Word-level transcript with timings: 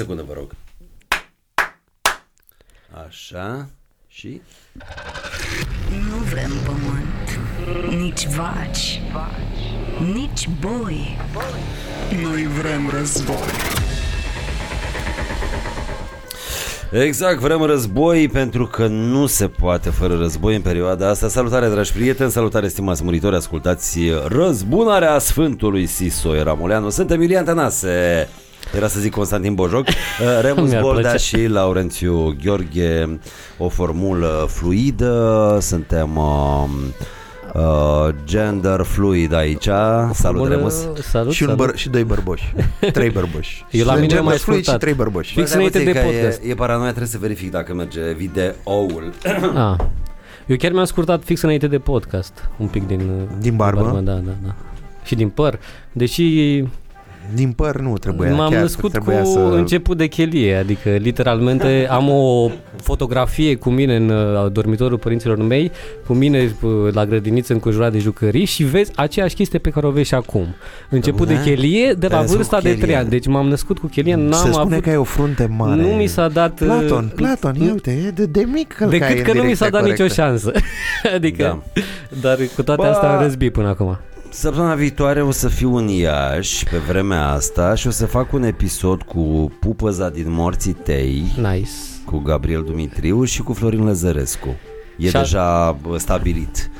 secundă, 0.00 0.24
vă 0.26 0.32
rog. 0.32 0.50
Așa. 3.06 3.68
Și? 4.08 4.40
Nu 5.88 6.16
vrem 6.30 6.50
pământ, 6.64 7.38
nici 8.00 8.26
vaci, 8.26 9.00
nici 10.14 10.48
boi. 10.60 11.18
Noi 12.22 12.46
vrem 12.46 12.90
război. 12.90 13.36
Exact, 16.92 17.38
vrem 17.38 17.62
război 17.62 18.28
pentru 18.28 18.66
că 18.66 18.86
nu 18.86 19.26
se 19.26 19.48
poate 19.48 19.90
fără 19.90 20.16
război 20.16 20.54
în 20.54 20.62
perioada 20.62 21.08
asta. 21.08 21.28
Salutare, 21.28 21.68
dragi 21.68 21.92
prieteni, 21.92 22.30
salutare, 22.30 22.68
stimați 22.68 23.04
muritori, 23.04 23.36
ascultați 23.36 23.98
Răzbunarea 24.26 25.18
Sfântului 25.18 25.86
Sisoie 25.86 26.42
Ramoleanu. 26.42 26.90
Suntem 26.90 27.20
Iulian 27.20 27.44
Tănase. 27.44 28.28
Era 28.76 28.88
să 28.88 29.00
zic 29.00 29.12
Constantin 29.12 29.54
Bojoc, 29.54 29.86
uh, 29.88 29.94
Remus 30.40 30.68
Mi-ar 30.68 30.82
Boldea 30.82 31.00
plăcea. 31.10 31.16
și 31.16 31.46
Laurențiu 31.46 32.36
Gheorghe, 32.44 33.18
o 33.58 33.68
formulă 33.68 34.46
fluidă, 34.50 35.58
suntem 35.60 36.16
uh, 36.16 36.64
uh, 37.54 38.14
gender 38.24 38.82
fluid 38.82 39.32
aici. 39.32 39.64
Salut, 39.64 40.14
Formulă- 40.16 40.48
Remus. 40.54 40.74
Salut, 41.02 41.32
Și, 41.32 41.42
un 41.42 41.48
salut. 41.48 41.72
băr- 41.72 41.74
și 41.76 41.88
doi 41.88 42.04
bărboși. 42.04 42.54
Trei 42.92 43.10
bărboși. 43.10 43.64
Eu 43.70 43.84
la 43.84 43.92
Și 43.92 43.98
mine 44.00 44.06
gender 44.06 44.18
am 44.18 44.24
mai 44.24 44.36
fluid 44.36 44.62
și 44.64 44.70
ascultat. 44.70 44.80
trei 44.80 44.94
bărboși. 44.94 45.28
Fix 45.32 45.40
Bă, 45.40 45.46
stai 45.46 45.56
înainte 45.56 45.78
puțin 45.78 45.92
de 45.92 45.98
că 45.98 46.04
podcast. 46.06 46.40
E, 46.44 46.48
e 46.50 46.54
paranoia, 46.54 46.88
trebuie 46.88 47.08
să 47.08 47.18
verific 47.18 47.50
dacă 47.50 47.74
merge 47.74 48.00
videoul. 48.12 49.12
Ah. 49.54 49.76
Eu 50.46 50.56
chiar 50.56 50.72
mi-am 50.72 50.84
scurtat 50.84 51.22
fix 51.24 51.42
înainte 51.42 51.66
de 51.66 51.78
podcast, 51.78 52.48
un 52.56 52.66
pic 52.66 52.86
din... 52.86 53.00
uh, 53.00 53.28
Din 53.40 53.56
barbă? 53.56 54.00
da, 54.04 54.12
da, 54.12 54.20
da. 54.44 54.54
Și 55.04 55.14
din 55.14 55.28
păr. 55.28 55.58
Deși 55.92 56.22
Din 57.34 57.52
păr 57.52 57.80
nu 57.80 57.98
trebuia. 57.98 58.34
m-am 58.34 58.50
chiar 58.50 58.60
născut 58.60 58.82
cu 58.82 58.88
trebuia 58.88 59.24
să... 59.24 59.38
început 59.38 59.96
de 59.96 60.06
chelie, 60.06 60.54
adică 60.56 60.90
literalmente 60.90 61.86
am 61.90 62.08
o 62.10 62.50
fotografie 62.82 63.54
cu 63.54 63.70
mine 63.70 63.96
în 63.96 64.08
uh, 64.08 64.52
dormitorul 64.52 64.98
părinților 64.98 65.36
mei, 65.42 65.70
cu 66.06 66.12
mine 66.12 66.54
uh, 66.62 66.70
la 66.92 67.06
grădiniță 67.06 67.52
înconjurat 67.52 67.92
de 67.92 67.98
jucării 67.98 68.44
și 68.44 68.64
vezi 68.64 68.90
aceeași 68.94 69.34
chestie 69.34 69.58
pe 69.58 69.70
care 69.70 69.86
o 69.86 69.90
vezi 69.90 70.08
și 70.08 70.14
acum. 70.14 70.46
Început 70.90 71.26
de 71.26 71.32
Bune? 71.34 71.44
chelie 71.44 71.92
de 71.92 72.06
la 72.06 72.08
Te-ai 72.08 72.20
născut 72.20 72.36
vârsta 72.36 72.56
cu 72.56 72.62
de 72.62 72.68
chelie. 72.68 72.84
3 72.84 72.96
ani, 72.96 73.08
deci 73.08 73.26
m-am 73.26 73.48
născut 73.48 73.78
cu 73.78 73.86
chelie, 73.86 74.14
Se 74.14 74.20
n-am 74.20 74.32
spune 74.32 74.56
avut... 74.56 74.80
că 74.82 74.88
ai 74.90 74.96
o 74.96 75.04
frunte 75.04 75.46
mare. 75.56 75.80
Nu 75.82 75.88
mi 75.88 76.06
s-a 76.06 76.28
dat... 76.28 76.60
uh, 76.60 76.66
Platon, 76.66 77.12
Platon, 77.14 77.54
ia 77.54 77.72
uite, 77.72 77.90
e 78.06 78.10
de, 78.10 78.26
de 78.26 78.46
mic 78.52 78.72
călcai 78.72 78.98
Decât 78.98 79.16
în 79.18 79.22
că 79.22 79.28
nu 79.32 79.34
mi 79.34 79.40
direcția 79.40 79.64
s-a 79.66 79.70
dat 79.72 79.80
corectă. 79.80 80.02
nicio 80.02 80.14
șansă. 80.14 80.52
adică, 81.16 81.42
Da. 81.42 81.80
dar 82.20 82.38
cu 82.56 82.62
toate 82.62 82.80
Bă. 82.82 82.88
astea 82.88 83.16
am 83.16 83.22
răzbit 83.22 83.52
până 83.52 83.68
acum. 83.68 83.98
Săptămâna 84.38 84.74
viitoare 84.74 85.22
o 85.22 85.30
să 85.30 85.48
fiu 85.48 85.76
în 85.76 85.88
Iași 85.88 86.64
pe 86.64 86.76
vremea 86.76 87.28
asta 87.28 87.74
și 87.74 87.86
o 87.86 87.90
să 87.90 88.06
fac 88.06 88.32
un 88.32 88.42
episod 88.42 89.02
cu 89.02 89.52
Pupăza 89.60 90.08
din 90.08 90.30
Morții 90.30 90.72
Tei, 90.72 91.32
Nice. 91.36 91.70
cu 92.04 92.18
Gabriel 92.18 92.62
Dumitriu 92.62 93.24
și 93.24 93.42
cu 93.42 93.52
Florin 93.52 93.84
Lăzărescu. 93.84 94.56
E 94.96 95.08
Și 95.08 95.16
a- 95.16 95.20
deja 95.20 95.76
bă, 95.82 95.98
stabilit. 95.98 96.70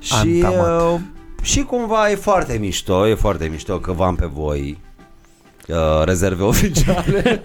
Și, 0.00 0.42
Antamat. 0.42 0.92
uh, 0.94 1.00
și 1.42 1.62
cumva 1.62 2.10
e 2.10 2.14
foarte 2.14 2.56
mișto, 2.60 3.08
e 3.08 3.14
foarte 3.14 3.46
mișto 3.50 3.78
că 3.78 3.92
v-am 3.92 4.14
pe 4.14 4.26
voi 4.32 4.78
uh, 5.68 5.76
rezerve 6.04 6.42
oficiale. 6.42 7.40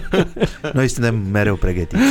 Noi 0.72 0.88
suntem 0.88 1.14
mereu 1.32 1.54
pregătiți. 1.54 2.02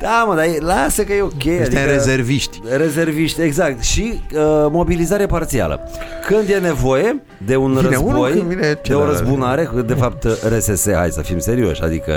Da, 0.00 0.24
mă, 0.26 0.34
dar 0.34 0.44
e, 0.44 0.56
lasă 0.60 1.02
că 1.04 1.12
e 1.12 1.22
ok. 1.22 1.30
Suntem 1.42 1.62
adică- 1.64 1.84
rezerviști. 1.84 2.60
Rezerviști, 2.76 3.40
exact. 3.40 3.82
Și 3.82 4.20
uh, 4.34 4.40
mobilizare 4.70 5.26
parțială. 5.26 5.80
Când 6.26 6.48
e 6.48 6.56
nevoie 6.58 7.22
de 7.46 7.56
un 7.56 7.74
Vine 7.74 7.88
război, 7.88 8.10
unul, 8.12 8.28
când 8.28 8.42
vine 8.42 8.60
de 8.60 8.76
o 8.78 8.82
celălalt. 8.82 9.10
răzbunare, 9.18 9.70
de 9.86 9.94
fapt 9.94 10.24
RSS, 10.24 10.92
hai 10.92 11.10
să 11.10 11.20
fim 11.22 11.38
serioși, 11.38 11.82
adică 11.82 12.12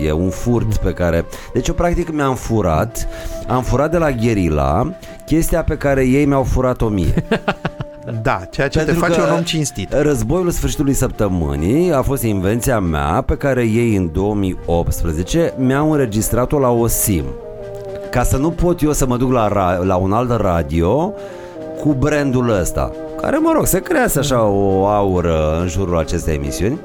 uh, 0.00 0.06
e 0.06 0.12
un 0.12 0.30
furt 0.30 0.76
pe 0.76 0.90
care... 0.92 1.24
Deci 1.52 1.68
eu 1.68 1.74
practic 1.74 2.10
mi-am 2.12 2.34
furat, 2.34 3.08
am 3.46 3.62
furat 3.62 3.90
de 3.90 3.98
la 3.98 4.10
Gherila 4.10 4.92
chestia 5.26 5.62
pe 5.62 5.76
care 5.76 6.04
ei 6.04 6.24
mi-au 6.24 6.42
furat-o 6.42 6.88
mie. 6.88 7.24
Da, 8.22 8.40
ceea 8.50 8.68
ce 8.68 8.78
Pentru 8.78 8.94
te 8.94 9.00
face 9.06 9.20
că- 9.20 9.26
un 9.26 9.32
om 9.32 9.42
cinstit. 9.42 9.92
Războiul 9.92 10.50
sfârșitului 10.50 10.92
săptămânii 10.94 11.92
a 11.92 12.02
fost 12.02 12.22
invenția 12.22 12.78
mea 12.80 13.22
pe 13.26 13.34
care 13.36 13.62
ei 13.62 13.96
în 13.96 14.12
2018 14.12 15.54
mi-au 15.58 15.90
înregistrat-o 15.92 16.58
la 16.58 16.68
o 16.70 16.86
SIM. 16.86 17.24
Ca 18.10 18.22
să 18.22 18.36
nu 18.36 18.50
pot 18.50 18.82
eu 18.82 18.92
să 18.92 19.06
mă 19.06 19.16
duc 19.16 19.32
la, 19.32 19.48
ra- 19.48 19.84
la 19.84 19.96
un 19.96 20.12
alt 20.12 20.40
radio 20.40 21.12
cu 21.80 21.92
brandul 21.92 22.50
ăsta, 22.60 22.92
care 23.20 23.36
mă 23.36 23.50
rog, 23.54 23.66
se 23.66 23.80
crease 23.80 24.18
așa 24.18 24.42
o 24.44 24.86
aură 24.86 25.58
în 25.60 25.68
jurul 25.68 25.98
acestei 25.98 26.34
emisiuni. 26.34 26.78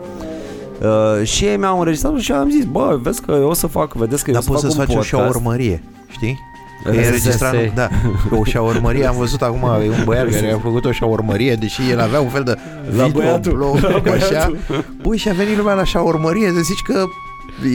Uh, 0.82 1.26
și 1.26 1.46
ei 1.46 1.58
mi-au 1.58 1.80
înregistrat 1.80 2.18
și 2.18 2.32
am 2.32 2.50
zis, 2.50 2.66
bă, 2.66 3.00
vezi 3.02 3.22
că 3.22 3.32
eu 3.32 3.48
o 3.50 3.54
să 3.54 3.68
fac, 3.68 3.94
vedeți 3.94 4.24
că 4.24 4.30
eu 4.32 4.36
Dar 4.40 4.44
o 4.44 4.46
să 4.46 4.52
poți 4.52 4.62
fac 4.64 4.72
să-ți 4.72 4.80
un 4.80 4.86
faci 4.86 4.96
o 5.14 5.18
podcast. 5.18 5.34
șaurmărie, 5.34 5.84
știi? 6.10 6.40
RSS. 6.86 6.96
E 6.98 7.06
înregistrat, 7.06 7.74
da, 7.74 7.88
o 8.30 8.44
șaurmărie, 8.44 9.06
am 9.06 9.16
văzut 9.16 9.42
acum 9.42 9.64
e 9.84 9.90
un 9.90 10.04
băiat 10.06 10.30
care 10.30 10.52
a 10.52 10.58
făcut 10.60 10.86
o 10.86 10.92
șaurmărie, 10.92 11.56
deși 11.56 11.82
el 11.92 12.00
avea 12.00 12.20
un 12.22 12.30
fel 12.30 12.44
de 12.44 12.56
La 12.98 13.08
băiatul. 13.08 13.40
videoblog, 13.52 13.80
La 14.04 14.12
așa. 14.12 14.28
băiatul. 14.30 14.58
Băi, 15.02 15.18
și 15.18 15.30
a 15.30 15.34
venit 15.34 15.58
lumea 15.58 15.74
la 15.74 15.84
șaurmărie, 15.84 16.48
să 16.56 16.60
zici 16.62 16.82
că 16.82 17.04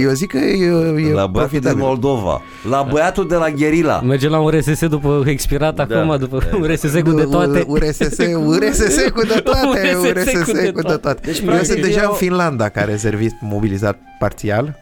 eu 0.00 0.11
zic 0.11 0.31
că 0.31 0.37
e, 0.39 0.65
e 0.65 0.71
La 0.71 1.27
băiatul 1.27 1.27
din 1.27 1.31
profitabil. 1.33 1.83
Moldova, 1.83 2.43
la 2.71 2.87
băiatul 2.91 3.28
de 3.28 3.34
la 3.34 3.50
Gherila. 3.50 4.00
Merge 4.00 4.28
la 4.28 4.41
un 4.41 4.50
RSS 4.50 4.87
după 4.89 5.22
expirat 5.27 5.75
Da. 5.75 5.83
acum, 6.00 6.16
după 6.19 6.39
Da. 6.50 6.56
un 6.56 6.62
RSS 6.72 6.93
cu 7.05 7.11
de 7.12 7.22
toate. 7.22 7.65
URSS, 7.69 7.99
URSS 7.99 8.97
cu 9.15 9.22
de 9.27 9.41
toate, 9.45 9.97
URSS 10.00 10.33
URSS 10.33 10.45
cu 10.45 10.53
de 10.53 10.71
cu 10.71 10.81
de 10.81 10.83
toate. 10.83 10.97
toate. 10.97 11.21
Deci, 11.25 11.39
Eu 11.39 11.45
practic, 11.45 11.66
sunt 11.71 11.81
deja 11.83 12.00
eu- 12.03 12.09
în 12.11 12.16
Finlanda 12.16 12.69
ca 12.69 12.81
rezervist 12.84 13.34
mobilizat 13.41 13.99
parțial. 14.19 14.78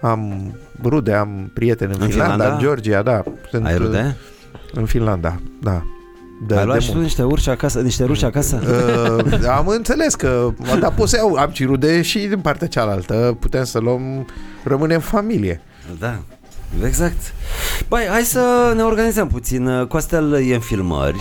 Am 0.00 0.52
rude, 0.82 1.12
am 1.12 1.50
prieteni 1.54 1.94
în, 1.94 2.02
În 2.02 2.08
Finlanda, 2.08 2.32
Finlanda? 2.32 2.54
în 2.54 2.60
Georgia, 2.60 3.02
da. 3.02 3.22
Sunt 3.50 3.66
Ai 3.66 3.76
rude? 3.76 4.16
În 4.72 4.84
Finlanda, 4.84 5.40
da. 5.62 5.82
De, 6.46 6.56
Ai 6.56 6.64
luat 6.64 6.76
de 6.78 6.82
și 6.82 6.88
tu 6.88 6.92
mult. 6.94 7.06
niște 7.06 7.22
urși 7.22 7.50
acasă, 7.50 7.80
niște 7.80 8.04
ruși 8.04 8.24
acasă? 8.24 8.60
Uh, 9.18 9.46
am 9.48 9.66
înțeles 9.68 10.14
că 10.14 10.48
dar 10.80 10.92
pot 10.92 11.08
să 11.08 11.16
iau, 11.16 11.34
am 11.34 11.50
și 11.52 11.64
rude 11.64 12.02
și 12.02 12.18
din 12.18 12.38
partea 12.40 12.66
cealaltă 12.66 13.36
putem 13.40 13.64
să 13.64 13.78
luăm 13.78 14.26
rămânem 14.64 15.00
familie 15.00 15.60
Da, 15.98 16.18
exact. 16.84 17.34
Băi, 17.88 18.06
hai 18.10 18.22
să 18.22 18.72
ne 18.76 18.82
organizăm 18.82 19.28
puțin. 19.28 19.86
Costel 19.88 20.32
e 20.48 20.54
în 20.54 20.60
filmări, 20.60 21.20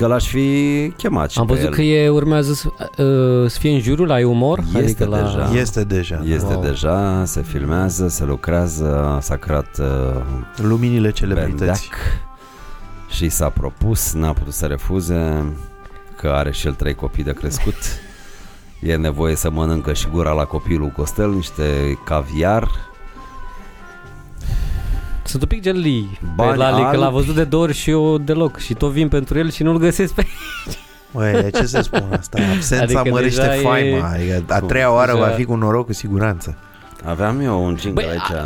că 0.00 0.06
l-aș 0.06 0.28
fi 0.28 0.92
chemat 0.96 1.30
și 1.30 1.38
Am 1.38 1.46
pe 1.46 1.52
văzut 1.52 1.66
el. 1.68 1.74
că 1.74 1.82
e 1.82 2.08
urmează 2.08 2.52
să, 2.52 2.68
uh, 3.02 3.50
să 3.50 3.58
fie 3.58 3.70
în 3.70 3.80
jurul 3.80 4.06
la 4.06 4.26
umor. 4.26 4.58
Este 4.58 4.78
adică 4.78 5.04
la... 5.04 5.22
deja. 5.22 5.50
este 5.60 5.84
deja 5.84 6.22
Este 6.24 6.52
Wow. 6.52 6.62
deja, 6.62 7.24
se 7.24 7.42
filmează, 7.42 8.08
se 8.08 8.24
lucrează, 8.24 9.18
s-a 9.22 9.36
creat 9.36 9.78
uh, 9.78 10.22
luminile 10.56 11.10
celebrități 11.10 11.56
Bendeac 11.56 11.78
și 13.08 13.28
s-a 13.28 13.48
propus, 13.48 14.12
n-a 14.12 14.32
putut 14.32 14.52
să 14.52 14.66
refuze, 14.66 15.52
că 16.16 16.28
are 16.28 16.52
și 16.52 16.66
el 16.66 16.74
trei 16.74 16.94
copii 16.94 17.24
de 17.24 17.32
crescut. 17.32 17.74
E 18.82 18.96
nevoie 18.96 19.34
să 19.34 19.50
mănâncă 19.50 19.92
și 19.92 20.06
gura 20.12 20.32
la 20.32 20.44
copilul 20.44 20.88
Costel, 20.88 21.30
niște 21.30 21.98
caviar, 22.04 22.68
Sunt 25.24 25.42
un 25.42 25.48
pic 25.48 25.62
gelii 25.62 26.18
pe 26.20 26.26
Bani 26.34 26.58
Lali, 26.58 26.90
că 26.90 26.96
l-a 26.96 27.04
albi. 27.04 27.14
văzut 27.16 27.34
de 27.34 27.44
două 27.44 27.62
ori 27.62 27.72
și 27.74 27.90
eu 27.90 28.18
deloc. 28.18 28.58
Și 28.58 28.74
tot 28.74 28.90
vin 28.90 29.08
pentru 29.08 29.38
el 29.38 29.50
și 29.50 29.62
nu-l 29.62 29.78
găsesc 29.78 30.12
pe... 30.14 30.26
Măi, 31.12 31.50
ce 31.52 31.66
să 31.66 31.80
spun 31.80 32.04
asta? 32.18 32.38
Absența 32.54 32.82
Adică 32.84 32.98
adică 32.98 33.14
mărește 33.14 33.40
deja 33.40 33.54
e- 33.54 33.60
faima. 33.60 34.08
Adică 34.08 34.44
a 34.48 34.60
treia 34.60 34.92
oară 34.92 35.12
Deja- 35.12 35.24
va 35.24 35.26
fi 35.30 35.44
cu 35.44 35.54
noroc 35.54 35.86
cu 35.86 35.92
siguranță. 35.92 36.56
Aveam 37.04 37.40
eu 37.40 37.64
un 37.64 37.76
jingle 37.78 38.04
Băi, 38.04 38.12
aici. 38.12 38.42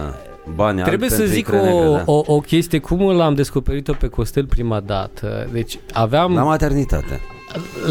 Bani 0.54 0.76
albi 0.78 0.88
Trebuie 0.88 1.08
să 1.10 1.16
pentru 1.16 1.34
zic 1.34 1.46
icre 1.46 1.60
negre, 1.60 1.72
o, 1.88 1.94
da. 1.96 2.02
o, 2.06 2.22
o 2.26 2.40
chestie, 2.40 2.78
cum 2.78 3.16
l-am 3.16 3.34
descoperit-o 3.34 3.92
pe 3.92 4.06
Costel 4.08 4.46
prima 4.46 4.80
dată. 4.80 5.48
Deci 5.52 5.78
aveam 5.92 6.34
La 6.34 6.42
maternitate. 6.42 7.20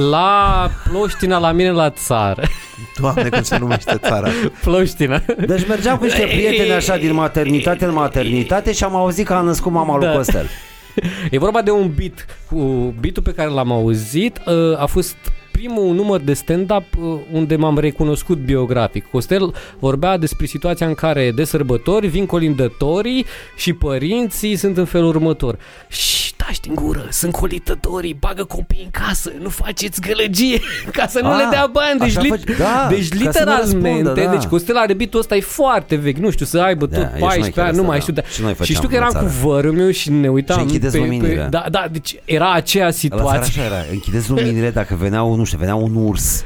La 0.10 0.70
Ploștina 0.90 1.38
la 1.38 1.52
mine 1.52 1.72
la 1.72 1.90
țară. 1.90 2.44
Doamne, 3.00 3.30
cum 3.30 3.42
se 3.42 3.58
numește 3.58 3.98
țara. 3.98 4.30
Ploștina. 4.62 5.22
Deci 5.46 5.68
mergeam 5.68 5.98
cu 5.98 6.04
niște 6.04 6.26
prieteni 6.26 6.72
așa 6.72 6.98
din 6.98 7.14
maternitate 7.14 7.86
în 7.86 7.94
maternitate 7.94 8.72
și 8.72 8.84
am 8.84 8.96
auzit 8.96 9.26
că 9.26 9.34
a 9.34 9.42
născut 9.42 9.72
mama 9.72 9.98
lui 9.98 10.06
Da. 10.06 10.14
Costel. 10.14 10.50
E 11.32 11.38
vorba 11.38 11.62
de 11.62 11.72
un 11.72 11.92
beat. 11.96 12.26
Cu 12.50 12.94
beatul 13.00 13.24
pe 13.24 13.34
care 13.34 13.50
l-am 13.50 13.72
auzit 13.72 14.40
uh, 14.46 14.82
a 14.82 14.86
fost 14.86 15.16
primul 15.52 15.96
număr 15.96 16.22
de 16.22 16.34
stand-up 16.34 16.84
uh, 17.00 17.20
unde 17.32 17.56
m-am 17.56 17.78
recunoscut 17.78 18.38
biografic. 18.38 19.10
Costel 19.12 19.54
vorbea 19.80 20.18
despre 20.18 20.46
situația 20.46 20.88
în 20.88 20.94
care 20.94 21.32
de 21.32 21.44
sărbători 21.44 22.08
vin 22.08 22.26
colindătorii 22.26 23.26
și 23.56 23.74
părinții 23.74 24.56
sunt 24.56 24.78
în 24.78 24.86
felul 24.86 25.08
următor. 25.08 25.58
Și 25.88 26.33
tași 26.46 26.62
din 26.62 26.76
gură, 26.76 27.06
sunt 27.10 27.32
colindătorii, 27.32 28.14
bagă 28.20 28.44
copiii 28.44 28.84
în 28.84 28.90
casă, 29.06 29.32
nu 29.42 29.50
faceți 29.50 30.02
gălăgie 30.02 30.60
ca 30.98 31.08
să 31.08 31.20
nu 31.22 31.30
Ah, 31.30 31.38
le 31.38 31.48
dea 31.50 31.70
bani. 31.72 32.00
Deci, 32.00 32.10
așa 32.10 32.22
li- 32.22 32.30
faci- 32.30 32.58
da, 32.58 32.88
deci 32.90 33.08
ca 33.08 33.16
să 33.16 33.20
nu 33.20 33.26
literalmente, 33.26 33.90
răspundă, 33.92 34.22
da. 34.22 34.32
deci 34.32 34.44
Costel 34.44 34.78
are 34.78 34.94
beatul 34.94 35.20
ăsta 35.20 35.36
e 35.36 35.40
foarte 35.42 35.96
vechi, 35.96 36.18
nu 36.18 36.30
știu, 36.30 36.46
să 36.46 36.60
aibă 36.60 36.86
Da, 36.86 36.98
tot 36.98 37.06
e 37.06 37.08
și 37.08 37.12
noi 37.12 37.20
14 37.20 37.60
chiar 37.60 37.66
ani, 37.68 37.76
nu 37.76 37.82
asta, 37.82 37.92
mai 37.92 37.98
da. 37.98 38.02
știu. 38.02 38.14
Dar... 38.14 38.26
Și 38.32 38.42
noi 38.42 38.50
și 38.52 38.56
făceam 38.58 38.76
știu 38.76 38.88
că 38.88 38.96
eram 38.96 39.10
în 39.14 39.20
cu 39.20 39.26
țară. 39.28 39.40
vărul 39.48 39.72
meu 39.74 39.90
și 39.92 40.10
ne 40.12 40.30
uitam 40.30 40.58
Și 40.58 40.64
închideți 40.64 40.98
pe, 40.98 41.04
luminile. 41.04 41.34
pe, 41.42 41.48
da, 41.50 41.66
da, 41.72 41.88
deci 41.92 42.16
era 42.26 42.52
aceea 42.54 42.86
La 42.86 42.92
țară 42.92 43.14
situație. 43.16 43.40
așa 43.62 43.64
era. 43.64 43.86
Închideți 43.92 44.30
luminile 44.30 44.70
dacă 44.70 44.96
venea 45.00 45.24
un, 45.24 45.38
nu 45.38 45.44
știu, 45.44 45.58
venea 45.58 45.76
un 45.76 45.96
urs. 45.96 46.44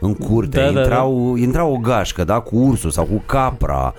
în 0.00 0.14
curte, 0.14 0.58
Da, 0.58 0.64
da, 0.66 0.70
da, 0.72 0.80
intrau, 0.80 1.32
da. 1.34 1.40
intrau 1.40 1.72
o 1.72 1.76
gașcă, 1.76 2.24
da, 2.24 2.38
cu 2.40 2.56
ursul 2.56 2.90
sau 2.90 3.04
cu 3.04 3.22
capra. 3.26 3.94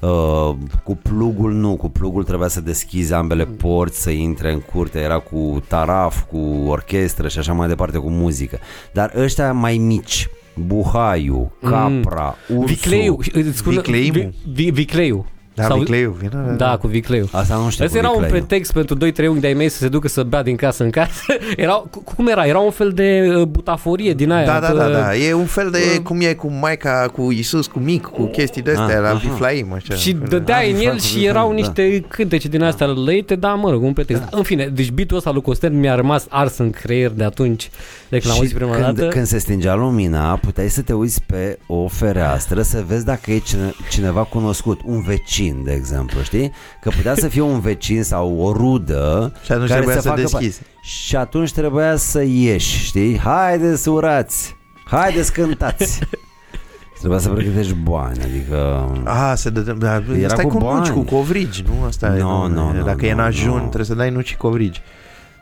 Uh, 0.00 0.54
cu 0.84 0.96
plugul 1.02 1.52
nu, 1.52 1.76
cu 1.76 1.88
plugul 1.88 2.24
trebuia 2.24 2.48
să 2.48 2.60
deschizi 2.60 3.12
ambele 3.12 3.44
porți 3.44 4.02
să 4.02 4.10
intre 4.10 4.52
în 4.52 4.60
curte, 4.60 4.98
era 4.98 5.18
cu 5.18 5.62
taraf, 5.68 6.22
cu 6.22 6.38
orchestră 6.68 7.28
și 7.28 7.38
așa 7.38 7.52
mai 7.52 7.68
departe, 7.68 7.98
cu 7.98 8.10
muzică. 8.10 8.58
Dar 8.92 9.12
ăștia 9.16 9.52
mai 9.52 9.76
mici, 9.76 10.28
Buhaiu, 10.66 11.52
Capra, 11.62 12.34
Ursul. 12.48 12.64
Vicleiu. 12.64 13.18
îți 13.32 13.58
spun- 13.58 13.72
Vicleiu? 13.74 14.12
Vi- 14.12 14.30
vi- 14.52 14.70
Vicleiu. 14.70 15.26
Da, 15.56 15.62
Sau- 15.64 15.78
Vicleiu, 15.78 16.16
vină. 16.18 16.54
Da, 16.56 16.76
cu 16.80 16.86
vicleiu. 16.86 17.28
Asta 17.32 17.54
nu 17.56 17.70
știu 17.70 17.84
Asta 17.84 17.98
cu 17.98 18.04
era 18.04 18.12
un 18.14 18.20
Vicleiu. 18.22 18.44
pretext 18.44 18.72
pentru 18.72 18.96
2-3 18.96 19.26
unghi 19.28 19.40
de-ai 19.40 19.52
mei 19.54 19.68
să 19.68 19.76
se 19.78 19.88
ducă 19.88 20.08
să 20.08 20.22
bea 20.22 20.42
din 20.42 20.56
casă 20.56 20.82
în 20.84 20.90
casă. 20.90 21.22
Era, 21.56 21.72
cu- 21.90 22.02
cum 22.14 22.26
era? 22.28 22.46
Era 22.46 22.58
un 22.58 22.70
fel 22.70 22.90
de 22.90 23.34
uh, 23.36 23.42
butaforie 23.42 24.14
din 24.14 24.30
aia. 24.30 24.46
Da, 24.46 24.60
da, 24.60 24.66
că- 24.66 24.76
da, 24.76 24.88
da. 24.88 25.16
E 25.16 25.32
un 25.34 25.44
fel 25.44 25.70
de 25.70 25.78
Uh. 25.96 26.02
cum 26.02 26.20
e 26.20 26.32
cu 26.32 26.50
Maica, 26.60 27.10
cu 27.12 27.30
Isus, 27.32 27.66
cu 27.66 27.78
mic, 27.78 28.04
cu 28.04 28.22
chestii 28.24 28.62
de 28.62 28.70
astea, 28.70 28.96
Ah, 28.96 29.02
la 29.02 29.08
aha. 29.08 29.18
Viflaim, 29.22 29.72
așa. 29.72 29.94
Și 29.94 30.12
dădea 30.28 30.56
Ah, 30.58 30.68
în 30.68 30.74
el 30.74 30.80
Franco, 30.82 30.98
și 30.98 31.10
Franco, 31.12 31.28
erau 31.28 31.48
da. 31.48 31.54
niște 31.54 32.04
cântece 32.08 32.48
din 32.48 32.62
astea 32.62 32.86
lăite, 32.86 33.34
dar 33.34 33.54
mă 33.54 33.70
rog, 33.70 33.82
un 33.82 33.92
pretext. 33.92 34.22
În 34.30 34.42
fine, 34.42 34.66
deci 34.66 34.90
beat-ul 34.90 35.16
ăsta 35.16 35.30
lui 35.30 35.42
Costel 35.42 35.70
mi-a 35.72 35.94
rămas 35.94 36.26
ars 36.28 36.58
în 36.58 36.70
creier 36.70 37.10
de 37.10 37.24
atunci, 37.24 37.70
de 38.08 38.18
când 38.18 38.22
l-am 38.24 38.32
Și 38.34 38.38
auzit 38.40 38.54
prima 38.56 38.72
când, 38.72 38.84
dată. 38.96 39.08
când 39.08 39.26
se 39.26 39.38
stingea 39.38 39.74
lumina, 39.74 40.36
puteai 40.36 40.68
să 40.68 40.82
te 40.82 40.92
uiți 40.92 41.22
pe 41.26 41.58
o 41.66 41.88
fereastră 41.88 42.62
să 42.62 42.84
vezi 42.86 43.04
dacă 43.04 43.30
e 43.30 43.38
cine, 43.38 43.72
cineva 43.90 44.20
cunoscut, 44.22 44.80
un 44.84 45.02
vecin, 45.02 45.45
de 45.64 45.72
exemplu, 45.72 46.20
știi? 46.22 46.52
Că 46.80 46.90
putea 46.96 47.14
să 47.14 47.28
fie 47.28 47.40
un 47.40 47.60
vecin 47.60 48.02
sau 48.02 48.38
o 48.38 48.52
rudă 48.52 49.32
Și 49.44 49.52
atunci 49.52 49.68
care 49.68 49.80
trebuia 49.80 50.00
să 50.00 50.08
facă 50.08 50.20
deschizi. 50.20 50.60
Și 50.80 51.16
atunci 51.16 51.52
trebuia 51.52 51.96
să 51.96 52.22
ieși, 52.22 52.84
știi? 52.84 53.18
Haideți 53.18 53.88
urați, 53.88 54.56
haideți 54.84 55.32
cântați. 55.32 56.00
trebuia 56.98 57.18
să 57.18 57.28
pregătești 57.28 57.72
bani, 57.72 58.18
adică... 58.22 58.88
A, 59.04 59.34
se 59.34 59.50
dă, 59.50 59.60
da, 59.60 60.02
Era 60.18 60.28
stai 60.28 60.44
cu 60.44 60.56
cu, 60.56 60.64
nuci, 60.64 60.88
bani. 60.88 60.94
cu 60.94 61.00
covrigi, 61.00 61.64
nu? 61.66 61.86
Asta 61.86 62.16
e, 62.16 62.20
No, 62.20 62.48
no, 62.48 62.72
no, 62.72 62.82
Dacă 62.82 63.06
e 63.06 63.10
în 63.10 63.16
no, 63.16 63.22
ajun, 63.22 63.52
no. 63.52 63.58
trebuie 63.58 63.84
să 63.84 63.94
dai 63.94 64.10
nuci 64.10 64.26
și 64.26 64.36
covrigi. 64.36 64.82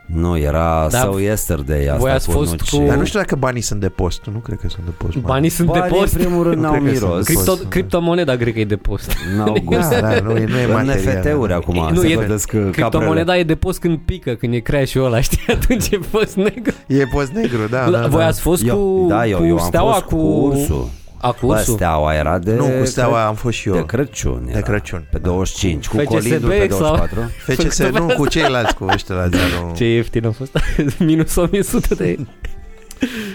Nu, 0.06 0.38
era 0.38 0.86
Da, 0.90 0.98
sau 0.98 1.18
yesterday 1.18 1.84
asta 1.86 1.96
voi 1.98 2.10
ați 2.10 2.26
cu 2.26 2.32
fost 2.32 2.50
nuci. 2.50 2.70
cu- 2.70 2.84
Dar 2.86 2.96
nu 2.96 3.04
știu 3.04 3.18
dacă 3.18 3.36
banii 3.36 3.60
sunt 3.60 3.80
de 3.80 3.88
post. 3.88 4.24
Nu 4.32 4.38
cred 4.38 4.58
că 4.60 4.68
sunt 4.68 4.84
de 4.84 4.90
post. 4.96 5.16
Banii 5.16 5.48
sunt 5.48 5.72
de 5.72 5.78
Banii, 5.78 5.96
post. 5.98 6.14
în 6.14 6.20
primul 6.20 6.42
rând, 6.42 6.54
Nu 6.60 6.62
n-au 6.62 6.72
cred 6.72 6.84
că 6.92 6.98
sunt 6.98 7.08
miros. 7.10 7.26
de 7.26 7.32
Cripto, 7.32 7.50
post. 7.52 7.64
criptomoneda 7.68 8.36
cred 8.36 8.52
că 8.52 8.60
e 8.60 8.64
de 8.64 8.76
post. 8.76 9.12
N-au 9.36 9.56
gust. 9.64 9.90
Da, 9.90 10.00
da, 10.00 10.20
nu 10.20 10.30
e, 10.36 10.44
nu 10.48 10.58
e 10.58 10.64
În 10.64 10.72
material. 10.72 11.16
NFT-uri 11.18 11.52
acum, 11.52 11.88
Nu, 11.92 12.00
se 12.00 12.08
e- 12.08 12.16
vedeți 12.18 12.46
că 12.46 12.68
Criptomoneda 12.72 13.36
e 13.38 13.42
de 13.42 13.54
post 13.54 13.78
când 13.80 13.98
pică, 14.04 14.34
când 14.34 14.54
e 14.54 14.58
crash-ul 14.58 15.04
ăla, 15.04 15.20
știi? 15.26 15.38
Atunci 15.54 15.88
e 15.90 15.98
post 16.10 16.36
negru. 16.36 16.74
E 16.86 17.04
post 17.12 17.30
negru, 17.32 17.66
da, 17.70 17.90
da, 17.90 18.06
Voi 18.06 18.20
da. 18.20 18.26
ați 18.26 18.40
fost 18.40 18.66
Eu, 18.66 18.76
cu, 18.76 19.06
da, 19.08 19.26
eu, 19.26 19.38
cu 19.38 19.44
eu 19.44 19.58
am 19.58 19.64
steaua, 19.66 19.92
fost 19.92 20.04
cu... 20.04 20.16
cu 20.16 20.46
ursul. 20.46 20.88
A, 21.24 21.32
cu 21.32 21.46
Bă, 21.46 21.52
ursul? 21.52 21.74
steaua 21.74 22.14
era 22.14 22.38
de... 22.38 22.54
Nu, 22.54 22.64
cu 22.78 22.84
steaua 22.84 23.26
am 23.26 23.34
fost 23.34 23.56
și 23.56 23.68
eu. 23.68 23.74
De 23.74 23.84
Crăciun 23.86 24.42
De 24.44 24.50
era. 24.50 24.60
Crăciun. 24.60 25.06
Pe 25.10 25.18
25, 25.18 25.88
cu 25.88 25.96
FCSB 25.96 26.06
colindul 26.08 26.48
pe 26.48 26.66
sau- 26.70 26.78
24. 26.78 27.18
FCS, 27.56 27.78
nu, 27.78 28.06
cu 28.16 28.26
ceilalți, 28.28 28.74
cu 28.74 28.86
ăștia 28.92 29.14
la 29.14 29.28
zero. 29.28 29.70
Ce 29.76 29.84
ieftin 29.84 30.26
a 30.26 30.30
fost. 30.30 30.58
Minus 30.98 31.36
1100 31.36 31.94
de... 31.94 32.16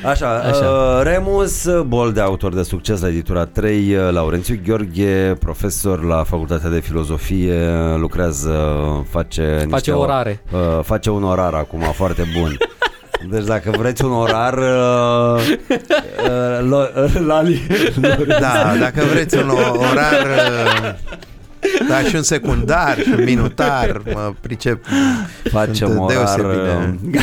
Așa, 0.05 0.29
Așa. 0.35 0.47
Așa. 0.49 0.65
Uh, 0.69 1.01
Remus, 1.03 1.67
bol 1.87 2.11
de 2.11 2.19
autor 2.21 2.53
de 2.53 2.63
succes 2.63 3.01
la 3.01 3.07
editura 3.07 3.45
3, 3.45 3.95
uh, 3.95 4.11
Laurențiu 4.11 4.59
Gheorghe, 4.65 5.35
profesor 5.39 6.03
la 6.03 6.23
Facultatea 6.23 6.69
de 6.69 6.79
Filozofie, 6.79 7.69
lucrează, 7.97 8.55
face 9.09 9.51
niște 9.51 9.67
Face 9.69 9.91
orare. 9.91 10.41
Uh, 10.51 10.83
face 10.83 11.09
un 11.09 11.23
orar 11.23 11.53
acum 11.53 11.79
foarte 11.81 12.23
bun. 12.39 12.57
Deci 13.27 13.43
dacă 13.45 13.71
vreți 13.77 14.03
un 14.03 14.11
orar 14.11 14.57
uh, 14.57 15.41
uh, 16.23 16.59
lo, 16.69 16.77
uh, 17.03 17.13
la 17.25 17.43
Da, 18.39 18.73
dacă 18.79 19.03
vreți 19.11 19.37
un 19.37 19.49
o- 19.49 19.77
orar 19.91 20.25
uh, 20.25 20.93
da, 21.89 21.99
și 22.01 22.15
un 22.15 22.21
secundar 22.21 22.97
și 22.99 23.09
un 23.17 23.23
minutar 23.23 24.01
mă 24.13 24.33
pricep 24.41 24.85
facem 25.51 25.73
Sunt 25.87 25.99
orar 25.99 26.15
deosebit 26.17 26.63
de- 26.63 26.97
uh, 27.07 27.15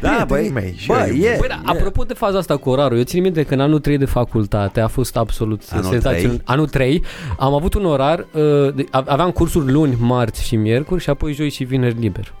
Da, 0.00 0.24
băi, 0.28 0.50
mei, 0.54 0.74
și 0.78 0.86
bă, 0.86 1.06
eu- 1.08 1.14
e, 1.14 1.36
Păi 1.38 1.48
da, 1.48 1.60
apropo 1.64 2.02
de 2.02 2.14
faza 2.14 2.38
asta 2.38 2.56
cu 2.56 2.70
orarul, 2.70 2.96
eu 2.96 3.02
țin 3.02 3.22
minte 3.22 3.42
că 3.42 3.54
în 3.54 3.60
anul 3.60 3.78
3 3.80 3.98
de 3.98 4.04
facultate 4.04 4.80
a 4.80 4.86
fost 4.88 5.16
absolut 5.16 5.62
Anul 5.70 5.84
senzațional. 5.90 6.26
trei? 6.28 6.40
Anul 6.44 6.68
3 6.68 7.04
am 7.38 7.54
avut 7.54 7.74
un 7.74 7.84
orar, 7.84 8.18
uh, 8.32 8.74
de- 8.74 8.84
a- 8.90 9.04
aveam 9.06 9.30
cursuri 9.30 9.72
luni, 9.72 9.96
marți 10.00 10.44
și 10.44 10.56
miercuri 10.56 11.02
și 11.02 11.10
apoi 11.10 11.32
joi 11.32 11.50
și 11.50 11.64
vineri 11.64 11.96
liber. 11.98 12.32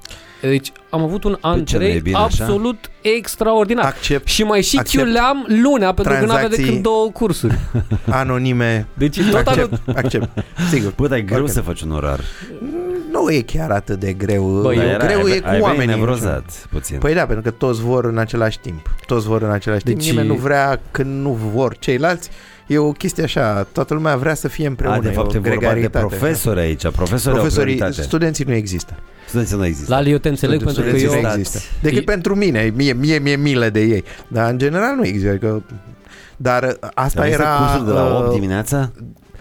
Deci 0.48 0.72
am 0.90 1.02
avut 1.02 1.24
un 1.24 1.36
an 1.40 1.54
Păi 1.54 1.64
ce, 1.64 1.76
nu 1.76 1.82
e 1.84 1.88
3 1.88 2.00
bine 2.00 2.16
așa? 2.16 2.24
absolut 2.24 2.90
extraordinar. 3.00 3.84
Accept 3.84 4.26
și 4.28 4.42
mai 4.42 4.62
și 4.62 4.76
accept 4.78 5.04
chiuleam 5.04 5.44
luna 5.62 5.92
pentru 5.92 6.12
că 6.14 6.18
nu 6.24 6.30
avea 6.32 6.34
tranzacții- 6.48 6.64
decât 6.64 6.82
două 6.82 7.10
cursuri. 7.12 7.58
anonime. 8.10 8.86
Deci 8.94 9.20
tot 9.30 9.46
anul... 9.46 9.68
Accept, 9.86 9.98
accept, 9.98 10.28
sigur. 10.70 10.92
Bă, 10.96 11.08
dar 11.08 11.18
e 11.18 11.22
greu 11.22 11.36
Foarte. 11.38 11.54
să 11.54 11.60
faci 11.60 11.80
un 11.80 11.90
orar. 11.90 12.20
Nu 13.12 13.30
e 13.30 13.40
chiar 13.40 13.70
atât 13.70 13.98
de 14.00 14.12
greu. 14.12 14.44
Bă, 14.46 14.60
Bă, 14.60 14.74
eu- 14.74 14.80
Era- 14.82 15.06
Greu 15.06 15.24
ai- 15.24 15.30
e 15.30 15.32
ai 15.34 15.40
cu 15.40 15.46
venit 15.48 15.62
oamenii. 15.62 15.94
nevrozat 15.94 16.66
puțin. 16.70 16.98
Păi 16.98 17.14
da, 17.14 17.26
pentru 17.26 17.42
că 17.42 17.50
toți 17.50 17.80
vor 17.80 18.04
în 18.04 18.18
același 18.18 18.58
timp. 18.58 18.94
Toți 19.06 19.26
vor 19.26 19.42
în 19.42 19.50
același 19.50 19.82
timp. 19.84 19.98
Deci- 19.98 20.08
Nimeni 20.08 20.28
nu 20.28 20.34
vrea 20.34 20.80
când 20.90 21.22
nu 21.22 21.38
vor 21.54 21.76
ceilalți. 21.78 22.28
E 22.66 22.78
o 22.78 22.92
chestie 22.92 23.22
așa. 23.22 23.66
Toată 23.72 23.94
lumea 23.94 24.16
vrea 24.16 24.34
să 24.34 24.48
fie 24.48 24.66
împreună. 24.66 24.96
A, 24.96 25.00
de 25.00 25.08
fapt 25.08 25.32
e 25.32 25.36
e 25.36 25.38
o 25.38 25.40
vorba 25.42 25.48
de 25.48 25.56
gregaritate. 25.66 26.06
profesori 26.06 26.60
aici. 26.60 26.80
Profesorii, 26.88 27.38
Profesorii, 27.38 27.72
au 27.72 27.76
prioritate. 27.78 28.02
studenții 28.02 28.44
nu 28.48 28.52
există 28.54 28.94
Studenții 29.34 29.56
nu 29.56 29.64
există 29.66 29.94
La 29.94 30.08
eu 30.08 30.18
te 30.18 30.28
înțeleg 30.28 30.62
pentru 30.64 30.82
că 30.82 30.88
Studenții 30.88 31.06
eu... 31.16 31.22
nu 31.22 31.28
Stați. 31.28 31.38
există 31.38 31.58
Decât 31.82 31.98
E- 31.98 32.02
pentru 32.02 32.34
mine 32.34 32.72
Mie, 32.76 32.92
mie, 32.92 33.18
mie 33.18 33.36
milă 33.36 33.68
de 33.68 33.80
ei 33.80 34.04
Dar 34.28 34.50
în 34.50 34.58
general 34.58 34.94
nu 34.96 35.04
există 35.06 35.28
adică, 35.30 35.62
Dar 36.36 36.76
asta 36.94 37.20
Dar 37.20 37.28
era 37.30 37.56
cursuri 37.56 37.84
de 37.86 37.90
la 37.92 38.16
8 38.18 38.26
uh, 38.26 38.32
dimineața? 38.34 38.90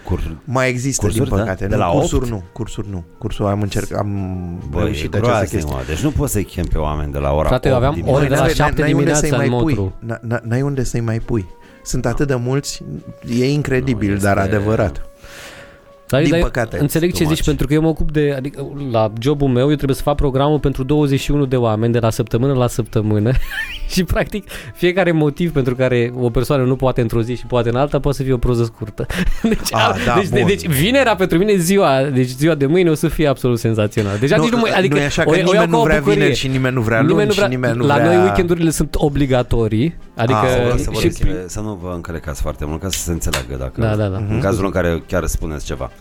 Cursuri. 0.06 0.36
Mai 0.44 0.70
există, 0.70 1.06
Cursuri, 1.06 1.28
din 1.30 1.38
da? 1.38 1.42
păcate. 1.44 1.68
De 1.68 1.76
nu, 1.76 1.82
la 1.82 1.86
cursuri 1.88 2.22
8? 2.22 2.32
nu, 2.32 2.44
cursuri 2.54 2.88
nu. 2.90 3.04
Cursuri 3.18 3.50
am 3.50 3.62
încercat, 3.62 4.00
am 4.00 4.10
Bă, 4.70 4.80
e 4.80 4.84
reușit 4.84 5.14
această 5.14 5.20
groaznic, 5.28 5.50
chestie. 5.50 5.74
mă. 5.76 5.82
Deci 5.88 6.00
nu 6.00 6.10
poți 6.12 6.32
să-i 6.32 6.44
chem 6.44 6.66
pe 6.66 6.78
oameni 6.78 7.12
de 7.12 7.18
la 7.18 7.32
ora 7.34 7.48
Frate, 7.48 7.68
eu 7.68 7.74
8 7.76 7.84
aveam 7.84 7.94
dimineața. 7.96 8.20
ore 8.22 8.30
de 8.30 8.36
la 8.36 8.42
N-ai- 8.46 8.54
7 8.54 8.82
n-ai 8.82 8.94
unde 8.94 9.04
dimineața 9.04 9.20
să-i 9.20 9.30
în 9.30 9.38
mai 9.52 9.62
pui. 9.62 9.74
Motru. 9.74 9.96
N- 10.06 10.38
n- 10.38 10.42
N-ai 10.44 10.62
unde 10.62 10.84
să-i 10.84 11.00
mai 11.00 11.20
pui. 11.20 11.46
Sunt 11.84 12.06
atât 12.06 12.28
de 12.28 12.36
mulți, 12.36 12.84
e 13.40 13.52
incredibil, 13.52 14.14
Nu, 14.14 14.18
dar 14.20 14.38
este- 14.38 14.56
adevărat. 14.56 15.02
Dar, 16.14 16.22
Din 16.22 16.32
dar 16.32 16.40
păcate, 16.42 16.78
Înțeleg 16.80 17.10
too 17.10 17.18
ce 17.20 17.24
zici 17.26 17.36
much. 17.38 17.46
pentru 17.48 17.68
că 17.68 17.74
eu 17.74 17.82
mă 17.82 17.88
ocup 17.88 18.12
de, 18.12 18.34
adică 18.38 18.68
la 18.92 19.12
jobul 19.20 19.48
meu 19.48 19.70
eu 19.70 19.76
trebuie 19.76 19.96
să 19.96 20.02
fac 20.02 20.16
programul 20.16 20.60
pentru 20.60 20.84
21 20.84 21.46
de 21.46 21.56
oameni 21.56 21.94
de 21.94 22.00
la 22.00 22.10
săptămână 22.10 22.54
la 22.54 22.68
săptămână 22.68 23.32
și 23.94 24.04
practic 24.04 24.50
fiecare 24.76 25.12
motiv 25.12 25.52
pentru 25.52 25.76
care 25.76 26.14
o 26.20 26.30
persoană 26.30 26.64
nu 26.64 26.76
poate 26.76 27.02
într-o 27.02 27.22
zi 27.22 27.36
și 27.36 27.46
poate 27.46 27.70
în 27.70 27.76
alta 27.76 28.00
poate 28.00 28.18
să 28.18 28.24
fie 28.24 28.34
o 28.34 28.38
proză 28.38 28.64
scurtă. 28.64 29.06
Deci, 29.44 29.58
Ah, 29.72 29.96
da, 30.06 30.14
deci, 30.16 30.30
bun. 30.30 30.44
deci 30.48 30.66
vinerea 30.68 31.16
pentru 31.16 31.38
mine 31.38 31.56
ziua, 31.56 32.02
deci 32.14 32.28
ziua 32.28 32.56
de 32.56 32.66
mâine 32.66 32.90
o 32.90 32.94
să 32.94 33.08
fie 33.08 33.28
absolut 33.28 33.60
senzațional. 33.60 34.18
Deja 34.20 34.36
nici 34.38 34.50
nu, 34.50 34.58
mă, 34.58 34.68
adică 34.76 34.96
nu 34.96 35.02
e 35.02 35.06
așa 35.06 35.24
o, 35.26 35.30
că 35.30 35.32
o 35.32 35.36
iau 35.36 35.44
nimeni 35.52 35.64
ca 35.66 35.72
nu 35.76 35.80
o 35.82 35.84
vrea 35.84 35.98
bucurie. 35.98 36.20
vineri 36.20 36.38
și 36.40 36.48
nimeni 36.48 36.76
nu 36.76 36.82
vrea 36.82 36.98
luni 37.02 37.10
Nimeni 37.12 37.28
nu 37.28 37.34
vrea, 37.34 37.46
și 37.48 37.52
nimeni 37.54 37.78
nu 37.78 37.86
la 37.86 37.94
vrea... 37.94 38.06
noi 38.14 38.24
weekendurile 38.24 38.70
sunt 38.70 38.96
obligatorii, 38.98 39.96
adică 40.16 40.38
Ah, 40.40 40.56
Vreau 40.62 40.78
să, 40.78 40.92
și 41.00 41.10
vorbim, 41.10 41.36
să 41.46 41.60
nu 41.60 41.80
vă 41.82 41.92
încălecați 41.96 42.42
foarte 42.42 42.66
mult 42.66 42.82
ca 42.82 42.90
să 42.90 42.98
se 43.00 43.12
înțeleagă 43.12 43.56
dacă 43.56 43.82
Da, 43.82 43.96
da, 43.96 44.08
da. 44.08 44.18
în 44.18 44.40
cazul 44.42 44.66
în 44.66 44.72
care 44.72 45.04
chiar 45.08 45.26
spuneți 45.26 45.66
ceva. 45.66 45.92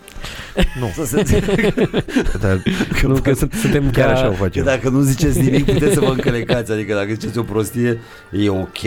Nu. 0.79 0.91
Să 0.93 1.05
se 1.05 1.19
înțeleagă. 1.19 1.89
Dar 2.41 2.61
nu, 3.03 3.13
că 3.21 3.33
sunt, 3.33 3.53
suntem 3.53 3.89
chiar 3.91 4.05
ca, 4.07 4.13
așa 4.13 4.27
o 4.27 4.29
Că 4.29 4.35
facem. 4.35 4.63
dacă 4.63 4.89
nu 4.89 4.99
ziceți 5.01 5.39
nimic 5.41 5.65
puteți 5.65 5.93
să 5.93 5.99
vă 5.99 6.05
încălecați 6.09 6.71
Adică 6.71 6.93
dacă 6.93 7.07
ziceți 7.13 7.37
o 7.37 7.43
prostie 7.43 7.99
e 8.31 8.49
ok 8.49 8.81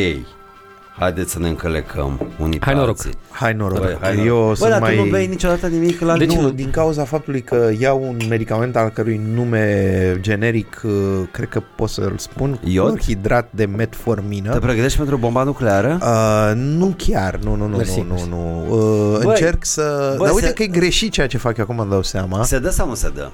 Haideți 0.98 1.30
să 1.32 1.38
ne 1.38 1.48
încălecăm 1.48 2.20
unii 2.40 2.58
Hai 2.60 2.72
pe 2.72 2.78
noroc. 2.78 2.96
alții. 2.98 3.18
Hai 3.30 3.52
noroc. 3.52 3.78
Băi, 3.78 3.96
hai 4.00 4.16
Eu 4.26 4.34
noroc. 4.36 4.48
Bă, 4.48 4.54
sunt 4.54 4.70
dar 4.70 4.80
mai... 4.80 4.96
tu 4.96 5.04
nu 5.04 5.10
bei 5.10 5.26
niciodată 5.26 5.66
nimic 5.66 6.00
la 6.00 6.16
Deci 6.16 6.32
nu, 6.32 6.40
nu. 6.40 6.50
din 6.50 6.70
cauza 6.70 7.04
faptului 7.04 7.40
că 7.42 7.70
iau 7.78 8.02
un 8.02 8.16
medicament 8.28 8.76
al 8.76 8.88
cărui 8.88 9.20
nume 9.34 10.16
generic, 10.20 10.80
uh, 10.84 10.92
cred 11.30 11.48
că 11.48 11.60
pot 11.76 11.88
să-l 11.88 12.14
spun, 12.18 12.58
Iod? 12.64 13.00
hidrat 13.02 13.48
de 13.50 13.64
Te 13.64 13.70
metformină. 13.76 14.58
pregătești 14.58 14.96
pentru 14.98 15.16
bomba 15.16 15.42
nucleară? 15.42 15.98
Uh, 16.02 16.52
nu 16.54 16.94
chiar, 16.96 17.36
nu, 17.42 17.54
nu, 17.54 17.66
nu, 17.66 17.76
Mersi, 17.76 17.98
nu, 17.98 18.04
nu, 18.06 18.12
mersi. 18.12 18.28
nu. 18.28 18.66
Uh, 18.68 19.18
Băi, 19.22 19.26
încerc 19.26 19.64
să... 19.64 20.14
bă, 20.18 20.24
Dar 20.24 20.34
uite 20.34 20.46
se- 20.46 20.52
că 20.52 20.62
e 20.62 20.66
greșit 20.66 21.12
ceea 21.12 21.26
ce 21.26 21.38
fac 21.38 21.56
eu 21.56 21.64
acum, 21.64 21.78
îmi 21.78 21.90
dau 21.90 22.02
seama. 22.02 22.44
Se 22.44 22.58
dă 22.58 22.70
sau 22.70 22.88
nu 22.88 22.94
se 22.94 23.10
dă? 23.14 23.28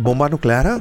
Bomba 0.00 0.26
nucleară? 0.26 0.80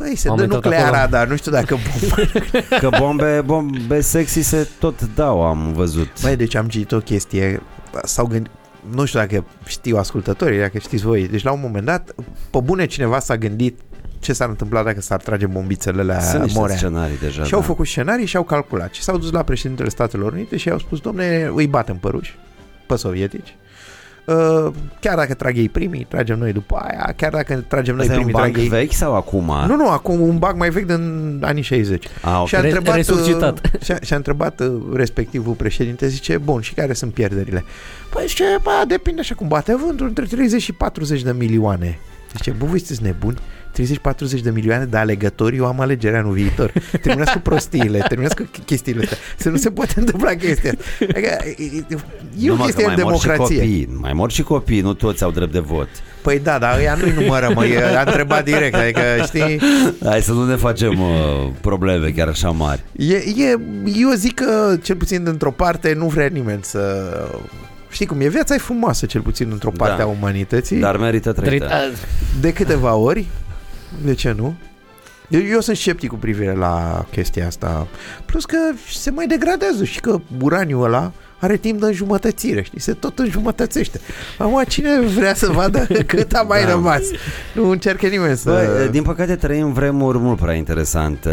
Păi, 0.00 0.16
se 0.16 0.28
Am 0.28 0.36
dă 0.36 0.42
intrat 0.42 0.64
nucleara, 0.64 0.96
acolo. 0.96 1.10
dar 1.10 1.26
nu 1.28 1.36
știu 1.36 1.50
dacă 1.50 1.76
bomba... 1.90 2.16
Că 2.80 2.90
bombe, 2.98 3.42
bombe 3.44 4.00
sexy 4.00 4.42
se 4.42 4.68
tot 4.78 5.14
dau, 5.14 5.42
am 5.42 5.72
văzut 5.72 6.08
Băi, 6.22 6.36
deci 6.36 6.54
am 6.54 6.68
citit 6.68 6.92
o 6.92 6.98
chestie, 6.98 7.62
s-au 8.04 8.26
gândit, 8.26 8.50
nu 8.94 9.04
știu 9.04 9.18
dacă 9.18 9.44
știu 9.66 9.96
ascultătorii, 9.96 10.58
dacă 10.58 10.78
știți 10.78 11.04
voi, 11.04 11.28
deci 11.28 11.42
la 11.42 11.52
un 11.52 11.60
moment 11.62 11.84
dat, 11.84 12.14
pe 12.50 12.60
bune 12.60 12.86
cineva 12.86 13.18
s-a 13.18 13.36
gândit 13.36 13.78
ce 14.18 14.32
s-ar 14.32 14.48
întâmpla 14.48 14.82
dacă 14.82 15.00
s-ar 15.00 15.20
trage 15.20 15.46
bombițele 15.46 16.02
la 16.02 16.20
Sunt 16.20 16.42
niște 16.42 16.58
Morea. 16.58 16.76
scenarii 16.76 17.18
deja 17.18 17.44
Și 17.44 17.54
au 17.54 17.60
da. 17.60 17.66
făcut 17.66 17.86
scenarii 17.86 18.26
și 18.26 18.36
au 18.36 18.42
calculat. 18.42 18.92
Și 18.92 19.02
s-au 19.02 19.18
dus 19.18 19.30
la 19.30 19.42
președintele 19.42 19.88
Statelor 19.88 20.32
Unite 20.32 20.56
și 20.56 20.68
i-au 20.68 20.78
spus, 20.78 21.00
domne, 21.00 21.50
îi 21.54 21.66
batem 21.66 21.96
pe 21.96 22.08
ruși, 22.08 22.38
pe 22.86 22.96
sovietici. 22.96 23.56
Uh, 24.30 24.72
chiar 25.00 25.16
dacă 25.16 25.34
trag 25.34 25.56
ei 25.56 25.68
primii, 25.68 26.06
tragem 26.08 26.38
noi 26.38 26.52
după 26.52 26.76
aia, 26.76 27.12
chiar 27.16 27.32
dacă 27.32 27.64
tragem 27.68 27.94
noi 27.94 28.04
Asta 28.04 28.14
e 28.14 28.18
un 28.18 28.24
primii, 28.24 28.40
banc 28.42 28.52
trag 28.52 28.64
ei... 28.64 28.68
vechi 28.68 28.92
sau 28.92 29.14
acum? 29.16 29.52
Nu, 29.66 29.76
nu, 29.76 29.88
acum 29.88 30.20
un 30.20 30.38
bag 30.38 30.56
mai 30.56 30.70
vechi 30.70 30.86
din 30.86 31.38
anii 31.44 31.62
60. 31.62 32.06
A, 32.22 32.40
ok. 32.40 32.46
Și 32.48 32.56
a 32.56 32.60
Re- 32.60 32.66
întrebat, 32.66 32.94
resuscitat. 32.94 33.60
uh, 33.74 33.80
și-a, 33.82 33.98
și-a 34.02 34.16
întrebat 34.16 34.60
uh, 34.60 34.72
respectivul 34.94 35.54
președinte, 35.54 36.08
zice, 36.08 36.38
bun, 36.38 36.60
și 36.60 36.74
care 36.74 36.92
sunt 36.92 37.12
pierderile? 37.14 37.64
Păi 38.10 38.24
zice, 38.26 38.44
bă, 38.62 38.84
depinde 38.86 39.20
așa 39.20 39.34
cum 39.34 39.48
bate 39.48 39.76
vântul, 39.76 40.06
între 40.06 40.24
30 40.24 40.62
și 40.62 40.72
40 40.72 41.22
de 41.22 41.32
milioane. 41.32 41.98
Zice, 42.36 42.50
bă, 42.50 42.64
voi 42.64 42.78
sunteți 42.78 43.02
nebuni? 43.02 43.38
30-40 44.38 44.42
de 44.42 44.50
milioane 44.50 44.84
de 44.84 44.96
alegători, 44.96 45.56
eu 45.56 45.66
am 45.66 45.80
alegerea 45.80 46.18
anul 46.18 46.32
viitor. 46.32 46.72
Terminați 47.02 47.32
cu 47.32 47.38
prostiile, 47.38 48.04
terminați 48.08 48.36
cu 48.36 48.48
chestiile 48.64 49.02
astea. 49.02 49.18
Să 49.36 49.48
nu 49.48 49.56
se 49.56 49.70
poate 49.70 49.92
întâmpla 49.96 50.30
chestia 50.34 50.70
asta. 50.70 51.04
Adică, 51.14 51.36
e- 51.44 51.56
e- 51.88 51.96
e 52.38 52.50
o 52.50 52.52
Numai 52.52 52.56
că 52.56 52.62
chestie 52.64 52.86
mai 52.86 52.94
de 52.94 53.02
mor 53.02 53.14
și 53.14 53.26
democrație. 53.26 53.56
copii, 53.58 53.88
mai 54.00 54.12
mor 54.12 54.30
și 54.30 54.42
copii, 54.42 54.80
nu 54.80 54.92
toți 54.94 55.22
au 55.22 55.30
drept 55.30 55.52
de 55.52 55.58
vot. 55.58 55.88
Păi 56.22 56.38
da, 56.38 56.58
dar 56.58 56.80
ea 56.80 56.94
nu-i 56.94 57.12
numără, 57.18 57.50
mă, 57.54 57.66
e, 57.66 57.96
a 57.96 58.00
întrebat 58.00 58.44
direct, 58.44 58.74
adică, 58.74 59.00
știi, 59.24 59.60
Hai 60.04 60.20
să 60.22 60.32
nu 60.32 60.46
ne 60.46 60.54
facem 60.56 61.00
uh, 61.00 61.08
probleme 61.60 62.08
chiar 62.10 62.28
așa 62.28 62.50
mari. 62.50 62.82
e, 62.96 63.14
e, 63.14 63.56
eu 64.00 64.10
zic 64.16 64.34
că, 64.34 64.76
cel 64.82 64.96
puțin 64.96 65.24
dintr-o 65.24 65.50
parte, 65.50 65.94
nu 65.94 66.06
vrea 66.06 66.26
nimeni 66.32 66.62
să... 66.62 67.10
Știi 67.90 68.06
cum 68.06 68.20
e, 68.20 68.28
viața 68.28 68.54
e 68.54 68.58
frumoasă, 68.58 69.06
cel 69.06 69.20
puțin 69.20 69.48
într-o 69.52 69.70
parte 69.76 69.96
Da. 69.96 70.02
a 70.02 70.06
umanității. 70.06 70.76
Dar 70.78 70.96
merită 70.96 71.32
trăită. 71.32 71.68
De 72.40 72.52
câteva 72.52 72.94
ori, 72.94 73.26
de 74.04 74.14
ce 74.14 74.32
nu? 74.32 74.54
Eu, 75.28 75.40
eu 75.40 75.60
sunt 75.60 75.76
sceptic 75.76 76.08
cu 76.08 76.16
privire 76.16 76.54
la 76.54 77.06
chestia 77.10 77.46
asta. 77.46 77.86
Plus 78.24 78.44
că 78.44 78.56
se 78.90 79.10
mai 79.10 79.26
degradează 79.26 79.84
și 79.84 80.00
că 80.00 80.20
uraniul 80.40 80.84
ăla 80.84 81.12
are 81.40 81.56
timp 81.56 81.80
de 81.80 81.86
înjumătățire, 81.86 82.62
știi? 82.62 82.80
Se 82.80 82.92
tot 82.92 83.18
înjumătățește. 83.18 84.00
Acum, 84.38 84.62
cine 84.68 85.00
vrea 85.00 85.34
să 85.34 85.46
vadă 85.52 85.86
cât 86.06 86.32
a 86.32 86.42
mai 86.42 86.62
Da. 86.64 86.70
rămas? 86.70 87.00
Nu 87.54 87.68
încercă 87.70 88.06
nimeni 88.06 88.36
să... 88.36 88.50
Bă, 88.50 88.88
din 88.90 89.02
păcate 89.02 89.36
trăim 89.36 89.72
vremuri 89.72 90.18
mult 90.18 90.38
prea 90.38 90.54
interesante, 90.54 91.30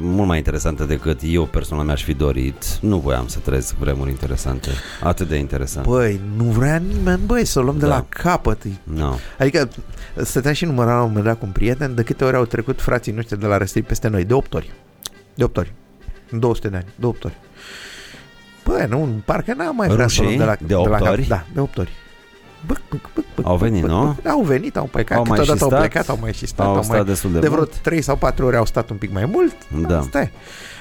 mult 0.00 0.28
mai 0.28 0.36
interesante 0.36 0.84
decât 0.84 1.20
eu 1.24 1.44
personal 1.44 1.84
mi-aș 1.84 2.04
fi 2.04 2.14
dorit. 2.14 2.64
Nu 2.80 2.98
voiam 2.98 3.26
să 3.26 3.38
trăiesc 3.38 3.74
vremuri 3.74 4.10
interesante, 4.10 4.68
atât 5.02 5.28
de 5.28 5.36
interesante. 5.36 5.88
Băi, 5.88 6.20
nu 6.36 6.44
vrea 6.44 6.76
nimeni, 6.76 7.20
băi, 7.26 7.44
să 7.44 7.58
o 7.58 7.62
luăm 7.62 7.78
de 7.78 7.86
Da. 7.86 7.94
la 7.94 8.06
capăt. 8.08 8.62
No. 8.82 9.14
Adică, 9.38 9.68
stăteam 10.22 10.54
și 10.54 10.64
număram 10.64 10.94
la 10.96 11.00
un 11.02 11.06
moment 11.08 11.24
dat 11.24 11.38
cu 11.38 11.44
un 11.46 11.52
prieten 11.52 11.94
de 11.94 12.02
câte 12.02 12.24
ori 12.24 12.36
au 12.36 12.44
trecut 12.44 12.80
frații 12.80 13.12
noștri 13.12 13.40
de 13.40 13.46
la 13.46 13.56
răstiri 13.56 13.84
peste 13.86 14.08
noi. 14.08 14.24
De 14.24 14.34
8 14.34 14.54
ori. 14.54 14.70
De 15.34 15.44
8 15.44 15.56
ori. 15.56 15.72
În 16.30 16.38
200 16.38 16.68
de 16.68 16.76
ani. 16.76 16.86
De 16.94 17.06
8 17.06 17.24
ori. 17.24 17.34
Băi, 18.88 18.98
nu, 18.98 19.08
parcă 19.24 19.54
n-am 19.56 19.76
mai 19.76 19.88
vrea 19.88 20.08
să 20.08 20.16
o 20.20 20.24
luăm 20.24 20.36
de 20.36 20.44
la, 20.44 20.56
De 20.66 20.74
opt 20.74 20.88
la 20.90 20.96
cap- 20.96 21.10
ori? 21.12 21.26
Da, 21.28 21.44
de 21.54 21.60
8 21.60 21.78
ori. 21.78 21.90
Băc, 22.66 22.80
băc, 22.90 23.00
băc, 23.14 23.24
băc, 23.34 23.46
Au 23.46 23.56
venit, 23.56 23.80
băc, 23.80 23.90
nu? 23.90 24.16
băc. 24.22 24.32
Au 24.32 24.42
venit, 24.42 24.76
au 24.76 24.88
plecat, 24.92 25.16
Au 25.16 25.24
mai 25.28 25.38
câteodată 25.38 25.56
și 25.58 25.62
au 25.62 25.68
stat? 25.68 25.80
plecat, 25.80 26.08
au 26.08 26.18
mai 26.20 26.32
și 26.32 26.46
stat, 26.46 26.66
Au 26.66 26.74
au 26.74 26.82
stat 26.82 26.96
mai, 26.96 27.04
destul 27.04 27.32
de, 27.32 27.38
de 27.38 27.46
vreo 27.46 27.58
mult. 27.58 27.74
3 27.76 28.02
sau 28.02 28.16
4 28.16 28.46
ori 28.46 28.56
au 28.56 28.66
stat 28.66 28.90
un 28.90 28.96
pic 28.96 29.12
mai 29.12 29.24
mult. 29.24 29.54
Da. 29.88 29.98
Asta 29.98 30.20
e. 30.20 30.30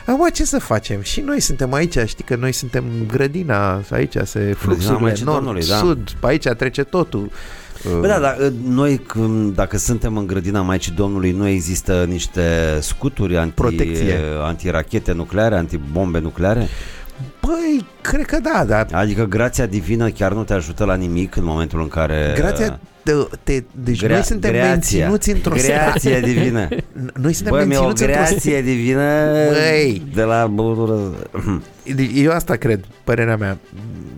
Acum 0.05 0.27
ce 0.33 0.45
să 0.45 0.59
facem? 0.59 1.01
Și 1.01 1.21
noi 1.21 1.39
suntem 1.39 1.73
aici, 1.73 1.97
știi 2.05 2.23
că 2.23 2.35
noi 2.35 2.51
suntem 2.51 2.83
grădina, 3.07 3.81
aici 3.91 4.15
se 4.23 4.53
fluxurile, 4.57 4.99
Maicii 4.99 5.23
nord, 5.23 5.37
Domnului, 5.37 5.67
da. 5.67 5.75
sud, 5.75 6.11
pe 6.19 6.27
aici 6.27 6.47
trece 6.47 6.83
totul. 6.83 7.29
Bă, 7.99 8.07
da, 8.07 8.19
da, 8.19 8.35
noi 8.67 8.97
când, 8.97 9.55
dacă 9.55 9.77
suntem 9.77 10.17
în 10.17 10.27
grădina 10.27 10.61
Maicii 10.61 10.91
Domnului 10.91 11.31
nu 11.31 11.47
există 11.47 12.05
niște 12.07 12.41
scuturi 12.79 13.37
anti, 13.37 13.53
Protecție. 13.53 14.19
antirachete 14.41 15.11
nucleare, 15.11 15.55
antibombe 15.55 16.19
nucleare? 16.19 16.67
Băi, 17.41 17.85
cred 18.01 18.25
că 18.25 18.39
da, 18.39 18.65
dar 18.67 18.87
Adică 18.91 19.25
grația 19.25 19.65
divină 19.65 20.09
chiar 20.09 20.33
nu 20.33 20.43
te 20.43 20.53
ajută 20.53 20.85
la 20.85 20.95
nimic 20.95 21.35
în 21.35 21.43
momentul 21.43 21.81
în 21.81 21.87
care... 21.87 22.33
grația 22.35 22.79
te, 23.03 23.13
te, 23.43 23.63
deci 23.83 24.05
noi 24.05 24.23
suntem 24.23 24.51
greația. 24.51 24.99
menținuți 24.99 25.29
într-o 25.31 25.55
Grație 25.55 26.19
divină. 26.19 26.67
Noi 27.23 27.33
suntem 27.33 27.53
Bă, 27.53 27.63
mi-e 27.65 27.77
o 27.77 27.83
menținuți 27.83 28.03
într-o 28.03 28.21
grație 28.21 28.61
divină 28.61 29.23
Băi. 29.49 30.03
de 30.13 30.21
la 30.21 30.47
băutură. 30.47 30.99
Deci 31.95 32.11
Eu 32.13 32.31
asta 32.31 32.55
cred, 32.55 32.85
părerea 33.03 33.35
mea. 33.37 33.57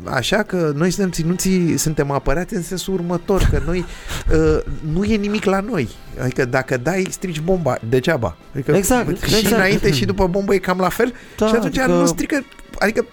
Așa 0.03 0.43
că 0.43 0.71
noi 0.75 0.91
suntem 0.91 1.11
ținuți, 1.11 1.49
suntem 1.75 2.11
apărați 2.11 2.53
în 2.55 2.61
sensul 2.61 2.93
următor, 2.93 3.47
că 3.51 3.61
noi 3.65 3.77
uh, 4.33 4.59
nu 4.93 5.03
e 5.03 5.15
nimic 5.15 5.43
la 5.43 5.59
noi. 5.59 5.89
Adică 6.21 6.45
dacă 6.45 6.77
dai, 6.77 7.07
strici 7.09 7.39
bomba, 7.39 7.77
degeaba. 7.89 8.37
Adică 8.53 8.71
Exact, 8.71 9.23
și 9.23 9.35
exact. 9.35 9.55
înainte 9.55 9.91
și 9.91 10.05
după 10.05 10.27
bombă 10.27 10.53
e 10.53 10.57
cam 10.57 10.77
la 10.77 10.89
fel. 10.89 11.13
Da, 11.37 11.47
și 11.47 11.53
atunci 11.55 11.77
adică- 11.77 11.97
nu 11.97 12.05
strică, 12.05 12.43
adică 12.81 13.05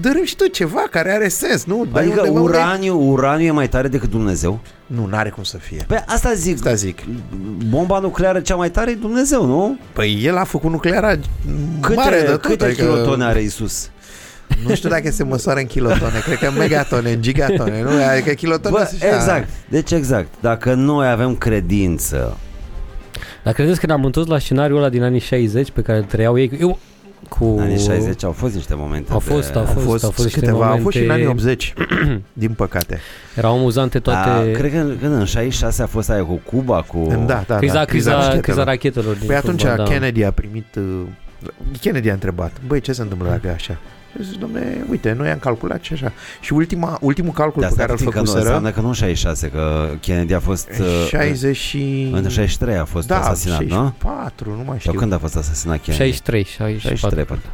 dărâm 0.00 0.24
și 0.24 0.36
tu 0.36 0.46
ceva 0.46 0.84
care 0.90 1.12
are 1.12 1.28
sens, 1.28 1.64
nu? 1.64 1.86
Dai 1.92 2.02
Adică 2.02 2.20
undeva 2.20 2.40
unde- 2.40 2.56
uraniu, 2.56 3.10
uraniu 3.10 3.46
e 3.46 3.50
mai 3.50 3.68
tare 3.68 3.88
decât 3.88 4.10
Dumnezeu? 4.10 4.60
Nu, 4.86 5.06
n-are 5.06 5.28
cum 5.28 5.42
să 5.42 5.56
fie. 5.56 5.84
Păi 5.86 6.02
asta 6.06 6.32
zic. 6.34 6.54
Asta 6.56 6.74
zic. 6.74 6.98
Bomba 7.68 7.98
nucleară 7.98 8.40
cea 8.40 8.54
mai 8.54 8.70
tare 8.70 8.90
e 8.90 8.94
Dumnezeu, 8.94 9.46
nu? 9.46 9.78
Păi 9.92 10.20
el 10.24 10.36
a 10.36 10.44
făcut 10.44 10.70
nucleara 10.70 11.14
Câte, 11.80 11.94
mare 11.94 12.20
de 12.20 12.24
tot. 12.30 12.40
câte 12.40 12.64
adică- 12.64 12.82
kilotone 12.82 13.24
are 13.24 13.42
Isus? 13.42 13.90
Nu 14.66 14.74
știu 14.74 14.88
dacă 14.88 15.10
se 15.10 15.24
măsoară 15.24 15.58
în 15.60 15.66
kilotone, 15.66 16.18
cred 16.24 16.38
că 16.38 16.46
în 16.46 16.54
megatone, 16.56 17.10
în 17.12 17.22
gigatone, 17.22 17.82
nu? 17.82 17.90
Adică 18.10 18.30
kilotone 18.30 18.74
Bă, 18.78 18.84
sunt 18.88 19.02
așa- 19.02 19.14
exact. 19.14 19.48
Deci 19.68 19.90
exact. 19.90 20.28
Dacă 20.40 20.74
noi 20.74 21.08
avem 21.10 21.36
credință 21.36 22.36
Dar 23.44 23.52
credeți 23.52 23.80
că 23.80 23.86
ne-am 23.86 24.04
întors 24.04 24.26
la 24.26 24.38
scenariul 24.38 24.78
ăla 24.78 24.88
din 24.88 25.02
anii 25.02 25.20
60 25.20 25.70
pe 25.70 25.82
care 25.82 25.98
îl 25.98 26.04
trăiau 26.04 26.38
ei? 26.38 26.50
Eu, 26.60 26.78
cu... 27.38 27.44
în 27.44 27.60
anii 27.60 27.78
60 27.78 28.24
au 28.24 28.32
fost 28.32 28.54
niște 28.54 28.74
momente 28.74 29.12
Au 29.12 29.18
fost, 29.18 29.52
de... 29.52 29.58
au 29.58 29.64
Au 29.64 29.72
fost, 29.72 30.04
au 30.04 30.10
fost 30.10 30.24
niște 30.24 30.40
câteva, 30.40 30.66
au 30.66 30.78
fost 30.82 30.96
și 30.96 31.02
în 31.02 31.08
momente- 31.08 31.12
anii 31.12 31.26
80, 31.26 31.74
din 32.42 32.50
păcate. 32.52 32.98
Erau 33.36 33.56
amuzante 33.56 33.98
toate... 33.98 34.28
A, 34.28 34.40
cred 34.52 34.72
că 34.72 34.78
în, 34.78 34.96
când 35.00 35.12
în 35.14 35.24
66 35.24 35.82
a 35.82 35.86
fost 35.86 36.10
aia 36.10 36.24
cu 36.24 36.40
Cuba, 36.44 36.82
cu... 36.82 37.06
Da, 37.26 37.44
da, 37.46 37.56
criza, 37.56 37.74
da, 37.74 37.84
criza, 37.84 38.10
rachetelor. 38.12 38.40
criza 38.42 38.64
rachetelor. 38.64 39.14
din 39.14 39.26
Păi 39.26 39.36
atunci 39.36 39.62
Cuba, 39.62 39.76
da. 39.76 39.82
Kennedy 39.82 40.24
a 40.24 40.30
primit... 40.30 40.74
uh, 40.76 40.82
Kennedy 41.80 42.08
a 42.08 42.12
întrebat, 42.12 42.52
băi, 42.66 42.80
ce 42.80 42.92
se 42.92 43.02
întâmplă 43.02 43.28
dacă 43.28 43.46
e 43.46 43.50
așa? 43.50 43.78
Și 44.16 44.24
zis, 44.24 44.36
domne, 44.36 44.84
uite, 44.88 45.12
noi 45.12 45.30
am 45.30 45.38
calculat 45.38 45.82
și 45.82 45.92
așa. 45.92 46.12
Și 46.40 46.52
ultima, 46.52 46.98
ultimul 47.00 47.32
calcul 47.32 47.60
De 47.60 47.66
pe 47.66 47.66
asta 47.66 47.80
care 47.80 47.90
îl 47.92 47.96
puțin 47.96 48.10
că 48.10 48.18
nu, 48.18 48.24
făcuseră, 48.24 48.46
înseamnă 48.46 48.70
că 48.70 48.80
nu 48.80 48.86
în 48.86 48.92
66, 48.92 49.48
că 49.48 49.90
Kennedy 50.00 50.34
a 50.34 50.40
fost... 50.40 50.68
uh, 50.80 51.06
60 51.08 51.56
și... 51.56 52.10
În 52.12 52.28
63 52.28 52.76
a 52.76 52.84
fost 52.84 53.06
da, 53.06 53.18
asasinat, 53.20 53.60
nu? 53.60 53.66
64, 53.66 54.50
nu 54.56 54.62
mai 54.66 54.78
știu. 54.78 54.90
Sau 54.90 55.00
când 55.00 55.12
a 55.12 55.18
fost 55.18 55.36
asasinat 55.36 55.82
Kennedy? 55.82 56.12
63, 56.12 56.44
64. 56.44 56.96
63, 56.96 57.24
parcă. 57.24 57.44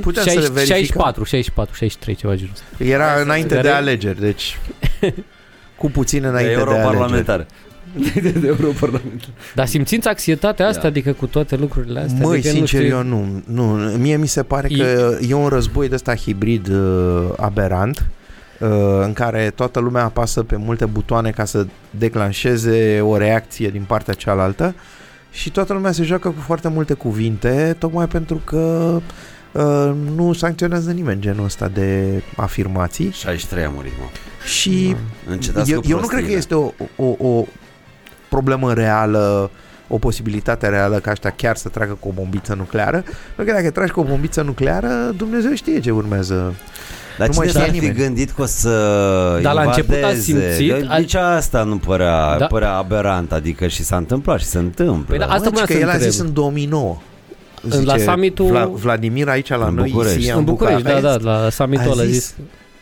Putem 0.00 0.22
să 0.22 0.28
60, 0.28 0.50
verificăm. 0.50 0.76
64, 0.76 1.24
64, 1.24 1.74
63, 1.74 2.14
ceva 2.14 2.34
genul 2.34 2.52
ăsta. 2.52 2.84
Era 2.84 3.20
înainte 3.20 3.48
de 3.48 3.54
Care- 3.54 3.68
alegeri, 3.68 4.20
deci 4.20 4.58
cu 5.76 5.90
puțin 5.90 6.20
De 6.20 6.26
înainte 6.26 6.54
de, 6.54 6.70
alegeri. 6.70 7.46
europarlamentar. 7.94 8.22
De, 8.32 8.38
de 8.40 8.46
europarlamentar. 8.46 9.28
Dar 9.54 9.66
simțiți 9.66 10.08
anxietatea 10.08 10.66
asta, 10.66 10.80
Da. 10.82 10.88
adică 10.88 11.12
cu 11.12 11.26
toate 11.26 11.56
lucrurile 11.56 12.00
astea? 12.00 12.26
Măi, 12.26 12.32
adică, 12.38 12.48
sincer, 12.48 12.80
nu 12.80 12.86
știu, 12.86 12.96
eu 12.96 13.02
nu, 13.02 13.42
nu. 13.46 13.64
Mie 13.98 14.16
mi 14.16 14.26
se 14.26 14.42
pare 14.42 14.68
că 14.68 15.18
e 15.28 15.34
un 15.34 15.48
război 15.48 15.88
de 15.88 15.94
ăsta 15.94 16.14
hibrid 16.14 16.68
uh, 16.68 17.28
aberant 17.36 18.06
uh, 18.60 18.68
în 19.02 19.12
care 19.12 19.52
toată 19.54 19.80
lumea 19.80 20.04
apasă 20.04 20.42
pe 20.42 20.56
multe 20.56 20.84
butoane 20.84 21.30
ca 21.30 21.44
să 21.44 21.66
declanșeze 21.90 23.00
o 23.00 23.16
reacție 23.16 23.68
din 23.68 23.84
partea 23.86 24.14
cealaltă 24.14 24.74
și 25.30 25.50
toată 25.50 25.72
lumea 25.72 25.92
se 25.92 26.02
joacă 26.02 26.28
cu 26.28 26.40
foarte 26.40 26.68
multe 26.68 26.92
cuvinte 26.94 27.76
tocmai 27.78 28.06
pentru 28.08 28.40
că 28.44 29.00
uh, 29.52 29.92
nu 30.16 30.32
sancționează 30.32 30.90
nimeni 30.92 31.20
genul 31.20 31.44
ăsta 31.44 31.68
de 31.68 32.22
afirmații 32.36 33.10
63 33.12 33.64
a 33.64 33.68
murit, 33.74 33.92
mă. 33.98 34.04
și 34.46 34.96
Încetați 35.30 35.70
eu, 35.72 35.80
cu 35.80 35.86
eu 35.88 36.00
nu 36.00 36.06
cred 36.06 36.24
că 36.24 36.30
prostiile. 36.30 36.38
este 36.38 36.54
o, 36.96 37.04
o, 37.18 37.28
o 37.28 37.44
problemă 38.28 38.72
reală 38.72 39.50
o 39.88 39.98
posibilitate 39.98 40.68
reală 40.68 40.96
ca 40.98 41.10
ăștia 41.10 41.30
chiar 41.30 41.56
să 41.56 41.68
tragă 41.68 41.96
cu 42.00 42.08
o 42.08 42.12
bombiță 42.14 42.54
nucleară. 42.54 43.02
Pentru 43.36 43.54
că 43.54 43.60
dacă 43.60 43.70
tragi 43.70 43.92
cu 43.92 44.00
o 44.00 44.04
bombiță 44.04 44.42
nucleară, 44.42 44.88
Dumnezeu 45.16 45.54
știe 45.54 45.80
ce 45.80 45.90
urmează. 45.90 46.54
Dar 47.18 47.26
Nu 47.26 47.32
cine 47.32 47.44
mai 47.44 47.48
știa 47.48 47.60
s-ar 47.60 47.70
fi 47.70 47.78
nimeni. 47.78 47.98
gândit 47.98 48.30
că 48.30 48.42
o 48.42 48.46
să 48.46 48.70
Dar 49.42 49.54
la 49.54 49.62
început 49.62 49.94
a 49.94 49.96
invadeze? 49.96 50.20
simțit- 50.20 50.70
Că 50.80 50.86
a- 50.88 50.96
Nici 50.96 51.14
asta 51.14 51.62
nu 51.62 51.76
părea, 51.76 52.38
Da. 52.38 52.46
părea 52.46 52.72
aberant, 52.72 53.32
adică 53.32 53.66
și 53.66 53.82
s-a 53.82 53.96
întâmplat 53.96 54.38
și 54.38 54.44
se 54.46 54.58
întâmplă. 54.58 55.04
Păi 55.16 55.18
da, 55.18 55.24
Asta 55.24 55.44
Mă, 55.44 55.50
voiam 55.50 55.66
că 55.66 55.72
să 55.72 55.78
el 55.78 55.88
a 55.88 55.92
întreb. 55.92 56.10
zis 56.10 56.20
în 56.20 56.32
2009. 56.32 56.96
La 57.84 57.96
summitul- 57.98 58.46
Vla, 58.46 58.66
Vladimir 58.66 59.28
aici 59.28 59.48
la 59.48 59.66
În 59.66 59.74
noi, 59.74 59.90
București. 59.90 60.18
Isia, 60.18 60.34
În 60.36 60.44
București, 60.44 60.82
da, 60.82 60.92
Bucarest, 60.94 61.24
da, 61.24 61.30
la 61.42 61.50
summitul 61.50 61.88
a 61.88 61.92
ăla 61.92 62.02
a 62.02 62.04
zis, 62.04 62.12
zis. 62.14 62.34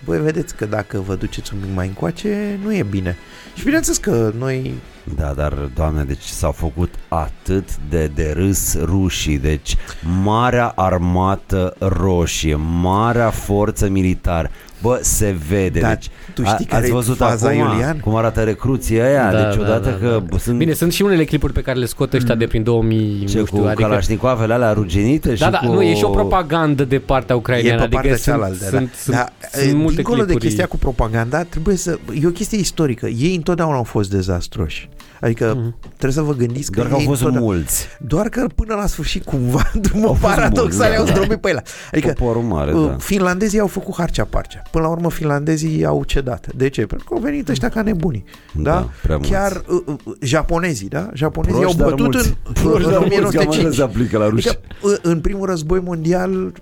Băi, 0.04 0.18
vedeți 0.20 0.54
că 0.56 0.64
dacă 0.66 1.02
vă 1.06 1.14
duceți 1.14 1.50
un 1.54 1.60
pic 1.60 1.74
mai 1.74 1.86
încoace, 1.86 2.58
nu 2.64 2.74
e 2.74 2.82
bine. 2.90 3.16
Și 3.54 3.64
bineînțeles 3.64 3.98
că 3.98 4.32
noi 4.38 4.74
Da, 5.04 5.32
dar, 5.32 5.52
doamne, 5.52 6.04
deci 6.04 6.24
s-au 6.24 6.52
făcut 6.52 6.94
atât 7.08 7.76
de 7.76 8.06
de 8.06 8.32
râs 8.36 8.78
rușii, 8.80 9.38
deci 9.38 9.76
marea 10.22 10.68
armată 10.68 11.74
roșie, 11.78 12.54
marea 12.80 13.30
forță 13.30 13.88
militară, 13.88 14.50
Bă, 14.84 14.98
se 15.02 15.36
vede. 15.48 15.80
Dar 15.80 15.92
deci, 15.94 16.08
tu 16.34 16.42
știi 16.44 16.64
a, 16.64 16.68
care 16.68 16.82
ați 16.82 16.90
e 16.90 16.92
văzut 16.94 17.16
faza, 17.16 17.48
acum 17.48 17.58
Iulian? 17.58 17.98
cum 17.98 18.14
arată 18.14 18.42
recruții 18.42 19.00
ăia? 19.00 19.30
Da, 19.32 19.42
deci 19.44 19.54
da, 19.56 19.60
odată 19.62 19.88
da, 20.00 20.06
că 20.08 20.22
da. 20.30 20.38
sunt 20.38 20.58
Bine, 20.58 20.72
sunt 20.72 20.92
și 20.92 21.02
unele 21.02 21.24
clipuri 21.24 21.52
pe 21.52 21.60
care 21.60 21.78
le 21.78 21.86
scot 21.86 22.12
ăștia 22.12 22.34
de 22.34 22.46
prin 22.46 22.62
2000, 22.62 23.24
ce, 23.24 23.36
nu 23.36 23.40
cu 23.44 23.46
știu, 23.46 23.64
adică... 23.66 23.82
calașnicoavele 23.82 24.52
alea 24.52 24.72
ruginite 24.72 25.28
Da, 25.28 25.34
și 25.34 25.50
da, 25.50 25.58
cu... 25.58 25.72
nu, 25.72 25.82
e 25.82 25.94
și 25.94 26.04
o 26.04 26.08
propagandă 26.08 26.84
de 26.84 26.98
partea 26.98 27.34
E 27.34 27.38
ucraineană. 27.38 27.82
pe 27.82 27.88
partea 27.88 28.10
adică 28.12 28.30
cealaltă, 28.30 28.56
sunt, 28.58 28.70
da. 28.72 28.78
sunt, 28.78 28.90
sunt, 28.94 29.16
Dar, 29.16 29.32
sunt 29.52 29.74
multe 29.78 29.94
dincolo 29.94 30.16
clipuri. 30.16 30.38
de 30.40 30.46
chestia 30.46 30.66
cu 30.66 30.76
propaganda, 30.76 31.42
trebuie 31.42 31.76
să... 31.76 31.98
E 32.22 32.26
o 32.26 32.30
chestie 32.30 32.58
istorică. 32.58 33.06
Ei 33.06 33.34
întotdeauna 33.34 33.76
au 33.76 33.82
fost 33.82 34.10
dezastroși. 34.10 34.88
Adică 35.20 35.54
Mhm. 35.56 35.74
trebuie 35.88 36.12
să 36.12 36.20
vă 36.22 36.34
gândiți 36.34 36.70
că 36.70 36.76
Doar 36.76 36.86
că 36.88 36.94
au 36.94 37.00
ei 37.00 37.06
fost 37.06 37.20
întotdeauna- 37.20 37.54
mulți. 37.54 37.86
Doar 38.00 38.28
că 38.28 38.46
până 38.54 38.74
la 38.74 38.86
sfârșit 38.86 39.24
cumva, 39.24 39.70
în 39.92 40.00
mod 40.00 40.08
fost 40.18 40.20
paradoxal, 40.34 40.78
mulți, 40.86 40.96
au 40.98 41.04
da. 41.04 41.10
zdrobit 41.12 41.40
pe 41.40 41.48
ăla. 41.50 41.62
Adică 41.92 42.12
Poporul 42.18 42.42
mare, 42.42 42.72
uh, 42.72 42.86
da. 42.88 42.96
finlandezii 42.98 43.58
au 43.58 43.66
făcut 43.66 43.94
harcea 43.96 44.24
parcea. 44.24 44.62
Până 44.74 44.86
la 44.86 44.92
urmă 44.92 45.10
finlandezii 45.10 45.84
au 45.84 46.04
cedat. 46.04 46.52
De 46.54 46.68
ce? 46.68 46.86
Pentru 46.86 47.06
că 47.08 47.14
au 47.14 47.20
venit 47.20 47.48
ăștia 47.48 47.68
ca 47.68 47.82
nebuni. 47.82 48.24
Da? 48.52 48.70
Da, 48.72 48.88
prea 49.02 49.16
mulți. 49.16 49.32
Chiar 49.32 49.62
uh, 49.66 49.82
uh, 49.86 50.14
japonezii, 50.20 50.88
da? 50.88 51.10
Japonezii 51.12 51.60
Proști, 51.60 51.80
au 51.80 51.88
dar 51.88 51.96
bătut 51.96 52.12
mulți. 52.12 52.36
în, 52.44 52.52
Proști, 52.52 52.84
în 52.84 52.90
dar 52.90 53.00
mulți, 53.00 53.14
cam 53.14 53.26
așa 53.26 53.38
1905. 53.38 53.74
se 53.74 53.82
aplică 53.82 54.18
la 54.18 54.28
ruși. 54.28 54.48
Adică, 54.48 54.62
uh, 54.82 54.96
în 55.02 55.20
primul 55.20 55.46
război 55.46 55.80
mondial, 55.80 56.52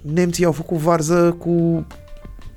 nemții 0.00 0.44
au 0.44 0.52
făcut 0.52 0.78
varză 0.78 1.36
cu 1.38 1.86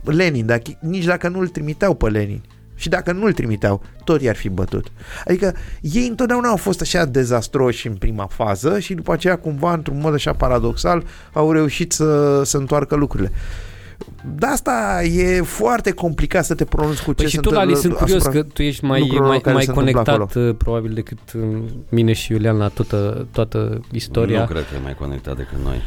Lenin, 0.04 0.46
dacă, 0.46 0.72
nici 0.82 1.06
dacă 1.06 1.28
nu-l 1.28 1.48
trimiteau 1.48 1.94
pe 1.94 2.10
Lenin. 2.10 2.42
Și 2.76 2.90
dacă 2.90 3.12
nu-l 3.12 3.34
trimiteau, 3.34 3.82
tot 4.04 4.22
i-ar 4.22 4.36
fi 4.36 4.50
bătut. 4.50 4.88
Adică 5.26 5.54
ei 5.82 6.08
întotdeauna 6.08 6.50
au 6.50 6.58
fost 6.58 6.82
așa 6.82 7.06
dezastroși 7.06 7.88
în 7.88 7.96
prima 7.96 8.28
fază 8.32 8.80
și 8.80 8.94
după 8.94 9.14
aceea 9.14 9.38
cumva, 9.38 9.74
într-un 9.74 10.00
mod 10.02 10.14
așa 10.14 10.34
paradoxal, 10.34 11.04
au 11.34 11.52
reușit 11.52 11.92
să, 11.92 12.42
să 12.44 12.58
întoarcă 12.58 12.96
lucrurile. 12.96 13.32
De 14.38 14.46
asta 14.46 15.02
e 15.04 15.42
foarte 15.42 15.92
complicat 15.92 16.46
să 16.46 16.54
te 16.56 16.66
pronunți 16.66 17.04
cu 17.04 17.10
ce 17.10 17.16
Păi 17.16 17.26
și 17.26 17.36
se 17.36 17.42
tu, 17.42 17.50
Lali, 17.50 17.68
întâmplă 17.74 17.90
sunt 17.90 17.94
curios 18.02 18.26
asupra- 18.26 18.42
că 18.42 18.48
tu 18.54 18.62
ești 18.62 18.86
mai, 18.86 19.00
lucrurilor 19.00 19.30
mai, 19.30 19.40
care 19.42 19.56
mai 19.56 19.64
se 19.64 19.70
întâmplă 19.72 20.02
conectat 20.04 20.36
uh, 20.36 20.56
probabil 20.58 20.92
decât 20.94 21.18
uh, 21.36 21.42
mine 21.90 22.14
și 22.14 22.32
Iulian 22.32 22.58
la 22.58 22.68
toată, 22.68 23.28
toată 23.32 23.80
istoria. 23.92 24.40
Nu 24.40 24.46
cred 24.46 24.62
că 24.62 24.76
e 24.76 24.80
mai 24.84 24.96
conectat 25.00 25.36
decât 25.38 25.58
noi. 25.64 25.82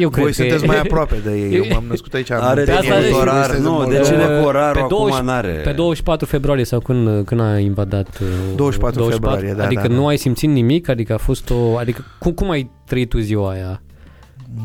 Eu 0.00 0.08
cred 0.08 0.22
Voi 0.22 0.32
că 0.32 0.38
sunteți 0.40 0.64
e- 0.64 0.66
mai 0.66 0.78
aproape 0.80 1.16
de 1.24 1.30
ei. 1.38 1.54
Eu 1.56 1.64
m-am 1.72 1.84
născut 1.88 2.14
aici. 2.14 2.30
în 2.30 2.36
Are 2.36 2.54
Muntenia, 2.56 2.80
asta 2.80 3.00
de 3.00 3.06
e- 3.06 3.10
voi 3.10 3.20
orar, 3.20 3.44
sunteți 3.44 3.58
în 3.58 3.62
nu, 3.72 3.78
de 3.78 3.84
Moldova. 3.84 4.04
ce 4.26 4.32
Uh, 4.34 4.40
cu 4.40 4.46
orarul 4.46 4.72
pe 4.74 4.78
acum 4.78 4.96
20 4.96 5.20
n-are? 5.20 5.48
Pe 5.64 5.72
24 5.72 6.26
februarie 6.26 6.64
sau 6.64 6.80
când, 6.80 7.24
când 7.26 7.40
a 7.40 7.58
invadat 7.58 8.08
uh, 8.22 8.26
24 8.56 9.04
februarie, 9.04 9.52
da, 9.56 9.64
Adică 9.64 9.82
da, 9.82 9.88
da. 9.88 9.94
nu 9.94 10.06
ai 10.06 10.16
simțit 10.16 10.48
nimic? 10.48 10.88
Adică 10.88 11.12
a 11.12 11.16
fost 11.18 11.50
o... 11.50 11.76
Adică 11.76 12.04
cum, 12.18 12.32
cum 12.32 12.50
ai 12.50 12.70
trăit 12.86 13.08
tu 13.08 13.18
ziua 13.18 13.50
aia? 13.50 13.82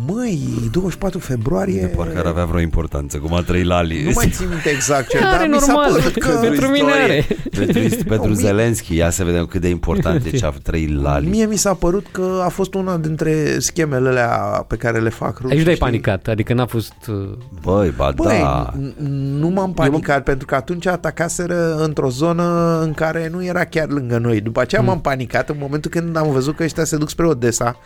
Măi, 0.08 0.39
24 0.72 1.19
februarie... 1.19 1.81
De 1.81 1.88
parcă 1.88 2.17
ar 2.19 2.25
avea 2.25 2.46
vreo 2.46 2.60
importanță, 2.60 3.17
cum 3.17 3.34
a 3.34 3.41
trăit 3.41 3.65
Lali. 3.65 4.03
Nu 4.03 4.12
mai 4.15 4.29
țin 4.29 4.48
minte 4.50 4.69
exact 4.69 5.08
ce, 5.10 5.17
Are 5.17 5.38
dar 5.38 5.48
mi 5.48 5.60
s-a 5.60 5.72
normal. 5.72 5.91
părut 5.91 6.17
că... 6.17 6.29
Pentru 6.48 6.65
mine 6.67 6.77
istorie. 6.77 7.03
are. 7.03 7.25
Pentru, 7.51 8.03
pentru 8.13 8.27
mie- 8.27 8.36
Zelenski, 8.36 8.96
ia 8.96 9.10
să 9.10 9.24
vedem 9.24 9.46
cât 9.46 9.62
de 9.62 9.69
important 9.69 10.25
e 10.25 10.29
ce 10.38 10.46
a 10.46 10.50
trăit 10.63 11.01
Lali. 11.01 11.27
Mie 11.27 11.46
mi 11.46 11.55
s-a 11.55 11.74
părut 11.74 12.05
că 12.12 12.41
a 12.46 12.50
fost 12.50 12.74
una 12.74 12.98
dintre 12.98 13.60
schemele 13.60 14.10
alea 14.10 14.27
pe 14.67 14.75
care 14.75 15.00
le 15.00 15.10
fac 15.10 15.39
rușii. 15.39 15.55
Aici 15.55 15.63
nu 15.63 15.69
ai 15.69 15.75
știi? 15.75 15.88
panicat, 15.88 16.27
adică 16.27 16.53
n-a 16.53 16.65
fost... 16.65 16.93
uh, 17.08 17.15
Băi, 17.62 17.93
ba 17.96 18.12
Băi, 18.15 18.39
da. 18.41 18.74
n- 18.74 18.93
nu 19.39 19.48
m-am 19.48 19.74
panicat 19.74 20.24
pentru 20.24 20.46
că 20.46 20.55
atunci 20.55 20.86
atacaseră 20.86 21.75
într-o 21.75 22.10
zonă 22.10 22.79
în 22.84 22.93
care 22.93 23.29
nu 23.31 23.43
era 23.46 23.63
chiar 23.65 23.88
lângă 23.89 24.17
noi. 24.17 24.41
După 24.41 24.62
aceea 24.62 24.81
m-am 24.81 25.01
panicat 25.01 25.50
în 25.50 25.55
momentul 25.60 25.91
când 25.91 26.17
am 26.17 26.31
văzut 26.31 26.55
că 26.55 26.63
ăștia 26.63 26.84
se 26.84 26.98
duc 26.98 27.10
spre 27.10 27.25
Odessa 27.27 27.77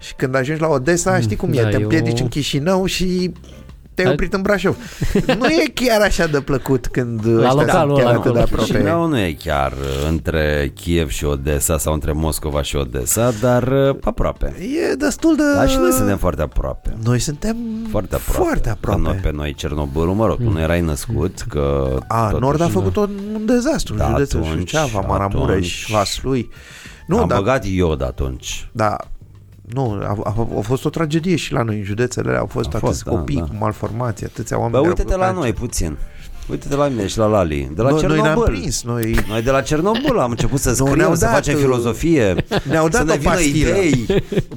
și 0.00 0.14
când 0.14 0.34
ajungi 0.34 0.60
la 0.60 0.68
Odessa, 0.68 1.20
știi 1.20 1.36
cum 1.36 1.52
e, 1.52 1.62
da, 1.62 1.68
te 1.68 1.74
eu- 1.74 1.80
împiedici 1.82 2.20
în 2.20 2.28
Chișinău 2.28 2.84
și 2.86 3.32
te-ai 3.94 4.06
Ai- 4.08 4.12
oprit 4.12 4.32
în 4.32 4.42
Brașov. 4.42 4.76
nu 5.38 5.46
e 5.46 5.70
chiar 5.74 6.00
așa 6.00 6.26
de 6.26 6.40
plăcut 6.40 6.86
când 6.86 7.24
ăștia 7.26 7.52
localul 7.52 7.94
sunt 7.96 8.04
chiar 8.04 8.10
ăla 8.10 8.10
atât 8.10 8.32
de 8.32 8.38
acolo. 8.38 8.38
aproape. 8.40 8.72
Chișinău 8.72 9.06
nu 9.06 9.18
e 9.18 9.32
chiar 9.32 9.72
uh, 9.72 10.08
între 10.08 10.72
Kiev 10.74 11.08
și 11.10 11.24
Odessa 11.24 11.78
sau 11.78 11.92
între 11.92 12.12
Moscova 12.12 12.62
și 12.62 12.76
Odessa, 12.76 13.30
dar 13.40 13.62
uh, 13.62 13.96
aproape. 14.04 14.54
E 14.90 14.94
destul 14.94 15.36
de... 15.36 15.42
Dar 15.54 15.68
și 15.68 15.76
noi 15.76 15.92
suntem 15.92 16.16
foarte 16.16 16.42
aproape. 16.42 16.96
Noi 17.04 17.18
suntem 17.18 17.56
Foarte 17.90 18.14
aproape. 18.14 18.42
Foarte 18.42 18.64
Ca 18.64 18.70
aproape. 18.70 19.00
noi, 19.00 19.14
pe 19.22 19.30
noi 19.32 19.54
Cernobâlul, 19.54 20.14
mă 20.14 20.26
rog, 20.26 20.36
tu 20.36 20.50
nu 20.50 20.60
erai 20.60 20.80
născut, 20.80 21.44
că... 21.48 21.96
A, 22.08 22.24
totuși- 22.24 22.40
Nord 22.42 22.60
a 22.60 22.68
făcut 22.68 22.96
un, 22.96 23.10
un 23.34 23.46
dezastru 23.46 23.94
Da, 23.96 24.04
în 24.06 24.10
județul 24.10 24.42
atunci, 24.42 24.58
Suceava, 24.58 25.00
Maramureș, 25.00 25.46
atunci. 25.48 25.86
Vaslui. 25.90 26.50
Nu, 27.06 27.18
Am 27.18 27.28
dar, 27.28 27.38
băgat 27.38 27.64
iod 27.64 28.02
atunci. 28.02 28.68
da, 28.72 28.96
nu, 29.72 29.90
a, 30.02 30.16
a, 30.24 30.48
a, 30.58 30.60
fost 30.60 30.84
o 30.84 30.90
tragedie 30.90 31.36
și 31.36 31.52
la 31.52 31.62
noi 31.62 31.76
în 31.78 31.84
județele 31.84 32.28
alea. 32.28 32.40
Au 32.40 32.46
fost 32.46 32.66
A 32.66 32.76
atâți 32.76 32.84
fost, 32.92 33.04
da, 33.04 33.10
copii 33.10 33.36
da. 33.36 33.42
cu 33.42 33.54
malformații, 33.58 34.26
atâția 34.26 34.56
Bă, 34.56 34.62
oameni. 34.62 34.82
care 34.82 34.88
uite-te 34.88 35.12
au 35.12 35.18
la 35.18 35.26
avut 35.26 35.38
noi 35.38 35.48
cancer. 35.52 35.66
puțin. 35.68 35.96
Uite-te 36.50 36.76
la 36.76 36.86
mine 36.88 37.06
și 37.06 37.18
la 37.18 37.26
Lali. 37.26 37.70
De 37.74 37.82
la 37.82 37.90
Noi, 37.90 38.00
noi 38.02 38.10
ne-am 38.10 38.24
Cernobâl. 38.24 38.54
prins, 38.54 38.82
noi 38.82 39.16
Noi 39.28 39.42
de 39.42 39.50
la 39.50 39.60
Cernobâl 39.60 40.18
am 40.18 40.30
început 40.30 40.58
să 40.60 40.68
Nu, 40.68 40.74
scriem, 40.74 40.96
ne-au 40.96 41.14
să 41.14 41.24
dat, 41.24 41.34
facem 41.34 41.54
uh, 41.54 41.60
filozofie, 41.60 42.34
ne-au 42.62 42.84
să 42.90 42.90
dat 42.90 43.06
ne 43.06 43.12
o 43.12 43.16
vină 43.16 43.30
pastilă. 43.32 43.68
idei. 43.76 44.06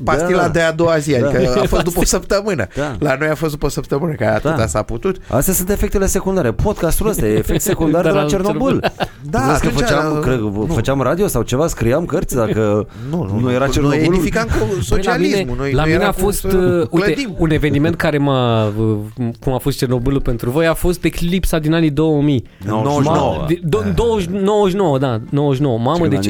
Pastila 0.04 0.42
Da. 0.42 0.48
de 0.48 0.60
a 0.62 0.72
doua 0.72 0.98
zi, 0.98 1.12
Da. 1.20 1.28
adică 1.28 1.60
a 1.62 1.66
fost 1.68 1.84
după 1.84 2.00
o 2.00 2.04
săptămână. 2.06 2.68
Da. 2.76 2.96
La 3.00 3.16
noi 3.20 3.28
a 3.28 3.36
fost 3.36 3.52
după 3.52 3.66
o 3.66 3.70
săptămână, 3.70 4.14
că 4.14 4.26
atâta 4.26 4.56
Da. 4.58 4.68
s-a 4.68 4.82
putut. 4.82 5.18
Astea 5.28 5.54
sunt 5.54 5.70
efectele 5.70 6.06
secundare. 6.06 6.52
Podcastul 6.52 7.08
ăsta 7.08 7.26
e 7.26 7.38
efect 7.38 7.62
secundar 7.62 8.02
de 8.02 8.08
Dar 8.08 8.16
la 8.18 8.24
la 8.24 8.28
Cernobâl. 8.30 8.92
Da, 9.30 9.40
Crezi 9.40 9.60
că 9.62 9.68
atunci, 9.68 9.82
făceam, 9.84 10.14
uh, 10.16 10.20
cred, 10.22 10.40
nu. 10.40 10.68
făceam 10.74 11.02
radio 11.02 11.28
sau 11.28 11.42
ceva, 11.42 11.68
scriam 11.68 12.06
cărți 12.06 12.36
dacă 12.36 12.88
Nu, 13.10 13.24
nu, 13.24 13.40
nu 13.40 13.52
era 13.52 13.60
Noi 13.66 13.70
Cernobâl. 13.74 13.98
edificam 14.04 14.46
cu 14.46 14.52
Păi 14.58 14.76
la 14.76 14.82
socialismul. 14.82 15.40
mine, 15.46 15.56
noi, 15.58 15.72
la 15.72 15.82
noi 15.82 15.92
mine 15.92 16.04
era 16.04 16.08
a 16.10 16.14
cum 16.14 16.24
fost, 16.24 16.40
să 16.40 16.48
uh, 16.58 16.88
uite, 16.90 17.06
clădim. 17.14 17.36
un 17.38 17.52
eveniment 17.52 17.96
care 17.96 18.18
m-a, 18.18 18.66
uh, 18.68 18.98
cum 19.40 19.54
a 19.54 19.58
fost 19.58 19.78
Cernobâlul 19.78 20.22
pentru 20.22 20.50
voi, 20.50 20.68
a 20.68 20.74
fost 20.74 21.04
eclipsa 21.04 21.60
din 21.60 21.74
anii 21.84 21.96
2000. 21.96 22.44
99. 22.66 23.38
Ma, 23.40 23.46
de- 23.48 23.60
do- 23.78 23.94
20 23.96 24.28
99, 24.28 24.98
da, 24.98 25.20
99. 25.30 25.78
Mamă, 25.78 26.08
deci 26.08 26.30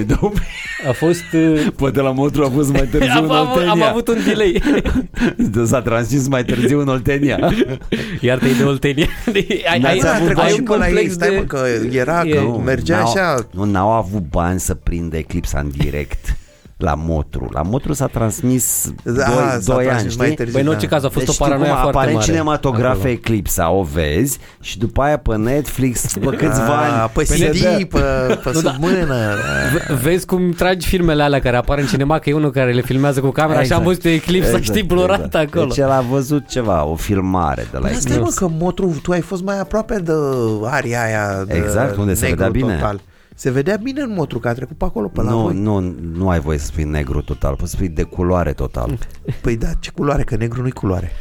a 0.87 0.91
fost... 0.91 1.23
uh, 1.33 1.67
Poate 1.75 2.01
la 2.01 2.11
Motru 2.11 2.43
a 2.43 2.49
fost 2.49 2.71
mai 2.71 2.87
târziu 2.91 3.11
am, 3.17 3.23
în 3.23 3.29
am, 3.31 3.47
am 3.47 3.49
Oltenia. 3.57 3.89
avut 3.89 4.07
un 4.07 4.17
delay. 4.27 4.61
S-a 5.69 5.81
transmis 5.81 6.27
mai 6.27 6.43
târziu 6.43 6.79
în 6.79 6.87
Oltenia. 6.87 7.53
Iar-te-i 8.21 8.55
de 8.55 8.63
Oltenia. 8.63 9.07
ai, 9.71 9.79
N-ați 9.79 9.93
ai, 9.93 9.99
Da, 9.99 10.09
a 10.09 10.15
avut 10.15 10.25
trecut 10.25 10.43
ai 10.43 10.49
și 10.51 10.59
un 10.59 10.65
pe 10.65 10.75
la 10.77 10.87
ei, 10.87 10.93
complex 10.93 11.13
stai 11.13 11.29
mă, 11.29 11.39
de... 11.39 11.45
că 11.45 11.57
era, 11.97 12.21
E- 12.25 12.29
că 12.29 12.39
Nu, 12.39 12.49
mergea 12.65 12.97
n-au, 12.97 13.07
așa 13.11 13.47
Nu, 13.51 13.63
n-au 13.63 13.89
avut 13.91 14.23
bani 14.29 14.59
să 14.59 14.73
prindă 14.73 15.17
eclipsa 15.17 15.59
în 15.59 15.71
direct 15.77 16.37
la 16.83 16.93
Motru. 16.97 17.49
La 17.51 17.61
Motru 17.61 17.93
s-a 17.93 18.07
transmis 18.07 18.91
Da, 19.03 19.11
doi, 19.11 19.23
s-a 19.61 19.73
doi 19.73 19.75
ani, 19.77 19.85
transmis 19.87 20.15
mai 20.15 20.25
știi? 20.25 20.37
târziu, 20.37 20.53
Băi, 20.53 20.61
în 20.61 20.67
da. 20.67 20.73
orice 20.73 20.87
caz 20.87 21.03
a 21.03 21.07
fost 21.09 21.17
Deci 21.25 21.27
o 21.27 21.31
știi 21.31 21.45
paranoia 21.45 21.69
cum 21.71 21.79
foarte 21.81 21.97
apare 21.97 22.11
în 22.11 22.17
mare. 22.17 22.31
cinematografe 22.31 22.97
acolo. 22.97 23.09
Eclipsa, 23.09 23.69
o 23.71 23.83
vezi 23.83 24.37
și 24.61 24.77
după 24.77 25.01
aia 25.01 25.17
pe 25.17 25.35
Netflix, 25.35 26.13
după 26.13 26.29
câțiva 26.41 26.77
Ah, 26.81 26.99
ani. 27.01 27.11
Pe 27.13 27.23
se 27.23 27.45
CD, 27.49 27.57
dă- 27.57 27.87
pe, 27.87 27.99
pe 28.43 28.51
Nu, 28.53 28.61
da. 28.61 28.71
sub 28.71 28.81
mână. 28.83 29.15
V- 29.75 30.01
Vezi 30.01 30.25
cum 30.25 30.51
tragi 30.51 30.87
filmele 30.87 31.23
alea 31.23 31.39
care 31.39 31.55
apar 31.57 31.77
în 31.77 31.85
cinema, 31.85 32.19
că 32.19 32.29
e 32.29 32.33
unul 32.33 32.51
care 32.51 32.71
le 32.71 32.81
filmează 32.81 33.19
cu 33.19 33.29
camera 33.29 33.63
și 33.63 33.73
am 33.73 33.81
Exact. 33.81 33.85
văzut 34.01 34.05
eclipsa, 34.05 34.59
știi, 34.59 34.83
blurat 34.83 35.35
acolo. 35.35 35.65
Deci 35.65 35.77
el 35.77 35.89
a 35.91 36.03
văzut 36.09 36.47
ceva, 36.47 36.85
o 36.85 36.95
filmare 36.95 37.67
de 37.71 37.77
la 37.77 37.87
Dar 37.87 37.93
stai 37.93 38.11
mă 38.11 38.17
Eclipse. 38.17 38.39
că 38.39 38.49
Motru, 38.59 38.99
tu 39.03 39.11
ai 39.11 39.21
fost 39.21 39.43
mai 39.43 39.59
aproape 39.59 39.95
de 39.99 40.11
aria 40.63 41.03
aia 41.03 41.43
de 41.47 41.53
Exact, 41.65 41.95
unde 41.97 42.13
se 42.13 42.21
negru 42.25 42.35
vedea 42.43 42.51
bine. 42.51 42.73
Total. 42.75 43.01
Se 43.35 43.51
vedea 43.51 43.75
bine 43.83 44.01
în 44.01 44.13
Motru, 44.13 44.39
că 44.39 44.47
a 44.47 44.53
trecut 44.53 44.77
pe 44.77 44.85
acolo, 44.85 45.07
pe 45.07 45.21
la 45.21 45.29
Nu, 45.29 45.39
voi. 45.41 45.53
nu, 45.59 45.79
nu 46.13 46.29
ai 46.29 46.39
voie 46.39 46.57
să 46.57 46.65
spui 46.65 46.83
negru 46.83 47.21
total, 47.21 47.55
poți 47.55 47.69
să 47.69 47.75
spui 47.75 47.89
de 47.89 48.03
culoare 48.03 48.53
total. 48.53 48.97
Păi 49.41 49.57
da, 49.57 49.67
ce 49.79 49.91
culoare, 49.91 50.23
că 50.23 50.35
negru 50.35 50.61
nu-i 50.61 50.71
culoare. 50.71 51.11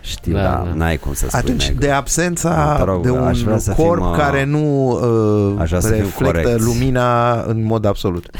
Știu, 0.00 0.32
Da, 0.32 0.42
da, 0.42 0.48
da. 0.48 0.74
n-ai 0.74 0.96
cum 0.96 1.12
să 1.12 1.26
spui 1.26 1.38
Atunci, 1.38 1.66
negru. 1.66 1.80
de 1.80 1.90
absența 1.90 2.76
Te 2.76 2.82
rog, 2.84 3.02
de 3.02 3.10
un 3.10 3.22
aș 3.26 3.40
vrea 3.40 3.58
să 3.58 3.72
corp 3.72 4.00
fim, 4.02 4.10
uh, 4.10 4.16
care 4.16 4.44
nu 4.44 4.88
uh, 4.90 5.60
aș 5.60 5.68
vrea 5.68 5.80
să 5.80 5.88
fim 5.92 5.96
reflectă 6.02 6.42
corecți. 6.42 6.64
lumina 6.64 7.40
în 7.42 7.64
mod 7.64 7.84
absolut. 7.84 8.30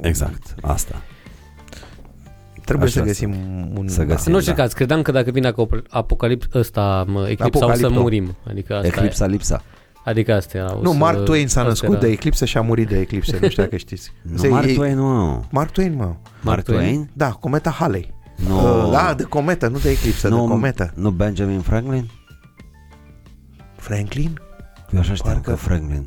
Exact, 0.00 0.54
asta. 0.62 0.94
Trebuie 2.64 2.88
Așa 2.88 3.00
să 3.00 3.06
găsim 3.06 3.34
un... 3.78 3.88
Să 3.88 4.02
găsim. 4.02 4.24
În 4.26 4.34
orice 4.34 4.50
da. 4.50 4.56
caz, 4.56 4.72
credeam 4.72 5.02
că 5.02 5.12
dacă 5.12 5.30
vine 5.30 5.52
acop- 5.52 5.88
apocalips 5.90 6.46
ăsta, 6.54 7.04
mă, 7.08 7.20
eclipsa, 7.28 7.46
o 7.46 7.58
să 7.58 7.64
Apocalipto. 7.64 8.00
murim. 8.00 8.36
Adică 8.48 8.74
asta 8.74 8.86
Eclipsa 8.86 9.26
lipsa. 9.26 9.62
E. 10.06 10.10
Adică 10.10 10.34
asta 10.34 10.58
era. 10.58 10.76
o 10.76 10.80
Nu, 10.82 10.90
să- 10.92 10.96
Mark 10.98 11.24
Twain 11.24 11.48
s-a 11.48 11.60
asta 11.60 11.68
născut 11.68 11.90
era. 11.90 12.00
de 12.00 12.08
eclipsă 12.10 12.44
și 12.44 12.56
a 12.56 12.60
murit 12.60 12.88
de 12.88 12.98
eclipsă, 12.98 13.36
nu 13.40 13.48
știu 13.48 13.62
dacă 13.62 13.76
știți. 13.76 14.12
Nu, 14.22 14.36
Se- 14.36 14.48
Mark 14.48 14.66
ei- 14.66 14.74
Twain, 14.74 14.96
nu. 14.96 15.44
Mark 15.50 15.70
Twain, 15.70 15.94
mă. 15.94 16.14
Mark 16.40 16.62
Twain? 16.62 17.10
Da, 17.12 17.30
cometa 17.30 17.70
Halley. 17.70 18.14
Nu. 18.48 18.84
Uh, 18.86 18.90
da, 18.92 19.14
de 19.16 19.22
cometă, 19.22 19.68
nu 19.68 19.78
de 19.78 19.90
eclipsă, 19.90 20.28
de 20.28 20.34
nu, 20.34 20.46
cometă. 20.46 20.92
nu 20.94 21.10
Benjamin 21.10 21.60
Franklin? 21.60 22.10
Franklin? 23.76 24.40
Eu 24.92 25.00
așa 25.00 25.14
știam 25.14 25.32
Parcă- 25.34 25.50
că 25.50 25.56
Franklin 25.56 26.06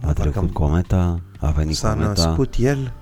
a 0.00 0.06
parcă- 0.06 0.20
trecut 0.20 0.52
cometa, 0.52 1.20
a 1.40 1.50
venit 1.50 1.76
S-a 1.76 1.88
cometa. 1.92 2.08
născut 2.08 2.54
el. 2.58 2.76
parcă 2.76 2.92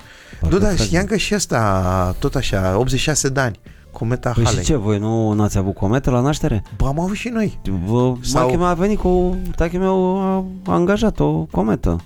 Nu, 0.40 0.50
dar 0.50 0.60
Franklin. 0.60 0.86
știam 0.86 1.04
că 1.04 1.16
și 1.16 1.34
ăsta, 1.34 2.14
tot 2.18 2.34
așa, 2.34 2.78
86 2.78 3.28
de 3.28 3.40
ani. 3.40 3.60
Cometa 3.98 4.30
Păi 4.34 4.44
Halley. 4.44 4.60
și 4.64 4.70
ce, 4.70 4.76
voi 4.76 4.98
nu 4.98 5.32
n-ați 5.32 5.58
avut 5.58 5.74
cometă 5.74 6.10
la 6.10 6.20
naștere? 6.20 6.62
Bă, 6.76 6.86
am 6.86 7.00
avut 7.00 7.16
și 7.16 7.28
noi. 7.28 7.58
Vă, 7.86 8.12
Sau- 8.20 8.50
Sau... 8.50 8.64
a 8.64 8.74
venit 8.74 8.98
cu... 8.98 9.36
Tachii 9.56 9.78
meu 9.78 10.20
a, 10.20 10.44
a 10.66 10.72
angajat 10.74 11.20
o 11.20 11.46
cometă. 11.50 11.96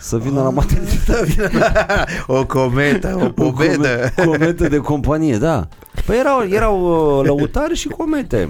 Să 0.00 0.18
vină 0.18 0.42
la 0.42 0.50
maternitate. 0.50 1.04
Da, 1.12 1.22
vine 1.22 1.50
la- 1.58 2.04
o 2.38 2.46
cometă, 2.46 3.18
o 3.20 3.24
O 3.24 3.28
povedă. 3.28 4.12
come- 4.16 4.26
cometă 4.26 4.68
de 4.68 4.76
companie, 4.76 5.36
da. 5.38 5.68
Păi 6.10 6.18
erau, 6.18 6.42
erau 6.48 6.80
uh, 7.18 7.26
lăutari 7.26 7.74
și 7.74 7.88
comete. 7.88 8.48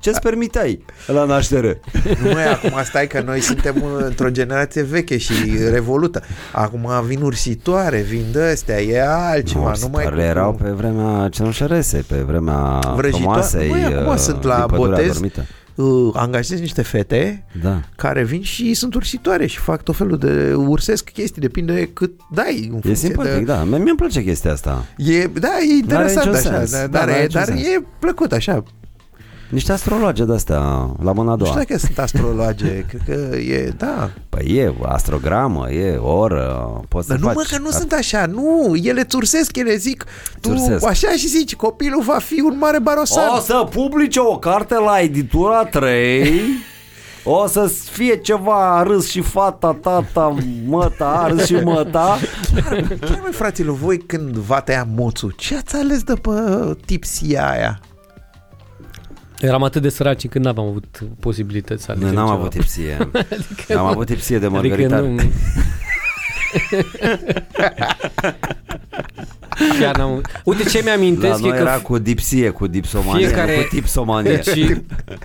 Ce-ți 0.00 0.20
permiteai 0.20 0.84
la 1.06 1.24
naștere? 1.24 1.80
Nu 2.22 2.30
mai 2.32 2.52
acum 2.52 2.72
stai 2.84 3.06
că 3.06 3.22
noi 3.26 3.40
suntem 3.40 3.84
într-o 3.98 4.28
generație 4.30 4.82
veche 4.82 5.16
și 5.18 5.32
revolută. 5.70 6.22
Acum 6.52 6.88
vin 7.06 7.22
ursitoare, 7.22 8.00
vin 8.00 8.24
de 8.32 8.42
astea, 8.42 8.80
e 8.82 9.06
altceva. 9.06 9.60
Nu, 9.60 9.64
mai 9.64 9.72
Ursitoarele 9.72 10.22
erau 10.22 10.52
pe 10.52 10.68
vremea 10.68 11.28
cenușărese, 11.28 12.04
pe 12.08 12.16
vremea 12.16 12.78
Vrăjitoare. 12.96 13.10
frumoasei 13.10 13.68
Măi, 13.70 13.84
acum 13.84 14.12
uh, 14.12 14.16
sunt 14.18 14.42
la 14.42 14.56
din 14.56 14.66
pădurea 14.66 14.90
botez. 14.96 15.10
adormită. 15.10 15.46
Uh, 15.82 16.10
angajezi 16.14 16.60
niște 16.60 16.82
fete 16.82 17.44
Da. 17.62 17.80
care 17.96 18.24
vin 18.24 18.42
și 18.42 18.74
sunt 18.74 18.94
ursitoare 18.94 19.46
și 19.46 19.58
fac 19.58 19.82
tot 19.82 19.96
felul 19.96 20.18
de 20.18 20.54
ursesc 20.54 21.10
chestii, 21.10 21.40
depinde 21.40 21.90
cât 21.92 22.12
dai. 22.30 22.56
În 22.70 22.76
E 22.76 22.80
funcție 22.80 22.94
simpatic, 22.94 23.32
de... 23.32 23.40
da. 23.42 23.64
Mie 23.64 23.76
îmi 23.76 23.96
place 23.96 24.22
chestia 24.22 24.52
asta. 24.52 24.84
E, 24.96 25.26
da, 25.26 25.48
e 25.70 25.74
interesant 25.74 26.26
niciun 26.26 26.34
așa, 26.50 26.56
sens. 26.66 26.70
da, 26.70 26.78
Da, 26.78 26.86
dar, 26.86 27.06
n-are 27.06 27.18
e, 27.18 27.22
niciun 27.22 27.40
dar 27.40 27.48
sens. 27.48 27.60
e 27.66 27.82
plăcut 27.98 28.32
așa. 28.32 28.62
Niște 29.48 29.72
astrologe 29.72 30.24
de-astea 30.24 30.58
la 31.02 31.12
mâna 31.12 31.30
a 31.32 31.34
Nu 31.34 31.36
doua. 31.36 31.50
știu 31.50 31.62
dacă 31.66 31.78
sunt 31.78 31.98
astrologe, 31.98 32.80
cred 32.88 33.00
că 33.06 33.36
e, 33.36 33.72
da. 33.76 34.10
Păi 34.28 34.44
e 34.56 34.74
astrogramă, 34.82 35.70
e 35.70 35.96
oră, 35.96 36.80
poți 36.88 37.08
Dar 37.08 37.16
să 37.18 37.22
nu 37.24 37.28
faci. 37.28 37.36
mă 37.36 37.56
că 37.56 37.62
nu 37.62 37.70
sunt 37.70 37.92
așa, 37.92 38.26
nu, 38.26 38.74
ele 38.82 39.00
îți 39.00 39.08
țursesc, 39.08 39.56
ele 39.56 39.76
zic, 39.76 40.04
tu 40.40 40.48
Țursesc. 40.48 40.86
așa 40.86 41.10
și 41.10 41.28
zici, 41.28 41.56
copilul 41.56 42.02
va 42.02 42.18
fi 42.18 42.40
un 42.40 42.56
mare 42.58 42.78
barosan. 42.78 43.28
O 43.36 43.40
să 43.40 43.66
publice 43.70 44.20
o 44.20 44.38
carte 44.38 44.74
la 44.74 45.00
editura 45.00 45.64
3 45.64 46.40
O 47.24 47.46
să 47.46 47.72
fie 47.90 48.16
ceva 48.16 48.82
râs 48.82 49.08
și 49.08 49.20
fata, 49.20 49.78
tata, 49.82 50.34
măta, 50.66 51.26
râs 51.30 51.44
și 51.46 51.54
măta 51.54 52.18
Chiar 53.00 53.18
mai 53.22 53.30
fraților, 53.32 53.76
voi 53.76 53.98
când 53.98 54.36
va 54.36 54.60
tăia 54.60 54.86
moțul, 54.94 55.34
ce 55.36 55.56
ați 55.56 55.76
ales 55.76 56.02
de 56.02 56.14
pe 56.14 56.30
tipsia 56.86 57.50
aia? 57.50 57.80
Eram 59.40 59.62
atât 59.62 59.82
de 59.82 59.88
săraci 59.88 60.28
când 60.28 60.44
n-am 60.44 60.58
avut 60.58 61.00
posibilități 61.20 61.84
să 61.84 61.92
Noi 61.92 62.00
alegem 62.00 62.16
n-am 62.18 62.26
ceva. 62.26 62.38
avut 62.38 62.50
tipsie 62.50 63.08
Am 63.76 63.86
avut 63.86 64.06
tipsie 64.06 64.38
de 64.38 64.46
Adică 64.46 64.60
mărgăritar 64.60 65.00
nu... 65.00 65.16
Chiar 69.80 69.96
n-am... 69.96 70.22
Uite 70.44 70.62
ce 70.62 70.78
La 70.78 70.84
mi-amintesc 70.84 71.38
e 71.38 71.42
noi 71.42 71.50
că 71.50 71.56
era 71.56 71.78
cu 71.78 71.98
dipsie, 71.98 72.50
cu 72.50 72.66
dipsomanie 72.66 73.26
Fiecare- 73.26 73.56
nu 73.56 73.62
cu 73.62 73.68
tipsomanie. 73.74 74.34
Deci 74.44 74.76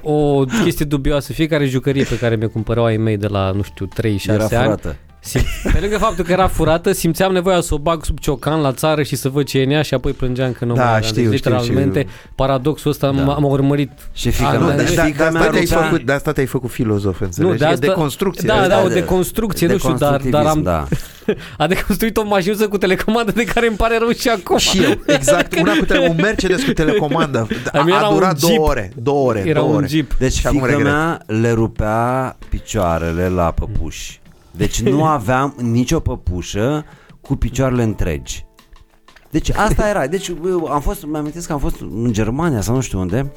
o 0.01 0.43
chestie 0.63 0.85
dubioasă, 0.85 1.33
fiecare 1.33 1.65
jucărie 1.65 2.03
pe 2.03 2.17
care 2.17 2.35
mi-o 2.35 2.49
cumpărau 2.49 2.85
ai 2.85 2.97
mei 2.97 3.17
de 3.17 3.27
la, 3.27 3.51
nu 3.51 3.61
știu, 3.61 3.87
3-6 3.87 4.23
Era 4.25 4.43
ani, 4.43 4.49
furată 4.49 4.95
sim- 5.23 5.71
pe 5.73 5.77
lângă 5.81 5.97
faptul 5.97 6.23
că 6.25 6.31
era 6.31 6.47
furată, 6.47 6.91
simțeam 6.91 7.31
nevoia 7.33 7.61
să 7.61 7.73
o 7.73 7.77
bag 7.77 8.05
sub 8.05 8.19
ciocan 8.19 8.61
la 8.61 8.71
țară 8.71 9.03
și 9.03 9.15
să 9.15 9.29
văd 9.29 9.45
ce 9.45 9.59
e 9.59 9.63
în 9.63 9.69
ea 9.69 9.81
și 9.81 9.93
apoi 9.93 10.11
plângeam 10.11 10.51
că 10.51 10.65
nu 10.65 10.73
Da, 10.73 10.83
mai 10.83 10.95
aveam. 10.95 11.11
știu, 11.11 11.29
deci, 11.29 11.37
știu, 11.37 11.51
literalmente, 11.51 11.99
știu. 11.99 12.11
paradoxul 12.35 12.91
ăsta 12.91 13.11
Da. 13.11 13.21
m-a, 13.21 13.37
m-a 13.37 13.47
urmărit. 13.47 13.91
Și 14.13 14.29
fica 14.31 14.49
Ah, 14.49 14.57
mea, 14.59 14.67
nu, 14.67 14.75
deci 14.75 14.89
de- 14.89 14.95
da, 14.95 15.03
fica 15.03 15.23
de, 15.23 15.29
mea 15.29 15.39
asta 15.41 15.51
te-ai 15.51 15.65
lucra- 15.65 15.83
făcut, 15.89 16.01
de 16.05 16.11
asta 16.11 16.31
te-ai 16.31 16.45
făcut 16.45 16.69
filozof, 16.71 17.19
înțelegi? 17.21 17.51
Nu, 17.51 17.57
de 17.57 17.65
E 17.65 17.67
asta- 17.67 17.85
deconstrucție. 17.87 18.47
Da, 18.47 18.67
da, 18.67 18.81
o 18.83 18.87
de- 18.87 18.93
deconstrucție, 18.93 19.67
nu 19.67 19.77
știu, 19.77 19.93
dar, 19.93 20.21
dar 20.29 20.45
am, 20.45 20.61
da. 20.61 20.87
a 21.57 21.67
deconstruit 21.67 22.17
o 22.17 22.23
mașinuță 22.25 22.67
cu 22.67 22.77
telecomandă 22.77 23.31
de 23.31 23.43
care 23.43 23.67
îmi 23.67 23.75
pare 23.75 23.97
rău 23.97 24.11
și 24.11 24.29
acum. 24.29 24.57
Și 24.57 24.83
eu, 24.83 24.91
exact, 25.07 25.55
una 25.61 25.73
cu 25.79 25.85
tele, 25.85 26.07
un 26.09 26.15
Mercedes 26.21 26.63
cu 26.63 26.71
telecomandă. 26.71 27.47
A 27.71 27.77
A, 27.79 27.83
mea 27.83 27.95
era 27.95 28.05
a 28.05 28.09
un 28.09 28.13
durat 28.15 28.39
două 28.39 28.51
Jeep. 28.53 28.63
ore, 28.63 28.91
două 28.95 29.27
ore, 29.29 29.43
Era 29.45 29.59
două 29.59 29.69
un 29.71 29.75
ore. 29.77 29.87
Jeep. 29.87 30.13
Deci 30.17 30.33
Și 30.33 30.47
acum 30.47 30.57
fica 30.59 30.69
regret. 30.71 30.91
mea 30.91 31.21
le 31.25 31.51
rupea 31.51 32.37
picioarele 32.49 33.27
la 33.27 33.51
păpuși. 33.51 34.21
Deci 34.53 34.81
nu 34.81 35.05
aveam 35.17 35.55
nicio 35.61 35.99
păpușă 35.99 36.85
cu 37.21 37.35
picioarele 37.35 37.83
întregi. 37.83 38.45
Deci 39.29 39.49
asta 39.49 39.89
era. 39.89 40.07
Deci 40.07 40.27
eu 40.45 40.65
am 40.65 40.81
fost, 40.81 41.05
mi-am 41.05 41.31
că 41.45 41.53
am 41.53 41.59
fost 41.59 41.79
în 41.79 42.11
Germania 42.11 42.61
sau 42.61 42.75
nu 42.75 42.81
știu 42.81 42.99
unde 42.99 43.31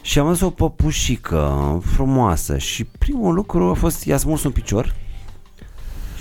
și 0.00 0.18
am 0.18 0.26
văzut 0.26 0.46
o 0.46 0.50
păpușică 0.50 1.80
frumoasă 1.84 2.58
și 2.58 2.84
primul 2.84 3.34
lucru 3.34 3.64
a 3.64 3.74
fost 3.74 4.04
i-a 4.04 4.16
smuls 4.16 4.44
un 4.44 4.50
picior 4.50 4.94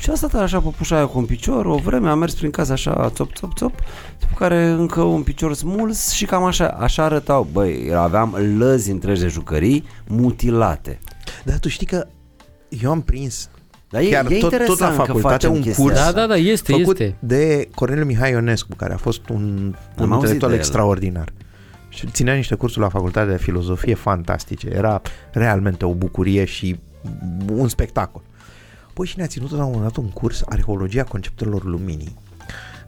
și 0.05 0.11
a 0.11 0.15
stat 0.15 0.33
așa 0.33 0.59
păpușa 0.59 0.95
aia 0.95 1.05
cu 1.05 1.17
un 1.17 1.25
picior, 1.25 1.65
o 1.65 1.75
vreme 1.75 2.09
a 2.09 2.15
mers 2.15 2.33
prin 2.33 2.51
casă 2.51 2.71
așa, 2.71 3.09
țop, 3.09 3.33
țop, 3.33 3.55
țop, 3.55 3.71
după 4.19 4.33
care 4.37 4.65
încă 4.65 5.01
un 5.01 5.23
picior 5.23 5.53
smuls 5.53 6.11
și 6.11 6.25
cam 6.25 6.43
așa, 6.43 6.67
așa 6.67 7.03
arătau. 7.03 7.47
Băi, 7.51 7.95
aveam 7.95 8.35
lăzi 8.57 8.91
întregi 8.91 9.21
de 9.21 9.27
jucării 9.27 9.85
mutilate. 10.07 10.99
Dar 11.43 11.59
tu 11.59 11.69
știi 11.69 11.85
că 11.85 12.07
eu 12.69 12.91
am 12.91 13.01
prins 13.01 13.49
Dar 13.89 14.01
e, 14.01 14.09
Chiar 14.09 14.25
e 14.25 14.27
tot- 14.27 14.39
tot 14.39 14.51
interesant 14.51 14.97
la 14.97 15.03
că 15.03 15.11
facultate 15.11 15.33
facem 15.33 15.51
un 15.51 15.61
chestia 15.61 15.83
curs. 15.83 15.95
Da, 15.95 16.01
asta. 16.01 16.19
da, 16.19 16.27
da, 16.27 16.35
este, 16.35 16.71
făcut 16.71 16.99
este. 16.99 17.15
de 17.19 17.69
Corneliu 17.75 18.05
Mihai 18.05 18.31
Ionescu, 18.31 18.75
care 18.75 18.93
a 18.93 18.97
fost 18.97 19.29
un, 19.29 19.75
un 19.97 20.11
auzit 20.11 20.11
intelectual 20.11 20.49
de 20.51 20.55
el. 20.55 20.61
extraordinar. 20.61 21.33
Și 21.89 22.07
ținea 22.07 22.33
niște 22.33 22.55
cursuri 22.55 22.81
la 22.83 22.89
facultate 22.89 23.31
de 23.31 23.37
filozofie 23.37 23.95
fantastice. 23.95 24.67
Era 24.67 25.01
realmente 25.31 25.85
o 25.85 25.93
bucurie 25.93 26.45
și 26.45 26.79
un 27.51 27.67
spectacol. 27.67 28.21
Păi 28.93 29.05
și 29.05 29.17
ne-a 29.17 29.27
ținut 29.27 29.51
la 29.51 29.63
un 29.65 29.71
moment 29.71 29.81
dat 29.81 30.03
un 30.03 30.09
curs 30.09 30.43
Arheologia 30.45 31.03
conceptelor 31.03 31.63
luminii 31.63 32.15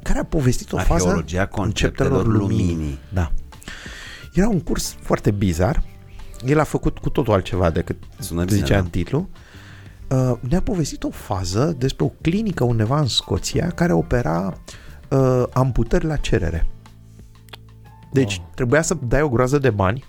care 0.07 0.19
a 0.19 0.23
povestit 0.23 0.71
o 0.71 0.77
fază 0.77 1.03
Arheologia 1.03 1.45
conceptelor 1.45 2.25
luminii. 2.25 2.99
Da. 3.13 3.31
Era 4.33 4.47
un 4.47 4.59
curs 4.59 4.95
foarte 5.01 5.31
bizar. 5.31 5.83
El 6.45 6.59
a 6.59 6.63
făcut 6.63 6.97
cu 6.97 7.09
totul 7.09 7.33
altceva 7.33 7.69
decât 7.69 7.95
Sună 8.19 8.43
bine, 8.43 8.57
zicea 8.57 8.73
da. 8.73 8.79
în 8.79 8.85
titlu. 8.85 9.17
Uh, 9.19 9.39
ne-a 10.39 10.61
povestit 10.61 11.03
o 11.03 11.09
fază 11.09 11.75
despre 11.77 12.05
o 12.05 12.11
clinică 12.21 12.63
undeva 12.63 12.99
în 12.99 13.07
Scoția 13.07 13.69
care 13.69 13.93
opera 13.93 14.53
uh, 15.09 15.43
amputări 15.53 16.05
la 16.05 16.15
cerere. 16.15 16.67
Deci 18.11 18.37
Oh. 18.39 18.45
trebuia 18.55 18.81
să 18.81 18.97
dai 19.07 19.21
o 19.21 19.29
groază 19.29 19.57
de 19.57 19.69
bani, 19.69 20.05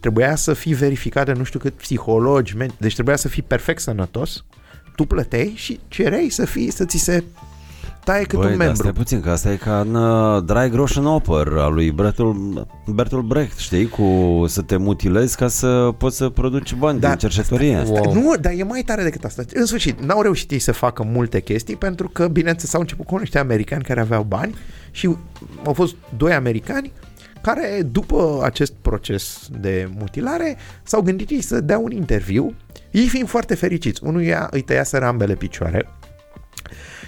trebuia 0.00 0.34
să 0.36 0.52
fii 0.54 0.74
verificat 0.74 1.26
de 1.26 1.32
nu 1.32 1.44
știu 1.44 1.58
cât 1.58 1.72
psihologi, 1.74 2.54
men- 2.56 2.78
deci 2.78 2.94
trebuia 2.94 3.16
să 3.16 3.28
fii 3.28 3.42
perfect 3.42 3.80
sănătos, 3.80 4.44
tu 4.96 5.04
plăteai 5.04 5.52
și 5.56 5.80
cereai 5.88 6.28
să 6.28 6.44
fii, 6.44 6.70
să 6.70 6.84
ți 6.84 6.98
se 6.98 7.24
taie 8.04 8.24
cât 8.24 8.38
Băi, 8.38 8.44
un 8.44 8.48
dar 8.48 8.58
membru. 8.58 8.76
stai 8.82 8.92
puțin, 8.92 9.20
că 9.20 9.30
asta 9.30 9.52
e 9.52 9.56
ca 9.56 9.80
în 9.80 9.94
uh, 9.94 10.42
Dry 10.44 10.68
Groschen 10.70 11.04
Oper 11.06 11.46
al 11.58 11.74
lui 11.74 11.90
Bertolt, 11.90 12.36
Bertolt 12.86 13.24
Brecht, 13.24 13.58
știi? 13.58 13.88
Cu 13.88 14.44
să 14.46 14.62
te 14.62 14.76
mutilezi 14.76 15.36
ca 15.36 15.48
să 15.48 15.94
poți 15.98 16.16
să 16.16 16.28
produci 16.28 16.74
bani 16.74 17.00
Da. 17.00 17.08
din 17.08 17.16
cercetărie. 17.16 17.82
Wow. 17.86 18.14
Nu, 18.14 18.34
dar 18.40 18.52
e 18.56 18.62
mai 18.62 18.82
tare 18.82 19.02
decât 19.02 19.24
asta. 19.24 19.42
În 19.54 19.66
sfârșit, 19.66 20.00
n-au 20.00 20.22
reușit 20.22 20.50
ei 20.50 20.58
să 20.58 20.72
facă 20.72 21.02
multe 21.04 21.40
chestii 21.40 21.76
pentru 21.76 22.08
că, 22.08 22.28
bineînțeles, 22.28 22.74
au 22.74 22.80
început 22.80 23.06
cu 23.06 23.16
niște 23.16 23.38
americani 23.38 23.82
care 23.82 24.00
aveau 24.00 24.22
bani 24.22 24.54
și 24.90 25.16
au 25.64 25.72
fost 25.72 25.94
doi 26.16 26.32
americani 26.32 26.92
care, 27.42 27.82
după 27.92 28.40
acest 28.42 28.72
proces 28.82 29.48
de 29.60 29.88
mutilare, 29.98 30.56
s-au 30.82 31.00
gândit 31.02 31.30
ei 31.30 31.40
să 31.40 31.60
dea 31.60 31.78
un 31.78 31.90
interviu, 31.90 32.54
ei 32.90 33.06
fiind 33.06 33.28
foarte 33.28 33.54
fericiți. 33.54 34.00
Unuia 34.04 34.48
îi 34.50 34.60
tăiaseră 34.60 35.04
ambele 35.04 35.34
picioare, 35.34 35.88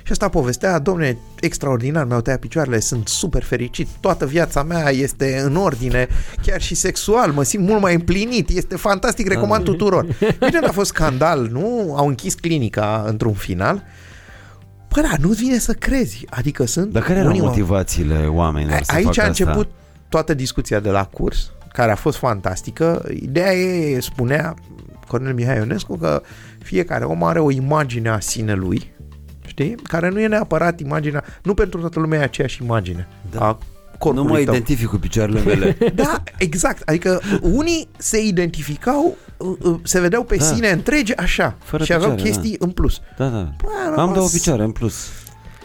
și 0.06 0.12
asta 0.12 0.28
povestea, 0.28 0.78
domne, 0.78 1.18
extraordinar, 1.40 2.04
mi-au 2.04 2.20
tăiat 2.20 2.38
picioarele, 2.38 2.80
sunt 2.80 3.08
super 3.08 3.42
fericit, 3.42 3.88
toată 4.00 4.26
viața 4.26 4.62
mea 4.62 4.90
este 4.90 5.40
în 5.44 5.56
ordine, 5.56 6.08
chiar 6.42 6.60
și 6.60 6.74
sexual, 6.74 7.32
mă 7.32 7.42
simt 7.42 7.68
mult 7.68 7.80
mai 7.80 7.94
împlinit, 7.94 8.48
este 8.48 8.76
fantastic, 8.76 9.28
recomand 9.28 9.64
tuturor. 9.64 10.06
Bine, 10.44 10.58
a 10.66 10.72
fost 10.72 10.88
scandal, 10.90 11.48
nu? 11.52 11.94
Au 11.96 12.06
închis 12.06 12.34
clinica 12.34 13.04
într-un 13.06 13.32
final. 13.32 13.82
Păi 14.88 15.02
da, 15.02 15.10
nu-ți 15.20 15.42
vine 15.42 15.58
să 15.58 15.72
crezi, 15.72 16.24
adică 16.30 16.66
sunt... 16.66 16.92
Dar 16.92 17.02
care 17.02 17.18
erau 17.18 17.30
unii 17.30 17.40
oameni- 17.40 17.48
motivațiile 17.48 18.26
oamenilor 18.26 18.82
să 18.82 18.92
Aici 18.94 19.04
facă 19.04 19.20
a 19.20 19.28
asta? 19.28 19.44
început 19.44 19.68
toată 20.08 20.34
discuția 20.34 20.80
de 20.80 20.90
la 20.90 21.04
curs, 21.04 21.50
care 21.72 21.90
a 21.90 21.96
fost 21.96 22.18
fantastică. 22.18 23.04
Ideea 23.22 23.52
e, 23.52 24.00
spunea 24.00 24.54
Cornel 25.06 25.34
Mihai 25.34 25.56
Ionescu, 25.56 25.96
că 25.96 26.22
fiecare 26.62 27.04
om 27.04 27.22
are 27.22 27.38
o 27.38 27.50
imagine 27.50 28.08
a 28.08 28.20
sinelui, 28.20 28.94
știi? 29.46 29.74
Care 29.82 30.08
nu 30.08 30.20
e 30.20 30.26
neapărat 30.26 30.80
imaginea, 30.80 31.24
nu 31.42 31.54
pentru 31.54 31.80
toată 31.80 32.00
lumea 32.00 32.20
e 32.20 32.22
aceeași 32.22 32.62
imagine 32.62 33.08
Da. 33.30 33.40
a 33.40 33.58
Nu 33.92 33.98
corpului 33.98 34.30
mă 34.38 34.44
tău. 34.44 34.54
identific 34.54 34.86
cu 34.88 34.96
picioarele 34.96 35.40
mele. 35.40 35.76
Da, 35.94 36.22
exact. 36.38 36.88
Adică 36.88 37.20
unii 37.40 37.88
se 37.96 38.22
identificau, 38.22 39.16
uh, 39.36 39.56
uh, 39.62 39.76
se 39.82 40.00
vedeau 40.00 40.22
pe 40.24 40.36
Da. 40.36 40.44
sine 40.44 40.68
întregi 40.68 41.16
așa 41.16 41.54
Fără 41.64 41.84
și 41.84 41.92
aveau 41.92 42.10
picioare, 42.10 42.30
chestii 42.32 42.56
în 42.58 42.70
plus. 42.70 43.00
Da, 43.16 43.24
da. 43.28 43.48
Bă, 43.62 43.68
Am 43.86 43.94
rămas- 43.94 44.14
două 44.14 44.28
picioare 44.32 44.62
în 44.62 44.70
plus. 44.72 45.08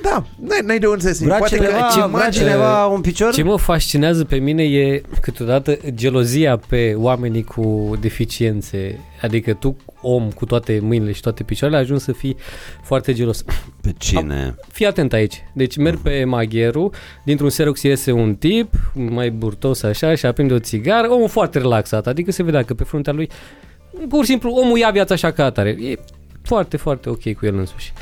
Da, 0.03 0.23
n-ai, 0.39 0.59
n-ai 0.65 0.79
de 0.79 0.87
unde 0.87 1.01
să 1.03 1.11
zici. 1.11 1.25
Vrea 1.25 1.37
Poate 1.37 1.55
cineva, 1.55 1.77
că 1.77 1.87
ce 1.93 1.99
imagine... 1.99 2.45
cineva 2.45 2.85
un 2.85 3.01
picior? 3.01 3.33
Ce 3.33 3.43
mă 3.43 3.57
fascinează 3.57 4.23
pe 4.25 4.35
mine 4.35 4.63
e 4.63 5.01
câteodată 5.21 5.77
gelozia 5.89 6.57
pe 6.67 6.93
oamenii 6.97 7.43
cu 7.43 7.97
deficiențe. 7.99 8.99
Adică 9.21 9.53
tu, 9.53 9.75
om 10.01 10.31
cu 10.31 10.45
toate 10.45 10.79
mâinile 10.81 11.11
și 11.11 11.21
toate 11.21 11.43
picioarele, 11.43 11.79
ajungi 11.79 12.03
să 12.03 12.11
fii 12.11 12.35
foarte 12.83 13.13
gelos. 13.13 13.43
Pe 13.81 13.93
cine? 13.97 14.55
Fii 14.71 14.85
atent 14.85 15.13
aici. 15.13 15.43
Deci 15.53 15.77
merg 15.77 15.97
pe 15.97 16.23
magheru, 16.23 16.91
dintr-un 17.23 17.49
Xerox 17.49 17.81
iese 17.81 18.11
un 18.11 18.35
tip, 18.35 18.73
mai 18.93 19.31
burtos 19.31 19.83
așa, 19.83 20.15
și 20.15 20.25
aprinde 20.25 20.53
o 20.53 20.59
țigară, 20.59 21.11
omul 21.11 21.29
foarte 21.29 21.57
relaxat, 21.57 22.07
adică 22.07 22.31
se 22.31 22.43
vedea 22.43 22.63
că 22.63 22.73
pe 22.73 22.83
fruntea 22.83 23.13
lui, 23.13 23.29
pur 24.09 24.23
și 24.23 24.29
simplu, 24.29 24.51
omul 24.51 24.77
ia 24.77 24.89
viața 24.89 25.13
așa 25.13 25.31
ca 25.31 25.45
atare. 25.45 25.69
E 25.69 25.99
foarte, 26.41 26.77
foarte 26.77 27.09
ok 27.09 27.33
cu 27.33 27.45
el 27.45 27.57
însuși. 27.57 27.93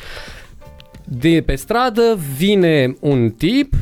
De 1.12 1.44
pe 1.46 1.56
stradă 1.56 2.20
vine 2.38 2.96
un 3.00 3.30
tip, 3.30 3.74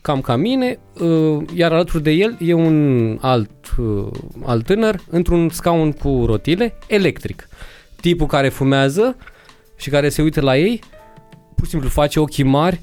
cam 0.00 0.20
ca 0.20 0.36
mine, 0.36 0.78
uh, 1.00 1.42
iar 1.54 1.72
alături 1.72 2.02
de 2.02 2.10
el 2.10 2.36
e 2.40 2.52
un 2.52 3.18
alt, 3.20 3.50
uh, 3.78 4.06
alt 4.44 4.64
tânăr 4.64 5.00
într-un 5.10 5.48
scaun 5.48 5.92
cu 5.92 6.22
rotile 6.26 6.74
electric. 6.88 7.48
Tipul 8.00 8.26
care 8.26 8.48
fumează 8.48 9.16
și 9.76 9.90
care 9.90 10.08
se 10.08 10.22
uită 10.22 10.40
la 10.40 10.56
ei, 10.56 10.80
pur 11.54 11.64
și 11.64 11.70
simplu 11.70 11.88
face 11.88 12.20
ochii 12.20 12.44
mari 12.44 12.80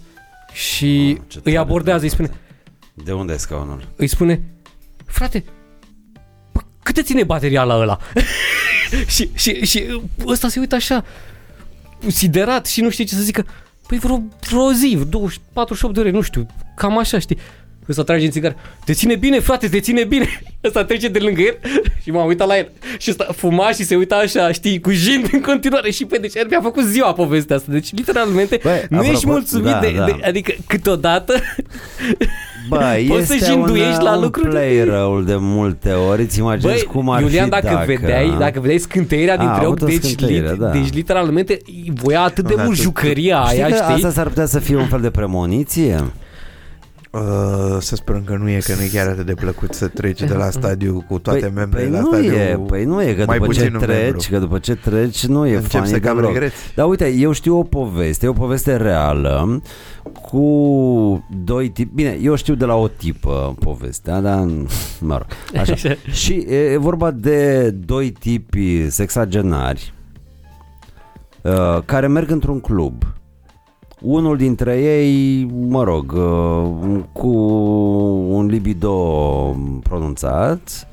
și 0.53 1.15
Ah, 1.19 1.23
ce 1.27 1.37
îi 1.37 1.41
tare, 1.43 1.57
abordează, 1.57 1.99
da. 1.99 2.05
îi 2.05 2.09
spune, 2.11 2.31
De 2.93 3.11
unde 3.11 3.33
e 3.33 3.37
scaunul? 3.37 3.87
îi 3.95 4.07
spune, 4.07 4.41
frate, 5.05 5.43
bă, 6.53 6.59
cât 6.83 6.95
te 6.95 7.01
ține 7.01 7.23
bateria 7.23 7.63
la 7.63 7.75
ăla? 7.77 7.99
și, 9.15 9.29
și, 9.33 9.65
și 9.65 10.01
ăsta 10.25 10.47
se 10.47 10.59
uită 10.59 10.75
așa, 10.75 11.05
siderat 12.07 12.65
și 12.65 12.81
nu 12.81 12.89
știe 12.89 13.03
ce 13.05 13.15
să 13.15 13.21
zică. 13.21 13.45
Păi 13.87 13.97
vreo, 13.97 14.21
vreo 14.49 14.71
zi, 14.71 14.97
20, 15.09 15.39
48 15.53 15.93
de 15.93 15.99
ore, 15.99 16.09
nu 16.09 16.21
știu, 16.21 16.45
cam 16.75 16.97
așa, 16.97 17.19
știi? 17.19 17.37
Ăsta 17.89 18.03
trage 18.03 18.25
în 18.25 18.31
țigară. 18.31 18.55
Te 18.85 18.93
ține 18.93 19.15
bine, 19.15 19.39
frate, 19.39 19.67
te 19.67 19.79
ține 19.79 20.03
bine. 20.03 20.27
Ăsta 20.67 20.83
trece 20.83 21.07
de 21.07 21.19
lângă 21.19 21.41
el 21.41 21.57
și 22.03 22.11
m-am 22.11 22.27
uitat 22.27 22.47
la 22.47 22.57
el. 22.57 22.71
Și 22.97 23.09
ăsta 23.09 23.27
fuma 23.35 23.71
și 23.71 23.83
se 23.83 23.95
uita 23.95 24.15
așa, 24.15 24.51
știi, 24.51 24.79
cu 24.79 24.91
jind 24.91 25.29
în 25.31 25.41
continuare. 25.41 25.91
Și 25.91 26.05
pe 26.05 26.17
deci 26.17 26.35
el 26.35 26.47
mi-a 26.49 26.61
făcut 26.61 26.83
ziua 26.83 27.13
povestea 27.13 27.55
asta. 27.55 27.71
Deci, 27.71 27.93
literalmente, 27.93 28.59
Băi, 28.63 28.85
nu 28.89 28.97
apropo, 28.97 29.13
ești 29.15 29.27
mulțumit 29.27 29.71
da, 29.71 29.79
de, 29.79 29.93
da. 29.97 30.05
de, 30.05 30.15
Adică, 30.23 30.53
câteodată, 30.67 31.33
Bă, 32.69 33.03
Poți 33.07 33.27
să 33.27 33.33
este 33.33 33.45
jinduiești 33.45 33.97
un, 33.97 34.03
la 34.03 34.15
un 34.15 34.21
lucruri? 34.23 34.49
play 34.49 34.83
răul 34.83 35.25
de 35.25 35.35
multe 35.37 35.91
ori. 35.91 36.21
Îți 36.21 36.39
imaginezi 36.39 36.83
Băi, 36.85 36.93
cum 36.93 37.09
ar 37.09 37.21
Iulian, 37.21 37.43
fi 37.43 37.49
dacă, 37.49 37.65
dacă... 37.67 37.85
vedeai, 37.85 38.35
dacă 38.39 38.59
vedeai 38.59 38.77
scânteirea 38.77 39.33
A, 39.33 39.37
dintre 39.37 39.55
a 39.55 39.57
ochi, 39.59 39.65
avut 39.65 39.81
o 39.81 39.85
deci, 39.85 40.03
scânteire, 40.03 40.49
lit, 40.49 40.59
da. 40.59 40.69
deci 40.69 40.93
literalmente 40.93 41.57
voia 41.93 42.21
atât 42.21 42.47
de 42.47 42.53
Da, 42.55 42.63
mult 42.63 42.75
tu- 42.75 42.81
jucăria 42.81 43.43
Știi 43.47 43.61
aia, 43.63 43.75
că 43.75 43.81
știi? 43.83 43.93
asta 43.93 44.09
s-ar 44.11 44.27
putea 44.27 44.45
să 44.45 44.59
fie 44.59 44.75
un 44.75 44.87
fel 44.87 45.01
de 45.01 45.09
premoniție? 45.09 46.03
Uh, 47.17 47.77
să 47.79 47.95
sperăm 47.95 48.23
că 48.23 48.35
nu 48.35 48.49
e, 48.49 48.59
că 48.63 48.73
nu 48.75 48.81
e 48.81 48.87
chiar 48.93 49.07
atât 49.07 49.25
de 49.25 49.33
plăcut 49.33 49.73
să 49.73 49.87
treci 49.87 50.21
de 50.21 50.33
la 50.33 50.49
stadiu 50.49 51.05
cu 51.07 51.19
toate 51.19 51.39
păi, 51.39 51.51
membrele 51.55 51.85
păi 51.85 51.93
la 51.93 51.99
nu 51.99 52.07
stadiu 52.07 52.33
e, 52.33 52.59
păi 52.67 52.83
nu 52.85 53.01
e, 53.01 53.13
că 53.13 53.23
mai 53.27 53.37
după 53.37 53.53
ce 53.53 53.59
puțin 53.59 53.73
un 53.73 53.81
treci, 53.81 54.01
membru. 54.01 54.27
că 54.29 54.39
după 54.39 54.59
ce 54.59 54.75
treci 54.75 55.25
nu 55.25 55.45
e 55.45 55.55
Încep 55.55 55.69
funny 55.69 55.87
să 55.87 55.99
cam 55.99 56.15
deloc. 56.15 56.31
regreți. 56.31 56.55
Dar 56.75 56.87
uite, 56.87 57.09
eu 57.09 57.31
știu 57.31 57.57
o 57.57 57.63
poveste, 57.63 58.25
e 58.25 58.29
o 58.29 58.33
poveste 58.33 58.75
reală 58.75 59.61
cu 60.21 61.27
doi 61.43 61.69
tipi, 61.69 61.95
bine, 61.95 62.17
eu 62.21 62.35
știu 62.35 62.55
de 62.55 62.65
la 62.65 62.75
o 62.75 62.87
tipă 62.87 63.55
povestea, 63.59 64.21
dar 64.21 64.45
mă 64.99 65.17
rog, 65.17 65.27
așa. 65.59 65.95
Și 66.21 66.33
e, 66.33 66.55
e 66.55 66.77
vorba 66.77 67.11
de 67.11 67.69
doi 67.69 68.11
tipi 68.11 68.89
sexagenari 68.89 69.93
uh, 71.41 71.81
care 71.85 72.07
merg 72.07 72.31
într-un 72.31 72.59
club. 72.59 73.03
Unul 74.01 74.37
dintre 74.37 74.81
ei, 74.81 75.43
mă 75.45 75.83
rog, 75.83 76.11
uh, 76.11 76.99
cu 77.11 77.27
un 78.29 78.45
libido 78.45 78.95
pronunțat, 79.83 80.87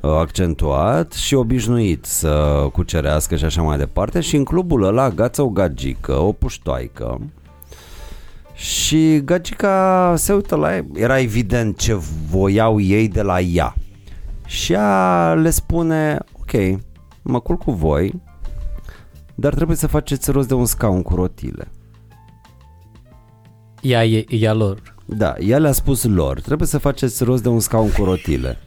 uh, 0.00 0.10
accentuat 0.10 1.12
și 1.12 1.34
obișnuit 1.34 2.04
să 2.04 2.66
cucerească 2.72 3.36
și 3.36 3.44
așa 3.44 3.62
mai 3.62 3.78
departe. 3.78 4.20
Și 4.20 4.36
în 4.36 4.44
clubul 4.44 4.82
ăla 4.82 5.10
gață 5.10 5.42
o 5.42 5.48
gagică, 5.48 6.12
o 6.12 6.32
puștoaică. 6.32 7.20
Și 8.54 9.20
gagica 9.24 10.14
se 10.16 10.32
uită 10.32 10.56
la 10.56 10.74
ea, 10.74 10.84
era 10.94 11.18
evident 11.20 11.78
ce 11.78 11.94
voiau 12.30 12.80
ei 12.80 13.08
de 13.08 13.22
la 13.22 13.40
ea. 13.40 13.74
Și 14.46 14.72
ea 14.72 15.34
le 15.34 15.50
spune, 15.50 16.18
ok, 16.32 16.80
mă 17.22 17.40
culc 17.40 17.62
cu 17.62 17.72
voi, 17.72 18.22
dar 19.34 19.54
trebuie 19.54 19.76
să 19.76 19.86
faceți 19.86 20.30
rost 20.30 20.48
de 20.48 20.54
un 20.54 20.64
scaun 20.64 21.02
cu 21.02 21.14
rotile. 21.14 21.68
Ea 23.86 24.04
e, 24.04 24.24
e 24.28 24.48
a 24.48 24.52
lor. 24.52 24.82
Da, 25.04 25.34
ea 25.38 25.58
le-a 25.58 25.72
spus 25.72 26.04
lor, 26.04 26.40
trebuie 26.40 26.68
să 26.68 26.78
faceți 26.78 27.24
rost 27.24 27.42
de 27.42 27.48
un 27.48 27.60
scaun 27.60 27.90
cu 27.90 28.04
rotile. 28.04 28.58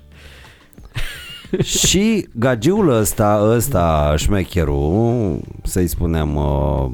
și 1.64 2.28
gagiul 2.34 2.90
ăsta, 2.90 3.40
ăsta 3.44 4.14
șmecherul, 4.18 5.40
să-i 5.64 5.88
spunem 5.88 6.36
uh, 6.36 6.90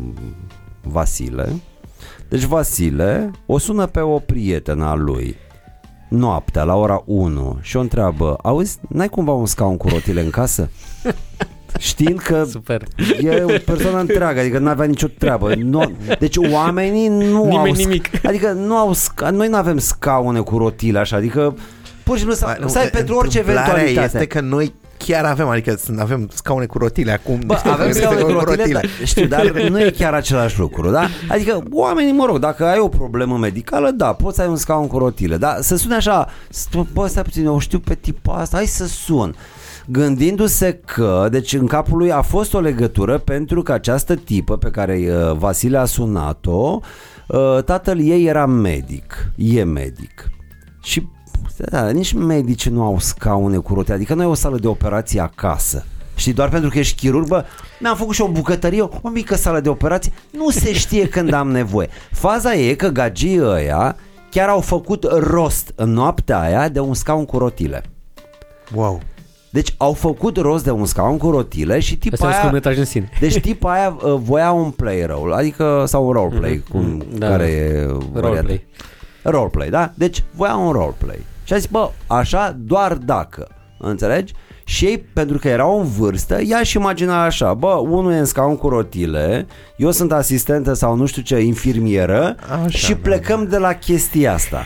Vasile, 0.81 1.61
deci 2.29 2.43
Vasile 2.43 3.31
o 3.45 3.57
sună 3.57 3.85
pe 3.85 3.99
o 3.99 4.19
prietenă 4.19 4.85
a 4.85 4.93
lui 4.93 5.35
noaptea 6.09 6.63
la 6.63 6.75
ora 6.75 7.03
1 7.05 7.57
și 7.61 7.77
o 7.77 7.79
întreabă, 7.79 8.37
auzi, 8.41 8.77
n-ai 8.89 9.09
cumva 9.09 9.31
un 9.31 9.45
scaun 9.45 9.77
cu 9.77 9.87
rotile 9.87 10.21
în 10.21 10.29
casă? 10.29 10.69
Știind 11.79 12.19
că 12.19 12.45
Super. 12.51 12.83
E 13.21 13.43
o 13.43 13.51
persoană 13.65 13.99
întreagă, 13.99 14.39
adică 14.39 14.59
nu 14.59 14.69
avea 14.69 14.85
nicio 14.85 15.07
treabă. 15.17 15.53
Nu, 15.55 15.91
deci 16.19 16.35
oamenii 16.51 17.07
nu 17.07 17.43
Nimeni 17.43 17.57
au... 17.57 17.73
sc- 17.73 17.77
nimic. 17.77 18.25
Adică 18.25 18.51
nu 18.51 18.75
au... 18.75 18.93
Sca, 18.93 19.29
noi 19.29 19.47
nu 19.47 19.55
avem 19.55 19.77
scaune 19.77 20.39
cu 20.39 20.57
rotile 20.57 20.99
așa, 20.99 21.15
adică 21.15 21.55
pur 22.03 22.13
și 22.13 22.19
simplu 22.19 22.37
să, 22.37 22.45
Ba, 22.45 22.55
nu, 22.59 22.67
să 22.67 22.77
ai 22.79 22.87
pentru 22.87 23.15
orice 23.15 23.37
întâmplarea 23.39 23.73
eventualitate. 23.81 24.17
este 24.23 24.27
că 24.39 24.45
noi 24.45 24.73
chiar 24.97 25.25
avem, 25.25 25.47
adică 25.47 25.75
sunt- 25.83 25.99
avem 25.99 26.29
scaune 26.33 26.65
cu 26.65 26.77
rotile 26.77 27.11
acum. 27.11 27.39
Bă, 27.45 27.61
avem 27.63 27.91
scaune 27.91 28.21
cu 28.21 28.29
rotile, 28.31 28.65
dar, 28.73 28.85
știu, 29.03 29.25
dar 29.25 29.51
nu 29.51 29.79
e 29.81 29.89
chiar 29.89 30.13
același 30.13 30.59
lucru, 30.59 30.89
da? 30.91 31.07
Adică 31.29 31.63
oamenii, 31.71 32.11
mă 32.11 32.25
rog, 32.25 32.39
dacă 32.39 32.65
ai 32.65 32.79
o 32.79 32.87
problemă 32.87 33.37
medicală, 33.37 33.89
da, 33.91 34.13
poți 34.13 34.35
să 34.35 34.41
ai 34.41 34.47
un 34.47 34.55
scaun 34.55 34.87
cu 34.87 34.97
rotile, 34.97 35.37
da? 35.37 35.57
Să 35.61 35.75
sune 35.75 35.95
așa, 35.95 36.27
st- 36.49 36.85
bă, 36.93 37.07
stai 37.07 37.23
puțin, 37.23 37.45
eu 37.45 37.59
știu 37.59 37.79
pe 37.79 37.95
tipul 37.95 38.33
asta, 38.33 38.57
hai 38.57 38.65
să 38.65 38.85
sun. 38.87 39.35
Gândindu-se 39.87 40.73
că, 40.85 41.27
deci 41.31 41.53
în 41.53 41.67
capul 41.67 41.97
lui 41.97 42.11
a 42.11 42.21
fost 42.21 42.53
o 42.53 42.59
legătură 42.59 43.17
pentru 43.17 43.61
că 43.61 43.71
această 43.71 44.15
tipă 44.15 44.57
pe 44.57 44.69
care 44.69 44.99
uh, 44.99 45.37
Vasile 45.37 45.77
a 45.77 45.85
sunat-o, 45.85 46.79
uh, 47.27 47.63
tatăl 47.63 47.99
ei 47.99 48.25
era 48.25 48.45
medic, 48.45 49.31
e 49.35 49.63
medic. 49.63 50.29
Și 50.81 51.07
da, 51.57 51.89
nici 51.89 52.13
medici 52.13 52.69
nu 52.69 52.83
au 52.83 52.99
scaune 52.99 53.57
cu 53.57 53.73
rotile, 53.73 53.95
adică 53.95 54.13
nu 54.13 54.21
ai 54.21 54.27
o 54.27 54.33
sală 54.33 54.57
de 54.57 54.67
operație 54.67 55.19
acasă. 55.21 55.85
Știi, 56.15 56.33
doar 56.33 56.49
pentru 56.49 56.69
că 56.69 56.77
ești 56.79 56.95
chirurg, 56.95 57.27
bă, 57.27 57.45
mi-am 57.79 57.95
făcut 57.95 58.13
și 58.13 58.21
o 58.21 58.27
bucătărie, 58.27 58.81
o 58.81 59.09
mică 59.09 59.35
sală 59.35 59.59
de 59.59 59.69
operație, 59.69 60.11
nu 60.31 60.49
se 60.49 60.73
știe 60.73 61.07
când 61.07 61.33
am 61.33 61.51
nevoie. 61.51 61.89
Faza 62.11 62.53
e 62.53 62.73
că 62.73 62.87
gagii 62.87 63.39
ăia 63.41 63.95
chiar 64.29 64.49
au 64.49 64.59
făcut 64.59 65.03
rost 65.03 65.71
în 65.75 65.91
noaptea 65.91 66.39
aia 66.39 66.69
de 66.69 66.79
un 66.79 66.93
scaun 66.93 67.25
cu 67.25 67.37
rotile. 67.37 67.83
Wow. 68.73 69.01
Deci 69.55 69.73
au 69.77 69.93
făcut 69.93 70.37
rost 70.37 70.63
de 70.63 70.71
un 70.71 70.85
scaun 70.85 71.17
cu 71.17 71.29
rotile 71.29 71.79
și 71.79 71.97
tipul 71.97 72.13
Asta 72.13 72.25
e 72.25 72.27
un 72.27 72.31
aia... 72.33 72.39
scurtmetraj 72.41 72.77
în 72.77 72.85
sine. 72.85 73.09
Deci 73.19 73.39
tipul 73.39 73.69
aia 73.69 73.97
uh, 74.03 74.13
voia 74.23 74.51
un 74.51 74.69
play 74.71 75.05
role, 75.05 75.35
adică 75.35 75.83
sau 75.87 76.05
un 76.07 76.11
roleplay, 76.11 76.53
Mhm, 76.63 76.71
cum, 76.71 76.81
mhm, 76.85 77.17
da. 77.17 77.27
care 77.27 77.43
e 77.45 77.85
varianta. 77.85 78.19
Roleplay. 78.27 78.65
Roleplay, 79.23 79.69
da? 79.69 79.91
Deci 79.95 80.23
voia 80.31 80.55
un 80.55 80.71
roleplay. 80.71 81.19
Și 81.43 81.53
a 81.53 81.57
zis, 81.57 81.65
bă, 81.65 81.89
așa 82.07 82.55
doar 82.59 82.93
dacă, 82.93 83.47
înțelegi? 83.77 84.33
Și 84.65 84.85
ei, 84.85 84.97
pentru 85.13 85.37
că 85.37 85.47
erau 85.47 85.79
în 85.79 85.87
vârstă, 85.87 86.41
ea 86.41 86.63
și 86.63 86.77
imagina 86.77 87.23
așa, 87.23 87.53
bă, 87.53 87.67
unul 87.89 88.11
e 88.11 88.17
în 88.17 88.25
scaun 88.25 88.55
cu 88.57 88.67
rotile, 88.69 89.45
eu 89.77 89.91
sunt 89.91 90.11
asistentă 90.11 90.73
sau 90.73 90.95
nu 90.95 91.05
știu 91.05 91.21
ce, 91.21 91.39
infirmieră 91.39 92.35
Așa, 92.51 92.67
și 92.67 92.91
da, 92.91 92.99
plecăm 93.01 93.47
de 93.47 93.57
la 93.57 93.73
chestia 93.73 94.33
asta. 94.33 94.63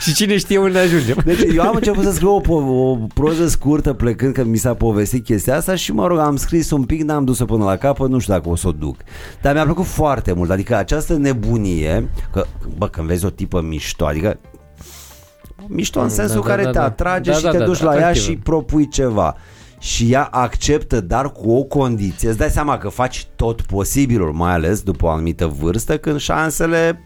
Și 0.00 0.14
cine 0.14 0.36
știe 0.38 0.58
unde 0.58 0.78
ajungem. 0.78 1.16
Deci 1.24 1.40
eu 1.54 1.62
am 1.62 1.74
început 1.74 2.04
să 2.04 2.12
scriu 2.12 2.30
o, 2.34 2.40
po- 2.40 2.66
o 2.68 2.96
proză 3.14 3.48
scurtă 3.48 3.92
plecând 3.92 4.34
că 4.34 4.44
mi 4.44 4.56
s-a 4.56 4.74
povestit 4.74 5.24
chestia 5.24 5.56
asta 5.56 5.74
și 5.74 5.92
mă 5.92 6.06
rog, 6.06 6.18
am 6.18 6.36
scris 6.36 6.70
un 6.70 6.84
pic, 6.84 7.02
n-am 7.02 7.24
dus-o 7.24 7.44
până 7.44 7.64
la 7.64 7.76
capăt, 7.76 8.08
nu 8.10 8.18
știu 8.18 8.32
dacă 8.32 8.48
o 8.48 8.56
să 8.56 8.68
o 8.68 8.72
duc. 8.72 8.96
Dar 9.42 9.54
mi-a 9.54 9.64
plăcut 9.64 9.84
foarte 9.84 10.32
mult, 10.32 10.50
adică 10.50 10.76
această 10.76 11.16
nebunie, 11.16 12.08
că, 12.32 12.44
bă, 12.76 12.88
când 12.88 13.06
vezi 13.06 13.24
o 13.24 13.30
tipă 13.30 13.60
mișto, 13.60 14.06
adică 14.06 14.38
mișto 15.66 15.98
în 15.98 16.04
Mm, 16.04 16.10
sensul 16.12 16.40
da, 16.40 16.46
da, 16.46 16.50
care 16.50 16.62
da, 16.64 16.70
te 16.70 16.78
da. 16.78 16.84
atrage 16.84 17.30
Da, 17.30 17.36
și 17.36 17.42
da, 17.42 17.50
te 17.50 17.58
da, 17.58 17.64
duci 17.64 17.78
da, 17.78 17.84
la 17.84 17.92
ea 17.92 17.98
atractivă. 17.98 18.24
și 18.32 18.36
propui 18.36 18.88
ceva. 18.88 19.36
Și 19.78 20.12
ea 20.12 20.22
acceptă, 20.30 21.00
dar 21.00 21.32
cu 21.32 21.50
o 21.50 21.62
condiție. 21.62 22.28
Îți 22.28 22.38
dai 22.38 22.50
seama 22.50 22.78
că 22.78 22.88
faci 22.88 23.26
tot 23.36 23.60
posibilul, 23.62 24.32
mai 24.32 24.52
ales 24.52 24.80
după 24.80 25.06
o 25.06 25.08
anumită 25.08 25.46
vârstă, 25.60 25.98
când 25.98 26.18
șansele 26.20 27.04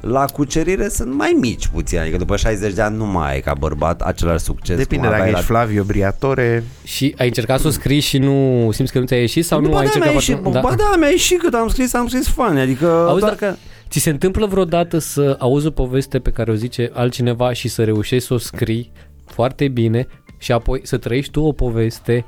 la 0.00 0.24
cucerire 0.24 0.88
sunt 0.88 1.14
mai 1.14 1.36
mici 1.40 1.66
puțin, 1.66 1.98
adică 1.98 2.16
după 2.16 2.36
60 2.36 2.72
de 2.72 2.82
ani 2.82 2.96
nu 2.96 3.06
mai 3.06 3.32
ai 3.32 3.40
ca 3.40 3.54
bărbat 3.58 4.00
același 4.00 4.44
succes. 4.44 4.76
Depinde 4.76 4.96
cum 4.96 5.12
dacă 5.12 5.22
aveai 5.22 5.30
ești 5.38 5.44
Flavio 5.46 5.82
Briatore. 5.84 6.64
Și 6.84 7.14
ai 7.18 7.26
încercat 7.26 7.60
să 7.60 7.66
o 7.66 7.70
scrii 7.70 8.00
și 8.00 8.18
nu 8.18 8.68
simți 8.72 8.92
că 8.92 8.98
nu 8.98 9.06
ți-a 9.06 9.16
ieșit 9.18 9.44
sau 9.44 9.60
nu 9.60 9.68
ba 9.68 9.78
ai 9.78 9.86
da, 9.86 9.90
mi-a 9.98 10.10
încercat? 10.10 10.28
ieșit, 10.28 10.52
Da. 10.52 10.60
Ba 10.60 10.74
da, 10.74 10.96
mi-a 10.98 11.08
ieșit 11.08 11.40
cât 11.40 11.54
am 11.54 11.68
scris, 11.68 11.94
am 11.94 12.08
scris 12.08 12.28
fan, 12.28 12.56
adică 12.58 12.86
Auzi, 12.86 13.20
doar 13.20 13.34
dar- 13.34 13.50
că... 13.50 13.56
Ți 13.88 13.98
se 13.98 14.10
întâmplă 14.10 14.46
vreodată 14.46 14.98
să 14.98 15.36
auzi 15.38 15.66
o 15.66 15.70
poveste 15.70 16.18
pe 16.18 16.30
care 16.30 16.50
o 16.50 16.54
zice 16.54 16.90
altcineva 16.94 17.52
și 17.52 17.68
să 17.68 17.84
reușești 17.84 18.26
să 18.26 18.34
o 18.34 18.38
scrii 18.38 18.92
foarte 19.26 19.68
bine 19.68 20.06
și 20.38 20.52
apoi 20.52 20.80
să 20.82 20.96
trăiești 20.96 21.30
tu 21.30 21.40
o 21.40 21.52
poveste 21.52 22.24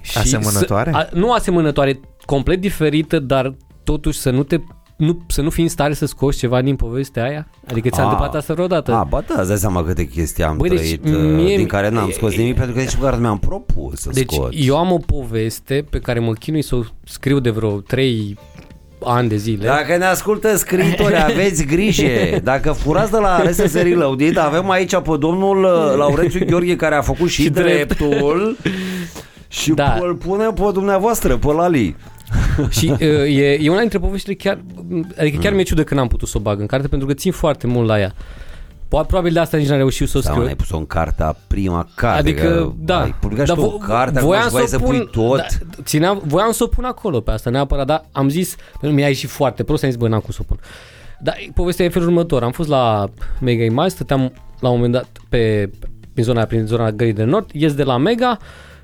și 0.00 0.18
Asemănătoare? 0.18 0.90
Să, 0.90 0.96
a, 0.96 1.08
nu 1.12 1.32
asemănătoare, 1.32 2.00
complet 2.24 2.60
diferită, 2.60 3.18
dar 3.18 3.54
totuși 3.84 4.18
să 4.18 4.30
nu 4.30 4.42
te 4.42 4.58
nu, 4.98 5.18
să 5.28 5.42
nu 5.42 5.50
fii 5.50 5.62
în 5.62 5.68
stare 5.68 5.94
să 5.94 6.06
scoți 6.06 6.38
ceva 6.38 6.62
din 6.62 6.76
povestea 6.76 7.22
aia? 7.24 7.48
Adică 7.70 7.88
ți-a 7.88 8.00
A, 8.02 8.04
întâmplat 8.04 8.34
asta 8.34 8.52
vreodată? 8.54 8.92
A, 8.92 9.04
ba 9.04 9.22
da, 9.26 9.34
îți 9.38 9.48
dai 9.48 9.56
seama 9.56 9.84
câte 9.84 10.04
chestii 10.06 10.44
am 10.44 10.56
Băi, 10.56 10.68
deci 10.68 10.78
trăit, 10.78 11.04
mie- 11.34 11.50
uh, 11.50 11.56
din 11.56 11.66
care 11.66 11.88
n-am 11.88 12.10
scos 12.10 12.36
nimic, 12.36 12.54
pentru 12.56 12.74
că 12.74 12.80
nici 12.80 12.96
măcar 12.96 13.18
mi-am 13.18 13.38
propus 13.38 14.00
să 14.00 14.10
Deci 14.12 14.32
scot. 14.32 14.48
eu 14.54 14.76
am 14.76 14.92
o 14.92 14.98
poveste 14.98 15.84
pe 15.90 15.98
care 15.98 16.18
mă 16.18 16.32
chinui 16.32 16.62
să 16.62 16.74
o 16.76 16.80
scriu 17.04 17.38
de 17.38 17.50
vreo 17.50 17.80
3 17.80 18.38
ani 19.04 19.28
de 19.28 19.36
zile. 19.36 19.66
Dacă 19.66 19.96
ne 19.96 20.04
ascultă 20.04 20.56
scriitori, 20.56 21.16
aveți 21.30 21.64
grijă. 21.64 22.06
Dacă 22.42 22.72
furați 22.72 23.10
de 23.10 23.18
la 23.18 23.42
RSS 23.42 23.72
Reloaded, 23.74 24.36
avem 24.36 24.70
aici 24.70 24.96
pe 24.96 25.16
domnul 25.18 25.64
uh, 25.64 25.96
Laurențiu 25.96 26.44
Gheorghe 26.46 26.76
care 26.76 26.94
a 26.94 27.00
făcut 27.02 27.28
și, 27.28 27.42
Și 27.42 27.48
drept. 27.60 27.96
dreptul 27.98 28.56
și 29.48 29.70
Da. 29.70 29.98
îl 30.00 30.14
pune 30.14 30.44
pe 30.44 30.70
dumneavoastră, 30.72 31.36
pe 31.36 31.46
Lali. 31.52 31.96
Și 32.78 32.90
uh, 32.90 33.00
e, 33.36 33.58
e 33.60 33.70
una 33.70 33.80
dintre 33.80 33.98
poveștile 33.98 34.34
chiar, 34.34 34.58
adică 35.18 35.36
Mm. 35.36 35.42
chiar 35.42 35.52
mi-e 35.52 35.62
ciudă 35.62 35.84
că 35.84 35.94
n-am 35.94 36.08
putut 36.08 36.28
să 36.28 36.36
o 36.36 36.40
bag 36.40 36.60
în 36.60 36.66
carte 36.66 36.88
pentru 36.88 37.06
că 37.06 37.14
țin 37.14 37.32
foarte 37.32 37.66
mult 37.66 37.86
la 37.88 37.98
ea. 38.00 38.12
Poate 38.88 39.06
probabil 39.06 39.32
de 39.32 39.38
asta 39.38 39.56
nici 39.56 39.68
n-am 39.68 39.76
reușit 39.76 40.08
să 40.08 40.18
o 40.18 40.20
Sau 40.20 40.30
scriu. 40.32 40.44
n-ai 40.46 40.56
pus-o 40.56 40.76
în 40.76 40.86
cartea 40.86 41.36
prima 41.46 41.88
carte. 41.94 42.18
Adică, 42.18 42.42
că 42.48 42.72
da. 42.78 43.00
Ai 43.02 43.14
publicat 43.20 43.46
Dar 43.46 43.56
și 43.56 43.62
tu 43.62 43.68
vo- 43.70 43.74
o 43.74 43.78
carte, 43.78 44.16
acum 44.16 44.28
voiam 44.28 44.44
și 44.48 44.50
vrei 44.54 44.66
să 44.68 44.76
o 44.76 44.84
pui 44.84 45.08
tot. 45.10 45.36
Da, 45.36 45.44
țineam, 45.82 46.22
voiam 46.24 46.50
să 46.52 46.64
o 46.64 46.66
pun 46.66 46.84
acolo 46.84 47.20
pe 47.20 47.30
asta 47.30 47.50
neapărat, 47.50 47.86
dar 47.86 48.04
am 48.12 48.28
zis, 48.28 48.56
pentru 48.80 48.98
mi-a 48.98 49.06
ieșit 49.06 49.28
foarte 49.28 49.62
prost, 49.64 49.82
am 49.84 49.90
zis, 49.90 49.98
bă, 49.98 50.08
n-am 50.08 50.20
cum 50.20 50.30
să 50.30 50.38
o 50.42 50.44
pun. 50.48 50.58
Dar 51.20 51.36
povestea 51.54 51.84
e 51.84 51.88
în 51.88 51.92
felul 51.94 52.08
următor. 52.08 52.42
Am 52.42 52.50
fost 52.52 52.68
la 52.68 53.08
Mega 53.40 53.64
Image, 53.64 53.88
stăteam 53.88 54.32
la 54.60 54.68
un 54.68 54.74
moment 54.74 54.92
dat 54.92 55.06
pe, 55.28 55.70
prin 56.12 56.24
zona, 56.24 56.44
prin 56.44 56.66
zona 56.66 56.90
Gării 56.90 57.12
de 57.12 57.24
Nord, 57.24 57.50
ies 57.52 57.74
de 57.74 57.82
la 57.82 57.96
Mega, 57.96 58.38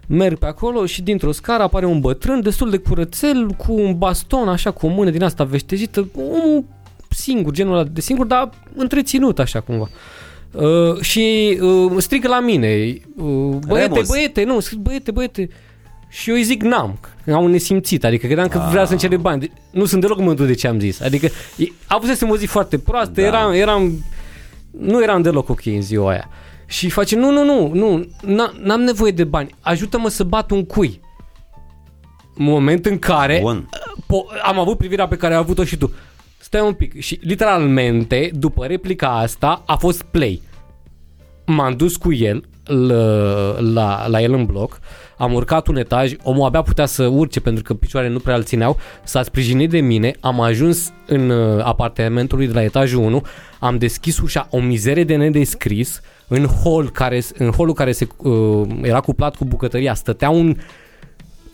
merg 0.07 0.39
pe 0.39 0.47
acolo 0.47 0.87
și 0.87 1.03
dintr-o 1.03 1.33
scară 1.33 1.63
apare 1.63 1.87
un 1.87 2.01
bătrân 2.01 2.41
destul 2.43 2.71
de 2.71 2.77
curățel, 2.77 3.47
cu 3.51 3.73
un 3.73 3.99
baston, 3.99 4.49
așa, 4.49 4.71
cu 4.71 4.87
o 4.87 4.89
mână 4.89 5.11
din 5.11 5.23
asta 5.23 5.45
veștejită, 5.45 6.09
un 6.15 6.65
singur, 7.11 7.53
genul 7.53 7.75
ăla 7.75 7.85
de 7.85 8.01
singur, 8.01 8.27
dar 8.27 8.51
întreținut 8.75 9.39
așa 9.39 9.61
cumva. 9.61 9.89
Uh, 10.53 11.01
și 11.01 11.59
uh, 11.63 11.93
strigă 11.97 12.29
la 12.29 12.41
mine, 12.41 12.69
uh, 13.17 13.57
băiete, 13.67 13.93
Remus. 13.93 14.09
băiete, 14.09 14.45
nu, 14.45 14.61
zic, 14.61 14.79
băiete, 14.79 15.11
băiete. 15.11 15.49
Și 16.09 16.31
eu 16.31 16.37
îi 16.37 16.43
zic 16.43 16.63
n-am, 16.63 16.99
că 17.25 17.33
am 17.35 17.45
un 17.45 17.51
nesimțit, 17.51 18.05
adică 18.05 18.27
credeam 18.27 18.49
că 18.49 18.67
vrea 18.71 18.85
să-mi 18.85 18.99
cere 18.99 19.17
bani. 19.17 19.41
De- 19.41 19.51
Nu 19.71 19.85
sunt 19.85 20.01
deloc 20.01 20.19
mândru 20.19 20.45
de 20.45 20.55
ce 20.55 20.67
am 20.67 20.79
zis. 20.79 21.01
Adică 21.01 21.27
e- 21.57 21.65
a 21.87 21.95
avusesem 21.95 22.31
o 22.31 22.37
zi 22.37 22.47
foarte 22.47 22.79
proastă, 22.79 23.21
Da. 23.21 23.23
eram, 23.27 23.53
eram, 23.53 24.05
nu 24.79 25.03
eram 25.03 25.23
deloc 25.23 25.49
ok 25.49 25.67
în 25.67 25.83
ziua 25.83 26.11
aia. 26.11 26.29
Și 26.67 26.91
face, 26.91 27.17
nu, 27.17 27.31
nu, 27.31 27.45
nu, 27.45 27.71
nu, 27.75 28.05
n- 28.23 28.63
n-am 28.63 28.81
nevoie 28.81 29.11
de 29.13 29.25
bani, 29.25 29.55
ajută-mă 29.61 30.09
să 30.09 30.25
bat 30.25 30.51
un 30.51 30.65
cui. 30.65 31.01
Moment 32.37 32.87
în 32.87 32.99
care 32.99 33.39
Bun. 33.43 33.69
po- 34.05 34.43
am 34.43 34.59
avut 34.59 34.79
privirea 34.79 35.09
pe 35.09 35.17
care 35.17 35.35
ai 35.35 35.39
avut-o 35.41 35.65
și 35.65 35.77
tu. 35.77 35.93
Stai 36.39 36.61
un 36.61 36.73
pic. 36.73 37.01
Și 37.01 37.19
literalmente, 37.23 38.31
după 38.33 38.67
replica 38.67 39.19
asta, 39.19 39.63
a 39.67 39.77
fost 39.77 40.03
play. 40.03 40.43
M-am 41.47 41.77
dus 41.77 41.97
cu 41.97 42.13
el 42.13 42.45
la, 42.67 43.61
la, 43.61 44.07
la 44.09 44.21
el 44.23 44.33
în 44.33 44.45
bloc, 44.45 44.81
am 45.17 45.33
urcat 45.33 45.67
un 45.67 45.77
etaj, 45.77 46.13
omul 46.23 46.45
abia 46.47 46.63
putea 46.63 46.87
să 46.87 47.07
urce 47.07 47.41
pentru 47.41 47.63
că 47.63 47.75
picioarele 47.75 48.13
nu 48.13 48.19
prea 48.19 48.35
îl 48.35 48.43
țineau, 48.43 48.77
s-a 49.05 49.23
sprijinit 49.23 49.71
de 49.71 49.81
mine, 49.81 50.15
am 50.21 50.41
ajuns 50.41 50.93
în 51.07 51.31
uh, 51.31 51.65
apartamentul 51.65 52.39
lui 52.39 52.47
de 52.47 52.53
la 52.53 52.63
etajul 52.63 53.03
1, 53.03 53.23
am 53.61 53.79
deschis 53.79 54.19
ușa, 54.19 54.47
o 54.51 54.61
mizerie 54.61 55.05
de 55.05 55.17
nedescris, 55.17 56.01
în 56.29 56.45
hol 56.45 56.91
care, 56.91 57.23
în 57.39 57.51
holul 57.51 57.75
care 57.75 57.93
se, 57.93 58.07
uh, 58.17 58.67
era 58.83 59.01
cuplat 59.01 59.37
cu 59.37 59.45
bucătăria, 59.45 59.95
stătea 59.95 60.31
un 60.31 60.57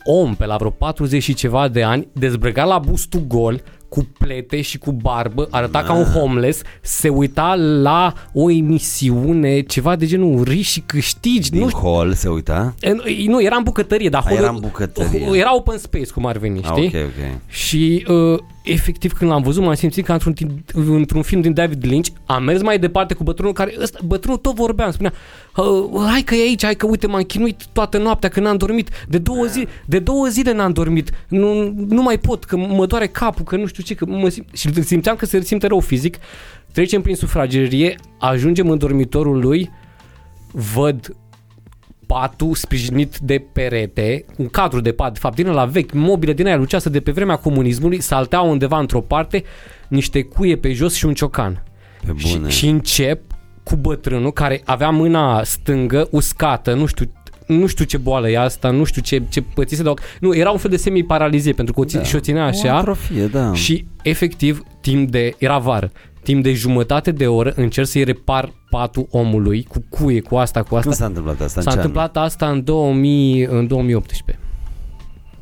om 0.03 0.35
pe 0.35 0.45
la 0.45 0.55
vreo 0.55 0.69
40 0.69 1.23
și 1.23 1.33
ceva 1.33 1.67
de 1.67 1.83
ani, 1.83 2.07
dezbrăgat 2.13 2.67
la 2.67 2.77
bustul 2.79 3.23
gol, 3.27 3.61
cu 3.89 4.07
plete 4.17 4.61
și 4.61 4.77
cu 4.77 4.91
barbă, 4.91 5.47
arăta 5.49 5.83
ca 5.83 5.93
un 5.93 6.03
homeless, 6.03 6.61
se 6.81 7.09
uita 7.09 7.55
la 7.55 8.13
o 8.33 8.51
emisiune, 8.51 9.61
ceva 9.61 9.95
de 9.95 10.05
genul 10.05 10.43
ri 10.43 10.61
și 10.61 10.79
câștigi, 10.85 11.49
Din 11.49 11.59
nu 11.59 11.67
știu, 11.67 11.79
hol 11.81 12.13
se 12.13 12.29
uita? 12.29 12.73
în- 12.81 13.01
nu, 13.25 13.41
era 13.43 13.55
în 13.55 13.63
bucătărie, 13.63 14.09
dar 14.09 14.21
A, 14.21 14.27
holul- 14.27 14.43
era 14.43 14.51
în 14.51 14.59
bucătărie. 14.59 15.27
Era 15.33 15.55
open 15.55 15.77
space, 15.77 16.11
cum 16.13 16.25
ar 16.25 16.37
veni, 16.37 16.59
Ah, 16.63 16.65
știi? 16.71 16.85
ok, 16.99 17.05
ok. 17.05 17.39
Și 17.47 18.05
uh, 18.09 18.39
efectiv 18.63 19.13
când 19.13 19.31
l-am 19.31 19.41
văzut 19.41 19.63
m-am 19.63 19.73
simțit 19.73 20.05
ca 20.05 20.13
într-un, 20.13 20.33
tim- 20.33 20.73
într-un 20.73 21.21
film 21.21 21.41
din 21.41 21.53
David 21.53 21.85
Lynch. 21.85 22.09
Am 22.25 22.43
mers 22.43 22.61
mai 22.61 22.79
departe 22.79 23.13
cu 23.13 23.23
bătrânul 23.23 23.53
care 23.53 23.75
ăsta, 23.81 23.99
Bătrânul 24.05 24.37
tot 24.37 24.55
vorbea, 24.55 24.85
îmi 24.85 24.93
spunea 24.93 25.13
uh, 25.55 26.09
Hai 26.09 26.21
că 26.21 26.35
e 26.35 26.41
aici, 26.41 26.63
hai 26.63 26.75
că 26.75 26.85
uite 26.85 27.07
m-am 27.07 27.21
chinuit 27.21 27.65
toată 27.65 27.97
noaptea 27.97 28.29
Că 28.29 28.39
n-am 28.39 28.57
dormit. 28.57 28.89
De 29.07 29.17
două, 29.17 29.45
zi, 29.45 29.67
de 29.85 29.99
două 29.99 30.27
zile 30.27 30.53
n-am 30.53 30.71
dormit. 30.71 31.09
Nu, 31.27 31.73
nu 31.87 32.01
mai 32.01 32.17
pot, 32.17 32.43
că 32.43 32.57
mă 32.57 32.85
doare 32.85 33.07
capul 33.07 33.43
Că 33.45 33.55
nu 33.55 33.65
știu 33.65 33.83
ce 33.83 33.93
că 33.95 34.05
mă 34.05 34.29
sim- 34.29 34.53
Și 34.53 34.83
simțeam 34.83 35.15
că 35.15 35.25
se 35.25 35.41
simte 35.41 35.67
rău 35.67 35.79
fizic. 35.79 36.17
Trecem 36.71 37.01
prin 37.01 37.15
sufragerie 37.15 37.95
Ajungem 38.19 38.69
în 38.69 38.77
dormitorul 38.77 39.39
lui 39.39 39.69
Văd 40.51 41.15
patul 42.11 42.55
sprijinit 42.55 43.17
de 43.17 43.43
perete, 43.53 44.25
un 44.37 44.47
cadru 44.47 44.81
de 44.81 44.91
pat, 44.91 45.13
de 45.13 45.19
fapt, 45.19 45.35
din 45.35 45.47
la 45.47 45.65
vechi, 45.65 45.93
mobile 45.93 46.33
din 46.33 46.45
aia 46.47 46.55
luceasă 46.57 46.89
de 46.89 46.99
pe 46.99 47.11
vremea 47.11 47.35
comunismului, 47.35 48.01
salteau 48.01 48.49
undeva 48.49 48.79
într-o 48.79 49.01
parte 49.01 49.43
niște 49.87 50.21
cuie 50.23 50.57
pe 50.57 50.71
jos 50.73 50.93
și 50.95 51.05
un 51.05 51.13
ciocan. 51.13 51.63
Pe 52.05 52.11
bune. 52.11 52.49
Și, 52.49 52.57
și 52.57 52.67
încep 52.67 53.21
cu 53.63 53.75
bătrânul 53.75 54.31
care 54.31 54.61
avea 54.65 54.89
mâna 54.89 55.43
stângă 55.43 56.07
uscată, 56.11 56.73
nu 56.73 56.85
știu 56.85 57.05
nu 57.47 57.65
știu 57.67 57.85
ce 57.85 57.97
boală 57.97 58.29
e 58.29 58.37
asta, 58.39 58.69
nu 58.69 58.83
știu 58.83 59.01
ce, 59.01 59.21
ce 59.29 59.41
pățise, 59.41 59.83
dar 59.83 59.93
nu, 60.19 60.35
era 60.35 60.49
un 60.51 60.57
fel 60.57 60.69
de 60.69 60.77
semi-paralizie 60.77 61.53
pentru 61.53 61.73
că 61.73 61.79
o, 61.79 61.85
ți- 61.85 61.95
Da. 61.97 62.03
și 62.03 62.15
o 62.15 62.19
ținea 62.19 62.43
O 62.43 62.47
așa 62.47 62.77
atrofie, 62.77 63.25
da. 63.25 63.53
și 63.53 63.85
efectiv 64.03 64.63
timp 64.81 65.09
de, 65.11 65.33
era 65.37 65.57
vară, 65.57 65.91
timp 66.23 66.43
de 66.43 66.53
jumătate 66.53 67.11
de 67.11 67.27
oră 67.27 67.53
încerc 67.55 67.87
să-i 67.87 68.03
repar 68.03 68.51
patul 68.69 69.07
omului 69.09 69.63
cu 69.69 69.83
cuie, 69.89 70.19
cu 70.21 70.35
asta, 70.35 70.59
cu 70.63 70.75
asta. 70.75 70.81
Când 70.81 70.95
s-a 70.95 71.05
întâmplat 71.05 71.41
asta? 71.41 71.59
În 71.59 71.63
S-a 71.65 71.71
ce 71.71 71.77
an? 71.77 71.85
întâmplat 71.85 72.17
asta 72.17 72.49
în, 72.49 72.63
2000, 72.63 73.45
în 73.45 73.67
2018. 73.67 74.39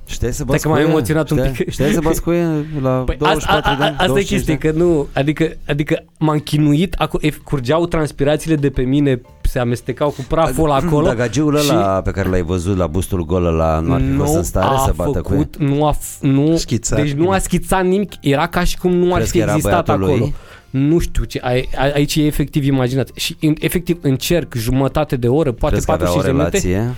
Știai 0.06 0.32
să 0.32 0.36
Stai 0.36 0.46
bați 0.50 0.62
că 0.64 0.68
m-am 0.70 0.78
cu 0.78 0.84
ea? 0.84 0.90
emoționat 0.90 1.30
un 1.30 1.38
Știai- 1.38 1.52
pic. 1.54 1.70
Știai 1.70 1.92
să 1.92 2.00
bați 2.04 2.22
cu 2.22 2.32
ea 2.32 2.52
la 2.82 2.90
Păi 2.90 3.16
24 3.18 3.72
a, 3.72 3.76
de 3.76 3.84
a, 3.84 3.86
ani? 3.86 3.96
a, 3.98 4.00
asta 4.00 4.04
e 4.04 4.08
25 4.08 4.28
chestie, 4.30 4.56
de 4.62 4.68
ani? 4.68 4.78
că 4.78 4.84
nu, 4.84 5.08
adică, 5.14 5.52
adică 5.68 6.04
m-am 6.18 6.38
chinuit, 6.38 6.94
acolo, 6.98 7.24
e, 7.26 7.30
curgeau 7.44 7.86
transpirațiile 7.86 8.56
de 8.56 8.70
pe 8.70 8.82
mine, 8.82 9.22
se 9.42 9.60
amestecau 9.60 10.10
cu 10.10 10.26
praful 10.28 10.72
acolo. 10.72 11.06
Dar 11.06 11.16
gagiul 11.16 11.58
și 11.60 11.70
ăla 11.72 12.02
pe 12.02 12.12
care 12.12 12.30
l-ai 12.30 12.42
văzut 12.42 12.78
la 12.78 12.88
bustul 12.88 13.26
gol 13.26 13.46
ăla 13.46 13.80
nu 13.80 13.94
ar 13.94 14.02
fi 14.02 14.16
fost 14.18 14.36
în 14.36 14.44
stare 14.44 14.76
a 14.76 14.78
să 14.78 14.94
bată 14.96 15.10
cu 15.22 15.34
ea? 15.34 15.38
făcut, 15.40 15.58
nu 15.58 15.86
a, 15.86 15.96
f- 15.96 16.20
nu, 16.22 16.58
Schițat. 16.58 17.02
deci 17.02 17.12
nu 17.14 17.30
a 17.30 17.38
schițat 17.38 17.86
nimic, 17.86 18.12
era 18.22 18.48
ca 18.48 18.64
și 18.64 18.78
cum 18.78 18.92
nu 18.96 19.10
ar 19.12 19.16
Crezi 19.16 19.32
fi 19.32 19.38
că 19.38 19.44
era 19.44 19.52
existat 19.56 19.86
băiatul 19.86 20.04
acolo. 20.06 20.18
lui? 20.18 20.34
Nu 20.70 21.00
știu 21.00 21.24
ce, 21.24 21.40
a, 21.44 21.50
a, 21.78 21.92
aici 21.94 22.16
e 22.16 22.26
efectiv 22.26 22.64
imaginat. 22.64 23.10
Și 23.16 23.36
în, 23.42 23.54
efectiv 23.60 23.98
încerc 24.02 24.54
jumătate 24.56 25.16
de 25.16 25.28
oră, 25.28 25.52
poate 25.52 25.74
Crezi 25.76 25.88
că 25.88 25.92
avea 25.92 26.10
o 26.12 26.14
45 26.14 26.52
de 26.52 26.62
minute. 26.62 26.68
relație? 26.80 26.96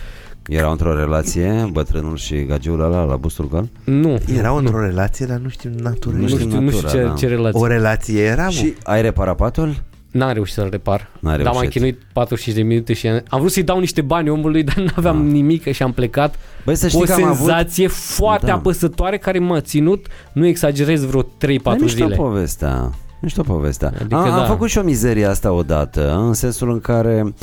Erau 0.50 0.72
într-o 0.72 0.96
relație, 0.96 1.70
bătrânul 1.72 2.18
și 2.18 2.44
gagiul 2.46 2.82
ăla 2.82 3.04
la 3.04 3.16
bustul 3.16 3.48
gol? 3.48 3.68
Nu, 3.84 4.18
Erau 4.38 4.58
într-o 4.58 4.80
relație, 4.86 5.26
dar 5.26 5.38
nu 5.38 5.50
știu 5.50 5.70
natura. 5.82 6.18
nu 6.18 6.28
știu 6.28 6.40
știu, 6.40 6.60
nu 6.60 6.70
știu 6.72 6.82
natura, 6.82 7.02
ce, 7.02 7.08
da. 7.08 7.14
ce 7.14 7.28
relație. 7.28 7.60
O 7.62 7.68
relație 7.68 8.22
era, 8.22 8.44
mă? 8.44 8.50
Și 8.50 8.74
ai 8.84 9.02
reparat 9.02 9.36
patul? 9.36 9.84
N-am 10.12 10.34
reușit 10.34 10.54
să-l 10.54 10.68
repar. 10.72 11.10
N-ai 11.20 11.36
Dar 11.36 11.44
m-am 11.46 11.54
reușit. 11.54 11.72
chinuit 11.72 12.00
45 12.14 12.56
de 12.58 12.64
minute 12.68 12.94
și 12.94 13.08
am, 13.08 13.24
am 13.30 13.40
vrut 13.40 13.52
să-i 13.52 13.64
dau 13.64 13.80
niște 13.80 14.02
bani 14.02 14.30
omului, 14.30 14.64
dar 14.64 14.76
n-aveam 14.76 15.18
Da. 15.18 15.32
nimic 15.32 15.72
și 15.72 15.84
am 15.84 15.92
plecat. 15.92 16.36
Băi, 16.66 16.76
să 16.76 16.84
Cu 16.86 16.90
știi 16.90 17.02
o 17.02 17.06
că 17.06 17.14
am 17.14 17.24
avut... 17.24 17.36
senzație 17.38 17.88
foarte 17.88 18.46
Da. 18.46 18.54
apăsătoare 18.54 19.18
care 19.18 19.40
m-a 19.40 19.62
ținut, 19.62 20.06
nu 20.34 20.46
exagerez, 20.46 21.04
vreo 21.06 21.22
3-4 21.22 21.26
E 21.46 21.82
mișto 21.82 21.88
zile. 22.04 22.16
povestea. 22.16 22.90
Mișto 23.22 23.42
povestea. 23.42 23.88
Adică 23.88 24.04
Adică 24.04 24.16
am, 24.16 24.28
da. 24.30 24.42
am 24.42 24.48
făcut 24.48 24.70
și 24.70 24.78
o 24.78 24.82
mizerie 24.82 25.26
asta 25.26 25.52
odată, 25.52 26.16
în 26.16 26.34
sensul 26.34 26.72
în 26.72 26.80
care 26.80 27.34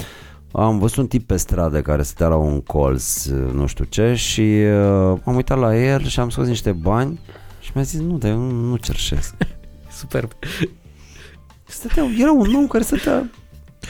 am 0.52 0.78
văzut 0.78 0.96
un 0.96 1.06
tip 1.06 1.26
pe 1.26 1.36
stradă 1.36 1.82
care 1.82 2.02
stătea 2.02 2.26
la 2.26 2.36
un 2.36 2.60
colț, 2.60 3.24
nu 3.52 3.66
știu 3.66 3.84
ce, 3.84 4.14
și 4.14 4.40
uh, 4.40 5.18
am 5.24 5.34
uitat 5.34 5.58
la 5.58 5.76
el 5.76 6.04
și 6.06 6.20
am 6.20 6.30
scos 6.30 6.46
niște 6.46 6.72
bani 6.72 7.20
și 7.60 7.70
mi-a 7.74 7.84
zis, 7.84 8.00
nu, 8.00 8.16
dar 8.16 8.30
eu 8.30 8.38
nu, 8.38 8.50
nu 8.50 8.76
cerșesc. 8.76 9.34
Superb. 9.98 10.30
Stătea, 11.64 12.04
era 12.18 12.32
un 12.32 12.54
om 12.54 12.66
care 12.66 12.84
stătea 12.84 13.30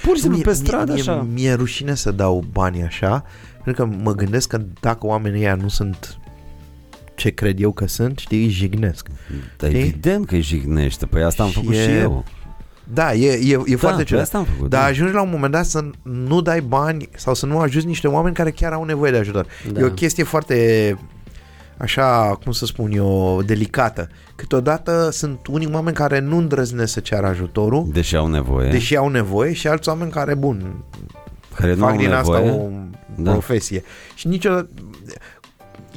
pur 0.03 0.17
și 0.17 0.23
simplu 0.23 0.41
pe 0.41 0.53
stradă 0.53 0.93
mie, 0.93 1.01
așa. 1.01 1.15
Mie, 1.15 1.33
mi-e 1.33 1.53
rușine 1.53 1.95
să 1.95 2.11
dau 2.11 2.45
bani 2.53 2.83
așa, 2.83 3.25
pentru 3.65 3.85
că 3.85 3.95
mă 4.03 4.15
gândesc 4.15 4.49
că 4.49 4.61
dacă 4.81 5.07
oamenii 5.07 5.41
ăia 5.41 5.55
nu 5.55 5.69
sunt 5.69 6.19
ce 7.19 7.31
cred 7.31 7.61
eu 7.61 7.73
că 7.73 7.87
sunt, 7.87 8.19
știi, 8.19 8.43
îi 8.43 8.49
jignesc. 8.49 9.09
Dar 9.57 9.71
Știi? 9.71 9.83
evident 9.83 10.27
că 10.27 10.35
îi 10.35 10.41
jignește, 10.41 11.07
păi 11.07 11.23
asta 11.23 11.43
am 11.43 11.49
Și 11.49 11.55
făcut 11.55 11.75
e- 11.75 11.83
și 11.83 11.91
eu. 11.91 12.25
Da, 12.93 13.15
e, 13.15 13.33
e, 13.33 13.59
e 13.67 13.77
foarte 13.77 13.99
da, 13.99 14.05
ciudat. 14.05 14.23
asta 14.23 14.39
am 14.39 14.45
făcut. 14.45 14.69
Dar 14.71 14.81
da. 14.81 14.87
ajungi 14.87 15.13
la 15.13 15.23
un 15.23 15.29
moment 15.33 15.53
dat 15.53 15.65
să 15.65 15.85
nu 16.03 16.41
dai 16.41 16.61
bani 16.61 17.09
sau 17.17 17.35
să 17.35 17.47
nu 17.47 17.59
ajuți 17.59 17.87
niște 17.87 18.09
oameni 18.09 18.35
care 18.35 18.51
chiar 18.51 18.73
au 18.73 18.85
nevoie 18.85 19.11
de 19.11 19.17
ajutor. 19.17 19.47
Da. 19.73 19.81
E 19.81 19.85
o 19.85 19.91
chestie 19.91 20.25
foarte, 20.25 20.97
așa, 21.77 22.39
cum 22.43 22.53
să 22.53 22.67
spun 22.67 22.93
eu, 22.93 23.43
delicată. 23.47 24.09
Câteodată 24.37 25.09
sunt 25.13 25.47
unii 25.47 25.69
oameni 25.73 25.97
care 25.97 26.19
nu 26.21 26.37
îndrăznesc 26.37 26.93
să 26.93 27.01
ceară 27.01 27.27
ajutorul, 27.27 27.89
Deși 27.93 28.17
au 28.17 28.27
nevoie. 28.27 28.71
deși 28.71 28.97
au 28.97 29.09
nevoie 29.09 29.53
și 29.53 29.69
alți 29.69 29.89
oameni 29.89 30.11
care, 30.11 30.35
bun, 30.35 30.75
care 31.55 31.75
nu 31.75 31.81
fac 31.81 31.91
au 31.91 31.97
din 31.97 32.09
nevoie. 32.09 32.39
asta 32.39 32.53
o 32.55 32.69
Da. 33.17 33.31
profesie. 33.31 33.83
Și 34.15 34.27
niciodată... 34.29 34.69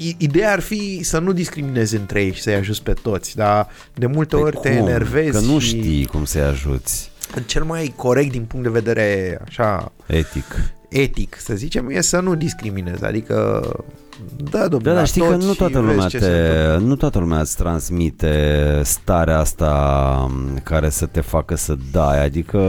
I- 0.01 0.15
Ideea 0.17 0.51
ar 0.51 0.59
fi 0.59 1.03
să 1.03 1.19
nu 1.19 1.31
discriminezi 1.31 1.95
între 1.95 2.21
ei 2.23 2.33
și 2.33 2.41
să-i 2.41 2.53
ajuți 2.55 2.83
pe 2.83 2.93
toți, 2.93 3.35
dar 3.35 3.67
de 3.93 4.05
multe 4.05 4.35
Păi 4.35 4.43
ori 4.43 4.57
te 4.61 4.77
cum? 4.77 4.87
enervezi 4.87 5.31
Că 5.31 5.51
nu 5.51 5.59
și 5.59 5.67
știi 5.67 6.05
cum 6.05 6.25
să-i 6.25 6.41
ajuți. 6.41 7.11
cel 7.45 7.63
mai 7.63 7.93
corect 7.95 8.31
din 8.31 8.43
punct 8.43 8.65
de 8.65 8.71
vedere 8.71 9.39
așa 9.47 9.91
Etic. 10.05 10.45
etic, 10.89 11.35
să 11.39 11.53
zicem, 11.53 11.89
e 11.89 12.01
să 12.01 12.19
nu 12.19 12.35
discriminezi. 12.35 13.03
Adică, 13.05 13.61
da, 14.51 14.67
domnule, 14.67 14.91
Da, 14.91 14.97
dar 14.97 15.07
știi 15.07 15.21
că 15.21 15.27
toți 15.33 15.45
nu 15.45 15.51
și 15.51 15.57
toată, 15.57 15.79
vezi 15.79 15.91
lumea 15.93 16.07
ce 16.07 16.19
se 16.19 16.25
te, 16.25 16.31
întâmplă. 16.31 16.87
nu 16.87 16.95
toată 16.95 17.19
lumea 17.19 17.39
îți 17.39 17.55
transmite 17.57 18.35
starea 18.83 19.37
asta 19.39 19.69
m, 20.29 20.59
care 20.63 20.89
să 20.89 21.05
te 21.05 21.21
facă 21.21 21.55
să 21.55 21.75
dai, 21.91 22.23
adică 22.23 22.59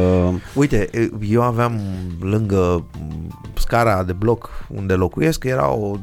Uite, 0.54 0.90
eu 1.28 1.42
aveam 1.42 1.80
lângă 2.20 2.84
scara 3.54 4.02
de 4.02 4.12
bloc 4.12 4.50
unde 4.74 4.94
locuiesc, 4.94 5.44
era 5.44 5.72
o 5.72 5.96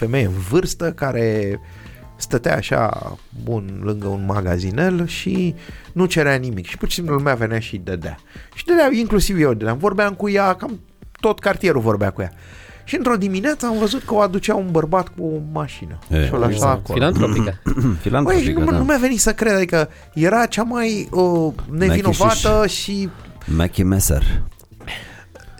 femeie 0.00 0.24
în 0.24 0.38
vârstă 0.50 0.92
care 0.92 1.60
stătea 2.16 2.56
așa 2.56 3.16
bun 3.44 3.80
lângă 3.84 4.06
un 4.06 4.24
magazinel 4.24 5.06
și 5.06 5.54
nu 5.92 6.04
cerea 6.04 6.34
nimic 6.34 6.66
și 6.66 6.76
pur 6.76 6.88
și 6.88 6.94
simplu 6.94 7.14
lumea 7.14 7.34
venea 7.34 7.58
și 7.58 7.74
îi 7.74 7.80
dădea. 7.84 8.16
Și 8.54 8.64
dădea, 8.64 8.88
inclusiv 8.92 9.40
eu 9.40 9.54
dădeam, 9.54 9.78
vorbeam 9.78 10.14
cu 10.14 10.28
ea, 10.28 10.54
cam 10.54 10.80
tot 11.20 11.38
cartierul 11.38 11.80
vorbea 11.80 12.10
cu 12.10 12.20
ea. 12.20 12.32
Și 12.84 12.96
într-o 12.96 13.16
dimineață 13.16 13.66
am 13.66 13.78
văzut 13.78 14.02
că 14.02 14.14
o 14.14 14.20
aducea 14.20 14.54
un 14.54 14.70
bărbat 14.70 15.08
cu 15.08 15.22
o 15.22 15.38
mașină 15.52 15.98
E, 16.08 16.26
și 16.26 16.32
o 16.32 16.36
lăsa 16.36 16.50
Exact. 16.50 16.78
acolo. 16.78 16.98
Filantropică. 16.98 17.60
Băi, 17.64 17.92
și 17.92 18.00
filantropică, 18.00 18.60
nu, 18.60 18.70
da. 18.70 18.76
nu 18.76 18.84
mi-a 18.84 18.96
venit 19.00 19.20
să 19.20 19.32
cred, 19.32 19.54
adică 19.54 19.88
era 20.14 20.46
cea 20.46 20.62
mai 20.62 21.08
uh, 21.10 21.52
nevinovată 21.70 22.66
și 22.66 23.08
Mackie 23.56 23.84
Messer. 23.84 24.22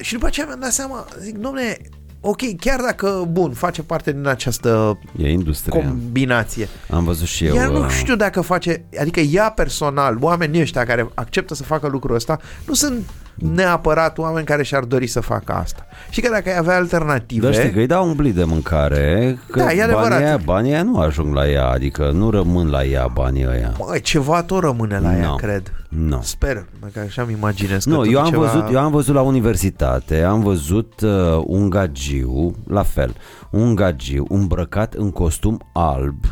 Și 0.00 0.12
după 0.12 0.26
aceea 0.26 0.46
mi-am 0.46 0.60
dat 0.60 0.72
seama, 0.72 1.06
zic, 1.20 1.36
domne, 1.36 1.76
ok, 2.20 2.40
chiar 2.60 2.80
dacă, 2.80 3.28
bun, 3.30 3.52
face 3.52 3.82
parte 3.82 4.12
din 4.12 4.26
această 4.26 4.98
E 5.16 5.30
industria. 5.30 5.80
combinație, 5.80 6.68
Am 6.90 7.04
văzut 7.04 7.26
și 7.26 7.44
eu. 7.44 7.54
ea 7.54 7.66
nu 7.66 7.80
uh, 7.80 7.88
știu 7.90 8.16
dacă 8.16 8.40
face, 8.40 8.84
adică 9.00 9.20
ea 9.20 9.50
personal, 9.50 10.16
oamenii 10.20 10.60
ăștia 10.60 10.84
care 10.84 11.08
acceptă 11.14 11.54
să 11.54 11.62
facă 11.62 11.86
lucrul 11.88 12.14
ăsta, 12.14 12.38
nu 12.66 12.74
sunt 12.74 13.08
neapărat 13.40 14.18
oameni 14.18 14.46
care 14.46 14.62
și-ar 14.62 14.84
dori 14.84 15.06
să 15.06 15.20
facă 15.20 15.52
asta. 15.52 15.86
Și 16.10 16.20
că 16.20 16.28
dacă 16.30 16.48
ai 16.48 16.56
avea 16.56 16.76
alternative... 16.76 17.44
Dar 17.46 17.54
știi 17.54 17.70
că 17.70 17.78
îi 17.78 17.86
dau 17.86 18.06
un 18.08 18.14
blit 18.14 18.34
de 18.34 18.44
mâncare, 18.44 19.38
că 19.50 19.58
Da, 19.58 19.72
e 19.72 19.82
adevărat. 19.82 20.08
banii, 20.10 20.26
aia, 20.26 20.36
banii 20.44 20.72
aia 20.72 20.82
nu 20.82 20.98
ajung 20.98 21.34
la 21.34 21.48
ea, 21.48 21.66
adică 21.68 22.10
nu 22.14 22.30
rămân 22.30 22.68
la 22.70 22.84
ea 22.84 23.06
banii 23.06 23.46
ăia. 23.48 23.72
Măi, 23.88 24.00
ceva 24.00 24.42
tot 24.42 24.62
rămâne 24.62 24.98
la 24.98 25.16
ea, 25.16 25.26
No. 25.26 25.34
cred. 25.34 25.72
Nu. 25.88 26.20
Sper, 26.22 26.64
că 26.92 27.00
așa 27.06 27.24
mi 27.24 27.32
imaginez. 27.32 27.84
că 27.84 27.90
Nu, 27.90 27.96
tot 27.96 28.12
eu 28.12 28.20
am, 28.20 28.28
ceva... 28.30 28.44
văzut, 28.46 28.72
eu 28.72 28.78
am 28.78 28.90
văzut 28.90 29.14
la 29.14 29.20
universitate, 29.20 30.22
am 30.22 30.40
văzut 30.42 31.00
uh, 31.00 31.10
un 31.46 31.70
gagiu, 31.70 32.54
la 32.68 32.82
fel, 32.82 33.14
un 33.50 33.74
gagiu 33.74 34.24
îmbrăcat 34.28 34.94
în 34.94 35.10
costum 35.10 35.70
alb. 35.72 36.24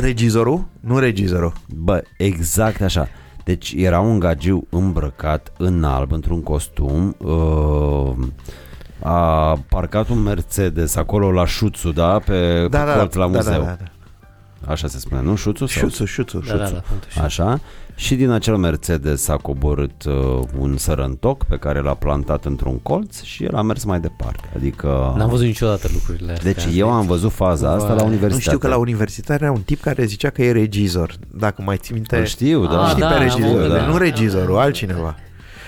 Regizorul? 0.00 0.64
Nu 0.80 0.98
regizorul. 0.98 1.52
Bă, 1.68 2.02
exact 2.18 2.82
așa. 2.82 3.08
Deci 3.44 3.74
era 3.76 4.00
un 4.00 4.18
gagiu 4.18 4.66
îmbrăcat 4.70 5.52
în 5.58 5.84
alb, 5.84 6.12
într-un 6.12 6.42
costum, 6.42 7.16
uh, 7.18 8.12
a 9.02 9.58
parcat 9.68 10.08
un 10.08 10.18
Mercedes 10.22 10.96
acolo 10.96 11.30
la 11.32 11.46
Șuțu, 11.46 11.92
da? 11.92 12.18
Pe, 12.18 12.66
Da, 12.70 12.78
pe 12.78 12.84
da, 12.84 12.96
colț 12.96 13.14
la 13.14 13.26
da, 13.28 13.32
da, 13.32 13.36
muzeu. 13.38 13.62
da, 13.62 13.76
da. 13.80 14.70
Așa 14.72 14.86
se 14.88 14.98
spune, 14.98 15.20
nu? 15.22 15.34
Șuțu? 15.36 15.66
sau- 15.66 15.82
Șuțu, 15.88 16.04
șuțu, 16.04 16.38
Da, 16.38 16.56
da, 16.56 16.64
șuțu. 16.64 16.74
da. 16.74 16.80
faptul 16.80 17.10
și- 17.10 17.18
Așa. 17.20 17.60
Și 17.96 18.14
din 18.14 18.30
acel 18.30 18.56
Mercedes 18.56 19.28
a 19.28 19.36
coborât 19.36 20.04
uh, 20.04 20.14
un 20.58 20.76
sărăntoc 20.76 21.44
pe 21.44 21.56
care 21.56 21.80
l-a 21.80 21.94
plantat 21.94 22.44
într-un 22.44 22.78
colț 22.78 23.22
și 23.22 23.44
el 23.44 23.54
a 23.54 23.62
mers 23.62 23.84
mai 23.84 24.00
departe. 24.00 24.48
Adică... 24.56 25.14
N-am 25.16 25.28
văzut 25.28 25.46
niciodată 25.46 25.88
lucrurile 25.92 26.32
astea. 26.32 26.52
Deci 26.52 26.76
eu 26.76 26.90
am 26.90 27.06
văzut 27.06 27.32
faza 27.32 27.70
asta 27.70 27.86
Vai. 27.86 27.96
la 27.96 28.02
Nu 28.02 28.06
universitate. 28.08 28.34
Nu 28.34 28.40
știu 28.40 28.58
că 28.58 28.68
la 28.68 28.76
universitate 28.76 29.42
era 29.42 29.52
un 29.52 29.60
tip 29.60 29.80
care 29.80 30.04
zicea 30.04 30.30
că 30.30 30.42
e 30.42 30.52
regizor. 30.52 31.14
Dacă 31.30 31.62
mai 31.62 31.76
ții 31.76 31.94
minte... 31.94 32.16
Îl 32.16 32.24
știu, 32.24 32.66
da. 32.66 32.82
Ah, 32.82 32.88
Știi 32.88 33.00
da, 33.00 33.08
pe 33.08 33.14
am 33.14 33.20
regizor, 33.22 33.56
auzit, 33.56 33.68
da. 33.70 33.76
da. 33.76 33.86
nu 33.86 33.96
regizorul, 33.96 34.58
altcineva. 34.58 35.16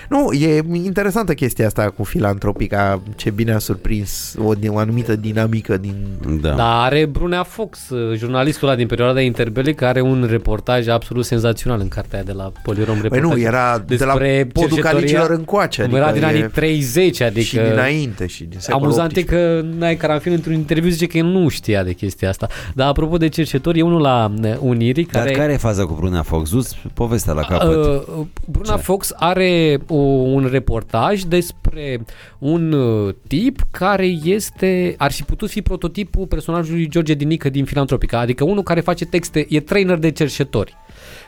Nu, 0.09 0.31
e 0.31 0.63
interesantă 0.83 1.33
chestia 1.33 1.65
asta 1.65 1.89
cu 1.89 2.03
filantropica, 2.03 3.01
ce 3.15 3.29
bine 3.29 3.53
a 3.53 3.57
surprins 3.57 4.35
o, 4.43 4.51
o 4.67 4.77
anumită 4.77 5.15
dinamică 5.15 5.77
din... 5.77 5.95
Da. 6.41 6.49
Dar 6.49 6.83
are 6.83 7.05
Brunea 7.05 7.43
Fox, 7.43 7.89
uh, 7.89 8.17
jurnalistul 8.17 8.67
ăla 8.67 8.77
din 8.77 8.87
perioada 8.87 9.21
interbelic, 9.21 9.75
care 9.75 9.89
are 9.89 10.01
un 10.01 10.27
reportaj 10.29 10.87
absolut 10.87 11.25
senzațional 11.25 11.79
în 11.79 11.87
cartea 11.87 12.17
aia 12.17 12.27
de 12.27 12.31
la 12.33 12.51
Polirom. 12.63 12.99
Păi 12.99 13.09
reportaj 13.11 13.37
nu, 13.37 13.43
era 13.45 13.83
de 13.87 14.05
la 14.05 14.11
despre 14.11 14.49
podul 14.53 14.69
cercetoria- 14.69 14.81
calicilor 14.91 15.29
încoace. 15.29 15.83
Cum 15.83 15.95
era 15.95 16.11
din 16.11 16.23
e- 16.23 16.25
anii 16.25 16.49
30, 16.49 17.21
adică... 17.21 17.39
Și 17.39 17.57
dinainte 17.57 18.27
și 18.27 18.43
din 18.43 18.59
secolul 18.59 18.83
Amuzant 18.85 19.15
e 19.15 19.19
18. 19.19 19.35
că 19.35 19.67
Nai 19.77 19.95
Caranfil 19.95 20.31
într-un 20.31 20.53
interviu 20.53 20.89
zice 20.89 21.05
că 21.07 21.17
el 21.17 21.25
nu 21.25 21.47
știa 21.47 21.83
de 21.83 21.93
chestia 21.93 22.29
asta. 22.29 22.47
Dar 22.73 22.87
apropo 22.87 23.17
de 23.17 23.27
cercetori, 23.27 23.79
e 23.79 23.81
unul 23.81 24.01
la 24.01 24.31
uh, 24.43 24.55
Unirii 24.59 25.07
Dar 25.11 25.23
care... 25.23 25.35
care 25.35 25.53
e 25.53 25.57
faza 25.57 25.85
cu 25.85 25.93
Brunea 25.93 26.21
Fox? 26.21 26.49
Dus 26.49 26.75
povestea 26.93 27.33
la 27.33 27.41
capăt. 27.41 27.85
Uh, 27.85 28.25
Bruna 28.45 28.75
Ce? 28.75 28.81
Fox 28.81 29.11
are 29.15 29.79
o, 29.87 29.96
un 29.97 30.47
reportaj 30.51 31.21
despre 31.21 32.05
un 32.39 32.71
uh, 32.71 33.13
tip 33.27 33.61
care 33.71 34.05
este, 34.05 34.95
ar 34.97 35.11
fi 35.11 35.23
putut 35.23 35.49
fi 35.49 35.61
prototipul 35.61 36.27
personajului 36.27 36.89
George 36.89 37.13
Dinică 37.13 37.49
din 37.49 37.65
Filantropica, 37.65 38.19
adică 38.19 38.43
unul 38.43 38.63
care 38.63 38.79
face 38.79 39.05
texte, 39.05 39.45
e 39.49 39.59
trainer 39.59 39.97
de 39.97 40.11
cercetori. 40.11 40.75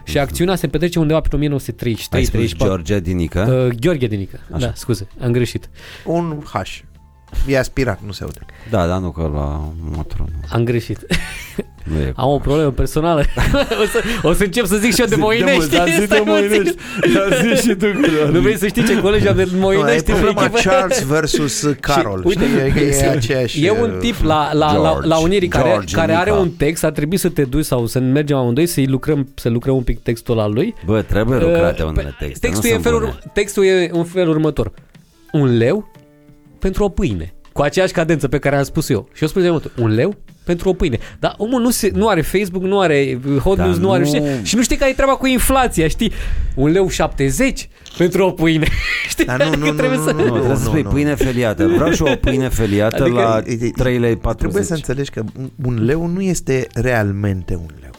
Și 0.04 0.18
acțiunea 0.18 0.56
se 0.56 0.68
petrece 0.68 1.00
undeva 1.00 1.20
prin 1.20 1.40
Mhm. 1.40 1.44
Ai 1.44 1.48
1933 1.48 2.24
spus 2.24 2.30
34. 2.30 2.84
George 2.84 3.00
Dinică? 3.10 3.68
Uh, 3.68 3.76
Gheorghe 3.80 4.08
Dinică. 4.08 4.40
Așa. 4.52 4.66
Da, 4.66 4.72
scuze, 4.76 5.08
am 5.22 5.32
greșit. 5.32 5.70
Un 6.06 6.44
H. 6.46 6.80
E 7.48 7.58
aspirat, 7.58 8.00
nu 8.06 8.12
se 8.12 8.24
aude. 8.24 8.40
Da, 8.70 8.88
da, 8.88 8.98
nu 8.98 9.12
că 9.12 9.22
la 9.22 9.74
motor 9.80 10.20
nu, 10.20 10.26
Am 10.52 10.64
greșit. 10.64 11.06
nu 11.94 12.00
e. 12.00 12.14
Am 12.16 12.30
o 12.30 12.38
problemă 12.38 12.72
personală. 12.72 13.20
o, 13.82 13.86
să, 13.86 14.02
o 14.28 14.34
să 14.34 14.44
încep 14.44 14.66
să 14.66 14.76
zic 14.76 14.94
și 14.94 15.00
eu 15.02 15.08
de 15.08 15.16
Moinești. 15.16 15.64
Stai 15.64 16.24
puțin. 16.26 16.76
Dar 17.14 17.40
zi 17.42 17.68
și 17.70 17.76
tu 17.76 17.86
Nu 18.32 18.40
vrei 18.40 18.58
să 18.58 18.68
știi 18.68 18.84
ce 18.86 19.00
colegi 19.00 19.28
am 19.28 19.36
de 19.36 19.44
Nu, 19.52 19.56
e 19.58 19.60
Moinești? 19.60 20.12
în 20.12 20.16
problema 20.18 20.44
echipă? 20.44 20.60
Charles 20.70 21.04
versus 21.06 21.68
Carol. 21.80 22.22
uite, 22.26 22.44
Știi? 22.70 22.82
E, 22.84 22.96
e 23.06 23.10
aceeași... 23.10 23.66
E 23.66 23.72
un 23.72 23.94
tip 24.00 24.16
la, 24.24 24.54
la, 24.54 24.78
la, 24.78 24.90
George. 24.92 25.08
la 25.08 25.18
Unirii 25.18 25.48
care, 25.48 25.70
George 25.70 25.96
care 25.96 26.14
are 26.14 26.30
Nica. 26.30 26.42
un 26.42 26.50
text, 26.52 26.84
ar 26.84 26.92
trebui 26.92 27.18
să 27.18 27.30
te 27.30 27.44
duci 27.44 27.66
sau 27.66 27.86
să 27.86 28.00
mergem 28.00 28.38
amândoi 28.38 28.66
să-i 28.66 28.88
lucrăm, 28.88 29.28
să 29.36 29.50
lucrăm 29.50 29.76
un 29.76 29.84
pic 29.84 30.00
textul 30.04 30.40
al 30.40 30.52
lui. 30.54 30.74
Bă, 30.86 31.02
trebuie 31.02 31.40
lucrate 31.40 31.84
Uh, 31.84 31.90
unele 31.90 32.16
pe- 32.20 32.26
texte, 32.26 32.48
textul, 32.48 32.64
nu 32.64 32.70
e 32.70 32.76
în 32.78 32.82
sunt 32.82 32.94
felul, 32.94 33.00
bune. 33.00 33.32
textul 33.34 33.66
e 33.66 33.90
în 33.92 34.04
felul 34.04 34.30
următor. 34.34 34.72
Un 35.32 35.58
leu 35.58 35.92
pentru 36.60 36.84
o 36.84 36.90
pâine. 36.90 37.34
Cu 37.54 37.62
aceeași 37.62 37.94
cadență 37.94 38.28
pe 38.28 38.38
care 38.38 38.56
am 38.58 38.64
spus 38.64 38.90
eu. 38.90 39.10
Și 39.14 39.22
eu 39.24 39.28
spun 39.30 39.42
de 39.42 39.50
mult, 39.50 39.72
un 39.78 39.94
leu 39.94 40.16
pentru 40.50 40.70
o 40.70 40.74
pâine. 40.74 40.98
Dar 41.20 41.34
omul 41.38 41.62
nu, 41.62 41.70
se, 41.70 41.92
nu 41.94 42.08
are 42.08 42.22
Facebook, 42.22 42.64
nu 42.64 42.80
are 42.80 43.20
Hot 43.44 43.58
Dar 43.58 43.66
News, 43.66 43.78
nu, 43.78 43.92
are 43.92 44.00
nu- 44.04 44.08
știi, 44.08 44.22
și 44.44 44.56
nu 44.56 44.62
știi 44.62 44.76
care 44.78 44.92
e 44.92 44.94
treaba 44.94 45.16
cu 45.16 45.28
inflația, 45.28 45.88
știi? 45.88 46.12
Un 46.56 46.72
leu 46.72 46.90
70 46.90 47.70
pentru 47.98 48.26
o 48.26 48.32
pâine. 48.32 48.68
știi? 49.10 49.26
Dar 49.26 49.38
nu, 49.38 49.44
nu, 49.46 49.52
Adică 49.52 49.68
nu, 49.70 49.74
trebuie 49.78 49.98
nu, 49.98 50.04
să... 50.04 50.12
Nu, 50.12 50.22
trebuie 50.22 50.42
Nu, 50.42 50.56
să 50.56 50.62
nu, 50.64 50.68
spui 50.70 50.82
nu. 50.82 50.90
pâine 50.90 51.16
feliată. 51.16 51.68
Vreau 51.68 51.92
și 51.92 52.02
o 52.02 52.16
pâine 52.16 52.50
feliată 52.50 53.04
Adică 53.04 53.20
la 53.20 53.42
e- 53.46 53.58
e- 53.66 53.70
3 53.76 53.98
lei 53.98 54.16
40. 54.16 54.38
Trebuie 54.38 54.64
să 54.64 54.74
înțelegi 54.74 55.10
că 55.10 55.24
un- 55.40 55.52
un 55.66 55.86
leu 55.86 56.06
nu 56.06 56.22
este 56.22 56.68
realmente 56.74 57.54
un 57.56 57.70
leu. 57.82 57.92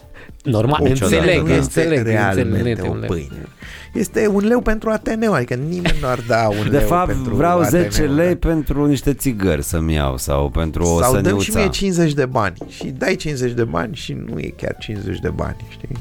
Normal, 0.45 0.81
Niciodată, 0.83 1.17
înțeleg, 1.17 1.49
da. 1.49 1.55
înțeleg, 1.55 1.99
este 1.99 2.11
realmente 2.11 2.57
înțeleg, 2.71 2.85
o 2.85 2.91
un 2.91 2.99
leu. 2.99 3.09
pâine. 3.09 3.47
Este 3.93 4.27
un 4.29 4.45
leu 4.45 4.61
pentru 4.61 4.91
Ateneu, 4.91 5.33
adică 5.33 5.55
nimeni 5.55 5.97
nu 6.01 6.07
ar 6.07 6.21
da 6.27 6.49
un 6.49 6.71
De 6.71 6.77
leu 6.79 6.87
fapt, 6.87 7.07
pentru 7.07 7.35
vreau 7.35 7.63
10 7.63 7.87
Ateneu, 7.87 8.15
lei 8.15 8.35
da. 8.37 8.49
pentru 8.49 8.87
niște 8.87 9.15
țigări 9.15 9.63
să-mi 9.63 9.95
iau 9.95 10.17
sau 10.17 10.49
pentru 10.49 10.83
o 10.83 11.01
Sau 11.03 11.13
dăm 11.21 11.39
și 11.39 11.51
săniuța. 11.51 11.59
mie 11.59 11.69
50 11.69 12.13
de 12.13 12.27
bani 12.27 12.57
și 12.69 12.85
dai 12.99 13.17
50 13.17 13.53
de 13.53 13.65
bani 13.65 13.95
și 13.95 14.13
nu 14.13 14.39
e 14.39 14.55
chiar 14.57 14.77
50 14.79 15.19
de 15.19 15.29
bani, 15.29 15.57
știi? 15.69 15.97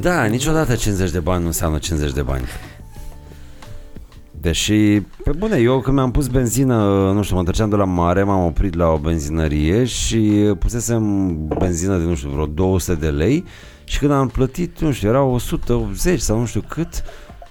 Da, 0.00 0.24
niciodată 0.24 0.74
50 0.74 1.10
de 1.10 1.18
bani 1.20 1.40
nu 1.40 1.46
înseamnă 1.46 1.78
50 1.78 2.12
de 2.12 2.22
bani. 2.22 2.44
Deși, 4.40 5.00
pe 5.00 5.30
bune, 5.36 5.56
eu 5.56 5.80
când 5.80 5.96
mi-am 5.96 6.10
pus 6.10 6.26
benzină, 6.26 6.74
nu 7.14 7.22
știu, 7.22 7.36
mă 7.36 7.42
treceam 7.42 7.68
de 7.68 7.76
la 7.76 7.84
mare, 7.84 8.22
m-am 8.22 8.44
oprit 8.44 8.74
la 8.74 8.88
o 8.88 8.96
benzinărie 8.98 9.84
și 9.84 10.52
pusesem 10.58 11.34
benzină 11.58 11.96
de, 11.98 12.04
nu 12.04 12.14
știu, 12.14 12.28
vreo 12.28 12.46
200 12.46 12.94
de 12.94 13.08
lei 13.08 13.44
și 13.94 14.00
când 14.00 14.12
am 14.12 14.28
plătit, 14.28 14.80
nu 14.80 14.92
știu, 14.92 15.08
era 15.08 15.22
180 15.22 16.20
sau 16.20 16.38
nu 16.38 16.46
știu 16.46 16.64
cât 16.68 16.88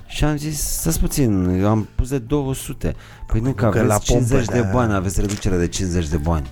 și 0.08 0.24
am 0.24 0.38
zis, 0.38 0.60
stați 0.62 1.00
puțin, 1.00 1.60
eu 1.62 1.68
am 1.68 1.88
pus 1.96 2.10
de 2.10 2.18
200. 2.18 2.96
Păi 3.28 3.40
nu, 3.40 3.52
că 3.52 3.66
Nu, 3.66 3.72
că 3.72 3.78
aveți 3.80 3.94
la 3.94 3.98
50 3.98 4.30
pompă, 4.46 4.54
de 4.54 4.60
da. 4.60 4.70
bani, 4.74 4.94
aveți 4.94 5.20
reducere 5.22 5.58
de 5.58 5.68
50 5.68 6.08
de 6.08 6.18
bani. 6.18 6.48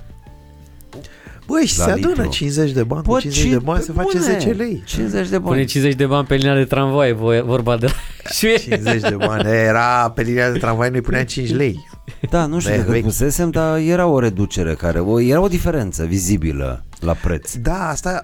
Băi, 1.47 1.65
și 1.65 1.77
La 1.79 1.85
se 1.85 1.91
adună 1.91 2.13
litru. 2.13 2.29
50 2.29 2.71
de 2.71 2.83
bani, 2.83 3.03
cu 3.03 3.11
Bă, 3.11 3.19
50 3.19 3.49
de 3.51 3.57
bani 3.57 3.81
se 3.83 3.91
face 3.91 4.19
10 4.19 4.49
lei. 4.51 4.83
50 4.85 5.27
de 5.29 5.39
Pune 5.39 5.49
bani. 5.55 5.65
50 5.65 5.95
de 5.97 6.05
bani 6.05 6.27
pe 6.27 6.35
linia 6.35 6.55
de 6.55 6.63
tramvai, 6.63 7.13
vo- 7.13 7.43
vorba 7.45 7.77
de... 7.77 7.87
și 8.37 8.59
50 8.59 9.01
de 9.01 9.15
bani. 9.15 9.49
Era 9.49 10.11
pe 10.15 10.21
linia 10.21 10.51
de 10.51 10.57
tramvai, 10.59 10.89
noi 10.89 11.01
puneam 11.01 11.23
5 11.25 11.51
lei. 11.53 11.87
Da, 12.29 12.45
nu 12.45 12.59
știu 12.59 12.71
De 12.71 12.77
de 12.77 12.83
cât 12.83 12.91
vechi. 12.93 13.03
pusesem, 13.03 13.49
dar 13.49 13.77
era 13.79 14.05
o 14.05 14.19
reducere 14.19 14.73
care, 14.73 14.99
o, 14.99 15.19
era 15.21 15.41
o 15.41 15.47
diferență 15.47 16.03
vizibilă 16.05 16.85
la 17.01 17.13
preț. 17.13 17.55
Da, 17.55 17.89
asta, 17.89 18.23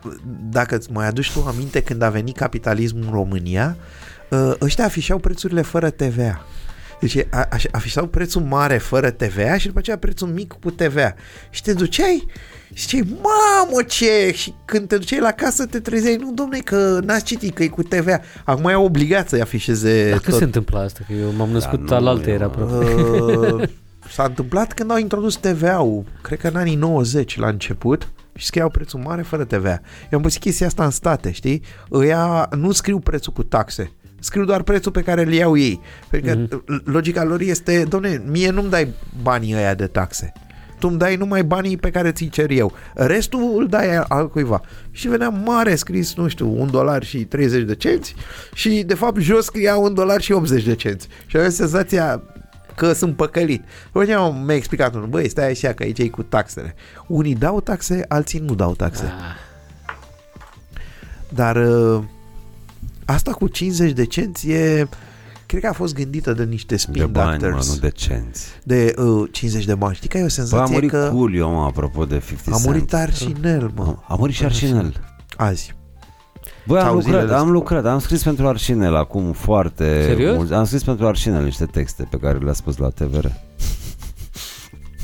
dacă 0.49 0.75
îți 0.75 0.91
mai 0.91 1.07
aduci 1.07 1.31
tu 1.31 1.43
aminte 1.47 1.81
când 1.81 2.01
a 2.01 2.09
venit 2.09 2.35
capitalismul 2.35 3.03
în 3.03 3.11
România, 3.11 3.77
ă, 4.31 4.55
ăștia 4.61 4.85
afișau 4.85 5.17
prețurile 5.17 5.61
fără 5.61 5.89
TVA. 5.89 6.45
Deci 6.99 7.17
a, 7.29 7.47
aș, 7.51 7.63
afișau 7.71 8.05
prețul 8.07 8.41
mare 8.41 8.77
fără 8.77 9.09
TVA 9.09 9.57
și 9.57 9.67
după 9.67 9.79
aceea 9.79 9.97
prețul 9.97 10.27
mic 10.27 10.55
cu 10.63 10.71
TVA. 10.71 11.13
Și 11.49 11.61
te 11.61 11.73
duceai 11.73 12.25
și 12.73 12.81
ziceai, 12.87 13.07
mamă 13.09 13.81
ce! 13.87 14.31
Și 14.33 14.53
când 14.65 14.87
te 14.87 14.97
duceai 14.97 15.19
la 15.19 15.31
casă 15.31 15.65
te 15.65 15.79
trezeai, 15.79 16.15
nu 16.15 16.31
domne 16.33 16.57
că 16.59 16.99
n-ați 17.03 17.23
citit 17.23 17.55
că 17.55 17.63
e 17.63 17.67
cu 17.67 17.83
TVA. 17.83 18.19
Acum 18.45 18.69
e 18.69 18.75
obligat 18.75 19.29
să-i 19.29 19.41
afișeze 19.41 20.03
Dar 20.09 20.19
când 20.19 20.23
tot. 20.29 20.37
se 20.37 20.43
întâmplă 20.43 20.79
asta? 20.79 20.99
Că 21.07 21.13
eu 21.13 21.31
m-am 21.31 21.49
născut 21.49 21.79
nu, 21.79 21.85
da, 21.85 21.95
alaltă 21.95 22.29
eu- 22.29 22.35
era 22.35 22.45
aproape. 22.45 22.85
Uh, 22.93 23.63
s-a 24.15 24.23
întâmplat 24.23 24.73
când 24.73 24.91
au 24.91 24.97
introdus 24.97 25.35
TVA-ul, 25.35 26.03
cred 26.21 26.39
că 26.39 26.47
în 26.47 26.55
anii 26.55 26.75
90 26.75 27.37
la 27.37 27.47
început, 27.47 28.07
și 28.37 28.45
scriau 28.45 28.69
prețul 28.69 28.99
mare 28.99 29.21
fără 29.21 29.43
TVA. 29.43 29.81
Eu 30.09 30.17
am 30.17 30.21
văzut 30.21 30.39
chestia 30.39 30.67
asta 30.67 30.83
în 30.83 30.91
state, 30.91 31.31
știi? 31.31 31.61
Ăia 31.91 32.49
nu 32.55 32.71
scriu 32.71 32.99
prețul 32.99 33.33
cu 33.33 33.43
taxe, 33.43 33.91
scriu 34.19 34.45
doar 34.45 34.61
prețul 34.61 34.91
pe 34.91 35.01
care 35.01 35.21
îl 35.21 35.33
iau 35.33 35.57
ei. 35.57 35.81
Pentru 36.09 36.31
că 36.31 36.57
mm-hmm. 36.57 36.83
logica 36.83 37.23
lor 37.23 37.41
este, 37.41 37.83
domne, 37.83 38.23
mie 38.25 38.49
nu-mi 38.49 38.69
dai 38.69 38.87
banii 39.21 39.55
ăia 39.55 39.73
de 39.73 39.87
taxe. 39.87 40.33
Tu 40.79 40.87
îmi 40.87 40.97
dai 40.97 41.15
numai 41.15 41.43
banii 41.43 41.77
pe 41.77 41.89
care 41.89 42.11
ți-i 42.11 42.29
cer 42.29 42.49
eu. 42.49 42.73
Restul 42.93 43.55
îl 43.57 43.67
dai 43.67 43.97
al 43.97 44.29
cuiva. 44.29 44.61
Și 44.91 45.07
venea 45.07 45.29
mare 45.29 45.75
scris, 45.75 46.15
nu 46.15 46.27
știu, 46.27 46.59
un 46.59 46.71
dolar 46.71 47.03
și 47.03 47.25
30 47.25 47.63
de 47.63 47.75
cenți 47.75 48.15
și 48.53 48.83
de 48.85 48.93
fapt 48.93 49.19
jos 49.19 49.45
scria 49.45 49.75
un 49.75 49.93
dolar 49.93 50.21
și 50.21 50.31
80 50.31 50.63
de 50.63 50.75
cenți. 50.75 51.07
Și 51.25 51.37
avea 51.37 51.49
senzația 51.49 52.21
că 52.77 52.93
sunt 52.93 53.15
păcălit. 53.15 53.63
Păi 53.91 54.05
mi-a 54.45 54.55
explicat 54.55 54.93
unul, 54.93 55.07
băi, 55.07 55.29
stai 55.29 55.49
așa 55.49 55.73
că 55.73 55.83
aici 55.83 55.99
e 55.99 56.07
cu 56.07 56.23
taxele. 56.23 56.75
Unii 57.07 57.35
dau 57.35 57.61
taxe, 57.61 58.05
alții 58.07 58.39
nu 58.39 58.55
dau 58.55 58.73
taxe. 58.73 59.03
Ah. 59.03 59.45
Dar 61.29 61.55
uh, 61.55 62.03
asta 63.05 63.31
cu 63.31 63.47
50 63.47 63.91
de 63.91 64.05
cenți 64.05 64.49
e... 64.49 64.87
Cred 65.45 65.61
că 65.61 65.67
a 65.67 65.73
fost 65.73 65.93
gândită 65.93 66.33
de 66.33 66.43
niște 66.43 66.77
spin 66.77 66.93
de 67.01 67.05
bani, 67.05 67.39
doctors. 67.39 67.67
Mă, 67.67 67.73
nu 67.73 67.79
de 67.79 67.89
cenți. 67.89 68.47
De 68.63 68.93
uh, 68.97 69.29
50 69.31 69.65
de 69.65 69.75
bani. 69.75 69.95
Știi 69.95 70.09
că 70.09 70.17
ai 70.17 70.23
o 70.23 70.27
senzație 70.27 70.65
Bă, 70.65 70.71
a 70.71 70.73
murit 70.73 70.89
că... 70.89 71.09
Coolio, 71.13 71.49
mă, 71.49 71.63
apropo 71.63 72.05
de 72.05 72.23
50 72.25 72.53
A 72.53 72.57
murit 72.65 72.93
Arșinel, 72.93 73.71
mă. 73.75 73.83
A, 73.83 74.03
a 74.07 74.15
murit 74.15 74.35
și 74.35 74.43
Arșinel. 74.43 75.15
Azi. 75.37 75.76
Băi, 76.65 76.79
am 76.79 76.95
lucrat, 76.95 77.31
am 77.31 77.51
lucrat, 77.51 77.85
am 77.85 77.99
scris 77.99 78.23
pentru 78.23 78.47
Arșinel 78.47 78.95
acum 78.95 79.31
foarte 79.31 80.01
Serios? 80.05 80.35
mult. 80.35 80.51
Am 80.51 80.65
scris 80.65 80.83
pentru 80.83 81.07
Arșinel 81.07 81.43
niște 81.43 81.65
texte 81.65 82.07
pe 82.09 82.17
care 82.17 82.37
le-a 82.37 82.53
spus 82.53 82.77
la 82.77 82.89
TVR. 82.89 83.25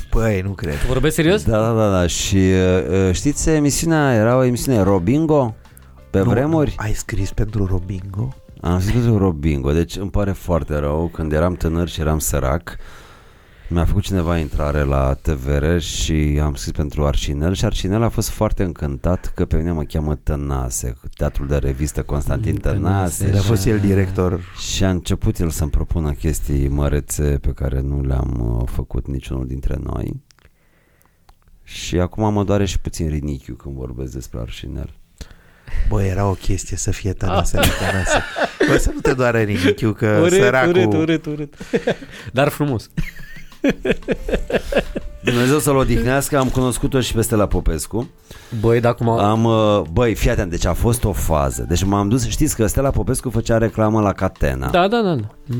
Păi, 0.10 0.42
nu 0.42 0.50
cred. 0.52 0.80
Tu 0.80 0.88
vorbești 0.88 1.16
serios? 1.16 1.44
Da, 1.44 1.58
da, 1.58 1.74
da, 1.74 1.90
da. 1.90 2.08
Și 2.08 2.36
uh, 2.38 3.12
știți 3.12 3.50
emisiunea, 3.50 4.14
era 4.14 4.38
o 4.38 4.44
emisiune 4.44 4.82
Robingo 4.82 5.56
pe 6.10 6.18
Nu, 6.18 6.30
vremuri. 6.30 6.76
Ai 6.78 6.94
scris 6.94 7.32
pentru 7.32 7.66
Robingo? 7.66 8.36
Am 8.62 8.80
scris 8.80 9.02
pentru 9.02 9.18
Robingo, 9.18 9.72
deci 9.72 9.96
îmi 9.96 10.10
pare 10.10 10.32
foarte 10.32 10.76
rău 10.78 11.10
când 11.14 11.32
eram 11.32 11.54
tânăr 11.54 11.88
și 11.88 12.02
eram 12.02 12.20
sărac. 12.20 12.76
Mi-a 13.74 13.86
făcut 13.86 14.04
cineva 14.04 14.38
intrare 14.38 14.82
la 14.82 15.14
TVR 15.14 15.78
și 15.78 16.40
am 16.44 16.56
scris 16.56 16.72
pentru 16.72 17.06
Arșinel 17.06 17.54
și 17.54 17.66
Arșinel 17.66 18.04
a 18.04 18.10
fost 18.10 18.30
foarte 18.30 18.64
încântat 18.64 19.32
că 19.36 19.46
pe 19.46 19.58
mine 19.58 19.72
mă 19.72 19.84
cheamă 19.84 20.16
Tănase, 20.16 20.98
teatrul 21.16 21.48
de 21.48 21.58
revistă 21.58 22.04
Constantin 22.04 22.58
Tănase. 22.58 23.34
A 23.38 23.42
fost 23.42 23.66
el 23.66 23.80
director. 23.80 24.40
Și 24.74 24.84
a 24.84 24.90
început 24.90 25.40
el 25.40 25.50
să-mi 25.50 25.72
propună 25.72 26.12
chestii 26.12 26.68
mărețe 26.68 27.38
pe 27.42 27.52
care 27.52 27.82
nu 27.82 28.02
le-am 28.02 28.58
uh, 28.60 28.70
făcut 28.70 29.08
niciunul 29.08 29.48
dintre 29.48 29.78
noi. 29.84 30.24
Și 31.64 32.00
acum 32.00 32.34
mă 32.34 32.44
doare 32.44 32.66
și 32.66 32.80
puțin 32.80 33.10
rinichiul 33.10 33.56
când 33.56 33.76
vorbesc 33.76 34.14
despre 34.14 34.40
Arșinel. 34.40 34.94
Bă, 35.90 36.04
era 36.04 36.30
o 36.30 36.34
chestie 36.34 36.78
să 36.78 36.92
fie 36.92 37.14
tănase, 37.14 37.58
nu 37.58 37.64
tănase. 37.80 38.24
Bă, 38.68 38.78
să 38.78 38.92
nu 38.94 39.00
te 39.00 39.14
doare 39.14 39.44
rinichiul, 39.44 39.94
că 39.94 40.20
Urât, 40.22 40.32
săracul... 40.32 40.76
urât, 40.76 40.94
urât, 40.94 41.26
urât. 41.26 41.56
Dar 42.32 42.48
frumos. 42.48 42.90
Dumnezeu 45.24 45.60
să-l 45.60 45.76
odihnească, 45.76 46.38
am 46.38 46.48
cunoscut-o 46.50 47.00
și 47.00 47.14
pe 47.14 47.22
Stella 47.22 47.46
Popescu. 47.46 48.10
Băi, 48.60 48.80
dar 48.80 48.92
acum... 48.92 49.10
Am, 49.10 49.44
uh, 49.44 49.82
băi, 49.92 50.16
fii 50.16 50.30
atent, 50.30 50.50
deci 50.50 50.66
a 50.66 50.74
fost 50.74 51.04
o 51.04 51.12
fază. 51.12 51.66
Deci 51.68 51.84
m-am 51.84 52.10
dus, 52.10 52.28
știți 52.28 52.56
că 52.56 52.68
Stella 52.68 52.90
Popescu 52.90 53.30
făcea 53.30 53.58
reclamă 53.58 54.02
la 54.02 54.12
Catena. 54.14 54.70
Da, 54.70 54.88
da, 54.88 55.02
da. 55.02 55.16
da. 55.16 55.56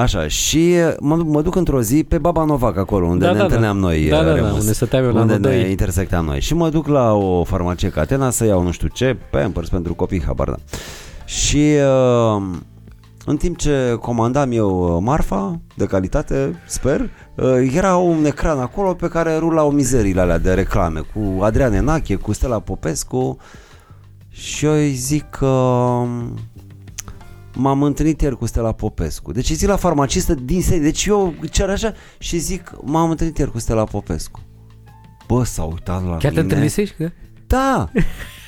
Așa, 0.00 0.28
și 0.28 0.74
uh, 0.88 0.94
mă, 1.00 1.16
mă 1.16 1.42
duc 1.42 1.54
într-o 1.54 1.82
zi 1.82 2.04
pe 2.04 2.18
Baba 2.18 2.44
Novac 2.44 2.76
acolo, 2.76 3.06
unde 3.06 3.24
Da, 3.24 3.30
ne 3.30 3.36
da, 3.36 3.38
da. 3.38 3.44
întâlneam 3.44 3.78
noi. 3.78 4.08
Da, 4.08 4.18
uh, 4.18 4.24
da, 4.24 4.28
da, 4.28 4.34
Remus. 4.34 4.58
unde 4.60 4.72
stăteam 4.72 5.04
eu 5.04 5.12
la 5.12 5.20
Unde 5.20 5.36
ne 5.36 5.46
amândoi. 5.48 5.70
intersecteam 5.70 6.24
noi. 6.24 6.40
Și 6.40 6.54
mă 6.54 6.68
duc 6.68 6.86
la 6.86 7.12
o 7.12 7.44
farmacie 7.44 7.88
Catena 7.88 8.30
să 8.30 8.44
iau 8.44 8.62
nu 8.62 8.70
știu 8.70 8.88
ce, 8.88 9.16
Pampers 9.30 9.68
pentru 9.68 9.94
copii, 9.94 10.22
habar 10.26 10.48
da. 10.48 10.56
Și 11.24 11.56
uh, 12.36 12.42
în 13.24 13.36
timp 13.36 13.56
ce 13.56 13.96
comandam 14.00 14.52
eu 14.52 14.96
uh, 14.96 15.02
marfa 15.02 15.60
de 15.76 15.86
calitate, 15.86 16.62
sper, 16.66 17.00
uh, 17.36 17.70
era 17.74 17.96
un 17.96 18.24
ecran 18.24 18.58
acolo 18.58 18.94
pe 18.94 19.08
care 19.08 19.36
rulau 19.36 19.70
mizeriile 19.70 20.20
alea 20.20 20.38
de 20.38 20.54
reclame 20.54 21.00
cu 21.00 21.42
Adrian 21.42 21.72
Enache, 21.72 22.14
cu 22.14 22.32
Stella 22.32 22.60
Popescu 22.60 23.36
și 24.28 24.64
eu 24.64 24.72
îi 24.72 24.92
zic 24.92 25.24
că 25.30 25.46
m-am 27.54 27.82
întâlnit 27.82 28.20
ieri 28.20 28.36
cu 28.38 28.46
Stella 28.46 28.72
Popescu. 28.72 29.32
Deci 29.32 29.50
îi 29.50 29.54
zic 29.56 29.68
la 29.68 29.76
farmacistă 29.76 30.34
din 30.34 30.62
serie. 30.62 30.82
Deci 30.82 31.04
eu 31.04 31.34
cer 31.50 31.70
așa 31.70 31.92
și 32.18 32.38
zic 32.38 32.72
m-am 32.84 33.10
întâlnit 33.10 33.38
ieri 33.38 33.50
cu 33.50 33.58
Stella 33.58 33.84
Popescu. 33.84 34.40
Bă, 35.26 35.44
s-a 35.44 35.62
uitat 35.62 36.04
la 36.04 36.10
Chiar 36.10 36.20
te 36.20 36.28
mine. 36.28 36.40
întâlnisești? 36.40 36.94
Că? 36.96 37.10
Da, 37.46 37.88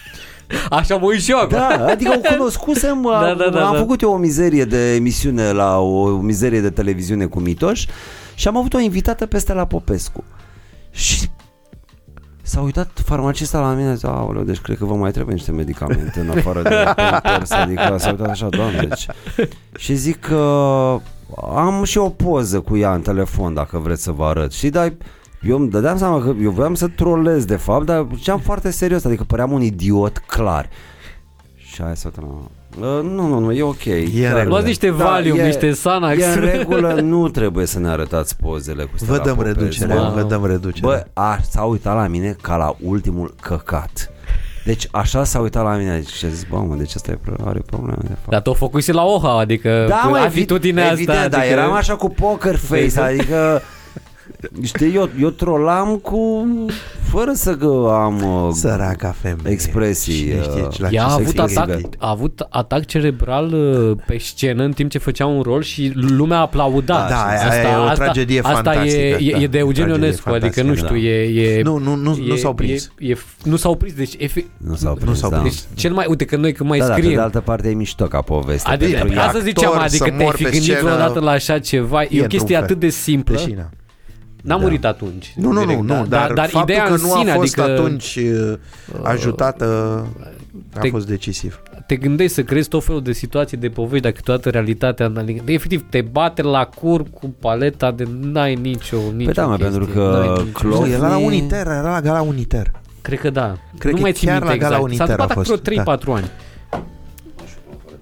Așa 0.70 0.96
mă 0.96 1.06
uit 1.06 1.20
și 1.20 1.30
eu 1.30 1.38
acum. 1.38 1.56
da, 1.56 1.86
adică 1.86 2.12
o 2.16 2.34
cunoscusem, 2.34 3.02
Da, 3.20 3.34
da, 3.38 3.48
da, 3.50 3.66
am 3.66 3.72
da. 3.72 3.78
făcut 3.78 4.00
eu 4.00 4.12
o 4.12 4.16
mizerie 4.16 4.64
de 4.64 4.94
emisiune 4.94 5.52
la 5.52 5.78
o 5.78 6.16
mizerie 6.16 6.60
de 6.60 6.70
televiziune 6.70 7.26
cu 7.26 7.40
Mitoș 7.40 7.86
și 8.34 8.48
am 8.48 8.56
avut 8.56 8.74
o 8.74 8.78
invitată 8.78 9.26
pe 9.26 9.38
Stella 9.38 9.64
Popescu. 9.66 10.24
Și 10.90 11.28
S-a 12.46 12.60
uitat 12.60 12.90
farmacista 13.04 13.60
la 13.60 13.72
mine, 13.72 13.94
zice, 13.94 14.06
aoleu, 14.06 14.42
deci 14.42 14.60
cred 14.60 14.78
că 14.78 14.84
vă 14.84 14.94
mai 14.94 15.10
trebuie 15.10 15.34
niște 15.34 15.52
medicamente 15.52 16.20
în 16.20 16.30
afară 16.30 16.62
de 16.62 16.68
Pampers, 16.96 17.50
adică 17.50 17.96
s-a 17.98 18.10
uitat 18.10 18.28
așa, 18.28 18.48
doamne, 18.48 18.86
deci. 18.88 19.06
Și 19.76 19.94
zic 19.94 20.20
că 20.20 20.36
am 21.54 21.84
și 21.84 21.98
o 21.98 22.08
poză 22.08 22.60
cu 22.60 22.76
ea 22.76 22.94
în 22.94 23.00
telefon, 23.00 23.54
dacă 23.54 23.78
vreți 23.78 24.02
să 24.02 24.10
vă 24.10 24.24
arăt. 24.24 24.52
Și 24.52 24.68
dar 24.68 24.92
eu 25.46 25.56
îmi 25.58 25.68
dădeam 25.70 25.98
seama 25.98 26.20
că 26.22 26.34
eu 26.42 26.50
voiam 26.50 26.74
să 26.74 26.88
trolez 26.88 27.44
de 27.44 27.56
fapt, 27.56 27.84
dar 27.86 28.06
ziceam 28.14 28.38
foarte 28.38 28.70
serios, 28.70 29.04
adică 29.04 29.24
păream 29.26 29.52
un 29.52 29.62
idiot 29.62 30.18
clar. 30.26 30.68
Și 31.56 31.82
aia 31.82 31.94
s-a 31.94 32.08
uitat 32.14 32.24
la- 32.24 32.48
Uh, 32.80 33.02
nu, 33.02 33.26
nu, 33.26 33.38
nu, 33.38 33.52
e 33.52 33.62
ok. 33.62 33.84
în 33.86 33.92
Trebuie. 33.92 34.26
regulă. 34.28 34.44
Luați 34.44 34.66
niște 34.66 34.90
Valium, 34.90 35.38
e- 35.38 35.44
niște 35.46 35.70
Xanax. 35.70 36.18
E 36.20 36.26
în 36.26 36.40
regulă, 36.40 36.92
nu 37.00 37.28
trebuie 37.28 37.66
să 37.66 37.78
ne 37.78 37.88
arătați 37.88 38.36
pozele 38.36 38.82
cu 38.84 38.90
Stella 38.96 39.16
Vă 39.16 39.22
dăm 39.24 39.34
Popescu. 39.36 39.58
reducere, 39.58 39.94
Wow. 39.94 40.12
vă 40.12 40.22
dăm 40.22 40.46
reducere. 40.46 40.86
Bă, 40.86 41.06
a, 41.12 41.38
s-a 41.50 41.62
uitat 41.62 41.94
la 41.96 42.06
mine 42.06 42.36
ca 42.42 42.56
la 42.56 42.74
ultimul 42.80 43.34
căcat. 43.40 44.10
Deci 44.64 44.88
așa 44.90 45.24
s-a 45.24 45.38
uitat 45.40 45.64
la 45.64 45.76
mine 45.76 46.02
și 46.16 46.24
a 46.24 46.28
zis, 46.28 46.44
bă, 46.50 46.56
mă, 46.56 46.74
deci 46.74 46.94
asta 46.94 47.10
e, 47.10 47.18
pro- 47.24 47.44
are 47.48 47.62
probleme 47.66 47.98
de 48.00 48.08
fapt. 48.14 48.28
Dar 48.28 48.40
tu 48.42 48.50
o 48.50 48.54
făcuse 48.54 48.92
la 48.92 49.02
OHA, 49.04 49.38
adică 49.38 49.86
da, 49.88 50.00
cu 50.04 50.08
mă, 50.10 50.16
atitudinea 50.16 50.90
evident, 50.90 51.08
asta. 51.08 51.12
evident, 51.24 51.30
dar 51.30 51.40
adică... 51.40 51.54
eram 51.60 51.72
așa 51.72 51.96
cu 51.96 52.08
poker 52.08 52.56
face, 52.56 53.00
adică 53.10 53.62
Știi, 54.62 54.94
eu, 54.94 55.08
eu 55.20 55.28
trolam 55.30 55.96
cu 55.96 56.46
fără 57.02 57.32
să 57.34 57.56
că 57.56 57.90
am 58.04 58.22
uh, 58.46 58.48
Săraca 58.52 59.14
femeie. 59.20 59.54
expresii, 59.54 60.14
Cine 60.14 60.42
știe 60.42 60.62
uh, 60.62 60.68
ce- 60.72 60.82
la 60.82 60.88
Ea 60.90 61.04
a 61.04 61.08
ce 61.08 61.12
avut, 61.12 61.34
se 61.34 61.40
atac, 61.40 61.68
exhibe. 61.68 61.96
a 61.98 62.10
avut 62.10 62.46
atac 62.48 62.84
cerebral 62.84 63.52
uh, 63.52 63.96
pe 64.06 64.18
scenă 64.18 64.62
în 64.62 64.72
timp 64.72 64.90
ce 64.90 64.98
făcea 64.98 65.26
un 65.26 65.42
rol 65.42 65.62
și 65.62 65.92
lumea 65.94 66.38
aplauda. 66.38 67.06
Da, 67.08 67.24
aia 67.26 67.62
e 67.62 67.76
o 67.90 67.92
tragedie 67.94 68.40
asta 68.42 68.52
fantastică, 68.52 68.96
e, 69.00 69.16
e, 69.20 69.30
da. 69.32 69.38
e 69.38 69.46
de 69.46 69.58
Eugen 69.58 69.74
Tragedie 69.84 70.04
Ionescu, 70.06 70.28
adică 70.28 70.62
nu 70.62 70.66
fantastică, 70.74 70.96
știu, 70.96 71.08
da. 71.08 71.14
e, 71.14 71.56
e... 71.58 71.62
Nu, 71.62 71.78
nu, 71.78 71.94
nu, 71.94 72.16
nu 72.26 72.34
e- 72.34 72.36
s-au 72.36 72.54
prins. 72.54 72.90
E, 72.98 73.10
e, 73.10 73.16
nu 73.42 73.56
s-au 73.56 73.76
prins, 73.76 73.94
deci... 73.94 74.14
Efe, 74.18 74.44
Nu 74.56 74.74
s-au 74.74 74.92
Nu 74.94 75.00
prins, 75.04 75.18
s-au 75.18 75.30
da. 75.30 75.36
prins. 75.38 75.66
deci 75.68 75.80
cel 75.80 75.92
mai... 75.92 76.06
Uite 76.08 76.24
că 76.24 76.36
noi 76.36 76.52
când 76.52 76.68
mai 76.68 76.78
Da, 76.78 76.84
dar 76.86 76.94
pe 76.94 77.00
scriem... 77.00 77.18
de 77.18 77.24
altă 77.24 77.40
parte 77.40 77.68
e 77.68 77.74
mișto 77.74 78.04
ca 78.04 78.20
poveste. 78.20 78.70
Adică, 78.70 78.96
pentru 78.98 79.14
ea. 79.16 79.24
asta 79.26 79.38
ziceam, 79.38 79.70
actor 79.70 79.84
adică 79.84 80.04
să 80.04 80.10
te-ai 80.10 80.24
mor 80.24 80.34
fi 80.34 80.42
pe 80.42 80.50
gândit 80.50 80.68
scenă, 80.68 80.80
vreodată 80.82 81.20
la 81.20 81.30
așa 81.30 81.58
ceva. 81.58 82.02
E, 82.02 82.08
e 82.10 82.22
o 82.22 82.26
chestie 82.26 82.38
într-un 82.38 82.48
fel. 82.56 82.62
atât 82.62 82.78
de 82.78 82.88
simplă. 82.88 83.38
Deșina. 84.44 84.54
N-a 84.54 84.56
Da. 84.56 84.62
murit 84.62 84.84
atunci. 84.84 85.32
Nu, 85.36 85.46
nu, 85.48 85.52
nu, 85.52 85.60
direct, 85.60 85.80
nu, 85.80 85.86
da, 85.86 86.02
dar, 86.08 86.32
dar 86.32 86.48
ideea 86.62 86.78
faptul 86.84 86.94
în 86.94 87.00
că 87.00 87.06
nu 87.06 87.18
sine, 87.18 87.30
a 87.30 87.34
fost 87.34 87.58
adică 87.58 87.72
atunci 87.72 88.16
uh, 88.16 88.58
ajutată 89.02 89.64
a 90.74 90.78
te- 90.78 90.88
fost 90.88 91.06
decisiv. 91.06 91.62
te 91.86 91.96
gândești 91.96 92.32
să 92.34 92.42
crezi 92.42 92.68
tot 92.68 92.84
felul 92.84 93.02
de 93.02 93.12
situații, 93.12 93.56
de 93.56 93.68
povești, 93.68 94.00
dacă 94.04 94.20
toată 94.24 94.50
realitatea, 94.50 95.12
adică, 95.16 95.42
efectiv, 95.44 95.84
te 95.90 96.00
bate 96.00 96.42
la 96.42 96.64
cur 96.64 97.02
cu 97.02 97.34
paleta 97.40 97.90
de 97.90 98.04
n-ai 98.20 98.54
nicio, 98.54 98.96
nicio 99.16 99.24
Păi 99.24 99.32
da, 99.34 99.46
mă, 99.46 99.56
chestie, 99.56 99.78
pentru 99.78 99.94
că 99.94 100.00
n-ai 100.26 100.28
nicio- 100.44 100.58
Clo- 100.58 100.80
Nu, 100.80 100.86
era 100.88 101.08
la 101.08 101.16
Ofni- 101.16 101.24
Uniter, 101.26 101.66
era 101.66 101.90
la 101.90 102.00
Gala 102.00 102.20
Uniter. 102.20 102.70
Cred 103.02 103.18
că 103.18 103.30
da. 103.30 103.56
Cred 103.78 103.90
nu 103.92 103.96
că 103.96 104.02
mai 104.02 104.12
țin 104.12 104.28
chiar 104.28 104.38
minte 104.42 104.54
la 104.56 104.60
Gala 104.68 104.76
exact. 104.76 104.96
S-a 104.96 105.02
Uniter 105.04 105.18
a 105.18 105.22
întâmplat 105.22 105.46
fost, 105.46 105.62
vreo 105.62 105.82
3-4 105.96 106.12
ani. 106.12 106.30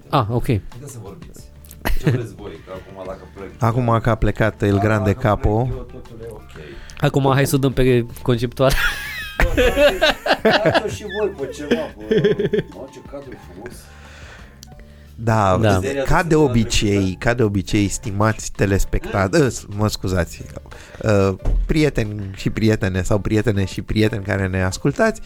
Ah, 0.09 0.25
ok. 0.29 0.45
să 0.45 0.97
vorbiți. 1.03 1.22
Ce 2.01 2.09
vreți 2.09 2.35
voi? 2.35 2.51
Că 2.65 2.71
acum 2.73 3.03
dacă 3.05 3.27
plec... 3.35 3.49
Acum 3.59 3.99
că 4.01 4.09
a 4.09 4.15
plecat 4.15 4.61
El 4.61 4.79
Grande 4.79 5.13
Capo, 5.13 5.69
Acum 6.99 7.31
hai 7.33 7.47
să 7.47 7.55
o 7.55 7.57
dăm 7.57 7.73
pe 7.73 8.05
conceptual. 8.21 8.71
Dați-o 10.43 10.87
și 10.87 11.05
voi 11.19 11.29
pe 11.29 11.49
ceva, 11.53 11.81
pe... 12.07 12.65
Mă, 12.73 12.87
ce 12.91 12.99
cadru 13.11 13.37
frumos. 13.51 13.71
da, 15.15 15.57
Da. 15.61 15.79
ca 16.05 16.23
de 16.23 16.35
obicei, 16.35 17.15
ca 17.19 17.33
de 17.33 17.43
obicei, 17.43 17.87
stimați 17.87 18.51
telespectatori, 18.51 19.65
mă 19.67 19.87
scuzați, 19.87 20.41
uh, 21.01 21.33
prieteni 21.65 22.31
și 22.35 22.49
prietene 22.49 23.01
sau 23.01 23.19
prietene 23.19 23.65
și 23.65 23.81
prieteni 23.81 24.23
care 24.23 24.47
ne 24.47 24.63
ascultați, 24.63 25.21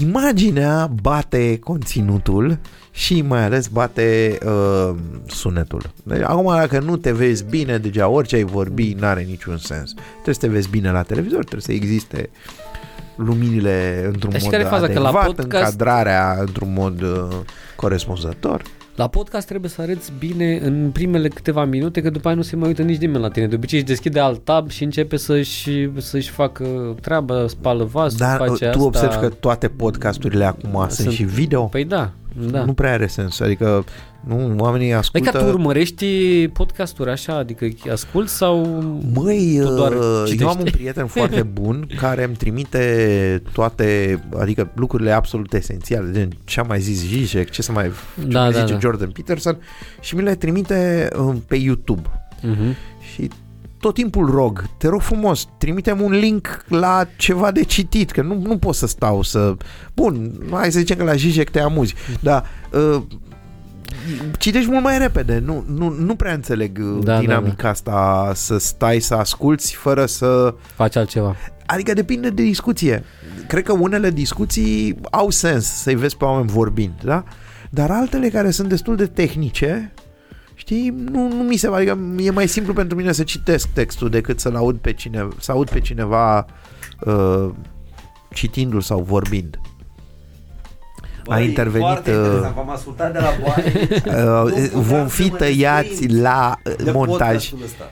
imaginea 0.00 0.90
bate 1.02 1.58
conținutul 1.58 2.58
și 2.90 3.22
mai 3.22 3.44
ales 3.44 3.66
bate 3.66 4.38
uh, 4.46 4.94
sunetul. 5.26 5.82
Deci, 6.02 6.22
acum, 6.22 6.54
dacă 6.54 6.78
nu 6.80 6.96
te 6.96 7.12
vezi 7.12 7.44
bine, 7.44 7.78
deja 7.78 8.08
orice 8.08 8.36
ai 8.36 8.44
vorbi, 8.44 8.96
n-are 8.98 9.22
niciun 9.22 9.56
sens. 9.56 9.94
Trebuie 10.12 10.34
să 10.34 10.40
te 10.40 10.48
vezi 10.48 10.68
bine 10.68 10.90
la 10.90 11.02
televizor, 11.02 11.38
trebuie 11.38 11.60
să 11.60 11.72
existe 11.72 12.30
luminile 13.16 14.04
într-un 14.06 14.30
Dar 14.30 14.40
și 14.40 14.46
mod 14.46 14.54
care 14.54 14.64
e 14.64 14.68
faza? 14.68 14.86
Că 14.86 14.98
la 14.98 15.08
adecvat, 15.08 15.26
podcast- 15.26 15.42
încadrarea 15.42 16.36
într-un 16.40 16.72
mod 16.72 17.00
uh, 17.02 17.28
corespunzător. 17.76 18.62
La 18.96 19.06
podcast 19.06 19.46
trebuie 19.46 19.70
să 19.70 19.80
arăți 19.82 20.12
bine 20.18 20.58
în 20.62 20.90
primele 20.92 21.28
câteva 21.28 21.64
minute, 21.64 22.02
că 22.02 22.10
după 22.10 22.26
aia 22.28 22.36
nu 22.36 22.42
se 22.42 22.56
mai 22.56 22.68
uită 22.68 22.82
nici 22.82 22.98
nimeni 23.00 23.22
la 23.22 23.28
tine. 23.28 23.46
De 23.46 23.54
obicei 23.54 23.78
își 23.78 23.88
deschide 23.88 24.20
alt 24.20 24.44
tab 24.44 24.70
și 24.70 24.84
începe 24.84 25.16
să-și, 25.16 25.88
să-și 25.98 26.30
facă 26.30 26.94
treaba, 27.00 27.46
spală 27.46 27.84
vasul, 27.84 28.18
Dar 28.18 28.40
uh, 28.40 28.46
face 28.46 28.64
tu 28.64 28.68
asta. 28.68 28.82
observi 28.84 29.16
că 29.16 29.28
toate 29.28 29.68
podcasturile 29.68 30.44
acum 30.44 30.70
sunt, 30.80 30.90
Sunt- 30.90 31.12
și 31.12 31.22
video? 31.24 31.62
Păi 31.64 31.84
da, 31.84 32.10
da. 32.50 32.64
Nu 32.64 32.72
prea 32.72 32.92
are 32.92 33.06
sens. 33.06 33.40
Adică 33.40 33.84
nu, 34.20 34.54
oamenii 34.58 34.88
Păi 34.88 34.96
ascultă... 34.96 35.30
ca 35.30 35.38
tu 35.38 35.44
urmărești 35.44 36.48
podcasturi 36.48 37.10
așa, 37.10 37.36
adică 37.36 37.66
ascult 37.90 38.28
sau... 38.28 38.66
Măi, 39.14 39.58
Tu 39.62 39.74
doar 39.74 39.92
uh, 39.92 40.22
citești. 40.24 40.42
eu 40.42 40.48
am 40.48 40.58
un 40.58 40.70
prieten 40.70 41.06
foarte 41.06 41.42
bun 41.60 41.88
care 41.96 42.24
îmi 42.24 42.34
trimite 42.34 43.42
toate, 43.52 44.20
adică 44.38 44.70
lucrurile 44.74 45.10
absolut 45.10 45.52
esențiale, 45.52 46.12
gen 46.12 46.30
ce 46.44 46.60
a 46.60 46.62
mai 46.62 46.80
zis 46.80 46.98
Zizek, 46.98 47.50
ce 47.50 47.62
să 47.62 47.72
mai 47.72 47.90
ce 48.20 48.26
Da, 48.26 48.40
mai 48.40 48.52
da, 48.52 48.58
zice 48.60 48.72
da. 48.72 48.78
Jordan 48.78 49.10
Peterson 49.10 49.58
și 50.00 50.14
mi 50.14 50.22
le 50.22 50.34
trimite 50.34 51.08
uh, 51.18 51.34
pe 51.46 51.56
YouTube. 51.56 52.02
Uh-huh. 52.42 52.74
Și 53.76 53.82
tot 53.82 53.94
timpul 53.94 54.30
rog, 54.30 54.64
te 54.78 54.88
rog 54.88 55.00
frumos, 55.00 55.48
trimitem 55.58 56.00
un 56.00 56.12
link 56.12 56.64
la 56.68 57.06
ceva 57.16 57.50
de 57.50 57.62
citit, 57.62 58.10
că 58.10 58.22
nu, 58.22 58.40
nu 58.42 58.58
pot 58.58 58.74
să 58.74 58.86
stau 58.86 59.22
să... 59.22 59.54
Bun, 59.94 60.32
hai 60.50 60.72
să 60.72 60.78
zicem 60.78 60.96
că 60.96 61.04
la 61.04 61.14
Zizek 61.14 61.50
te 61.50 61.60
amuzi, 61.60 61.94
dar 62.20 62.44
uh, 62.72 63.02
citești 64.38 64.70
mult 64.70 64.82
mai 64.82 64.98
repede, 64.98 65.38
nu, 65.38 65.64
nu, 65.66 65.88
nu 65.88 66.14
prea 66.14 66.32
înțeleg 66.32 66.78
uh, 66.80 67.04
Da, 67.04 67.12
da, 67.12 67.18
dinamica 67.18 67.68
asta 67.68 68.32
să 68.34 68.58
stai 68.58 69.00
să 69.00 69.14
asculți 69.14 69.74
fără 69.74 70.06
să... 70.06 70.54
Faci 70.74 70.96
altceva. 70.96 71.36
Adică 71.66 71.92
depinde 71.92 72.30
de 72.30 72.42
discuție. 72.42 73.04
Cred 73.48 73.62
că 73.62 73.72
unele 73.72 74.10
discuții 74.10 75.00
au 75.10 75.30
sens 75.30 75.66
să-i 75.66 75.94
vezi 75.94 76.16
pe 76.16 76.24
oameni 76.24 76.48
vorbind, 76.48 76.94
da? 77.04 77.24
Dar 77.70 77.90
altele 77.90 78.28
care 78.28 78.50
sunt 78.50 78.68
destul 78.68 78.96
de 78.96 79.06
tehnice, 79.06 79.92
știi, 80.66 80.94
nu, 81.10 81.28
nu 81.28 81.42
mi 81.42 81.56
se 81.56 81.66
adică 81.66 81.98
e 82.18 82.30
mai 82.30 82.48
simplu 82.48 82.72
pentru 82.72 82.96
mine 82.96 83.12
să 83.12 83.22
citesc 83.22 83.68
textul 83.68 84.10
decât 84.10 84.40
să-l 84.40 84.56
aud 84.56 84.76
pe 84.76 84.92
cineva, 84.92 85.34
să 85.40 85.52
aud 85.52 85.70
pe 85.70 85.80
cineva 85.80 86.46
uh, 87.00 87.50
citindu-l 88.32 88.80
sau 88.80 89.00
vorbind. 89.00 89.60
A 91.26 91.40
intervenit, 91.40 91.86
Foarte 91.86 92.10
uh, 92.10 92.16
interesant, 92.16 92.54
v-am 92.54 92.70
ascultat 92.70 93.12
de 93.12 93.18
la 93.18 93.30
boare. 93.42 93.72
Uh, 94.06 94.70
vom 94.72 95.06
fi 95.06 95.30
tăiați 95.30 96.08
la 96.08 96.58
uh, 96.64 96.74
de 96.84 96.90
montaj. 96.90 97.50
podcastul 97.50 97.58
ăsta. 97.64 97.90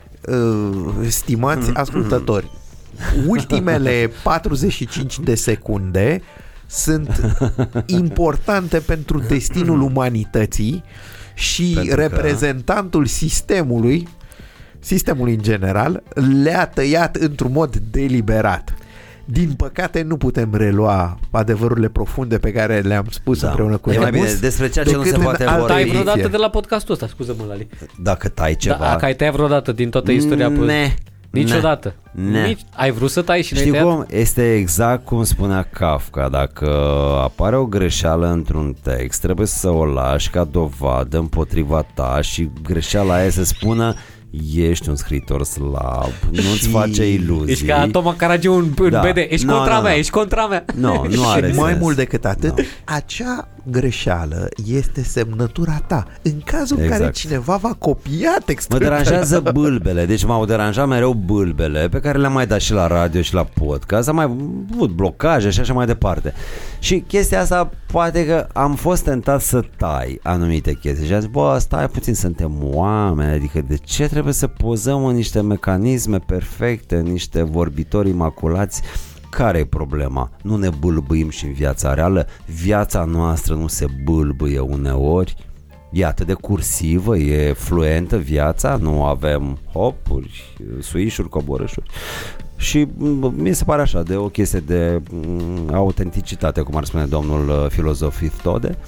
uh, 1.01 1.09
stimați 1.09 1.70
ascultători, 1.85 2.51
ultimele 3.27 4.11
45 4.22 5.18
de 5.18 5.35
secunde 5.35 6.22
sunt 6.66 7.37
importante 7.87 8.79
pentru 8.79 9.18
destinul 9.18 9.81
umanității 9.81 10.85
și 11.35 11.72
Pentru 11.74 11.95
că- 11.95 12.01
reprezentantul 12.01 13.07
sistemului 13.07 14.09
sistemului 14.78 15.35
în 15.35 15.43
general 15.43 16.03
le-a 16.43 16.66
tăiat 16.66 17.16
într-un 17.16 17.53
mod 17.53 17.76
deliberat. 17.91 18.74
Din 19.24 19.53
păcate 19.53 20.03
nu 20.03 20.16
putem 20.16 20.55
relua 20.55 21.18
adevărurile 21.30 21.89
profunde 21.89 22.39
pe 22.39 22.53
care 22.53 22.80
le-am 22.80 23.07
spus 23.11 23.41
Da. 23.41 23.49
împreună 23.49 23.76
cu 23.76 23.91
E 23.91 23.99
mai 23.99 24.11
Remus 24.11 24.26
bine 24.26 24.39
despre 24.41 24.68
ceea 24.68 24.85
ce 24.85 24.91
nu 24.91 24.97
decât 24.97 25.12
se 25.12 25.18
în 25.18 25.24
poate 25.24 25.43
alta 25.45 25.57
vorbi. 25.57 25.72
Tai 25.72 25.80
ediție. 25.80 26.01
vreodată 26.01 26.28
de 26.28 26.37
la 26.37 26.51
podcastul 26.51 26.95
ăsta, 26.95 27.07
scuză-mă, 27.07 27.45
Lali. 27.49 27.68
Dacă 28.03 28.28
tai 28.28 28.57
ceva... 28.57 28.76
Da, 28.78 28.97
că 28.97 29.05
ai 29.05 29.14
tăiat 29.14 29.32
vreodată 29.35 29.72
din 29.72 29.91
toată 29.91 30.11
istoria. 30.12 30.49
pe- 30.51 30.59
Ne. 30.59 30.95
Niciodată. 31.43 31.95
Ne. 32.12 32.47
Nici, 32.47 32.61
ai 32.76 32.91
vrut 32.91 33.11
să 33.11 33.22
tai 33.22 33.43
și 33.43 33.53
n-ai 33.55 33.62
Știi 33.62 33.72
tăiat? 33.74 33.87
cum? 33.87 34.07
Este 34.11 34.55
exact 34.55 35.05
cum 35.05 35.24
spunea 35.24 35.68
Kafka. 35.72 36.28
Dacă 36.28 36.68
apare 37.22 37.57
o 37.57 37.64
greșeală 37.66 38.26
într-un 38.30 38.76
text, 38.82 39.20
trebuie 39.20 39.47
să 39.47 39.68
o 39.70 39.85
lași 39.85 40.30
ca 40.30 40.45
dovadă 40.45 41.18
împotriva 41.18 41.87
ta 41.95 42.18
și 42.22 42.51
greșeala 42.62 43.14
aia 43.14 43.30
să 43.30 43.45
spună 43.45 43.95
ești 44.57 44.89
un 44.89 44.97
scriitor 44.97 45.45
slab, 45.45 46.11
nu-ți 46.30 46.59
Și- 46.59 46.68
face 46.68 47.12
iluzii. 47.12 47.53
Ești 47.53 47.64
ca 47.66 47.89
Toma 47.93 48.14
Caragiu 48.16 48.53
în, 48.53 48.72
în 48.78 48.91
Da. 48.91 49.01
BD. 49.01 49.16
Ești 49.28 49.47
No, 49.47 49.55
contra 49.57 49.74
no, 49.76 49.82
mea, 49.82 49.93
no. 49.93 49.99
ești 49.99 50.11
contra 50.11 50.47
mea. 50.47 50.64
Nu, 50.74 51.07
nu 51.11 51.28
are 51.28 51.51
și 51.51 51.59
mai 51.59 51.68
sens. 51.70 51.82
mult 51.82 51.97
decât 51.97 52.24
atât, 52.24 52.55
Da. 52.57 52.62
acea 52.85 53.49
greșeală 53.71 54.49
este 54.67 55.03
semnătura 55.03 55.83
ta. 55.87 56.07
În 56.23 56.41
cazul 56.45 56.77
în 56.77 56.83
care 56.83 56.95
Exact. 56.95 57.15
cineva 57.15 57.57
va 57.57 57.73
copia 57.79 58.39
textul 58.45 58.79
Mă 58.79 58.85
deranjează 58.85 59.41
bâlbele, 59.53 60.07
deci 60.07 60.25
m-au 60.25 60.45
deranjat 60.45 60.89
mereu 60.89 61.12
bâlbele 61.12 61.89
pe 61.89 62.01
care 62.01 62.19
le-am 62.19 62.33
mai 62.33 62.47
dat 62.47 62.61
și 62.61 62.73
la 62.73 62.87
radio 62.87 63.21
și 63.21 63.35
la 63.35 63.45
podcast, 63.45 64.09
am 64.09 64.15
mai 64.15 64.25
avut 64.71 64.91
blocaje 64.91 65.51
și 65.51 65.61
așa 65.61 65.73
mai 65.73 65.87
departe. 65.87 66.33
Și 66.79 67.05
chestia 67.07 67.41
asta 67.41 67.71
poate 67.87 68.27
că 68.27 68.47
am 68.53 68.75
fost 68.75 69.05
tentat 69.05 69.41
să 69.41 69.65
tai 69.77 70.21
anumite 70.23 70.73
chestii 70.73 71.07
și 71.07 71.12
am 71.12 71.21
zis, 71.21 71.29
bă, 71.29 71.57
stai 71.61 71.89
puțin, 71.89 72.15
suntem 72.15 72.59
oameni, 72.62 73.33
adică 73.33 73.61
de 73.69 73.77
ce 73.77 74.09
trebuie 74.09 74.33
să 74.33 74.47
pozăm 74.47 75.05
în 75.05 75.15
niște 75.15 75.41
mecanisme 75.41 76.19
perfecte, 76.19 76.97
în 76.97 77.07
niște 77.07 77.43
vorbitori 77.43 78.09
imaculați? 78.09 78.83
Care 79.35 79.59
e 79.59 79.64
problema? 79.64 80.30
Nu 80.43 80.57
ne 80.57 80.68
bâlbâim 80.68 81.30
și 81.30 81.45
în 81.45 81.53
viața 81.53 81.95
reală? 81.95 82.26
Viața 82.47 83.05
noastră 83.05 83.55
nu 83.55 83.66
se 83.66 83.87
bâlbâie 84.05 84.59
uneori? 84.59 85.37
E 85.93 86.05
atât 86.05 86.26
de 86.26 86.32
cursivă, 86.32 87.16
e 87.16 87.53
fluentă 87.53 88.16
viața, 88.16 88.76
nu 88.76 89.05
avem 89.05 89.59
hopuri, 89.72 90.57
suișuri, 90.80 91.28
coborâșuri. 91.28 91.91
Și 92.57 92.89
m, 92.97 93.35
mi 93.37 93.55
se 93.55 93.64
pare 93.64 93.82
așa, 93.82 94.03
de 94.03 94.16
o 94.16 94.28
chestie 94.28 94.61
de 94.61 95.03
m, 95.11 95.74
autenticitate, 95.74 96.61
cum 96.61 96.76
ar 96.76 96.85
spune 96.85 97.05
domnul 97.05 97.49
uh, 97.49 97.70
filozof 97.70 98.22
Tode, 98.43 98.78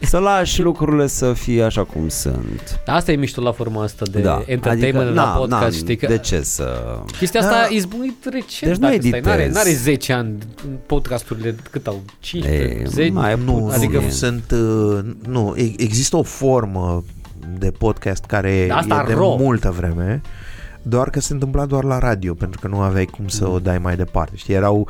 să 0.00 0.18
lași 0.18 0.62
lucrurile 0.62 1.06
să 1.06 1.32
fie 1.32 1.62
așa 1.62 1.84
cum 1.84 2.08
sunt. 2.08 2.80
Asta 2.86 3.12
e 3.12 3.16
mișto 3.16 3.40
la 3.40 3.52
forma 3.52 3.82
asta 3.82 4.04
de 4.10 4.18
entertainment 4.46 4.94
adică, 4.96 5.20
la 5.20 5.24
na, 5.24 5.30
podcast, 5.36 5.62
na, 5.62 5.70
știi 5.70 5.96
că 5.96 6.06
De 6.06 6.18
ce 6.18 6.40
să... 6.42 6.98
chestia 7.18 7.40
asta 7.40 7.52
Da. 7.52 7.62
a 7.62 7.66
izbucnit 7.70 8.24
recent. 8.24 8.70
Deci 8.70 8.80
nu 8.80 8.88
dacă 8.88 8.96
stai. 9.06 9.20
N-are, 9.20 9.42
editez. 9.42 9.56
n-are 9.56 9.72
10 9.74 10.12
ani 10.12 10.38
podcasturile, 10.86 11.54
cât 11.70 11.86
au? 11.86 12.02
15, 12.18 12.62
E, 12.80 12.84
10? 12.86 13.10
mai 13.12 13.38
Nu, 13.44 13.70
Adică- 13.72 13.96
adică 13.96 14.10
sunt 14.10 14.50
uh, 14.50 14.98
nu, 15.28 15.54
e- 15.56 15.72
există 15.76 16.16
o 16.16 16.22
formă 16.22 17.04
de 17.58 17.70
podcast 17.70 18.24
care 18.24 18.68
Asta 18.72 19.02
e 19.04 19.06
de 19.06 19.12
ro. 19.12 19.36
multă 19.38 19.74
vreme, 19.78 20.20
doar 20.82 21.10
că 21.10 21.20
se 21.20 21.32
întâmpla 21.32 21.66
doar 21.66 21.84
la 21.84 21.98
radio, 21.98 22.34
pentru 22.34 22.60
că 22.60 22.68
nu 22.68 22.78
aveai 22.80 23.04
cum 23.04 23.28
să 23.28 23.48
o 23.48 23.58
dai 23.58 23.78
mai 23.78 23.96
departe. 23.96 24.36
Știi, 24.36 24.54
erau 24.54 24.88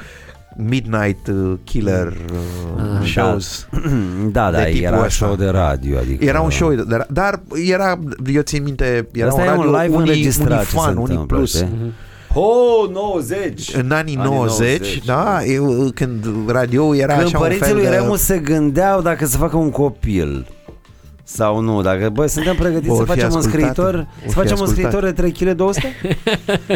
Midnight 0.57 1.27
uh, 1.27 1.53
Killer 1.65 2.07
uh, 2.07 2.99
Ah, 3.01 3.05
shows. 3.05 3.69
da, 4.33 4.51
da, 4.51 4.59
de 4.59 4.65
tipul 4.65 4.85
era 4.85 4.97
ăsta. 4.97 5.09
show 5.09 5.35
de 5.37 5.47
radio. 5.47 5.99
Adică... 5.99 6.25
Era 6.25 6.41
un 6.41 6.51
show, 6.51 6.75
dar, 6.75 7.07
dar 7.11 7.41
era, 7.69 7.99
eu 8.33 8.43
țin 8.43 8.63
minte, 8.63 9.09
era 9.13 9.29
Asta 9.29 9.41
un 9.41 9.47
e 9.47 9.51
un 9.51 9.57
radio 9.57 9.71
live 9.81 9.95
unii, 9.97 10.09
înregistrat 10.09 10.49
unii 10.51 10.65
ce 10.65 10.71
se 10.71 10.77
fan, 10.77 10.97
unii 10.97 11.07
întâmplă, 11.11 11.37
plus. 11.37 11.55
știi? 11.55 11.69
Mhm. 11.81 11.93
Oh, 12.39 12.91
90! 12.93 13.75
În 13.75 13.91
anii, 13.91 14.17
Anii 14.17 14.31
90, 14.31 14.79
90, 14.79 15.05
da, 15.05 15.45
eu, 15.45 15.91
când 15.95 16.27
radio 16.47 16.95
era 16.97 17.13
Când 17.15 17.27
așa 17.27 17.37
un 17.37 17.43
părinții 17.43 17.67
fel 17.67 17.75
lui 17.77 17.85
de... 17.85 17.91
Remus 17.91 18.21
se 18.21 18.39
gândeau 18.39 19.01
dacă 19.01 19.27
să 19.27 19.37
facă 19.37 19.57
un 19.57 19.71
copil 19.71 20.47
sau 21.29 21.61
nu, 21.61 21.83
dacă 21.83 22.09
băi, 22.09 22.29
suntem 22.29 22.55
pregătiți 22.55 22.89
Vor 22.89 22.97
să 22.97 23.03
fi 23.03 23.09
facem 23.18 23.29
un 23.33 23.37
ascultate. 23.37 23.62
scriitor, 23.72 23.95
Vor 23.95 24.07
să 24.20 24.29
fi 24.29 24.35
facem 24.35 24.57
un 24.59 24.62
ascultate. 24.62 24.97
scriitor 24.97 25.05
de 25.05 25.12
3 25.12 25.33
kg 25.33 25.51
200? 25.57 25.95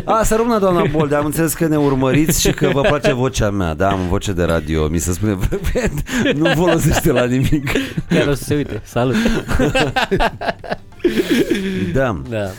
A, 0.05 0.23
să 0.25 0.35
rămână 0.37 0.59
doamna 0.59 0.85
Bolde, 0.91 1.15
am 1.15 1.25
înțeles 1.25 1.53
că 1.53 1.67
ne 1.67 1.77
urmăriți 1.77 2.41
și 2.41 2.53
că 2.53 2.71
vă 2.73 2.81
place 2.81 3.13
vocea 3.13 3.51
mea, 3.51 3.75
da, 3.75 3.91
am 3.91 3.99
voce 4.09 4.33
de 4.33 4.43
radio, 4.45 4.89
mi 4.89 4.99
se 4.99 5.13
spune 5.13 5.37
frecvent, 5.41 6.03
nu 6.37 6.51
folosește 6.55 7.13
la 7.13 7.25
nimic. 7.25 7.71
Chiar 8.09 8.27
o 8.29 8.35
să 8.35 8.43
se 8.45 8.55
uite. 8.55 8.81
Salut. 8.85 9.15
Da, 11.95 12.21
Da. 12.29 12.51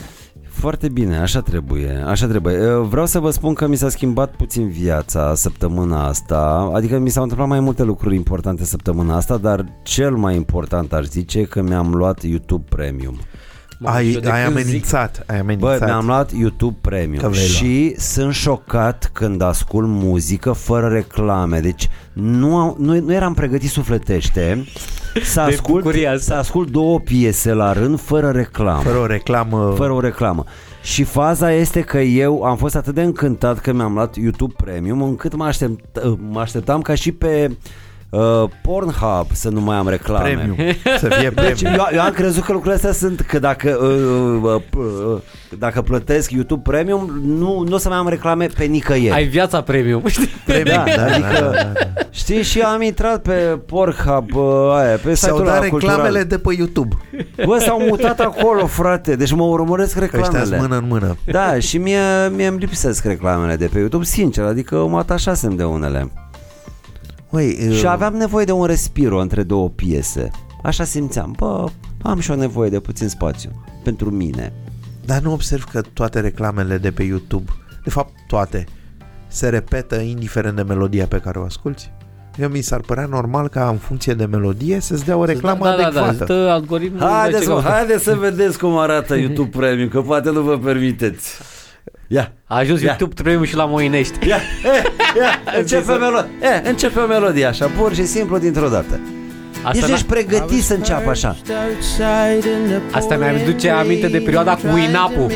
Foarte 0.62 0.88
bine, 0.88 1.16
așa 1.16 1.40
trebuie, 1.40 2.04
așa 2.06 2.26
trebuie. 2.26 2.54
Eu 2.54 2.82
Vreau 2.82 3.06
să 3.06 3.18
vă 3.18 3.30
spun 3.30 3.54
că 3.54 3.66
mi 3.66 3.76
s-a 3.76 3.88
schimbat 3.88 4.34
puțin 4.34 4.68
viața 4.68 5.34
săptămâna 5.34 6.06
asta, 6.06 6.70
adică 6.74 6.98
mi 6.98 7.08
s-au 7.08 7.22
întâmplat 7.22 7.48
mai 7.48 7.60
multe 7.60 7.82
lucruri 7.82 8.14
importante 8.14 8.64
săptămâna 8.64 9.16
asta, 9.16 9.36
dar 9.36 9.64
cel 9.82 10.14
mai 10.14 10.36
important 10.36 10.92
aș 10.92 11.04
zice 11.04 11.38
e 11.38 11.44
că 11.44 11.62
mi-am 11.62 11.94
luat 11.94 12.22
YouTube 12.22 12.64
Premium. 12.68 13.18
Mă, 13.82 13.88
Ai, 13.88 14.12
eu 14.12 14.20
de 14.20 14.30
ai 14.30 14.44
când 14.44 14.56
zic- 14.56 14.62
amenințat, 14.64 15.16
ai 15.26 15.36
Bă, 15.36 15.40
amenințat. 15.42 15.84
mi-am 15.88 16.06
luat 16.06 16.32
YouTube 16.32 16.78
Că 16.82 16.88
Premium 16.88 17.30
vrei 17.30 17.46
și 17.46 17.94
sunt 17.98 18.34
șocat 18.34 19.10
când 19.12 19.42
ascult 19.42 19.88
muzică 19.88 20.52
fără 20.52 20.88
reclame. 20.88 21.60
Deci 21.60 21.88
nu, 22.12 22.56
au- 22.58 22.76
nu, 22.78 23.00
nu 23.00 23.12
eram 23.12 23.34
pregătit 23.34 23.70
sufletește 23.70 24.64
să 25.24 25.42
De 25.46 25.52
ascult, 25.52 25.82
bucuria 25.82 26.12
asta. 26.12 26.32
să 26.34 26.38
ascult 26.38 26.70
două 26.70 26.98
piese 27.00 27.52
la 27.52 27.72
rând 27.72 28.00
fără 28.00 28.30
reclamă. 28.30 28.80
Fără 28.82 28.98
o 28.98 29.06
reclamă. 29.06 29.72
Fără 29.76 29.92
o 29.92 30.00
reclamă. 30.00 30.44
Și 30.82 31.02
faza 31.04 31.52
este 31.52 31.80
că 31.80 31.98
eu 31.98 32.42
am 32.42 32.56
fost 32.56 32.76
atât 32.76 32.94
de 32.94 33.02
încântat 33.02 33.58
că 33.60 33.72
mi-am 33.72 33.92
luat 33.92 34.16
YouTube 34.16 34.54
Premium 34.56 35.02
încât 35.02 35.34
mă, 35.34 35.44
aștept, 35.44 36.00
mă 36.30 36.40
așteptam 36.40 36.80
ca 36.82 36.94
și 36.94 37.12
pe 37.12 37.46
uh, 37.50 37.56
Pornhub 38.62 39.26
să 39.32 39.48
nu 39.48 39.60
mai 39.60 39.76
am 39.76 39.88
reclame. 39.88 40.28
Premium. 40.28 40.56
Să 41.00 41.08
fie 41.08 41.30
Deci 41.34 41.44
premium. 41.60 41.72
eu, 41.78 41.86
eu 41.92 42.00
am 42.00 42.10
crezut 42.12 42.42
că 42.44 42.52
lucrurile 42.52 42.74
astea 42.76 42.92
sunt 43.08 43.20
că 43.20 43.38
dacă 43.38 43.78
uh, 43.82 44.52
uh, 44.54 44.60
uh, 44.76 45.20
dacă 45.58 45.82
plătesc 45.82 46.30
YouTube 46.30 46.70
Premium, 46.70 47.20
nu, 47.24 47.64
nu 47.68 47.74
o 47.74 47.78
să 47.78 47.88
mai 47.88 47.98
am 47.98 48.08
reclame 48.08 48.46
pe 48.46 48.64
nicăieri. 48.64 49.14
Ai 49.14 49.24
viața 49.24 49.60
premium, 49.62 50.02
știi? 50.06 50.28
Da, 50.64 50.84
da, 50.96 51.04
adică, 51.04 51.28
da, 51.32 51.40
da, 51.40 51.50
da. 51.50 51.72
Știi, 52.10 52.42
și 52.42 52.60
am 52.60 52.82
intrat 52.82 53.22
pe 53.22 53.58
Pornhub, 53.66 54.34
uh, 54.34 54.72
aia, 54.76 54.96
pe 54.96 55.14
S-au 55.14 55.30
site-ul 55.30 55.44
dat 55.44 55.56
ăla 55.58 55.66
cultural. 55.68 55.96
reclamele 55.96 56.24
de 56.24 56.38
pe 56.38 56.54
YouTube. 56.56 56.96
Bă, 57.46 57.58
s-au 57.58 57.80
mutat 57.88 58.20
acolo, 58.20 58.66
frate, 58.66 59.16
deci 59.16 59.32
mă 59.32 59.42
urmăresc 59.44 59.96
Ăștia 60.00 60.20
reclamele. 60.20 60.58
mână 60.60 60.76
în 60.76 60.84
mână. 60.88 61.16
Da, 61.26 61.58
și 61.58 61.78
mie, 61.78 61.98
mie 62.30 62.46
îmi 62.46 62.58
lipsesc 62.58 63.04
reclamele 63.04 63.56
de 63.56 63.68
pe 63.72 63.78
YouTube, 63.78 64.04
sincer, 64.04 64.44
adică 64.44 64.86
mă 64.88 64.98
atașasem 64.98 65.56
de 65.56 65.64
unele. 65.64 66.10
Măi, 67.32 67.56
Și 67.72 67.84
uh, 67.84 67.90
aveam 67.90 68.14
nevoie 68.14 68.44
de 68.44 68.52
un 68.52 68.64
respiro 68.64 69.20
între 69.20 69.42
două 69.42 69.68
piese. 69.68 70.30
Așa 70.62 70.84
simțeam, 70.84 71.34
bă, 71.36 71.64
am 72.02 72.18
și 72.20 72.30
o 72.30 72.34
nevoie 72.34 72.70
de 72.70 72.80
puțin 72.80 73.08
spațiu 73.08 73.50
pentru 73.84 74.10
mine. 74.10 74.52
Dar 75.04 75.20
nu 75.20 75.32
observ 75.32 75.64
că 75.64 75.80
toate 75.92 76.20
reclamele 76.20 76.78
de 76.78 76.90
pe 76.90 77.02
YouTube, 77.02 77.50
de 77.84 77.90
fapt 77.90 78.12
toate, 78.26 78.64
se 79.28 79.48
repetă 79.48 79.96
indiferent 80.00 80.56
de 80.56 80.62
melodia 80.62 81.06
pe 81.06 81.18
care 81.18 81.38
o 81.38 81.44
asculti? 81.44 81.90
Eu 82.38 82.48
mi 82.48 82.60
s-ar 82.60 82.80
părea 82.80 83.06
normal 83.06 83.48
ca 83.48 83.68
în 83.68 83.76
funcție 83.76 84.14
de 84.14 84.24
melodie 84.24 84.80
să-ți 84.80 85.04
dea 85.04 85.16
o 85.16 85.24
reclamă 85.24 85.64
da, 85.64 85.70
da, 85.70 85.76
da, 85.76 85.84
adecvată. 85.86 86.24
stă 86.24 86.32
algoritmul 86.50 87.00
Haideți, 87.00 87.42
ce 87.42 87.48
mă, 87.48 87.54
caută. 87.54 87.68
haideți 87.68 88.04
să 88.04 88.14
vedeți 88.14 88.58
cum 88.58 88.76
arată 88.78 89.14
YouTube 89.22 89.58
Premium, 89.58 89.88
că 89.88 90.00
poate 90.00 90.30
nu 90.30 90.40
vă 90.40 90.58
permiteți. 90.58 91.38
Ia, 92.12 92.32
A 92.44 92.56
ajuns 92.56 92.80
Ia. 92.80 92.86
YouTube 92.86 93.22
premium 93.22 93.44
și 93.44 93.54
la 93.56 93.64
Moinești. 93.64 94.28
ia, 94.28 94.36
e, 94.64 94.82
ia, 95.18 95.58
începe, 95.58 95.92
melo- 95.92 96.26
e, 96.64 96.68
începe 96.68 96.98
o 97.00 97.06
melodie 97.06 97.44
așa, 97.44 97.66
pur 97.66 97.94
și 97.94 98.06
simplu 98.06 98.38
dintr-o 98.38 98.68
dată. 98.68 99.00
Asta, 99.64 99.76
Ești, 99.78 99.88
n-a- 99.90 99.94
ești 99.94 100.06
pregătit 100.06 100.62
să 100.62 100.74
înceapă 100.74 101.10
așa. 101.10 101.36
asta 102.90 103.16
mi-am 103.16 103.36
duce 103.44 103.70
aminte 103.70 104.06
de 104.06 104.18
perioada 104.18 104.52
cu 104.54 104.66
Winapu. 104.74 105.26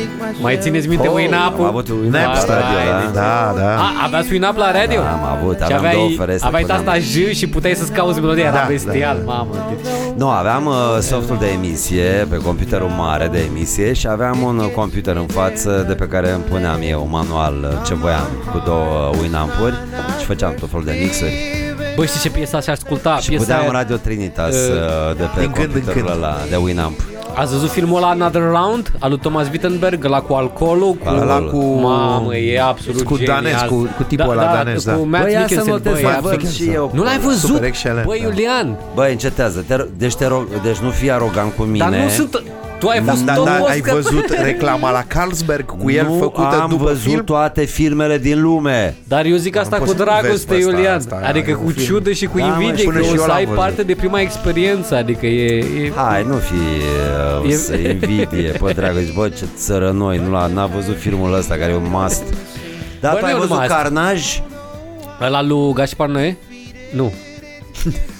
Mai 0.41 0.57
țineți 0.61 0.87
minte 0.87 1.07
Oh, 1.07 1.13
Winapu? 1.15 1.61
am 1.61 1.67
avut 1.67 1.87
Winamp 1.89 2.33
Vai, 2.33 2.43
la 2.47 2.53
radio, 2.53 2.77
vai, 2.77 3.11
da. 3.13 3.19
Da, 3.21 3.53
da. 3.61 3.75
A, 3.77 3.91
aveați 4.05 4.31
Winamp 4.31 4.57
la 4.57 4.71
radio? 4.71 4.99
Da, 5.01 5.11
am 5.11 5.37
avut, 5.37 5.57
și 5.57 5.63
aveam 5.63 5.77
aveai, 5.79 5.93
două 5.95 6.09
ferestre 6.17 6.47
aveai 6.47 6.63
pe 6.63 6.67
tasta 6.71 6.97
J 6.97 7.35
și 7.35 7.47
puteai 7.47 7.73
să-ți 7.75 7.91
cauți 7.91 8.19
melodia, 8.19 8.43
era 8.43 8.53
Da, 8.53 8.65
bestial, 8.67 9.15
da, 9.17 9.23
da. 9.25 9.31
mamă. 9.31 9.51
Deci, 9.69 9.91
Nu, 10.17 10.29
aveam 10.29 10.65
uh, 10.65 10.73
softul 10.99 11.37
de 11.39 11.45
emisie 11.47 12.27
pe 12.29 12.35
computerul 12.37 12.89
mare 12.97 13.27
de 13.31 13.39
emisie 13.49 13.93
și 13.93 14.07
aveam 14.07 14.41
un 14.41 14.57
uh, 14.57 14.65
computer 14.75 15.15
în 15.15 15.25
față 15.25 15.85
de 15.87 15.93
pe 15.93 16.07
care 16.07 16.31
îmi 16.31 16.43
puneam 16.43 16.79
eu 16.83 17.07
manual 17.11 17.55
uh, 17.63 17.85
ce 17.87 17.93
voiam 17.93 18.27
cu 18.51 18.61
două 18.65 19.09
uh, 19.11 19.19
Winamp-uri 19.21 19.75
și 20.19 20.25
făceam 20.25 20.53
tot 20.59 20.69
felul 20.69 20.85
de 20.85 20.97
mixuri. 21.01 21.33
Bă, 21.97 22.05
știi 22.05 22.19
ce 22.19 22.29
piesă 22.29 22.55
aș 22.55 22.67
asculta? 22.67 23.17
și 23.17 23.29
piesa 23.29 23.43
puneam 23.43 23.61
aia, 23.61 23.71
Radio 23.71 23.95
Trinitas 23.95 24.55
uh, 24.55 24.71
uh, 25.09 25.15
de 25.17 25.23
pe 25.35 25.39
din 25.39 25.51
când 25.51 25.65
în 25.65 25.71
computerul 25.71 26.09
când. 26.09 26.23
ăla 26.23 26.35
de 26.49 26.55
Winamp. 26.55 26.99
Ați 27.35 27.51
văzut 27.51 27.69
filmul 27.69 27.97
ăla 27.97 28.09
Another 28.09 28.41
Round? 28.41 28.91
Al 28.99 29.09
lui 29.09 29.19
Thomas 29.19 29.47
Wittenberg, 29.51 30.03
la 30.03 30.21
cu 30.21 30.33
alcoolul? 30.33 30.93
Cu... 30.93 31.09
Ăla 31.21 31.39
cu... 31.39 31.57
Mamă, 31.65 32.35
e 32.35 32.61
absolut 32.61 33.03
cu 33.03 33.17
genial. 33.17 33.41
danez, 33.43 33.61
cu, 33.69 33.75
cu 33.97 34.03
tipul 34.03 34.25
da, 34.25 34.31
ăla 34.31 34.41
da, 34.45 34.51
danez, 34.63 34.83
cu 34.83 34.89
da. 34.89 34.95
Matt 34.95 35.23
Bă, 35.23 35.29
ia 35.31 35.37
să 35.37 35.39
Mikkelsen, 35.39 35.71
notez, 35.73 35.91
bă, 35.93 35.99
e 35.99 36.03
mai 36.03 36.15
absolut- 36.15 36.39
văd 36.41 36.49
și 36.51 36.69
eu. 36.69 36.91
Nu 36.93 37.03
l-ai 37.03 37.17
văzut? 37.19 37.49
Super 37.49 37.63
excelent, 37.63 38.05
Băi, 38.05 38.19
da. 38.21 38.27
Iulian, 38.27 38.77
Băi, 38.93 39.11
încetează, 39.11 39.63
te, 39.67 39.75
ro- 39.75 39.87
deci, 39.97 40.15
te 40.15 40.27
rog, 40.27 40.47
deci 40.63 40.77
nu 40.77 40.89
fii 40.89 41.11
arogant 41.11 41.53
cu 41.53 41.63
mine. 41.63 41.89
dar 41.89 41.99
nu 41.99 42.09
sunt... 42.09 42.43
Tu 42.79 42.87
ai 42.87 43.01
Da, 43.05 43.11
fost 43.11 43.23
da, 43.23 43.33
tot 43.33 43.45
da, 43.45 43.51
ai 43.53 43.79
Oscar. 43.79 43.93
văzut 43.93 44.29
reclama 44.43 44.91
la 44.91 45.03
Carlsberg 45.07 45.65
cu 45.65 45.91
el 45.91 46.05
nu 46.05 46.17
făcută 46.19 46.59
am 46.61 46.69
după 46.69 46.83
văzut 46.83 47.01
film? 47.01 47.23
toate 47.23 47.63
filmele 47.65 48.17
din 48.17 48.41
lume. 48.41 48.95
Dar 49.03 49.25
eu 49.25 49.35
zic 49.35 49.55
asta 49.55 49.77
Nu 49.77 49.83
cu 49.83 49.87
poți 49.87 49.97
să 49.97 50.03
vezi 50.03 50.19
dragoste, 50.21 50.45
pe 50.53 50.55
ăsta, 50.59 50.71
Iulian. 50.71 50.95
asta 50.95 51.19
e 51.23 51.27
adică 51.27 51.51
un 51.51 51.63
cu 51.65 51.69
film. 51.69 51.85
ciudă 51.85 52.11
și 52.11 52.25
cu 52.25 52.37
Da, 52.37 52.45
mă, 52.45 52.51
invidie, 52.51 52.77
și 52.77 52.83
că 52.85 52.89
până 52.91 53.03
și 53.03 53.09
o 53.09 53.13
eu 53.13 53.19
să 53.21 53.27
l-am 53.27 53.35
ai 53.35 53.43
văzut. 53.45 53.59
parte 53.59 53.83
de 53.83 53.95
prima 53.95 54.19
experiență. 54.19 54.95
Adică 54.95 55.25
e... 55.25 55.55
e... 55.57 55.91
Hai, 55.95 56.23
nu 56.23 56.35
fi 56.35 56.53
uh, 57.43 57.51
E- 57.51 57.55
să 57.55 57.75
invidie, 57.75 58.53
bă, 58.59 58.71
dragă, 58.71 58.99
zici, 58.99 59.13
bă, 59.15 59.29
ce 59.29 59.45
țărănoi, 59.57 60.17
nu 60.25 60.31
l-a, 60.31 60.47
n-a 60.47 60.65
văzut 60.65 60.97
filmul 60.99 61.33
ăsta 61.33 61.55
care 61.55 61.71
e 61.71 61.75
un 61.75 61.87
must. 61.91 62.23
Dar 63.01 63.11
Bă, 63.13 63.17
tu 63.19 63.25
nu 63.25 63.31
ai 63.31 63.33
e 63.33 63.35
văzut 63.35 63.49
numai 63.49 63.65
asta. 63.65 63.77
Carnaj? 63.77 64.41
Ăla 65.21 65.41
lui 65.41 65.73
Gaspar 65.73 66.07
Noe? 66.07 66.37
Nu. 66.95 67.11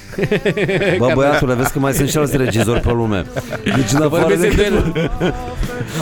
Bă, 0.97 1.11
băiatule, 1.13 1.53
vezi 1.53 1.71
că 1.71 1.79
mai 1.79 1.93
sunt 1.93 2.09
și 2.09 2.17
alți 2.17 2.37
regizori 2.37 2.79
pe 2.79 2.91
lume. 2.91 3.25
Deci 3.63 3.91
în 3.93 4.01
afară 4.01 4.07
Vorbesc 4.25 4.41
de... 4.41 4.47
de 4.47 4.63
el. 4.63 4.83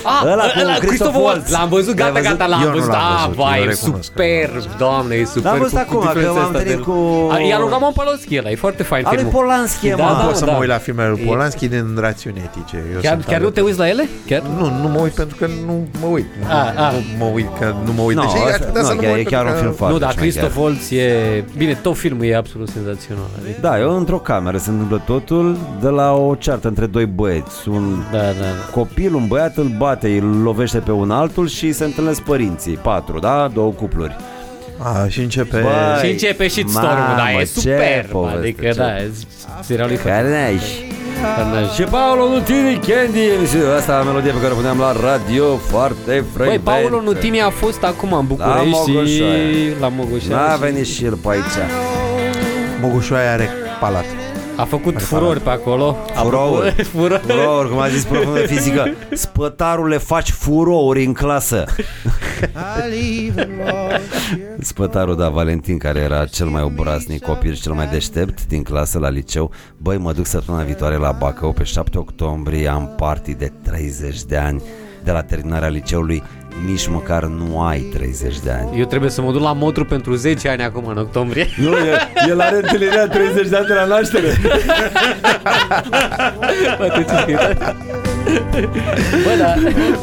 Ah, 0.03 0.21
Ăla 0.23 0.31
ăla, 0.33 0.43
cu 0.43 0.59
ăla, 0.59 0.73
Christoph 0.73 0.87
Christoph 0.87 1.15
Waltz. 1.15 1.25
Waltz. 1.37 1.51
L-am 1.51 1.69
văzut, 1.69 1.99
L-ai 1.99 2.11
gata, 2.11 2.19
văzut? 2.21 2.37
gata, 2.37 2.45
l-am 2.51 2.61
Eu 2.61 2.67
nu 2.69 2.75
văzut. 2.75 2.91
l-am 2.91 2.99
Da, 3.01 3.21
văzut, 3.25 3.35
vai, 3.41 3.57
eu 3.57 3.63
e 3.63 3.67
recunosc 3.73 4.11
că 4.13 4.21
superb, 4.21 4.77
doamne, 4.77 5.13
e 5.15 5.25
super. 5.25 5.51
L-am 5.51 5.59
văzut 5.59 5.77
cu- 5.79 5.83
acum, 5.85 5.95
cu 5.97 6.01
că 6.01 6.07
diferența 6.07 6.31
m-am 6.39 6.45
asta 6.45 6.57
întâlnit 6.57 6.77
de- 6.77 6.89
cu- 6.89 7.29
A, 7.33 7.35
E 7.49 7.53
al 7.53 7.61
lui 7.61 7.69
Ramon 7.75 7.91
Polonski 7.99 8.37
ăla, 8.39 8.49
e 8.49 8.55
foarte 8.65 8.83
fain 8.91 9.03
Al 9.05 9.11
lui 9.13 9.23
filmul. 9.23 9.41
Polanski, 9.41 9.87
Da, 9.89 9.95
mă. 9.95 10.09
Nu 10.11 10.17
da, 10.19 10.25
pot 10.25 10.35
să 10.41 10.45
da. 10.45 10.51
mă 10.51 10.57
uit 10.63 10.69
la 10.75 10.79
filmele 10.87 11.09
lui 11.09 11.21
E- 11.23 11.27
Polanski 11.31 11.65
din 11.75 11.85
rațiuni 12.07 12.39
etice. 12.47 12.77
Eu 12.93 12.99
Chiar, 13.05 13.13
sunt 13.13 13.25
chiar 13.31 13.41
nu 13.47 13.49
te 13.49 13.59
alături. 13.59 13.65
uiți 13.65 13.79
la 13.83 13.87
ele? 13.93 14.03
Chiar? 14.29 14.41
Nu, 14.59 14.65
nu 14.83 14.87
mă 14.95 14.99
uit 15.05 15.13
pentru 15.21 15.35
că 15.39 15.45
nu 15.67 15.75
mă 16.01 16.07
uit. 16.15 16.25
A, 16.57 16.59
a. 16.85 16.87
Nu 16.91 17.01
mă 17.21 17.27
uit 17.37 17.49
că 17.59 17.67
nu 17.87 17.91
mă 17.97 18.01
uit. 18.07 18.15
No, 18.17 18.23
Deși 18.23 18.35
aș 18.51 18.57
putea 18.67 18.81
nu, 18.81 18.87
să 18.87 18.93
nu 18.93 18.99
mă 18.99 19.01
chiar- 19.01 19.15
uit 19.17 19.25
e 19.27 19.29
chiar 19.33 19.43
pentru 19.45 19.49
un 19.49 19.53
că- 19.55 19.61
film 19.65 19.73
foarte 19.81 19.93
nu, 19.95 19.99
dar 20.05 20.11
șmecher. 20.11 20.31
Christoph 20.31 20.55
Waltz 20.63 20.91
e... 20.91 21.07
Bine, 21.61 21.73
tot 21.85 21.95
filmul 22.03 22.25
e 22.25 22.35
absolut 22.43 22.69
senzațional. 22.77 23.29
Adică, 23.41 23.57
Da, 23.67 23.79
eu 23.79 23.89
într-o 24.05 24.19
cameră 24.19 24.57
se 24.57 24.69
întâmplă 24.69 25.01
totul 25.05 25.57
de 25.81 25.87
la 25.87 26.11
o 26.13 26.35
ceartă 26.35 26.67
între 26.67 26.85
doi 26.85 27.05
băieți. 27.05 27.69
Un 27.69 27.95
da, 28.11 28.17
da, 28.17 28.23
da. 28.23 28.71
copil, 28.71 29.13
un 29.13 29.27
băiat 29.27 29.57
îl 29.57 29.71
bate, 29.77 30.17
îl 30.21 30.41
lovește 30.41 30.77
pe 30.77 30.91
un 30.91 31.11
altul 31.11 31.47
și 31.47 31.71
se 31.71 31.83
întâlnesc 31.83 32.21
părinții. 32.21 32.73
Patru, 32.73 33.19
da? 33.19 33.49
Două 33.53 33.71
cupluri. 33.71 34.15
A, 34.77 35.07
și 35.07 35.19
începe... 35.19 35.59
Bă, 35.61 35.99
Și 36.05 36.11
începe 36.11 36.47
și 36.47 36.59
mamă, 36.59 36.71
stormul, 36.87 37.15
da, 37.17 37.31
e 37.39 37.43
ce 37.43 37.45
superb. 37.45 38.09
poveste, 38.09 38.37
Adică, 38.37 38.65
ce- 38.65 38.73
da, 38.77 38.97
e 38.97 39.11
serialul 39.61 39.93
e 39.93 39.95
foarte 39.97 40.19
Carnaj. 40.21 40.61
carnaj. 41.35 41.73
Și 41.73 41.81
Paolo 41.83 42.27
Nutini, 42.29 42.79
Candy, 42.87 43.19
emisiunea 43.37 43.75
asta 43.75 44.03
melodie 44.05 44.31
pe 44.31 44.39
care 44.41 44.53
o 44.53 44.55
puneam 44.55 44.77
la 44.79 44.91
radio, 45.09 45.55
foarte 45.55 46.01
Băi, 46.05 46.23
frecvent. 46.33 46.61
Paolo 46.61 47.01
Nutini 47.01 47.41
a 47.41 47.49
fost 47.49 47.83
acum 47.83 48.13
în 48.13 48.25
București 48.27 48.67
Mogoșoaia. 48.69 49.05
și 49.05 49.79
la 49.79 49.87
Mogoșoaia. 49.87 50.41
N-a 50.41 50.53
și 50.53 50.59
venit 50.59 50.85
și 50.87 51.05
el 51.05 51.13
pe 51.15 51.27
aici. 51.29 51.55
Mogușoaia 52.81 53.31
are 53.31 53.49
palat. 53.79 54.05
A 54.57 54.63
făcut 54.63 55.01
furori 55.01 55.39
pe 55.41 55.49
acolo. 55.49 55.97
A 56.15 56.21
Furouri. 56.21 56.69
făcut- 56.69 56.85
Furori. 56.95 57.21
Furouri, 57.27 57.69
cum 57.69 57.79
a 57.79 57.87
zis 57.87 58.03
proful 58.03 58.33
de 58.33 58.45
fizică 58.45 58.89
Spătarule, 59.13 59.97
faci 59.97 60.31
furouri 60.31 61.05
în 61.05 61.13
clasă 61.13 61.65
Spătarul, 64.59 65.15
da, 65.15 65.29
Valentin 65.29 65.77
Care 65.77 65.99
era 65.99 66.25
cel 66.25 66.47
mai 66.47 66.61
obraznic 66.61 67.21
copil 67.23 67.53
și 67.53 67.61
cel 67.61 67.73
mai 67.73 67.87
deștept 67.87 68.45
Din 68.47 68.63
clasă 68.63 68.99
la 68.99 69.09
liceu 69.09 69.51
Băi, 69.77 69.97
mă 69.97 70.11
duc 70.13 70.25
săptămâna 70.25 70.63
viitoare 70.63 70.95
la 70.95 71.11
Bacău 71.11 71.51
Pe 71.53 71.63
7 71.63 71.97
octombrie 71.97 72.67
am 72.67 72.93
party 72.97 73.33
de 73.33 73.51
30 73.63 74.23
de 74.23 74.37
ani 74.37 74.61
De 75.03 75.11
la 75.11 75.21
terminarea 75.21 75.67
liceului 75.67 76.23
Nici 76.65 76.87
măcar 76.87 77.23
nu 77.23 77.61
ai 77.61 77.79
30 77.79 78.39
de 78.39 78.51
ani 78.51 78.79
Eu 78.79 78.85
trebuie 78.85 79.09
să 79.09 79.21
mă 79.21 79.31
duc 79.31 79.41
la 79.41 79.53
Motru 79.53 79.85
pentru 79.85 80.13
10 80.15 80.49
ani 80.49 80.63
acum 80.63 80.85
în 80.87 80.97
octombrie. 80.97 81.47
Nu, 81.57 81.69
el, 81.71 82.09
el 82.29 82.41
are 82.41 82.55
întâlnirea 82.55 83.07
30 83.07 83.47
de 83.47 83.55
ani 83.55 83.65
de 83.67 83.73
la 83.73 83.85
naștere 83.85 84.27
Bă, 86.77 86.87
tu 86.87 87.01
ce 87.01 87.15
știi? 87.21 87.35
Bă, 89.23 89.31
da. 89.39 89.53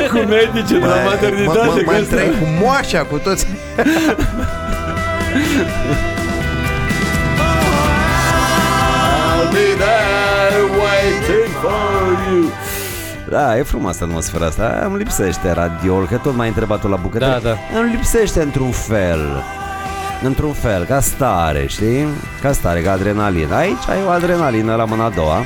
Cu 0.06 0.18
medici 0.18 0.68
de 0.70 0.78
la 0.78 0.86
mă, 0.86 1.00
maternitate 1.04 1.66
mă, 1.66 1.72
cu 1.72 1.82
mă 1.84 1.96
ăsta. 2.00 2.16
întreb 2.16 2.30
cu 2.38 2.46
moașa, 2.62 3.02
cu 3.02 3.18
toți. 3.18 3.46
Da, 13.32 13.58
e 13.58 13.62
frumoasă 13.62 14.04
atmosfera 14.04 14.46
asta 14.46 14.82
Îmi 14.86 14.96
lipsește 14.98 15.50
radioul, 15.52 16.06
că 16.06 16.16
tot 16.16 16.34
m-ai 16.36 16.48
întrebat-o 16.48 16.88
la 16.88 16.96
bucătărie 16.96 17.38
Da, 17.42 17.48
da. 17.48 17.80
Îmi 17.80 17.90
lipsește 17.90 18.42
într-un 18.42 18.70
fel 18.70 19.42
Într-un 20.22 20.52
fel, 20.52 20.84
ca 20.84 21.00
stare, 21.00 21.64
știi? 21.68 22.06
Ca 22.40 22.52
stare, 22.52 22.80
ca 22.80 22.92
adrenalină 22.92 23.54
Aici 23.54 23.88
ai 23.88 23.96
o 24.06 24.10
adrenalină 24.10 24.74
la 24.74 24.84
mâna 24.84 25.04
a 25.04 25.08
doua 25.10 25.44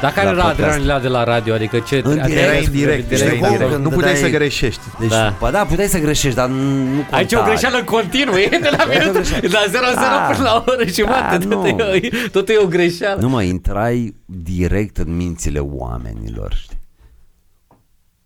Dar 0.00 0.12
care 0.12 0.26
La 0.26 0.32
era 0.32 0.42
podcast. 0.42 0.60
adrenalina 0.60 0.98
de 1.00 1.08
la 1.08 1.24
radio? 1.24 1.54
Adică 1.54 1.78
ce... 1.78 2.00
În 2.04 2.10
adică 2.10 2.26
direct, 2.26 2.42
Era 2.46 2.52
era 2.52 2.62
indirect, 2.62 3.08
direct, 3.08 3.22
era 3.22 3.30
Știi, 3.34 3.48
direct. 3.56 3.70
când 3.72 3.84
Nu 3.84 3.90
puteai 3.90 4.12
dai- 4.12 4.22
să 4.22 4.28
greșești. 4.28 4.80
Deci, 5.00 5.08
Da. 5.10 5.34
da. 5.40 5.50
da, 5.50 5.58
puteai 5.64 5.86
să 5.88 5.98
greșești, 5.98 6.36
dar 6.36 6.48
nu 6.48 6.94
conta 6.94 7.16
Aici 7.16 7.32
e 7.32 7.36
o 7.36 7.42
greșeală 7.42 7.82
continuă, 7.84 8.38
e 8.38 8.48
de 8.48 8.68
la 8.76 8.84
Aici 8.84 8.94
e 8.94 8.96
o 8.96 8.98
minut, 8.98 9.12
greșeală. 9.14 9.40
de 9.40 9.48
la 9.52 9.64
0 9.70 9.84
0 9.86 9.94
Da. 9.94 10.32
până 10.32 10.42
la 10.48 10.54
o 10.66 10.70
oră 10.72 10.84
și 10.86 10.92
jumătate, 10.94 11.36
Da, 11.46 11.54
tot, 11.54 11.64
nu. 11.64 11.94
e, 11.94 12.10
tot 12.32 12.48
e 12.48 12.56
o 12.62 12.66
greșeală. 12.66 13.20
Nu 13.20 13.28
mă, 13.28 13.42
intrai 13.42 14.14
direct 14.26 14.96
în 14.96 15.16
mințile 15.16 15.58
oamenilor, 15.58 16.52
știi? 16.62 16.75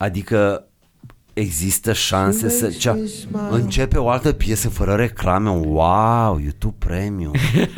Adică 0.03 0.65
există 1.33 1.93
șanse 1.93 2.49
să... 2.49 2.69
Cea, 2.69 2.99
începe 3.51 3.99
o 3.99 4.09
altă 4.09 4.33
piesă 4.33 4.69
fără 4.69 4.95
reclame, 4.95 5.49
wow, 5.51 6.39
YouTube 6.43 6.75
Premium. 6.79 7.33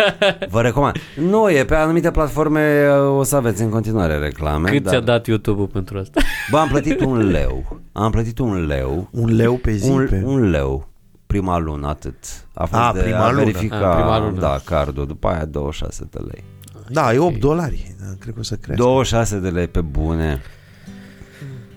Vă 0.51 0.61
recomand. 0.61 0.97
Nu 1.16 1.51
e, 1.51 1.64
pe 1.64 1.75
anumite 1.75 2.11
platforme 2.11 2.87
uh, 2.89 3.18
o 3.18 3.23
să 3.23 3.37
aveți 3.37 3.62
în 3.62 3.68
continuare 3.68 4.16
reclame. 4.18 4.70
Cât 4.70 4.83
dar- 4.83 4.93
ți-a 4.93 5.01
dat 5.01 5.27
YouTube-ul 5.27 5.66
pentru 5.66 5.99
asta? 5.99 6.20
Bă, 6.51 6.59
am 6.59 6.68
plătit 6.68 7.01
un 7.01 7.31
leu. 7.31 7.81
Am 7.93 8.11
plătit 8.11 8.39
un 8.39 8.66
leu. 8.66 9.09
Un 9.12 9.35
leu 9.35 9.55
pe 9.55 9.73
zi. 9.73 9.91
Un, 9.91 10.07
pe... 10.11 10.23
un 10.25 10.51
leu 10.51 10.89
prima 11.27 11.59
lună, 11.59 11.89
atât. 11.89 12.16
A 12.55 12.64
fost 12.64 12.83
A, 12.83 12.93
de 12.95 13.01
prima 13.01 13.18
a 13.27 13.31
lună. 13.31 13.45
verifica, 13.45 13.91
A, 13.91 13.95
prima 13.95 14.18
lună. 14.18 14.41
da, 14.41 14.61
cardul, 14.64 15.07
după 15.07 15.29
aia 15.29 15.45
26 15.45 16.09
de 16.11 16.18
lei. 16.18 16.45
Da, 16.89 17.12
e 17.12 17.18
8 17.18 17.39
dolari. 17.39 17.95
Da, 18.01 18.07
Cred 18.18 18.35
că 18.35 18.41
o 18.41 18.43
să 18.43 18.55
crească. 18.55 18.85
26 18.85 19.39
de 19.39 19.49
lei 19.49 19.68
pe 19.68 19.81
bune. 19.81 20.41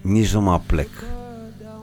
Nici 0.05 0.33
nu 0.33 0.41
mă 0.41 0.61
plec. 0.65 0.89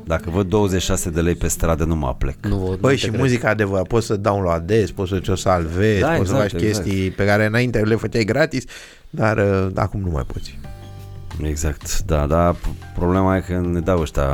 Dacă 0.05 0.31
văd 0.31 0.49
26 0.49 1.11
de 1.11 1.20
lei 1.20 1.35
pe 1.35 1.49
stradă, 1.49 1.85
nu 1.85 1.97
mă 1.97 2.14
plec. 2.18 2.37
Nu, 2.47 2.68
nu 2.70 2.77
Băi, 2.81 2.95
te 2.95 2.99
și 3.01 3.07
cred. 3.07 3.20
muzica 3.20 3.49
adevărat, 3.49 3.87
poți 3.87 4.07
să 4.07 4.16
downloadezi, 4.16 4.93
poți 4.93 5.11
să 5.11 5.18
ți-o 5.18 5.35
salvezi, 5.35 6.01
Da, 6.01 6.07
poți 6.09 6.29
să 6.29 6.35
exact, 6.35 6.51
faci 6.53 6.61
chestii 6.61 7.11
pe 7.11 7.25
care 7.25 7.45
înainte 7.47 7.79
le 7.81 7.95
făceai 7.95 8.25
gratis, 8.25 8.64
dar 9.11 9.37
uh, 9.39 9.70
acum 9.75 10.01
nu 10.01 10.11
mai 10.11 10.25
poți. 10.33 10.59
Exact, 11.43 12.03
da, 12.03 12.26
da, 12.26 12.53
p- 12.53 12.95
problema 12.95 13.37
e 13.37 13.41
că 13.41 13.61
ne 13.72 13.80
dau 13.80 14.01
ăștia 14.01 14.26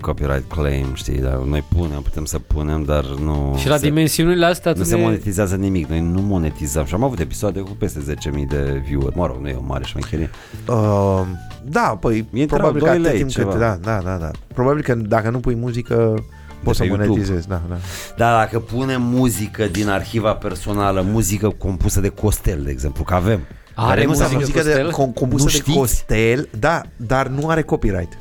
copyright 0.00 0.50
claim, 0.52 0.86
știi, 0.94 1.20
dar 1.20 1.34
noi 1.36 1.64
punem, 1.76 2.00
putem 2.02 2.24
să 2.24 2.38
punem, 2.38 2.82
dar 2.82 3.04
nu 3.04 3.54
Și 3.58 3.68
la 3.68 3.76
se, 3.76 3.86
dimensiunile 3.88 4.44
astea 4.46 4.72
nu 4.72 4.76
tu 4.78 4.84
se 4.84 4.96
ne- 4.96 5.02
monetizează 5.02 5.54
nimic, 5.56 5.88
noi 5.88 6.00
nu 6.00 6.20
monetizăm 6.20 6.84
și 6.84 6.94
am 6.94 7.02
avut 7.02 7.18
episoade 7.18 7.60
cu 7.60 7.70
peste 7.78 8.14
10.000 8.30 8.44
de 8.48 8.82
view-uri, 8.86 9.16
mă 9.16 9.26
rog, 9.26 9.36
nu 9.40 9.48
e 9.48 9.54
o 9.58 9.62
mare 9.66 9.84
șmecherie. 9.84 10.30
Uh, 10.68 11.20
da, 11.64 11.96
păi 12.00 12.26
Intră 12.32 12.56
probabil 12.56 12.80
că 12.80 12.86
doi 12.86 12.96
atât 12.96 13.06
lei, 13.10 13.16
timp 13.16 13.30
ceva. 13.30 13.50
cât, 13.50 13.58
da, 13.60 13.78
da, 13.82 14.00
da, 14.04 14.16
da. 14.16 14.30
Probabil 14.54 14.82
că 14.82 14.94
dacă 14.94 15.30
nu 15.30 15.38
pui 15.40 15.54
muzică, 15.54 16.24
poți 16.62 16.76
să 16.76 16.82
pe 16.82 16.88
YouTube. 16.88 17.08
monetizezi, 17.10 17.48
da, 17.48 17.62
da. 17.68 17.76
Dar 18.16 18.38
dacă 18.44 18.58
punem 18.58 19.02
muzică 19.02 19.64
din 19.64 19.88
arhiva 19.88 20.32
personală, 20.34 21.00
muzică 21.10 21.48
compusă 21.58 22.00
de 22.00 22.08
Costel, 22.08 22.62
de 22.62 22.70
exemplu, 22.70 23.04
că 23.04 23.14
avem, 23.14 23.40
Are 23.74 23.88
care 23.88 24.02
nu 24.02 24.08
muzică 24.08 24.28
se 24.28 24.34
Muzică 24.36 24.62
de, 24.62 24.68
Costel? 24.82 24.90
com- 24.92 25.14
compusă 25.14 25.44
Nu 25.44 25.50
de 25.50 25.56
știți? 25.56 25.76
Costel, 25.76 26.48
da, 26.58 26.80
dar 26.96 27.26
nu 27.26 27.48
are 27.48 27.62
copyright. 27.62 28.18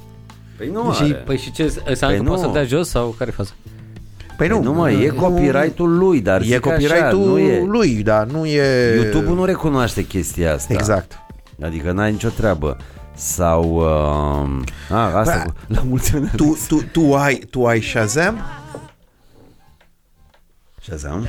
Păi 0.58 0.70
nu 0.74 0.94
Și, 0.94 1.02
are. 1.04 1.14
păi 1.14 1.38
și 1.38 1.52
ce, 1.52 1.64
înseamnă 1.86 2.18
Păi 2.18 2.26
că 2.26 2.30
nu. 2.30 2.30
poți 2.30 2.42
să 2.42 2.48
dea 2.54 2.64
jos 2.64 2.90
sau 2.90 3.16
care 3.18 3.30
e 3.30 3.34
faza? 3.34 3.52
Păi 4.38 4.48
nu, 4.48 4.56
Păi 4.56 4.64
nu, 4.64 4.74
mă, 4.74 4.92
e 4.92 5.08
copyright-ul 5.08 5.98
lui, 5.98 6.22
dar 6.22 6.42
E 6.42 6.44
zic 6.44 6.60
copyright-ul 6.60 7.22
așa, 7.24 7.30
nu 7.32 7.38
e... 7.40 7.64
lui, 7.66 8.04
dar 8.04 8.26
nu 8.26 8.46
e... 8.46 8.94
YouTube-ul 8.96 9.36
nu 9.36 9.46
recunoaște 9.46 10.06
chestia 10.06 10.54
asta. 10.54 10.74
Exact. 10.74 11.12
Adică 11.64 11.92
n-ai 11.92 12.12
nicio 12.12 12.30
treabă. 12.30 12.78
Sau... 13.16 13.76
Uh, 13.76 14.96
a, 14.96 15.18
asta 15.18 15.44
Bă, 15.46 15.52
cu, 15.52 15.54
la 15.76 15.82
mulți 15.88 16.16
ani. 16.16 16.32
Tu, 16.36 16.58
tu, 16.68 16.82
tu, 16.92 17.14
ai, 17.16 17.36
tu 17.50 17.66
ai 17.66 17.82
Shazam? 17.82 18.38
Shazam? 20.82 21.28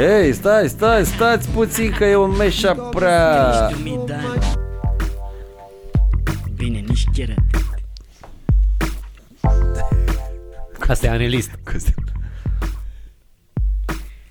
Ei, 0.00 0.32
stai, 0.32 0.68
stai, 0.68 1.06
stați 1.06 1.48
puțin 1.48 1.90
că 1.90 2.04
e 2.04 2.16
un 2.16 2.36
meșa 2.36 2.74
prea... 2.74 3.70
Bine, 6.54 6.78
nici 6.78 7.04
chiar 7.12 7.34
Asta 10.88 11.06
e 11.06 11.10
anelist. 11.10 11.50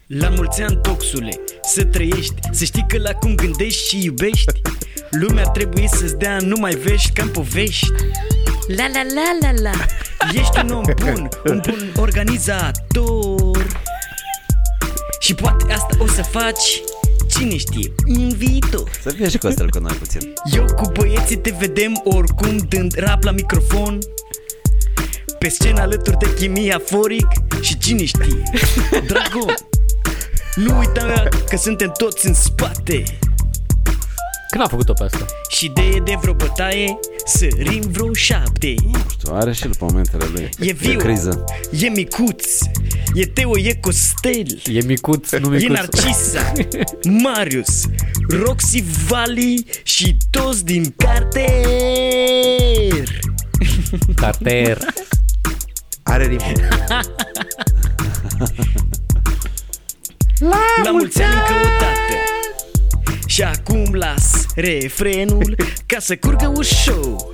La 0.07 0.29
mulți 0.29 0.61
ani, 0.61 0.79
toxule, 0.81 1.39
să 1.61 1.85
trăiești 1.85 2.33
Să 2.51 2.63
știi 2.63 2.85
că 2.87 2.97
la 2.97 3.13
cum 3.13 3.35
gândești 3.35 3.87
și 3.87 4.05
iubești. 4.05 4.61
Lumea 5.09 5.43
ar 5.43 5.49
trebui 5.49 5.87
să-ți 5.87 6.17
dea 6.17 6.37
numai 6.41 6.75
vești 6.75 7.11
ca 7.11 7.29
povești. 7.33 7.87
La 8.67 8.85
la 8.93 9.01
la 9.15 9.51
la 9.51 9.61
la. 9.61 9.85
Ești 10.33 10.59
un 10.63 10.69
om 10.69 10.83
bun, 11.03 11.29
un 11.45 11.61
bun 11.65 11.93
organizator 11.95 13.38
Și 15.29 15.35
poate 15.35 15.73
asta 15.73 15.97
o 15.99 16.07
să 16.07 16.23
faci. 16.23 16.81
Cine 17.27 17.57
știe, 17.57 17.91
în 18.05 18.29
viitor. 18.29 18.91
Să 19.01 19.09
fie 19.09 19.29
și 19.29 19.37
Costel 19.37 19.69
cu 19.69 19.79
noi 19.79 19.93
puțin. 19.93 20.33
Eu 20.53 20.65
cu 20.65 20.91
băieții 20.91 21.37
te 21.37 21.53
vedem 21.59 22.01
oricum 22.03 22.57
dând 22.57 22.93
rap 22.97 23.23
la 23.23 23.31
microfon. 23.31 23.97
Pe 25.39 25.49
scenă 25.49 25.81
alături 25.81 26.17
de 26.17 26.33
chimia 26.33 26.81
foric 26.85 27.27
Și 27.61 27.77
cine 27.77 28.05
știe, 28.05 28.43
dragon! 29.09 29.53
Nu 30.55 30.77
uita 30.77 31.23
că 31.49 31.57
suntem 31.57 31.91
toți 31.97 32.27
în 32.27 32.33
spate 32.33 33.03
Când 34.49 34.63
a 34.63 34.67
făcut-o 34.67 34.93
pe 34.93 35.03
asta? 35.03 35.25
Și 35.49 35.69
de 35.73 36.01
de 36.03 36.17
vreo 36.21 36.33
bătaie 36.33 36.99
Sărim 37.25 37.81
vreo 37.91 38.13
șapte 38.13 38.73
Știu, 39.11 39.33
are 39.33 39.53
și 39.53 39.63
el 39.63 39.71
momentele 39.79 40.25
lui. 40.33 40.43
E 40.43 40.49
De 40.65 40.71
viu, 40.71 40.97
criză. 40.97 41.43
e 41.71 41.89
micuț 41.89 42.45
E 43.13 43.25
Teo, 43.25 43.57
e 43.57 43.73
Costel 43.73 44.61
E 44.65 44.81
micuț, 44.81 45.31
nu 45.31 45.55
E 45.55 45.57
micuț. 45.57 45.75
Narcisa, 45.77 46.51
Marius, 47.23 47.85
Roxy 48.29 48.83
Valley 49.07 49.65
și 49.83 50.17
toți 50.29 50.65
din 50.65 50.93
carter 50.97 51.47
Carter. 54.15 54.77
Are 56.03 56.25
rimă. 56.27 56.43
La 60.83 60.91
mulți 60.91 61.21
ani 61.21 61.33
încă 61.33 61.53
o 61.53 61.69
dată 61.79 61.93
Și 63.29 63.43
acum 63.43 63.93
las 63.93 64.45
refrenul 64.55 65.55
Ca 65.85 65.99
să 65.99 66.15
curgă 66.15 66.53
ușor. 66.55 67.31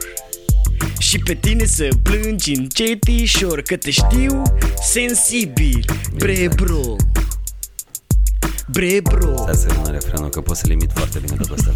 Și 1.00 1.20
pe 1.20 1.34
tine 1.34 1.66
să 1.66 1.88
plângi 2.04 2.54
încetișor 2.54 3.62
Că 3.62 3.76
te 3.76 3.92
știu 3.92 4.42
sensibil 4.82 5.86
Bre 6.16 6.48
bro. 6.56 6.96
Bre 8.68 9.02
bro. 9.02 9.36
Stai 9.38 9.56
să 9.56 9.68
rămână 9.68 9.92
refrenul 9.92 10.30
că 10.30 10.42
pot 10.42 10.56
să 10.58 10.64
limit 10.68 10.92
foarte 10.94 11.20
bine 11.20 11.36
de 11.40 11.46
Costel. 11.50 11.74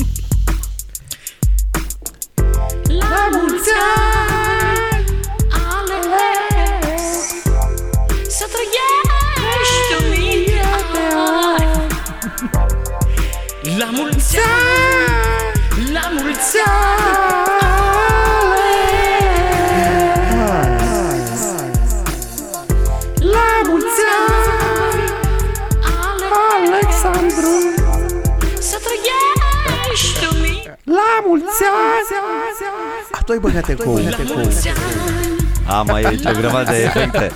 La 2.85 3.29
mulți 3.31 3.69
ani, 3.69 4.58
La 13.79 13.89
mulți 13.91 14.37
ani 14.37 15.93
La 15.93 16.09
mulți 16.11 16.57
La 23.19 23.49
mulți 23.67 24.01
ani, 24.19 25.01
Alexandru. 26.65 27.53
Să 28.59 28.77
trăiești 28.83 30.25
o 30.31 30.35
mie 30.41 30.77
La 30.83 31.23
mulți 31.27 31.63
ani. 31.63 32.07
A, 33.11 33.19
tu 33.25 33.31
ai 33.31 33.37
băgat 33.37 33.69
eco 33.69 33.91
La 33.91 34.17
mulți 34.35 34.67
ani. 34.67 34.77
Am 35.67 35.93
aici 35.93 36.25
o 36.25 36.31
grămadă 36.39 36.71
de 36.71 36.81
efecte. 36.81 37.31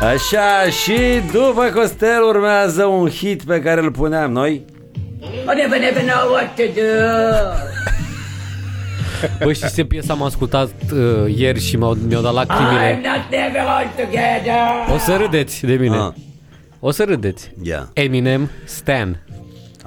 Așa, 0.00 0.70
și 0.70 1.22
după 1.32 1.70
Costel 1.74 2.22
urmează 2.22 2.84
un 2.84 3.08
hit 3.08 3.42
pe 3.42 3.60
care 3.60 3.80
îl 3.80 3.90
puneam 3.90 4.32
noi. 4.32 4.64
I 5.52 5.54
never, 5.56 5.78
never 5.80 6.02
know 6.02 6.30
what 6.32 6.54
to 6.56 6.62
do. 6.74 6.90
Băi, 9.44 9.54
știi 9.54 9.72
ce 9.74 9.84
piesă 9.84 10.12
am 10.12 10.22
ascultat 10.22 10.68
uh, 10.92 11.34
ieri 11.36 11.60
și 11.60 11.76
mi-au, 11.76 11.94
mi-au 12.08 12.22
dat 12.22 12.32
I'm 12.32 12.34
lacrimile? 12.34 13.00
not 13.04 13.30
never 13.30 13.60
all 13.66 13.86
together. 13.96 14.94
O 14.94 14.98
să 14.98 15.16
râdeți 15.16 15.66
de 15.66 15.72
mine. 15.74 15.96
Ah. 15.96 16.08
O 16.80 16.90
să 16.90 17.04
râdeți. 17.04 17.50
Yeah. 17.62 17.82
Eminem, 17.92 18.50
Stan. 18.64 19.22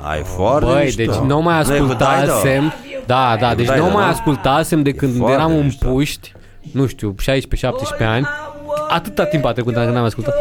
Ai 0.02 0.22
foarte 0.24 0.66
Băi, 0.72 0.84
mișto. 0.84 1.04
deci 1.04 1.16
nu 1.16 1.42
mai 1.42 1.64
Nu 1.66 1.76
e 1.76 1.78
cu 1.78 1.84
Dido? 1.86 2.04
ascultasem 2.04 2.74
Da, 3.06 3.36
da, 3.40 3.56
deci 3.56 3.66
Dido, 3.68 3.78
nu 3.78 3.90
mai 3.92 4.04
nu? 4.06 4.12
ascultasem 4.12 4.84
de 4.84 4.92
când 4.92 5.18
foarte 5.18 5.34
eram 5.36 5.52
în 5.56 5.64
mișto. 5.64 5.88
puști 5.90 6.34
Nu 6.72 6.88
știu, 6.88 7.16
16-17 8.02 8.06
ani 8.06 8.28
Atâta 8.90 9.26
timp 9.26 9.46
a 9.46 9.52
trecut 9.52 9.74
dacă 9.74 9.90
n-am 9.90 10.04
ascultat 10.04 10.34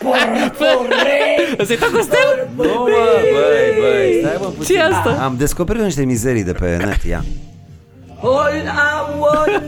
Today 0.00 0.08
to 0.08 0.14
you 0.14 0.32
is 0.32 0.40
a 0.40 0.46
purple 0.48 0.88
rain. 0.88 0.88
Purple 0.88 0.96
rain. 0.96 1.56
Ăsta 1.60 1.72
e 1.72 1.76
Costel? 1.92 2.48
Nu, 2.56 2.62
mă, 2.62 2.88
băi, 3.32 3.80
băi, 3.80 4.18
stai 4.22 4.36
mă 4.40 4.46
puțin. 4.46 4.74
ce 4.74 4.80
asta? 4.82 5.18
Am 5.22 5.34
descoperit 5.38 5.82
niște 5.82 6.04
mizerii 6.04 6.42
de 6.42 6.52
pe 6.52 6.76
net, 6.84 7.02
ia. 7.02 7.24
All 8.22 8.52
I 8.54 9.18
wanna 9.18 9.60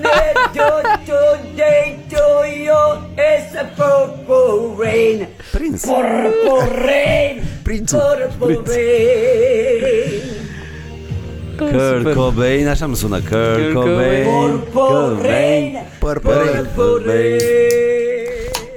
do 0.54 0.68
today 1.06 1.98
to 2.08 2.24
you 2.64 3.02
is 3.32 3.56
a 3.60 3.64
purple 3.76 4.84
rain. 4.84 5.28
Prins. 5.52 5.80
Purple 5.84 6.82
rain. 6.84 7.42
Prințul. 7.62 8.32
Purple 8.38 8.74
rain. 8.74 10.22
Kurt 12.02 12.14
Cobain, 12.14 12.68
așa 12.68 12.84
îmi 12.84 12.96
sună. 12.96 13.18
Kurt 13.18 13.72
Kurt 13.72 13.72
Cobain. 13.72 14.24
Purple 14.72 15.28
rain. 15.30 15.78
Părpărei. 15.98 16.62
Purple 16.74 17.12
rain. 17.12 18.11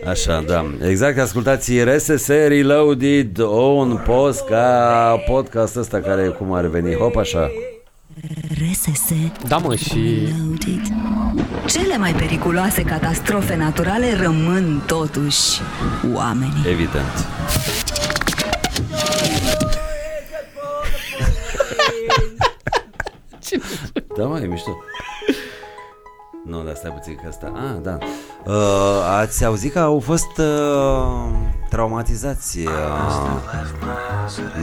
Așa, 0.10 0.43
da. 0.47 0.66
Exact, 0.88 1.20
ascultați 1.20 1.84
RSS 1.84 2.28
Reloaded, 2.28 3.38
un 3.38 3.99
post 4.06 4.45
ca 4.45 5.24
podcast 5.30 5.76
ăsta 5.76 5.99
care 5.99 6.28
cum 6.28 6.53
ar 6.53 6.66
veni. 6.66 6.95
Hop, 6.95 7.16
așa. 7.16 7.49
RSS 8.49 9.10
Da, 9.47 9.58
mă, 9.58 9.76
și 9.76 10.28
Loaded. 10.38 10.82
Cele 11.66 11.97
mai 11.97 12.14
periculoase 12.14 12.82
catastrofe 12.82 13.56
naturale 13.56 14.14
rămân 14.22 14.84
totuși 14.86 15.62
oamenii. 16.14 16.64
Evident. 16.70 17.28
Da, 24.18 24.26
mă, 24.26 24.39
e 24.39 24.45
mișto. 24.45 24.72
Nu, 26.50 26.64
dar 26.64 26.76
stai 26.76 26.91
puțin 26.91 27.16
că 27.22 27.28
asta... 27.30 27.52
Ah, 27.56 27.82
da. 27.82 27.98
Uh, 28.46 29.20
ați 29.20 29.46
auzit 29.46 29.72
că 29.74 29.80
au 29.80 30.00
fost 30.00 30.38
uh, 30.38 31.32
traumatizați 31.70 32.60
uh, 32.60 32.72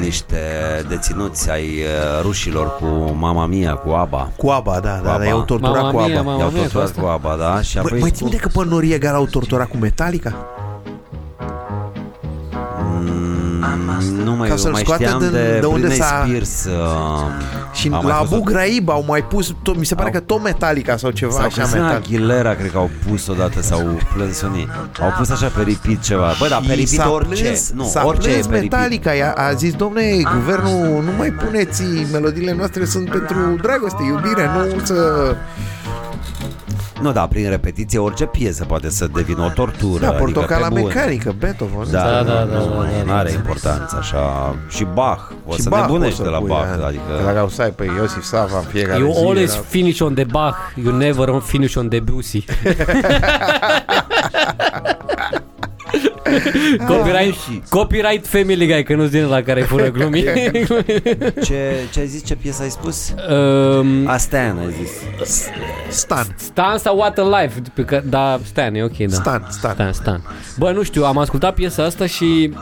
niște 0.01 0.37
deținuți 0.89 1.51
ai 1.51 1.65
uh, 1.65 2.23
rușilor 2.23 2.77
cu 2.77 2.87
mama 3.19 3.47
mia, 3.47 3.75
cu 3.75 3.91
ABBA. 3.91 4.31
Cu 4.37 4.49
ABBA, 4.49 4.81
da, 4.81 4.89
da, 4.89 4.95
ABBA. 5.13 5.19
da, 5.19 5.25
i-au 5.25 5.43
torturat 5.43 5.75
Mamma 5.83 5.91
cu 5.91 5.97
mia, 5.97 6.19
ABBA. 6.19 6.23
mamma 6.31 6.41
I-au 6.41 6.51
mia, 6.51 6.63
cu 6.63 6.69
torturat 6.69 6.89
asta. 6.89 7.01
cu 7.03 7.07
ABBA, 7.07 7.37
da? 7.37 7.61
Și 7.61 7.75
Băi, 7.75 7.83
apoi 7.85 8.01
mai 8.01 8.09
cu- 8.11 8.17
ții 8.17 8.27
minte 8.27 8.41
că 8.41 8.49
pe 8.59 8.65
Noriega 8.69 9.11
l-au 9.11 9.27
torturat 9.27 9.69
cu 9.69 9.77
Metallica? 9.77 10.35
Nu 14.25 14.33
mai, 14.35 14.47
Ca 14.49 14.55
eu 14.55 14.61
să-l 14.61 14.71
mai 14.73 14.81
scoată 14.85 15.03
știam 15.03 15.19
din- 15.21 15.31
de, 15.31 15.57
de 15.61 15.67
unde 15.67 15.87
Britney 15.87 16.07
s-a- 16.07 16.23
Spears. 16.25 16.65
Uh, 16.65 16.73
Și 17.73 17.89
a 17.93 17.97
mai 17.97 18.07
la 18.07 18.15
fost 18.15 18.33
Abu 18.33 18.41
o- 18.41 18.45
Ghraib 18.45 18.89
au 18.89 19.05
mai 19.09 19.25
pus, 19.25 19.55
tot, 19.63 19.77
mi 19.77 19.85
se 19.87 19.95
pare 19.95 20.07
Au- 20.07 20.13
că 20.15 20.21
tot 20.21 20.43
Metallica 20.43 20.97
sau 20.97 21.11
ceva 21.11 21.33
Sau 21.33 21.41
așa 21.45 21.61
Christina 21.61 21.83
metal. 21.83 21.97
Aguilera 22.05 22.55
cred 22.55 22.71
că 22.71 22.79
au 22.79 22.91
pus 23.09 23.27
odată 23.27 23.63
sau 23.63 23.99
plâns 24.15 24.43
unii. 24.43 24.69
Au 25.01 25.15
pus 25.19 25.31
așa 25.31 25.47
pe 25.47 25.59
repeat 25.63 26.01
ceva. 26.03 26.33
Bă, 26.39 26.47
dar 26.49 26.59
pe 26.59 26.65
Și 26.65 26.71
repeat 26.71 27.07
s-a 27.07 27.11
orice. 27.13 27.43
plâns, 27.43 27.71
nu, 27.75 27.85
s-a 27.85 28.07
orice 28.07 28.29
e 28.29 28.33
plâns 28.33 28.47
pe 28.47 28.53
repeat. 28.59 28.71
Metallica, 28.81 29.13
i-a- 29.13 29.33
a 29.33 29.53
zis, 29.53 29.73
domne, 29.75 30.03
guvernul, 30.35 31.03
nu 31.05 31.11
mai 31.19 31.31
puneți 31.31 31.83
melodiile 32.13 32.55
noastre 32.55 32.85
sunt 32.85 33.09
pentru 33.11 33.59
dragoste, 33.63 34.03
iubire, 34.07 34.51
nu 34.57 34.81
să... 34.85 34.95
Nu, 37.03 37.13
da, 37.13 37.27
prin 37.27 37.49
repetiție 37.49 37.99
orice 37.99 38.25
piesă 38.27 38.65
poate 38.65 38.91
să 38.91 39.07
devină 39.15 39.43
o 39.45 39.49
tortură. 39.49 40.01
Da, 40.01 40.07
adică 40.09 40.23
portocala 40.23 40.69
pe 40.69 40.81
bune. 40.81 40.83
mecanică, 40.95 41.35
Beethoven. 41.39 41.91
Da, 41.91 42.03
Da, 42.03 42.11
da, 42.11 42.23
da, 42.23 42.33
da, 42.33 42.45
da, 42.45 42.45
da, 42.45 42.59
da, 42.59 43.03
Nu 43.05 43.13
are 43.13 43.29
da. 43.29 43.35
importanță 43.35 43.97
așa. 44.01 44.55
Și 44.69 44.87
Bach. 44.95 45.21
O 45.47 45.53
Și 45.55 45.61
să 45.61 45.69
Bach 45.69 45.83
nebunești 45.83 46.17
poți 46.17 46.29
de 46.29 46.35
la 46.35 46.39
pui, 46.39 46.49
Bach. 46.49 46.79
da. 46.79 46.87
Adică... 46.87 47.03
Că 47.19 47.23
dacă 47.25 47.39
au 47.39 47.49
să 47.49 47.63
ai 47.63 47.71
pe 47.71 47.85
Iosif 47.99 48.23
Sava 48.23 48.57
în 48.59 48.65
fiecare 48.65 48.99
You 48.99 49.13
zi, 49.13 49.21
da. 49.21 49.27
always 49.29 49.53
era- 49.55 49.63
finish 49.69 50.01
on 50.01 50.15
the 50.15 50.25
Bach, 50.25 50.57
you 50.85 50.95
never 50.97 51.41
finish 51.45 51.77
on 51.77 51.89
Debussy. 51.89 52.45
copyright, 56.89 57.35
copyright 57.69 58.27
Family 58.27 58.67
Guy, 58.67 58.83
că 58.83 58.95
nu-ți 58.95 59.11
din 59.11 59.27
la 59.27 59.43
care 59.43 59.61
fură 59.61 59.91
glumii. 59.91 60.25
Ce, 61.47 61.75
ce 61.93 62.01
ai 62.01 62.07
zis? 62.07 62.25
Ce 62.25 62.35
piesă 62.35 62.63
ai 62.63 62.71
spus? 62.71 63.15
um, 63.31 64.07
A 64.09 64.17
Stan, 64.17 64.59
ai 64.59 64.75
zis. 64.83 64.91
Stan, 65.89 66.27
Stan 66.37 66.79
sau 66.79 66.97
What 66.97 67.19
a 67.19 67.41
Life, 67.41 67.61
pe 67.75 67.85
că, 67.85 68.03
da, 68.05 68.39
Stan, 68.45 68.75
e 68.75 68.83
ok, 68.83 68.97
da. 68.97 69.15
Stan, 69.15 69.47
Stan. 69.51 69.73
Stan, 69.75 69.93
Stan. 69.93 70.23
Bă, 70.59 70.71
nu 70.71 70.83
știu, 70.83 71.05
am 71.05 71.19
ascultat 71.19 71.55
piesa 71.55 71.85
asta 71.85 72.07
și 72.07 72.53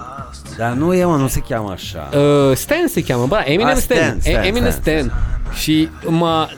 Dar 0.56 0.72
nu 0.72 0.94
e, 0.94 1.04
mă, 1.04 1.16
nu 1.16 1.28
se 1.28 1.40
cheamă 1.48 1.70
așa. 1.70 2.08
uh, 2.18 2.56
Stan 2.56 2.84
se 2.88 3.02
cheamă, 3.02 3.26
bă, 3.26 3.40
Eminem 3.44 3.66
Ah, 3.74 3.76
Stan, 3.76 3.96
Stan, 3.98 4.20
Stan, 4.20 4.44
Eminem 4.44 4.70
Stan, 4.70 4.80
Stan. 4.98 5.12
Și 5.54 5.88
m-a, 6.06 6.50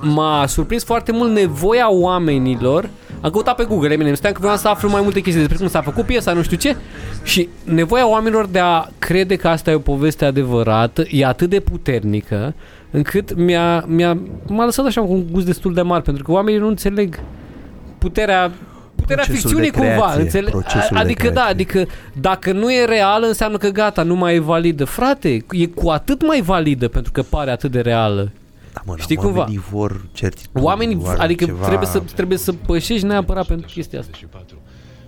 m-a 0.00 0.46
surprins 0.46 0.84
foarte 0.84 1.12
mult 1.12 1.30
nevoia 1.32 1.92
oamenilor 1.92 2.88
am 3.20 3.30
căutat 3.30 3.54
pe 3.54 3.64
Google 3.64 3.92
Eminem 3.92 4.14
Stan 4.14 4.32
că 4.32 4.38
vreau 4.40 4.56
să 4.56 4.68
aflu 4.68 4.88
mai 4.88 5.00
multe 5.02 5.20
chestii 5.20 5.40
despre 5.40 5.58
cum 5.58 5.68
s-a 5.68 5.82
făcut 5.82 6.04
piesa, 6.04 6.32
nu 6.32 6.42
știu 6.42 6.56
ce 6.56 6.76
Și 7.22 7.48
nevoia 7.64 8.08
oamenilor 8.08 8.46
de 8.46 8.58
a 8.58 8.86
crede 8.98 9.36
că 9.36 9.48
asta 9.48 9.70
e 9.70 9.74
o 9.74 9.78
poveste 9.78 10.24
adevărată 10.24 11.04
E 11.10 11.26
atât 11.26 11.50
de 11.50 11.60
puternică 11.60 12.54
Încât 12.90 13.34
mi-a, 13.36 13.84
mi-a, 13.86 14.18
m-a 14.46 14.64
lăsat 14.64 14.86
așa 14.86 15.00
cu 15.00 15.12
un 15.12 15.24
gust 15.30 15.46
destul 15.46 15.74
de 15.74 15.82
mare 15.82 16.02
Pentru 16.02 16.22
că 16.24 16.32
oamenii 16.32 16.60
nu 16.60 16.68
înțeleg 16.68 17.20
puterea 17.98 18.50
Puterea 18.94 19.24
Procesul 19.24 19.48
ficțiunii 19.48 19.70
de 19.70 19.78
creație, 19.78 20.00
cumva 20.00 20.20
înțeleg? 20.20 20.50
procesul 20.50 20.88
de 20.92 20.98
Adică 20.98 21.24
da, 21.24 21.30
creație. 21.30 21.50
adică 21.52 21.86
dacă 22.20 22.52
nu 22.52 22.72
e 22.72 22.84
reală 22.84 23.26
înseamnă 23.26 23.56
că 23.56 23.68
gata, 23.68 24.02
nu 24.02 24.14
mai 24.14 24.34
e 24.34 24.40
validă 24.40 24.84
Frate, 24.84 25.44
e 25.50 25.66
cu 25.66 25.88
atât 25.88 26.26
mai 26.26 26.40
validă 26.40 26.88
pentru 26.88 27.12
că 27.12 27.22
pare 27.22 27.50
atât 27.50 27.70
de 27.70 27.80
reală 27.80 28.30
Da, 28.78 28.92
mă, 28.92 28.94
Știi 28.98 29.16
dar 29.16 29.24
cumva? 29.24 29.38
oamenii 29.40 29.62
vor 29.70 29.92
certitudine. 30.12 30.62
Oamenii, 30.70 30.94
vor 30.96 31.16
adică 31.18 31.44
ceva... 31.44 31.66
trebuie, 31.66 31.88
să, 31.88 31.98
trebuie 32.18 32.38
să 32.38 32.52
pășești 32.52 33.06
neapărat 33.06 33.46
pentru 33.46 33.66
chestia 33.74 33.98
asta 33.98 34.10
24. 34.12 34.56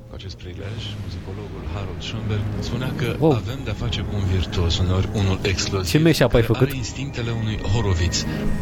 Cu 0.08 0.14
acest 0.18 0.36
prilej, 0.36 0.80
muzicologul 1.04 1.62
Harold 1.74 2.02
Schoenberg 2.08 2.44
spunea 2.68 2.90
că 3.00 3.08
Wow. 3.18 3.32
avem 3.42 3.60
de-a 3.66 3.76
face 3.84 4.00
cu 4.00 4.12
un 4.20 4.24
virtuos, 4.36 4.78
uneori 4.78 5.08
unul 5.20 5.38
explosiv, 5.52 5.90
Ce 5.90 5.98
mashup 6.06 6.22
ai 6.34 6.40
care 6.40 6.52
făcut? 6.52 6.66
are 6.68 6.76
instinctele 6.84 7.30
unui 7.42 7.56
horoviț, 7.72 8.14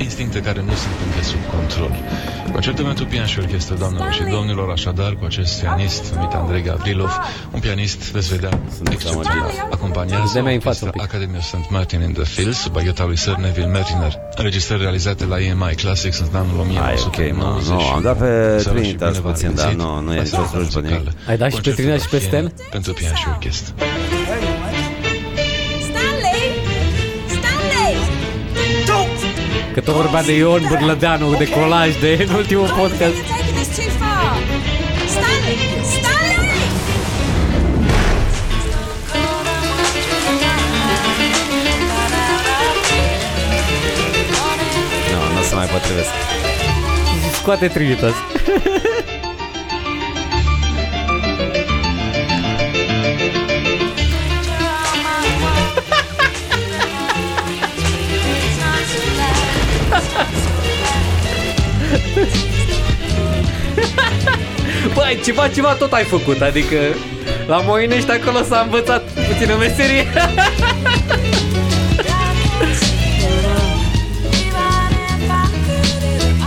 instincte 0.06 0.38
care 0.48 0.61
nu 0.68 0.74
sunt 0.82 0.96
încă 1.06 1.20
sub 1.30 1.42
control. 1.56 1.92
Concertamentul 2.53 3.07
pian 3.07 3.26
și 3.26 3.38
orchestră, 3.38 3.74
doamnelor 3.74 4.12
și 4.12 4.22
domnilor, 4.22 4.70
așadar, 4.70 5.12
cu 5.12 5.24
acest 5.24 5.61
pianist 5.61 6.14
numit 6.14 6.32
Andrei 6.32 6.62
Gavrilov, 6.62 7.11
un 7.53 7.61
pianist, 7.61 8.11
veți 8.12 8.28
vedea, 8.28 8.61
excepțional. 8.90 9.51
Acompaniază 9.70 10.30
Dă-mi 10.34 10.55
în 10.55 10.61
față 10.61 10.84
orchestra 10.84 10.86
un 10.86 10.92
pic. 10.92 11.03
Academy 11.03 11.36
of 11.36 11.42
St. 11.44 11.70
Martin 11.70 12.01
in 12.01 12.12
the 12.12 12.24
Fields, 12.24 12.59
sub 12.59 12.72
bagheta 12.72 13.05
lui 13.05 13.16
Sir 13.16 13.34
Neville 13.36 13.66
Martiner. 13.66 14.12
Înregistrări 14.36 14.80
realizate 14.82 15.24
la 15.24 15.40
EMI 15.40 15.74
Classics 15.76 16.18
în 16.18 16.26
anul 16.32 16.66
Ai, 16.86 16.94
ok, 17.07 17.16
mă, 17.16 17.44
1990. 17.44 17.68
nu, 17.68 17.80
am 17.94 18.03
dat 18.03 18.18
pe 18.18 18.24
Seara 18.24 18.59
și 18.59 18.68
Trinitas 18.68 19.09
bine 19.11 19.20
v-am 19.22 19.32
puțin, 19.32 19.55
dar 19.55 19.68
regăsit. 19.68 19.78
nu, 19.88 20.01
nu 20.01 20.14
e 20.14 20.18
Asta 20.20 20.36
nicio 20.38 20.49
slujbă 20.51 20.80
nimic. 20.80 20.99
muzicală. 20.99 21.30
Ai 21.30 21.36
dat 21.36 21.51
și 21.53 21.61
pe 21.61 21.62
Concertul 21.62 21.84
Trinitas 21.84 22.03
și 22.03 22.09
pe 22.09 22.16
va 22.16 22.22
fi 22.22 22.28
Stan? 22.28 22.53
Pentru 22.70 22.92
pian 22.92 23.14
și 23.14 23.24
orchestră. 23.28 23.74
Că 29.78 29.84
tot 29.84 29.94
vorbea 29.94 30.22
de 30.22 30.32
Ion 30.36 30.62
Bârlădeanu 30.68 31.34
de 31.34 31.48
colaj 31.48 32.00
de 32.00 32.26
în 32.28 32.34
ultimul 32.34 32.68
podcast 32.78 33.14
You're 33.14 33.28
taking 33.28 33.54
this 33.54 33.76
too 33.76 33.90
far! 33.98 34.36
Stanley! 35.14 35.56
Stanley! 35.92 36.48
Nu, 45.12 45.36
nu 45.36 45.42
se 45.42 45.54
mai 45.54 45.66
potrivesc. 45.66 46.08
Scoate 47.40 47.68
Trinitas 47.68 48.14
Băi, 65.09 65.20
ceva, 65.24 65.48
ceva 65.48 65.72
tot 65.72 65.92
ai 65.92 66.04
făcut 66.04 66.40
Adică 66.40 66.76
la 67.46 67.61
Moinești 67.61 68.11
acolo 68.11 68.42
s-a 68.42 68.61
învățat 68.61 69.02
puțină 69.02 69.56
meserie. 69.56 70.06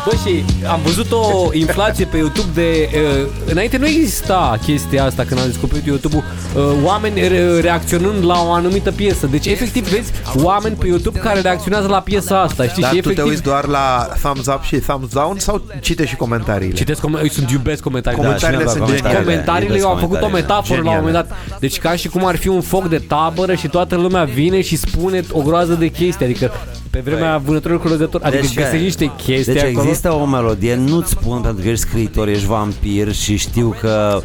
Bă, 0.06 0.12
și 0.26 0.44
am 0.68 0.80
văzut 0.84 1.12
o 1.12 1.50
inflație 1.54 2.06
pe 2.06 2.18
YouTube 2.18 2.50
de... 2.54 2.90
Uh, 2.94 3.28
înainte 3.46 3.78
nu 3.78 3.88
exista 3.88 4.60
chestia 4.66 5.04
asta 5.04 5.24
când 5.24 5.40
am 5.40 5.46
descoperit 5.46 5.86
YouTube-ul, 5.86 6.24
uh, 6.28 6.41
oameni 6.84 7.28
re- 7.28 7.60
reacționând 7.60 8.26
la 8.26 8.42
o 8.48 8.52
anumită 8.52 8.92
piesă. 8.92 9.28
Deci, 9.28 9.46
efectiv, 9.46 9.88
vezi 9.88 10.12
oameni 10.36 10.76
pe 10.76 10.88
YouTube 10.88 11.20
care 11.20 11.40
reacționează 11.40 11.88
la 11.88 12.00
piesa 12.00 12.42
asta, 12.42 12.64
știi? 12.68 12.82
Dar 12.82 12.92
și 12.94 12.98
tu 12.98 13.02
te 13.02 13.10
efectiv, 13.12 13.30
uiți 13.32 13.44
doar 13.44 13.66
la 13.66 14.08
thumbs 14.22 14.46
up 14.48 14.62
și 14.64 14.76
thumbs 14.78 15.08
down 15.14 15.38
sau 15.40 15.62
citești 15.80 16.10
și 16.12 16.16
comentariile? 16.18 16.74
Citesc 16.76 17.02
com- 17.08 17.32
sunt 17.32 17.50
iubesc 17.52 17.82
comentariile. 17.84 18.26
Comentariile 18.26 18.64
Da, 18.64 18.70
și 18.70 18.76
sunt 18.78 18.88
mi-am 18.90 19.02
dat 19.02 19.10
geniale. 19.12 19.26
Comentariile, 19.26 19.66
Iubesc 19.76 19.86
eu 19.86 19.92
am 19.92 20.00
făcut 20.00 20.16
o 20.16 20.20
comentariile. 20.20 20.56
metaforă 20.56 20.82
la 20.82 20.90
un 20.90 20.96
moment 21.06 21.14
dat. 21.14 21.60
Deci 21.60 21.78
ca 21.80 21.96
și 21.96 22.08
cum 22.08 22.26
ar 22.26 22.36
fi 22.36 22.48
un 22.48 22.62
foc 22.62 22.88
de 22.90 22.98
tabără 22.98 23.56
și 23.56 23.68
toată 23.68 23.96
lumea 23.96 24.24
vine 24.24 24.62
și 24.62 24.76
spune 24.76 25.24
o 25.32 25.42
groază 25.42 25.74
de 25.74 25.88
chestii. 25.88 26.26
Adică 26.26 26.52
pe 26.92 27.00
vremea 27.00 27.38
vânătorilor 27.38 27.82
cu 27.82 27.88
răgători. 27.88 28.24
Adică 28.24 28.42
Deci, 28.42 28.56
găsești 28.56 28.84
niște 28.84 29.12
chestii 29.18 29.54
Deci 29.54 29.64
acolo. 29.64 29.88
există 29.88 30.14
o 30.14 30.26
melodie, 30.26 30.76
nu-ți 30.76 31.10
spun 31.10 31.42
pentru 31.42 31.64
că 31.64 31.70
ești 31.70 31.86
scriitor, 31.86 32.28
ești 32.28 32.46
vampir 32.46 33.14
și 33.14 33.38
știu 33.38 33.76
că... 33.80 34.22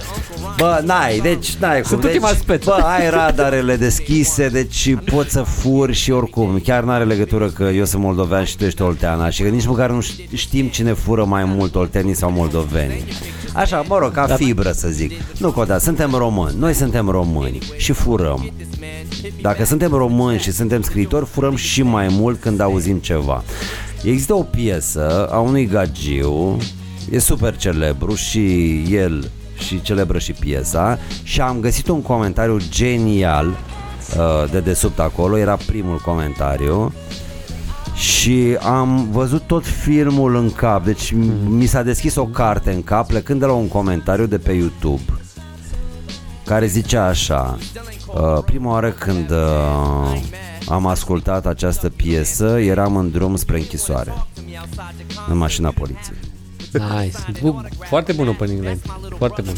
Bă, 0.57 0.83
n-ai, 0.85 1.19
deci 1.19 1.55
n-ai 1.55 1.81
cum. 1.81 1.89
Sunt 1.89 2.01
deci, 2.01 2.11
ultima 2.11 2.29
speță. 2.29 2.75
Bă, 2.77 2.83
ai 2.85 3.11
radarele 3.11 3.77
deschise, 3.77 4.49
deci 4.49 4.95
poți 5.05 5.31
să 5.31 5.43
furi 5.43 5.93
și 5.93 6.11
oricum. 6.11 6.61
Chiar 6.65 6.83
n-are 6.83 7.05
legătură 7.05 7.47
că 7.47 7.63
eu 7.63 7.85
sunt 7.85 8.03
moldovean 8.03 8.45
și 8.45 8.57
tu 8.57 8.65
ești 8.65 8.83
olteana 8.83 9.31
și 9.31 9.43
că 9.43 9.49
nici 9.49 9.67
măcar 9.67 9.91
nu 9.91 10.01
știm 10.35 10.67
cine 10.67 10.93
fură 10.93 11.25
mai 11.25 11.45
mult, 11.45 11.75
oltenii 11.75 12.15
sau 12.15 12.31
moldoveni. 12.31 13.05
Așa, 13.53 13.85
mă 13.89 13.99
rog, 13.99 14.13
ca 14.13 14.27
fibră 14.27 14.71
să 14.73 14.89
zic. 14.89 15.13
Nu 15.39 15.53
contează, 15.53 15.85
suntem 15.85 16.11
români, 16.11 16.55
noi 16.59 16.73
suntem 16.73 17.09
români 17.09 17.59
și 17.77 17.93
furăm. 17.93 18.51
Dacă 19.41 19.65
suntem 19.65 19.91
români 19.91 20.39
și 20.39 20.53
suntem 20.53 20.83
scriitori, 20.83 21.27
furăm 21.27 21.57
și 21.57 21.83
mai 21.83 22.07
mult 22.11 22.41
când 22.41 22.56
auzim 22.63 22.99
ceva. 22.99 23.45
Există 24.03 24.35
o 24.35 24.43
piesă 24.43 25.29
a 25.31 25.39
unui 25.39 25.67
gagiu, 25.67 26.57
e 27.11 27.19
super 27.19 27.57
celebru 27.57 28.15
și 28.15 28.73
el 28.95 29.31
și 29.59 29.83
celebră 29.83 30.19
și 30.19 30.33
piesa 30.33 30.99
și 31.23 31.41
am 31.41 31.61
găsit 31.61 31.89
un 31.89 32.03
comentariu 32.03 32.59
genial 32.69 33.47
uh, 33.47 34.51
de 34.51 34.61
desubt 34.61 34.99
acolo, 34.99 35.39
era 35.39 35.57
primul 35.67 35.99
comentariu 35.99 36.93
și 37.95 38.57
am 38.61 39.09
văzut 39.11 39.43
tot 39.43 39.67
filmul 39.67 40.37
în 40.37 40.53
cap, 40.53 40.85
deci 40.85 41.13
m- 41.13 41.49
mi 41.49 41.67
s-a 41.67 41.83
deschis 41.83 42.17
o 42.17 42.27
carte 42.27 42.71
în 42.71 42.83
cap 42.83 43.07
plecând 43.07 43.41
de 43.41 43.47
la 43.47 43.53
un 43.53 43.69
comentariu 43.69 44.27
de 44.27 44.39
pe 44.39 44.53
YouTube 44.53 45.03
care 46.45 46.67
zicea 46.67 47.07
așa 47.07 47.59
uh, 48.07 48.43
Prima 48.45 48.71
oară 48.71 48.91
când 48.91 49.31
uh, 49.31 50.21
am 50.69 50.87
ascultat 50.87 51.47
această 51.47 51.91
piesă 51.91 52.59
eram 52.61 52.97
în 52.97 53.11
drum 53.11 53.37
spre 53.37 53.57
închisoare 53.59 54.13
în 55.29 55.37
mașina 55.37 55.71
poliției. 55.71 56.26
Nice. 56.79 57.17
Bu- 57.43 57.63
foarte 57.89 58.13
bun 58.13 58.29
opening 58.29 58.61
line. 58.61 58.79
Foarte 59.19 59.43
bun. 59.43 59.55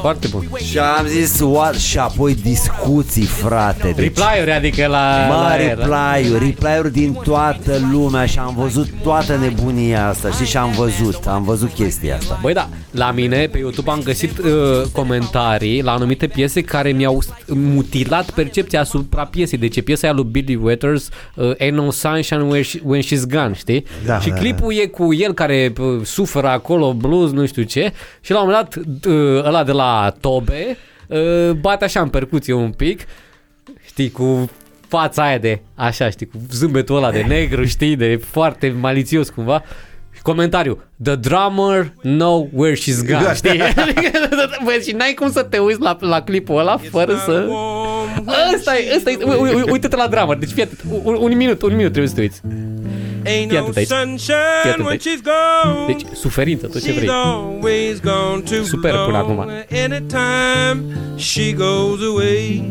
Foarte 0.00 0.26
bun. 0.30 0.48
Și 0.64 0.78
am 0.78 1.06
zis, 1.06 1.40
what? 1.40 1.74
Și 1.74 1.98
apoi 1.98 2.34
discuții, 2.34 3.24
frate. 3.24 3.92
Deci, 3.96 4.04
Reply-uri, 4.04 4.50
adică 4.52 4.86
la... 4.86 5.26
Mă, 5.28 5.34
la 5.34 5.48
aer. 5.48 5.76
reply-uri, 5.78 6.44
reply-uri 6.44 6.92
din 6.92 7.12
toată 7.24 7.72
lumea 7.92 8.26
și 8.26 8.38
am 8.38 8.54
văzut 8.58 8.88
toată 9.02 9.36
nebunia 9.36 10.08
asta, 10.08 10.30
știi, 10.30 10.46
și 10.46 10.56
am 10.56 10.70
văzut, 10.70 11.26
am 11.26 11.42
văzut 11.44 11.72
chestia 11.72 12.16
asta. 12.16 12.38
Băi 12.42 12.52
da, 12.52 12.68
la 12.90 13.10
mine 13.10 13.46
pe 13.46 13.58
YouTube 13.58 13.90
am 13.90 14.00
găsit 14.04 14.38
uh, 14.38 14.46
comentarii 14.92 15.82
la 15.82 15.92
anumite 15.92 16.26
piese 16.26 16.60
care 16.62 16.90
mi-au 16.90 17.20
s- 17.20 17.28
mutilat 17.46 18.30
percepția 18.30 18.80
asupra 18.80 19.24
piesei. 19.24 19.58
Deci 19.58 19.76
e 19.76 19.80
piesa 19.80 20.06
aia 20.06 20.16
lui 20.16 20.24
Billy 20.30 20.54
Withers, 20.62 21.08
uh, 21.34 21.50
Ain't 21.56 21.72
No 21.72 21.90
Sunshine 21.90 22.42
When, 22.42 22.62
she, 22.62 22.80
when 22.84 23.02
She's 23.02 23.26
Gone, 23.30 23.52
știi? 23.54 23.84
Da, 24.06 24.18
și 24.20 24.28
da, 24.28 24.34
clipul 24.34 24.72
e 24.74 24.86
cu 24.86 25.14
el 25.14 25.32
care 25.32 25.72
uh, 25.77 25.77
suferă 26.04 26.48
acolo, 26.48 26.92
blues, 26.94 27.30
nu 27.30 27.46
știu 27.46 27.62
ce. 27.62 27.92
Și 28.20 28.32
la 28.32 28.40
un 28.42 28.46
moment 28.48 28.68
dat 28.74 28.84
uh, 29.12 29.44
ăla 29.44 29.64
de 29.64 29.72
la 29.72 30.14
Tobe 30.20 30.76
uh, 31.06 31.50
bate 31.50 31.84
așa 31.84 32.00
în 32.00 32.08
percuție 32.08 32.52
un 32.52 32.70
pic, 32.72 33.00
știi, 33.86 34.10
cu 34.10 34.50
fața 34.88 35.22
aia 35.22 35.38
de 35.38 35.60
așa, 35.74 36.10
știi, 36.10 36.26
cu 36.26 36.36
zâmbetul 36.52 36.96
ăla 36.96 37.10
de 37.10 37.22
negru, 37.22 37.64
știi, 37.64 37.96
de 37.96 38.20
foarte 38.30 38.74
malițios 38.80 39.28
cumva. 39.28 39.62
Și 40.14 40.22
Comentariu 40.24 40.82
The 41.02 41.14
drummer 41.14 41.92
know 42.02 42.48
where 42.52 42.74
she's 42.76 43.06
gone 43.06 43.34
Știi? 43.34 43.58
Băi, 44.64 44.80
și 44.86 44.92
n-ai 44.92 45.12
cum 45.14 45.30
să 45.30 45.42
te 45.42 45.58
uiți 45.58 45.80
la, 45.80 45.96
la 46.00 46.22
clipul 46.22 46.58
ăla 46.58 46.76
Fără 46.90 47.12
să 47.24 47.46
Ăsta 48.54 48.76
e, 48.78 48.92
ăsta 48.96 49.10
e 49.10 49.16
u- 49.24 49.28
u- 49.28 49.58
u- 49.58 49.70
Uite-te 49.70 49.96
la 49.96 50.06
drummer 50.06 50.36
Deci 50.36 50.50
fii 50.50 50.62
atent 50.62 50.80
un, 51.04 51.16
un 51.20 51.36
minut, 51.36 51.62
un 51.62 51.74
minut 51.76 51.92
trebuie 51.92 52.08
să 52.08 52.14
te 52.14 52.20
uiți 52.20 52.40
Ain't 52.44 53.07
Fii 53.22 53.46
no 53.50 53.58
atent 53.58 53.76
aici 53.76 53.86
Fii 53.88 53.96
sunshine 53.96 54.36
atent 54.64 54.78
when 54.78 54.88
aici 54.90 55.02
she's 55.02 55.20
gone. 55.22 55.86
Deci 55.86 56.02
suferință, 56.14 56.66
tot 56.66 56.80
ce 56.82 56.90
She's 56.90 56.94
vrei 56.94 57.08
always 57.08 58.00
gone 58.00 58.40
too 58.50 58.62
Super 58.64 58.94
până 59.06 59.16
acum. 59.16 59.34
long. 59.36 59.50
Anytime 59.84 60.82
she 61.16 61.52
goes 61.52 62.00
away. 62.12 62.62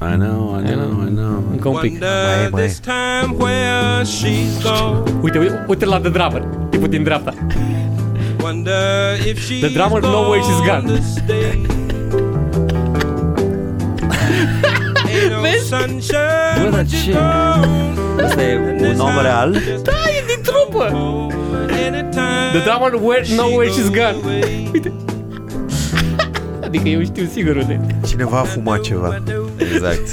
I 0.00 0.14
know, 0.16 0.56
I 0.58 0.62
know, 0.74 1.02
I 1.06 1.10
know. 1.10 1.44
Încă 1.50 1.68
un 1.68 1.78
pic 1.80 1.90
Wonder 1.90 2.48
mai 2.50 2.62
e. 2.62 2.66
this 2.66 2.78
time 2.78 3.34
where 3.38 4.04
she's 4.04 4.62
gone. 4.62 5.10
Uite, 5.22 5.38
uite, 5.38 5.64
uite 5.68 5.84
la 5.84 6.00
The 6.00 6.08
Drummer 6.08 6.42
Tipul 6.70 6.88
din 6.88 7.02
dreapta 7.02 7.34
Wonder 8.42 9.18
if 9.26 9.46
she's 9.46 9.60
The 9.60 9.68
drummer 9.68 10.00
know 10.00 10.28
where 10.30 10.42
she's 10.42 10.66
gone. 10.66 10.92
to 15.10 15.16
stay. 15.16 15.22
Ain't 15.22 15.32
no 15.32 15.40
Vezi? 15.40 15.66
sunshine 15.68 16.56
Bă, 16.56 16.62
dar 16.62 16.72
when 16.72 16.86
she's 16.86 17.04
ce? 17.04 17.12
gone. 17.12 18.24
Ăsta 18.24 18.42
e 18.42 18.56
un 18.90 19.00
om 19.00 19.18
real? 19.22 19.50
Da, 19.82 19.92
e 20.18 20.24
din 20.26 20.42
trupă 20.42 20.84
Anytime 21.86 22.50
The 22.52 22.60
drummer 22.64 22.92
where, 23.02 23.22
know 23.36 23.50
where 23.56 23.70
she's 23.70 23.90
gone 23.90 24.16
away. 24.24 24.70
Uite 24.72 24.92
Adică 26.66 26.88
eu 26.88 27.02
știu 27.04 27.28
sigur 27.32 27.56
unde 27.56 27.80
Cineva 28.06 28.38
a 28.38 28.42
fumat 28.42 28.80
ceva. 28.80 29.22
Exact. 29.56 30.08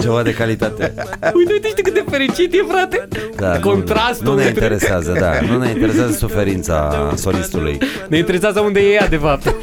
Ceva 0.00 0.22
de 0.22 0.34
calitate. 0.34 0.94
Uite, 1.34 1.52
uite, 1.52 1.68
știi 1.68 1.82
cât 1.82 1.94
de 1.94 2.04
fericit 2.10 2.52
e, 2.52 2.64
frate? 2.68 3.08
Da, 3.36 3.58
Contrastul 3.60 4.24
Nu, 4.26 4.30
nu 4.30 4.36
ne 4.38 4.46
între- 4.46 4.62
interesează, 4.64 5.16
da. 5.20 5.30
Nu 5.50 5.58
ne 5.58 5.68
interesează 5.70 6.12
suferința 6.12 7.12
solistului. 7.16 7.78
Ne 8.08 8.16
interesează 8.18 8.60
unde 8.60 8.80
e 8.80 8.92
ea, 8.92 9.08
de 9.08 9.16
fapt. 9.16 9.54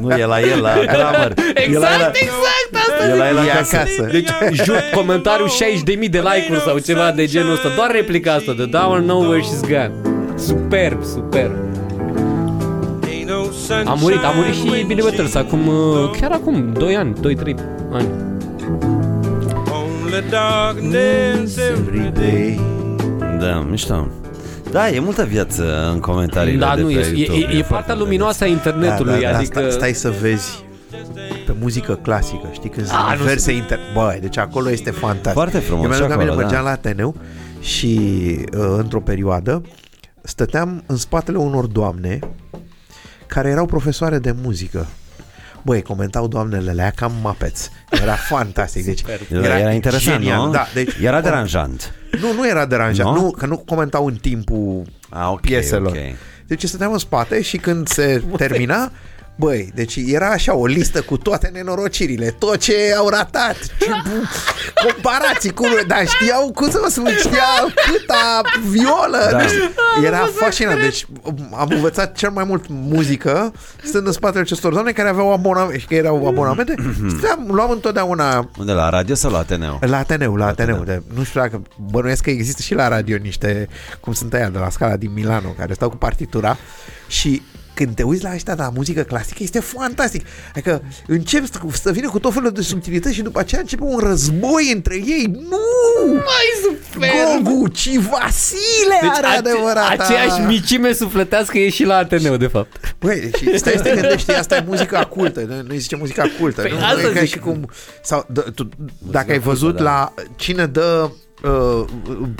Nu 0.00 0.10
e 0.16 0.24
la 0.24 0.40
el, 0.40 0.60
la 0.60 0.72
drummer. 0.74 1.32
E 1.38 1.52
la 1.54 1.60
el, 1.60 1.64
Exact, 1.64 2.16
exact, 2.16 2.85
asta 3.00 3.14
e 3.14 3.16
la 3.16 3.28
el 3.28 3.36
E 3.36 3.50
acasă. 3.50 3.76
acasă. 3.76 4.08
Deci, 4.10 4.28
jur, 4.64 4.82
comentariu 4.94 5.46
60.000 5.46 6.10
de 6.10 6.18
like-uri 6.18 6.60
sau 6.60 6.78
ceva 6.78 7.10
de 7.10 7.26
genul 7.26 7.52
ăsta. 7.52 7.68
Doar 7.76 7.90
replica 7.90 8.32
asta. 8.32 8.52
The 8.52 8.64
Down 8.66 9.02
Know 9.02 9.20
Where 9.28 9.42
She's 9.42 9.68
Gone. 9.68 9.92
Superb, 10.36 11.04
superb. 11.04 11.52
Ain't 13.08 13.28
no 13.28 13.42
sunshine 13.66 13.88
A 13.90 13.94
murit, 13.94 14.22
a 14.24 14.32
murit 14.36 14.54
și 14.54 14.68
when 14.70 14.86
Billy 14.86 15.00
Withers 15.02 15.30
she's 15.30 15.40
acum, 15.40 15.66
uh, 15.66 16.10
chiar 16.20 16.30
acum, 16.30 16.72
2 16.72 16.96
ani, 16.96 17.12
2-3 17.20 17.54
ani. 17.92 18.08
Only 19.72 20.22
darkness 20.30 21.56
every 21.56 22.12
day. 22.14 22.60
Da, 23.40 23.66
mișto. 23.70 24.06
Da, 24.70 24.88
e 24.90 25.00
multă 25.00 25.24
viață 25.24 25.90
în 25.92 26.00
comentariile 26.00 26.58
Da, 26.58 26.72
de 26.76 26.80
nu, 26.80 26.86
pe 26.86 26.92
e, 26.92 26.96
e, 26.98 27.12
YouTube. 27.16 27.38
e, 27.38 27.58
e 27.58 27.62
foarte 27.62 27.66
partea 27.68 27.94
luminoasă 27.94 28.44
a 28.44 28.46
Da, 28.46 28.52
internetului, 28.52 29.20
da, 29.20 29.30
da, 29.30 29.36
adică... 29.36 29.58
stai, 29.60 29.70
stai 29.70 29.92
să 29.92 30.12
vezi 30.20 30.48
pe 30.58 30.65
muzică 31.60 31.94
clasică, 32.02 32.48
știi, 32.52 32.70
când 32.70 32.86
A, 32.86 32.88
sunt 32.90 33.08
nu 33.10 33.16
diverse 33.16 33.52
inter... 33.52 33.78
Băi, 33.94 34.18
deci 34.20 34.36
acolo 34.38 34.70
este 34.70 34.90
fantastic. 34.90 35.32
Foarte 35.32 35.58
frumos 35.58 35.84
Eu 35.84 35.90
și 35.92 35.98
mi-aduc 35.98 36.14
aminte, 36.16 36.32
acolo, 36.32 36.36
da. 36.36 36.42
mergeam 36.46 36.64
la 36.64 36.70
Ateneu 36.70 37.14
și 37.60 37.98
uh, 38.56 38.74
într-o 38.78 39.00
perioadă 39.00 39.62
stăteam 40.22 40.82
în 40.86 40.96
spatele 40.96 41.36
unor 41.38 41.66
doamne 41.66 42.18
care 43.26 43.48
erau 43.48 43.66
profesoare 43.66 44.18
de 44.18 44.34
muzică. 44.42 44.86
Băi, 45.62 45.82
comentau 45.82 46.28
doamnele 46.28 46.70
alea 46.70 46.90
cam 46.90 47.12
mapeți. 47.22 47.70
Era 47.90 48.12
fantastic. 48.34 48.84
Deci 48.84 49.02
Era, 49.30 49.58
era 49.58 49.72
interesant, 49.72 50.18
genial. 50.20 50.46
nu? 50.46 50.52
Da, 50.52 50.66
deci, 50.74 50.94
Era 51.02 51.20
deranjant. 51.20 51.94
Nu, 52.20 52.32
nu 52.32 52.48
era 52.48 52.66
deranjant. 52.66 53.16
Nu? 53.16 53.22
Nu, 53.22 53.30
că 53.30 53.46
nu 53.46 53.56
comentau 53.58 54.06
în 54.06 54.14
timpul 54.14 54.82
Ah, 55.08 55.28
ok, 55.30 55.40
pieselor. 55.40 55.86
ok. 55.92 55.96
Deci 56.46 56.64
stăteam 56.64 56.92
în 56.92 56.98
spate 56.98 57.42
și 57.42 57.56
când 57.56 57.88
se 57.88 58.22
termina, 58.36 58.92
băi, 59.36 59.72
deci 59.74 59.98
era 60.06 60.28
așa 60.28 60.54
o 60.54 60.66
listă 60.66 61.02
cu 61.02 61.16
toate 61.16 61.50
nenorocirile, 61.52 62.34
tot 62.38 62.56
ce 62.56 62.94
au 62.96 63.08
ratat, 63.08 63.56
ce, 63.78 63.90
comparații 64.84 65.50
cu 65.50 65.64
dar 65.86 66.06
știau 66.06 66.52
cum 66.54 66.70
să 66.70 66.78
vă 66.82 66.88
spun, 66.90 67.10
știau 67.18 67.66
câta 67.86 68.40
violă. 68.68 69.28
Da. 69.30 69.38
Deci, 69.38 69.52
era 70.04 70.28
fascinant. 70.34 70.80
Deci 70.80 71.06
am 71.52 71.68
învățat 71.70 72.16
cel 72.16 72.30
mai 72.30 72.44
mult 72.44 72.64
muzică 72.68 73.52
stând 73.82 74.06
în 74.06 74.12
spatele 74.12 74.40
acestor 74.40 74.72
doamne 74.72 74.92
care 74.92 75.08
aveau 75.08 75.32
abonamente, 75.32 75.78
și 75.78 75.86
că 75.86 75.94
erau 75.94 76.26
abonamente. 76.26 76.74
Stăteam, 77.08 77.48
luam 77.50 77.70
întotdeauna 77.70 78.50
Unde, 78.58 78.72
la 78.72 78.88
radio 78.88 79.14
sau 79.14 79.30
la 79.30 79.38
Ateneu? 79.38 79.78
la 79.80 79.98
Ateneu, 79.98 80.36
la 80.36 80.46
Ateneu. 80.46 80.82
De, 80.84 81.02
nu 81.14 81.24
știu 81.24 81.40
dacă 81.40 81.62
bănuiesc 81.90 82.22
că 82.22 82.30
există 82.30 82.62
și 82.62 82.74
la 82.74 82.88
radio 82.88 83.16
niște, 83.16 83.68
cum 84.00 84.12
sunt 84.12 84.32
aia 84.32 84.48
de 84.48 84.58
la 84.58 84.70
scala 84.70 84.96
din 84.96 85.10
Milano, 85.14 85.48
care 85.48 85.72
stau 85.72 85.88
cu 85.88 85.96
partitura 85.96 86.56
și 87.08 87.42
când 87.76 87.94
te 87.94 88.02
uiți 88.02 88.22
la 88.22 88.32
ăștia 88.34 88.54
la 88.56 88.70
muzică 88.74 89.02
clasică, 89.02 89.38
este 89.42 89.60
fantastic. 89.60 90.26
Adică 90.50 90.82
încep 91.06 91.44
să, 91.52 91.58
să 91.72 91.92
vină 91.92 92.08
cu 92.08 92.18
tot 92.18 92.32
felul 92.32 92.50
de 92.50 92.62
subtilități 92.62 93.14
și 93.14 93.22
după 93.22 93.38
aceea 93.38 93.60
începe 93.60 93.82
un 93.82 93.98
război 93.98 94.70
între 94.74 94.94
ei. 94.94 95.30
Nu! 95.50 96.12
Mai 96.12 96.46
superb! 96.62 97.44
Gogu, 97.44 97.68
ci 97.68 97.96
Vasile 97.96 98.98
Deci 99.00 99.10
are 99.12 99.26
ace- 99.26 99.36
adevărata. 99.38 99.86
aceeași 99.98 100.40
micime 100.40 100.92
sufletească 100.92 101.58
e 101.58 101.68
și 101.68 101.84
la 101.84 101.96
Ateneu, 101.96 102.36
de 102.36 102.46
fapt. 102.46 102.94
Băi, 102.98 103.30
și 103.38 103.58
stai 103.58 103.72
să 103.76 103.82
te 103.82 103.90
gândești, 104.00 104.30
asta 104.32 104.56
e 104.56 104.64
muzica 104.66 105.04
cultă, 105.04 105.40
noi, 105.48 105.62
noi 105.66 105.78
zicem 105.78 105.98
muzica 105.98 106.24
cultă. 106.40 106.60
Păi 106.60 106.70
nu, 106.70 106.76
asta 106.84 107.00
nu 107.02 107.08
e 107.08 107.12
ca 107.12 107.20
zic. 107.20 107.28
și 107.28 107.38
cum... 107.38 107.70
Sau, 108.02 108.26
d- 108.32 108.54
tu, 108.54 108.68
dacă 108.98 109.32
ai 109.32 109.38
văzut 109.38 109.68
cultă, 109.68 109.82
da. 109.82 109.90
la 109.90 110.14
cine 110.36 110.66
dă, 110.66 111.10
uh, 111.44 111.84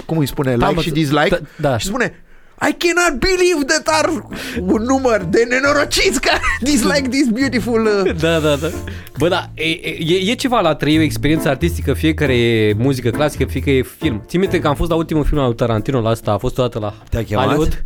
cum 0.06 0.18
îi 0.18 0.26
spune, 0.26 0.56
Da, 0.56 0.64
like 0.64 0.74
mă, 0.74 0.82
și 0.82 0.90
dislike, 0.90 1.28
da, 1.28 1.68
da. 1.70 1.78
și 1.78 1.86
spune 1.86 2.20
I 2.62 2.72
cannot 2.72 3.20
believe 3.20 3.64
that 3.66 3.86
are 3.86 4.26
un 4.60 4.82
număr 4.82 5.26
de 5.30 5.46
nenorociți 5.48 6.20
care 6.20 6.40
dislike 6.70 7.08
this 7.08 7.28
beautiful... 7.28 7.84
Uh... 7.84 8.14
Da, 8.26 8.38
da, 8.38 8.56
da. 8.56 8.70
Bă, 9.18 9.28
da, 9.28 9.50
e, 9.54 9.68
e, 9.98 10.30
e 10.30 10.34
ceva 10.34 10.60
la 10.60 10.74
trăi 10.74 10.98
o 10.98 11.00
experiență 11.00 11.48
artistică, 11.48 11.92
fie 11.92 12.14
că 12.14 12.24
e 12.24 12.74
muzică 12.78 13.10
clasică, 13.10 13.44
fie 13.44 13.60
că 13.60 13.70
e 13.70 13.82
film. 13.98 14.22
Țin 14.26 14.40
minte 14.40 14.58
că 14.58 14.68
am 14.68 14.74
fost 14.74 14.90
la 14.90 14.96
ultimul 14.96 15.24
film 15.24 15.40
al 15.40 15.46
lui 15.46 15.56
Tarantino, 15.56 16.00
la 16.00 16.08
asta 16.08 16.32
a 16.32 16.38
fost 16.38 16.58
odată 16.58 16.78
la 16.78 16.94
Te-a 17.10 17.24
chemat? 17.24 17.44
Hollywood. 17.44 17.84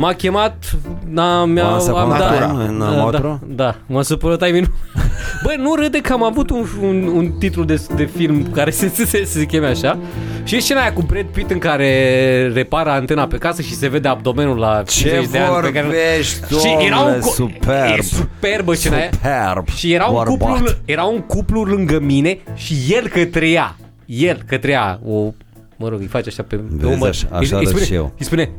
M-a 0.00 0.12
chemat, 0.12 0.76
na, 1.08 1.44
mi-a, 1.44 1.68
M-a 1.68 1.78
săpat 1.78 2.02
am 2.02 2.08
natura 2.08 2.38
dat, 2.38 2.68
în 2.68 2.78
da, 2.78 2.84
Motro? 2.88 3.38
da, 3.46 3.64
da, 3.64 3.76
m-a 3.86 4.02
supărat 4.02 4.42
ai 4.42 4.50
minut. 4.50 4.70
Băi, 5.44 5.56
nu 5.58 5.74
râde 5.74 5.98
că 6.00 6.12
am 6.12 6.22
avut 6.22 6.50
un, 6.50 6.64
un, 6.82 7.06
un 7.14 7.30
titlu 7.38 7.64
de, 7.64 7.82
de 7.96 8.04
film 8.04 8.46
care 8.52 8.70
se, 8.80 8.88
se, 8.88 9.04
se, 9.04 9.24
se 9.24 9.44
cheme 9.44 9.66
așa 9.66 9.98
și 10.44 10.56
e 10.56 10.60
scena 10.60 10.80
aia 10.80 10.92
cu 10.92 11.02
Brad 11.02 11.24
Pitt 11.26 11.50
în 11.50 11.58
care 11.58 12.50
repară 12.54 12.90
antena 12.90 13.26
pe 13.26 13.36
casă 13.36 13.62
și 13.62 13.74
se 13.74 13.88
vede 13.88 14.08
abdomenul 14.08 14.58
la 14.58 14.82
Ce 14.86 15.00
50 15.08 15.30
de 15.30 15.38
ani 15.38 15.62
pe 15.62 15.72
care... 15.72 15.86
vorbești, 15.86 16.58
Și 16.58 16.84
era 16.86 16.96
un 16.98 17.02
domnule, 17.04 17.18
co- 17.18 17.34
superb. 17.34 17.98
E 17.98 18.02
superbă 18.02 18.74
scena 18.74 18.96
aia. 18.96 19.10
Superb. 19.12 19.68
Și 19.68 19.92
era 19.92 20.06
un, 20.06 20.14
Bărbat. 20.14 20.36
cuplu, 20.56 20.66
era 20.84 21.04
un 21.04 21.18
cuplu 21.20 21.62
lângă 21.62 21.98
mine 22.00 22.38
și 22.54 22.74
el 22.90 23.08
către 23.08 23.48
ea. 23.48 23.76
El 24.06 24.42
către 24.46 24.70
ea. 24.70 25.00
O, 25.06 25.32
mă 25.76 25.88
rog, 25.88 26.00
îi 26.00 26.06
face 26.06 26.28
așa 26.28 26.42
pe, 26.42 26.56
pe 26.56 26.62
Vezi, 26.70 26.92
umăr. 26.94 27.08
așa- 27.08 27.26
Îi- 27.30 27.36
așa 27.38 27.56
îi 27.56 27.62
arăt 27.62 27.68
spune, 27.68 27.84
și 27.84 27.94
eu. 27.94 28.12
Îi 28.18 28.24
spune 28.24 28.50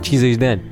50 0.00 0.34
de 0.34 0.46
ani. 0.46 0.60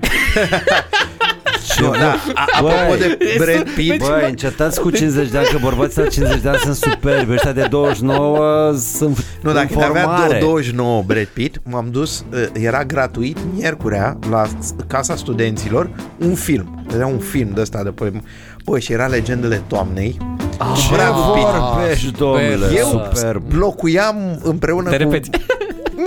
Nu, 1.81 1.91
da, 1.91 2.15
a- 2.35 2.45
apropo 2.57 2.75
Băi, 2.89 2.99
de 2.99 3.19
Brad 3.39 3.71
Pitt, 3.71 3.99
Băi, 4.09 4.29
încetați 4.29 4.81
cu 4.81 4.91
50 4.91 5.29
de 5.31 5.39
ani, 5.39 5.47
că 5.47 5.59
bărbații 5.63 6.01
la 6.03 6.07
50 6.09 6.41
de 6.41 6.49
ani 6.49 6.59
sunt 6.59 6.75
superbi, 6.75 7.33
ăștia 7.33 7.53
de 7.53 7.67
29 7.71 8.73
sunt 8.97 9.25
Nu, 9.43 9.53
dacă 9.53 9.69
în 9.75 9.83
avea 9.83 10.03
formare. 10.03 10.39
29 10.39 11.03
Brad 11.07 11.25
Pitt, 11.27 11.61
m-am 11.71 11.89
dus, 11.91 12.25
uh, 12.33 12.45
era 12.53 12.85
gratuit 12.85 13.39
miercurea 13.55 14.19
la 14.31 14.47
Casa 14.87 15.17
Studenților, 15.17 15.91
un 16.19 16.35
film. 16.35 16.85
Era 16.95 17.07
un 17.07 17.19
film 17.19 17.51
de 17.55 17.61
ăsta 17.61 17.83
de 17.83 17.91
pe... 17.91 18.13
Băi, 18.65 18.81
și 18.81 18.93
era 18.93 19.07
Legendele 19.07 19.63
Toamnei. 19.67 20.17
Ce 20.77 20.95
Brad 20.95 21.15
Pitt. 21.35 21.47
vorbești, 21.47 22.11
domnule, 22.19 22.67
Eu 22.77 22.87
superb. 22.87 23.43
locuiam 23.53 24.41
împreună 24.43 24.91
Te 24.91 24.97
cu 24.97 25.03
repeți. 25.11 25.31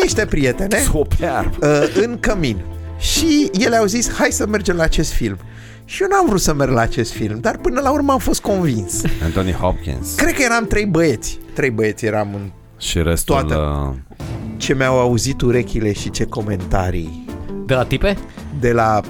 niște 0.02 0.26
prietene 0.26 0.78
Superb. 0.80 1.52
uh, 1.62 1.68
în 2.04 2.18
cămin. 2.20 2.58
Și 3.00 3.50
ele 3.60 3.76
au 3.76 3.86
zis, 3.86 4.12
hai 4.14 4.32
să 4.32 4.48
mergem 4.48 4.76
la 4.76 4.84
acest 4.84 5.12
film. 5.12 5.38
Și 5.86 6.02
eu 6.02 6.08
n-am 6.08 6.26
vrut 6.28 6.42
să 6.42 6.54
merg 6.54 6.72
la 6.72 6.82
acest 6.82 7.12
film, 7.12 7.40
dar 7.40 7.58
până 7.58 7.82
la 7.82 7.92
urmă 7.92 8.12
am 8.12 8.18
fost 8.20 8.42
convins. 8.42 9.02
Anthony 9.24 9.52
Hopkins. 9.52 10.16
Cred 10.16 10.34
că 10.34 10.42
eram 10.44 10.66
trei 10.66 10.86
băieți. 10.86 11.40
Trei 11.54 11.70
băieți 11.70 12.06
eram 12.06 12.28
în 12.34 12.52
Și 12.78 13.02
restul... 13.02 13.36
Toată. 13.36 13.88
uh, 13.90 14.18
ce 14.58 14.74
mi-au 14.74 15.00
auzit 15.00 15.42
urechile 15.42 15.94
și 15.94 16.10
ce 16.10 16.26
comentarii 16.26 17.26
De 17.66 17.74
la 17.74 17.84
tipe? 17.86 18.18
de 18.60 18.72
la 18.72 19.02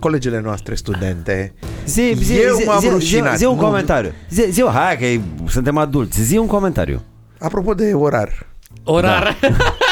colegele 0.00 0.40
noastre 0.40 0.74
studente. 0.74 1.54
Zi, 1.86 2.14
zi, 2.22 2.38
Eu 2.40 2.54
zi, 2.56 2.64
m-am 2.66 2.78
zi, 2.80 2.86
zi, 2.86 2.92
rușinat. 2.92 3.36
zi 3.36 3.44
un 3.44 3.54
Nu- 3.56 3.60
comentariu. 3.62 4.12
Zi, 4.30 4.44
zi, 4.50 4.62
hai 4.62 4.96
că 4.98 5.04
e- 5.04 5.20
suntem 5.48 5.76
adulți. 5.78 6.22
Zi 6.22 6.36
un 6.36 6.46
comentariu. 6.46 7.02
Apropo 7.38 7.74
de 7.74 7.92
orar. 7.94 8.46
Orar. 8.84 9.36
Da. 9.40 9.48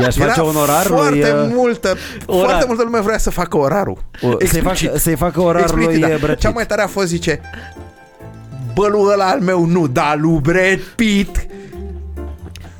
I-aș 0.00 0.16
face 0.16 0.40
un 0.40 0.56
orar 0.56 0.84
foarte 0.86 1.32
lui... 1.32 1.46
uh, 1.46 1.52
multă, 1.54 1.96
Orar. 2.26 2.44
foarte 2.44 2.64
multă 2.66 2.82
lume 2.82 3.00
vrea 3.00 3.18
să 3.18 3.30
facă 3.30 3.56
orarul. 3.56 3.98
o- 4.22 4.28
Să-i 4.46 4.60
facă, 4.60 4.68
Explicit. 4.70 5.00
să-i 5.00 5.16
facă 5.16 5.40
orarul 5.40 5.74
lui 5.76 5.84
Explicit, 5.84 6.06
Brad 6.08 6.20
da. 6.20 6.26
Pitt. 6.26 6.40
Cea 6.40 6.50
mai 6.50 6.66
tare 6.66 6.82
a 6.82 6.86
fost, 6.86 7.06
zice, 7.06 7.40
bălul 8.74 9.10
ăla 9.12 9.24
al 9.24 9.40
meu 9.40 9.64
nu, 9.64 9.86
dar 9.86 10.16
lui 10.20 10.38
Brad 10.42 10.78
Pitt. 10.94 11.46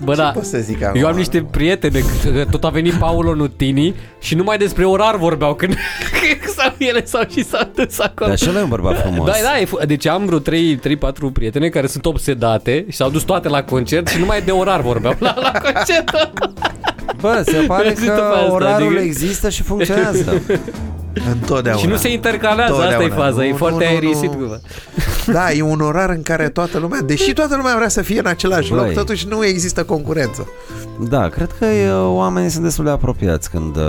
Bă, 0.05 0.15
da. 0.15 0.31
pot 0.31 0.45
să 0.45 0.59
zic 0.59 0.83
acum? 0.83 1.01
Eu 1.01 1.07
am 1.07 1.17
niște 1.17 1.47
prietene, 1.51 2.01
că 2.23 2.45
tot 2.51 2.65
a 2.65 2.69
venit 2.69 2.93
Paolo 2.95 3.35
Nutini 3.35 3.95
și 4.21 4.35
numai 4.35 4.59
despre 4.59 4.85
orar 4.87 5.17
vorbeau 5.17 5.55
când 5.61 5.77
sau 6.57 6.75
ele 6.79 7.05
sau 7.05 7.23
și 7.31 7.45
s-au 7.45 7.69
dus 7.75 7.99
acolo. 7.99 8.29
Dar 8.29 8.39
și 8.39 8.49
ăla 8.49 8.59
e 8.59 8.63
un 8.63 8.69
bărbat 8.69 9.01
frumos. 9.01 9.27
Da, 9.27 9.33
da, 9.43 9.59
e 9.61 9.65
fu- 9.65 9.79
deci 9.87 10.07
am 10.07 10.27
vreo 10.27 10.39
3, 10.39 10.77
3 10.77 10.97
4 10.97 11.31
prietene 11.31 11.69
care 11.69 11.87
sunt 11.87 12.07
obsedate 12.07 12.85
și 12.89 12.97
s-au 12.97 13.11
dus 13.11 13.23
toate 13.23 13.49
la 13.49 13.63
concert 13.63 14.09
și 14.09 14.19
numai 14.19 14.43
de 14.43 14.51
orar 14.51 14.81
vorbeau 14.81 15.15
la, 15.19 15.35
la 15.41 15.53
concert. 15.61 16.31
Bă, 17.21 17.43
se 17.47 17.57
pare 17.69 17.95
Zic-o 17.97 18.13
pe 18.13 18.19
că 18.19 18.23
asta, 18.25 18.53
orarul 18.53 18.87
adică- 18.87 19.03
există 19.03 19.49
și 19.49 19.63
funcționează. 19.63 20.33
Întotdeauna. 21.33 21.81
și 21.83 21.87
nu 21.89 21.97
se 21.97 22.13
intercalează, 22.13 22.73
asta 22.73 22.85
e 22.87 22.91
Totdeauna. 22.91 23.15
faza, 23.25 23.45
e 23.47 23.51
Nu, 23.51 23.57
foarte 23.57 23.85
nu, 23.85 23.91
nu, 23.91 23.97
aerisit. 23.97 24.31
nu. 24.31 24.37
cumva. 24.37 24.59
Da, 25.33 25.53
e 25.53 25.63
un 25.63 25.81
orar 25.81 26.11
în 26.11 26.23
care 26.23 26.49
toată 26.49 26.79
lumea, 26.79 27.01
deși 27.01 27.33
toată 27.33 27.57
lumea 27.57 27.75
vrea 27.77 27.89
să 27.89 28.03
fie 28.03 28.19
în 28.19 28.27
același 28.27 28.71
Băi. 28.71 28.79
loc, 28.79 28.93
totuși 28.93 29.27
nu 29.29 29.45
există 29.45 29.85
concurență. 29.85 30.49
Da, 31.09 31.29
cred 31.29 31.51
că 31.59 31.65
e, 31.65 31.91
oamenii 31.93 32.49
sunt 32.51 32.63
destul 32.65 32.85
de 32.85 32.91
apropiați 32.91 33.51
când 33.51 33.77
uh, 33.77 33.83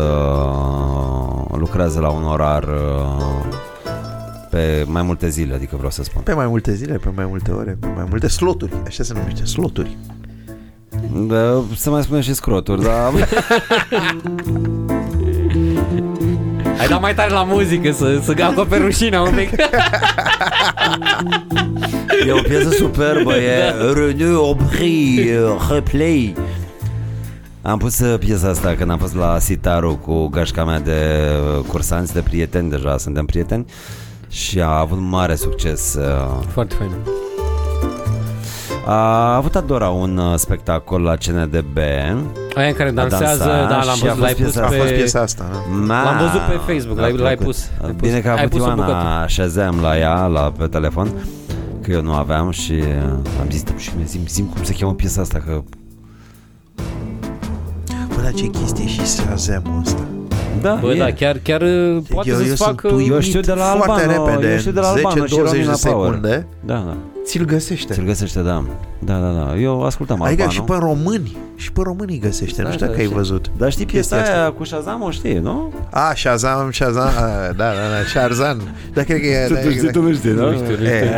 lucrează 1.58 2.00
la 2.00 2.10
un 2.10 2.24
orar 2.24 2.64
uh, 2.64 3.46
pe 4.50 4.84
mai 4.88 5.02
multe 5.02 5.30
zile, 5.30 5.54
adică 5.54 5.74
vreau 5.76 5.92
să 5.92 6.04
spun. 6.04 6.22
Pe 6.22 6.34
mai 6.34 6.48
multe 6.48 6.74
zile, 6.74 6.94
pe 6.96 7.10
mai 7.16 7.26
multe 7.30 7.52
ore, 7.52 7.78
pe 7.80 7.88
mai 7.96 8.06
multe 8.10 8.28
sloturi. 8.28 8.72
Așa 8.88 9.04
se 9.04 9.14
numește, 9.14 9.46
sloturi. 9.46 9.98
Da, 11.14 11.64
să 11.76 11.90
mai 11.90 12.04
spunem 12.04 12.22
și 12.22 12.34
scroturi, 12.34 12.82
dar 12.84 13.12
Hai 16.78 16.88
da 16.88 16.98
mai 16.98 17.16
tare 17.16 17.32
la 17.32 17.44
muzică 17.44 17.92
să, 17.92 18.20
să 18.24 18.34
acoperi 18.44 18.84
rușinea 18.84 19.22
un 19.22 19.34
pic. 19.36 19.50
e 22.28 22.32
o 22.32 22.42
piesă 22.42 22.70
superbă, 22.70 23.36
e 23.36 23.72
René 23.94 24.24
Aubry, 24.34 25.30
uh, 25.44 25.70
Replay. 25.72 26.36
Am 27.62 27.78
pus 27.78 28.00
uh, 28.00 28.20
piesa 28.20 28.48
asta 28.50 28.76
când 28.78 28.92
am 28.92 28.98
fost 28.98 29.16
la 29.16 29.40
Sitaru 29.40 29.96
cu 29.96 30.28
gașca 30.28 30.64
mea 30.66 30.80
de 30.80 31.30
uh, 31.58 31.64
cursanți, 31.68 32.14
de 32.14 32.20
prieteni, 32.22 32.70
deja 32.70 32.98
suntem 32.98 33.26
prieteni 33.26 33.66
și 34.30 34.60
a 34.62 34.80
avut 34.80 34.98
mare 35.02 35.36
succes. 35.36 35.94
uh, 35.94 36.44
Foarte 36.54 36.76
fain. 36.78 36.92
A 38.92 39.36
avut 39.36 39.56
Adora 39.56 39.90
un 39.90 40.18
uh, 40.18 40.36
spectacol 40.36 41.02
la 41.02 41.16
CNDB. 41.16 41.78
Aia 42.56 42.68
în 42.68 42.74
care 42.74 42.92
dansează, 42.92 43.26
dansat 43.38 43.70
da, 43.70 43.84
l-am 43.84 43.96
și 43.96 44.08
a 44.08 44.14
văzut, 44.14 44.18
fost 44.18 44.20
l-ai 44.20 44.34
pus 44.34 44.44
piesa- 44.54 44.64
A 44.64 44.68
fost 44.68 44.88
pe... 44.90 44.94
piesa 44.96 45.20
asta, 45.22 45.46
da? 45.52 45.76
Ma, 45.86 46.04
L-am 46.04 46.18
văzut 46.18 46.42
pe 46.42 46.74
Facebook, 46.74 46.98
a 46.98 47.02
l-ai- 47.02 47.12
l-ai 47.12 47.36
plăcut. 47.36 47.46
pus, 47.46 47.70
ai 47.84 47.90
pus. 47.92 48.08
Bine 48.08 48.20
că 48.20 48.28
a 48.28 48.32
Ai 48.32 48.38
avut 48.38 48.50
pus 48.52 48.62
o 48.62 48.66
Ioana 48.66 48.86
bucată. 48.86 49.26
Shazam 49.32 49.80
la 49.82 49.98
ea, 49.98 50.26
la, 50.26 50.52
pe 50.58 50.66
telefon, 50.68 51.12
că 51.82 51.92
eu 51.92 52.02
nu 52.02 52.14
aveam 52.14 52.50
și 52.52 52.72
uh, 52.72 53.12
am 53.40 53.48
zis, 53.50 53.64
"Dă-mi 53.64 53.80
și 53.80 53.92
mie, 53.96 54.06
zim, 54.06 54.22
zim 54.28 54.46
cum 54.46 54.64
se 54.64 54.74
cheamă 54.74 54.94
piesa 54.94 55.22
asta, 55.22 55.42
că... 55.46 55.62
Bă, 58.16 58.22
dar 58.24 58.32
ce 58.34 58.46
chestie 58.48 58.88
și 58.88 59.06
Shazam-ul 59.06 59.82
ăsta. 59.86 60.02
Da, 60.62 60.78
Bă, 60.82 60.92
e. 60.94 60.98
da, 60.98 61.12
chiar, 61.12 61.38
chiar 61.44 61.62
uh, 61.62 61.98
poate 62.14 62.30
eu, 62.30 62.36
să-ți 62.36 62.48
eu 62.50 62.56
sunt 62.56 62.68
facă... 62.70 62.88
uimit 62.94 63.12
Eu 63.12 63.20
știu 63.20 63.40
de 63.40 63.54
la 63.54 63.64
foarte 63.64 64.04
Albano, 64.06 64.26
repede, 64.30 64.52
eu 64.52 64.58
știu 64.60 64.72
de 64.72 64.80
la 64.80 64.88
Albano 64.88 65.26
și 65.26 65.36
10-20 65.36 65.38
Romina 65.38 65.74
de 65.74 65.80
Power. 65.90 66.08
secunde, 66.14 66.48
Da, 66.66 66.74
da. 66.74 66.96
Ți-l 67.30 67.46
găsește. 67.46 67.94
Ți-l 67.94 68.04
găsește, 68.06 68.40
da. 68.42 68.64
Da, 69.00 69.18
da, 69.20 69.30
da. 69.32 69.56
Eu 69.56 69.84
ascultam 69.84 70.22
Adică 70.22 70.42
Albano. 70.44 70.52
și 70.52 70.62
pe 70.72 70.76
români. 70.80 71.38
Și 71.56 71.72
pe 71.72 71.82
români 71.84 72.12
îi 72.14 72.20
găsește. 72.20 72.62
Da, 72.62 72.68
nu 72.68 72.74
știu 72.74 72.86
da, 72.86 72.92
dacă 72.92 73.04
ai 73.04 73.08
și- 73.08 73.14
văzut. 73.14 73.52
Dar 73.58 73.72
știi 73.72 73.86
piesa 73.86 74.16
chestia 74.16 74.32
asta. 74.34 74.42
aia 74.42 74.52
cu 74.52 74.64
Shazam, 74.64 75.02
o 75.02 75.12
știi, 75.12 75.34
nu? 75.40 75.74
A, 75.92 76.14
Shazam, 76.16 76.72
Shazam, 76.72 77.08
a, 77.08 77.12
da, 77.48 77.52
da, 77.52 77.72
da, 77.74 78.06
Sharzan. 78.08 78.62
Da, 78.94 79.04
cred 79.04 79.20
că 79.20 79.26
e... 79.26 79.48
da, 79.48 79.60
exact. 79.70 79.96
nu 79.96 80.14
știi, 80.14 80.32
Nu 80.32 80.52
știu, 80.54 80.66
nu 80.70 80.74
știu. 80.76 80.86
E, 80.86 81.10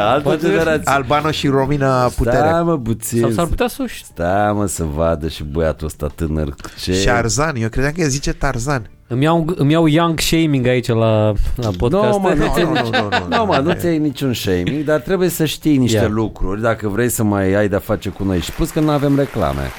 altă 0.00 0.22
Poate- 0.22 0.46
generație. 0.48 0.92
Albano 0.92 1.30
și 1.30 1.46
Romina 1.48 2.04
Putere. 2.16 2.36
Stai 2.36 2.62
mă 2.62 2.78
puțin. 2.78 3.20
Sau 3.20 3.30
s-ar 3.30 3.46
putea 3.46 3.68
să 3.68 3.82
o 3.82 3.86
știu. 3.86 4.06
Stai 4.12 4.52
mă 4.52 4.66
să 4.66 4.84
vadă 4.94 5.28
și 5.28 5.44
băiatul 5.44 5.86
ăsta 5.86 6.06
tânăr. 6.14 6.54
Ce... 6.82 6.92
Sharzan, 6.92 7.56
eu 7.56 7.68
credeam 7.68 7.92
că 7.96 8.04
zice 8.04 8.32
Tarzan. 8.32 8.90
Îmi 9.10 9.22
iau, 9.24 9.44
îmi 9.56 9.72
iau 9.72 9.86
young 9.86 10.20
shaming 10.20 10.66
aici 10.66 10.86
la, 10.88 11.32
la 11.56 11.70
podcast. 11.78 12.12
Nu, 12.12 12.18
mă, 12.18 12.32
nu, 12.34 12.44
Nu, 12.56 12.62
nu, 12.64 12.72
nu, 12.72 13.08
nu, 13.28 13.36
Nu, 13.36 13.44
mă, 13.46 13.56
nu 13.56 13.72
ți 13.72 13.86
ai 13.86 13.98
niciun 13.98 14.34
shaming, 14.34 14.84
dar 14.84 15.00
trebuie 15.00 15.28
să 15.28 15.44
știi 15.44 15.76
niște 15.76 15.96
Ia. 15.96 16.08
lucruri 16.08 16.60
dacă 16.60 16.88
vrei 16.88 17.08
să 17.08 17.22
mai 17.22 17.54
ai 17.54 17.68
de-a 17.68 17.78
face 17.78 18.08
cu 18.08 18.24
noi. 18.24 18.40
Și 18.40 18.52
plus 18.52 18.70
că 18.70 18.80
nu 18.80 18.90
avem 18.90 19.16
reclame. 19.16 19.70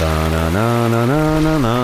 Da, 0.00 0.36
na, 0.36 0.48
na, 0.48 0.86
na, 0.86 1.04
na, 1.04 1.38
na, 1.38 1.56
na. 1.56 1.76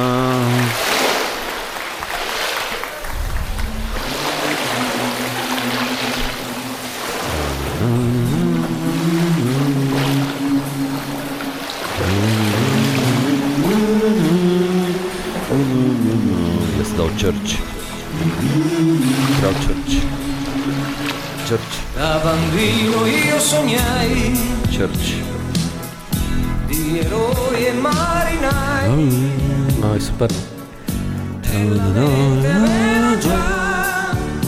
Church. 17.22 17.50
Vreau 19.38 19.52
church. 19.64 19.92
Church. 21.48 21.72
Da 21.96 22.20
bambino 22.24 23.06
io 23.06 23.38
sognai 23.38 24.38
Church. 24.76 25.06
di 26.66 26.98
eroi 26.98 27.64
e 27.68 27.72
marinai 27.80 28.86
No, 29.80 29.94
e 29.94 29.98
super. 29.98 30.30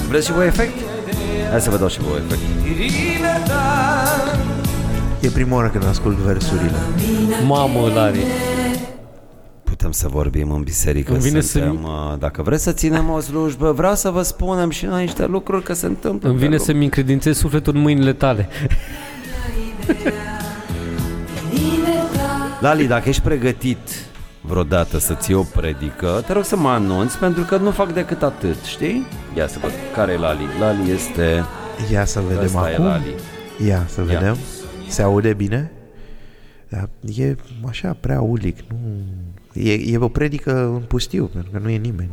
Vreți 0.08 0.26
și 0.26 0.32
voi 0.32 0.46
efect? 0.46 0.72
Hai 1.50 1.60
să 1.60 1.70
vă 1.70 1.76
dau 1.76 1.88
și 1.88 1.98
voi 2.00 2.20
efect. 2.26 2.40
di 2.62 2.72
libertà 2.84 3.62
E 5.20 5.28
prima 5.28 5.56
oară 5.56 5.68
când 5.68 5.86
ascult 5.86 6.16
versurile. 6.16 6.76
Mamă, 7.46 7.90
Lari. 7.94 8.18
Putem 9.76 9.92
să 9.92 10.08
vorbim 10.08 10.50
în 10.50 10.62
biserică, 10.62 11.12
Îmi 11.12 11.20
vine 11.20 11.40
suntem, 11.40 11.78
să- 11.82 11.88
uh, 12.12 12.18
dacă 12.18 12.42
vreți 12.42 12.62
să 12.62 12.72
ținem 12.72 13.10
o 13.10 13.20
slujbă, 13.20 13.72
vreau 13.72 13.94
să 13.94 14.10
vă 14.10 14.22
spunem 14.22 14.70
și 14.70 14.84
noi 14.84 15.02
niște 15.02 15.26
lucruri 15.26 15.62
că 15.62 15.72
se 15.72 15.86
întâmplă. 15.86 16.28
Îmi 16.28 16.38
pe 16.38 16.44
vine 16.44 16.56
lume. 16.56 16.66
să-mi 16.70 16.84
încredințez 16.84 17.36
sufletul 17.36 17.74
în 17.74 17.80
mâinile 17.80 18.12
tale. 18.12 18.48
Lali, 22.60 22.86
dacă 22.86 23.08
ești 23.08 23.22
pregătit 23.22 23.78
vreodată 24.40 24.98
să 24.98 25.14
ții 25.14 25.34
o 25.34 25.42
predică, 25.42 26.22
te 26.26 26.32
rog 26.32 26.44
să 26.44 26.56
mă 26.56 26.68
anunți, 26.68 27.18
pentru 27.18 27.42
că 27.42 27.56
nu 27.56 27.70
fac 27.70 27.92
decât 27.92 28.22
atât, 28.22 28.62
știi? 28.64 29.06
Ia 29.36 29.46
să 29.46 29.58
văd, 29.60 29.70
care 29.94 30.12
e 30.12 30.16
Lali? 30.16 30.42
Lali 30.60 30.90
este... 30.90 31.44
Ia 31.92 32.04
să 32.04 32.20
vedem 32.28 32.44
Ăsta 32.44 32.70
e 32.70 32.72
acum. 32.72 32.84
Lali. 32.84 33.14
Ia 33.66 33.84
să 33.88 34.00
Ia. 34.00 34.06
vedem. 34.18 34.36
Se 34.88 35.02
aude 35.02 35.32
bine? 35.34 35.72
Da, 36.68 36.88
e 37.16 37.36
așa 37.68 37.96
prea 38.00 38.20
ulic. 38.20 38.58
Nu... 38.68 38.76
E, 39.54 39.72
e 39.72 39.98
o 40.00 40.08
predică 40.08 40.50
în 40.74 40.80
pustiu, 40.88 41.30
pentru 41.32 41.50
că 41.52 41.58
nu 41.62 41.68
e 41.70 41.76
nimeni. 41.76 42.10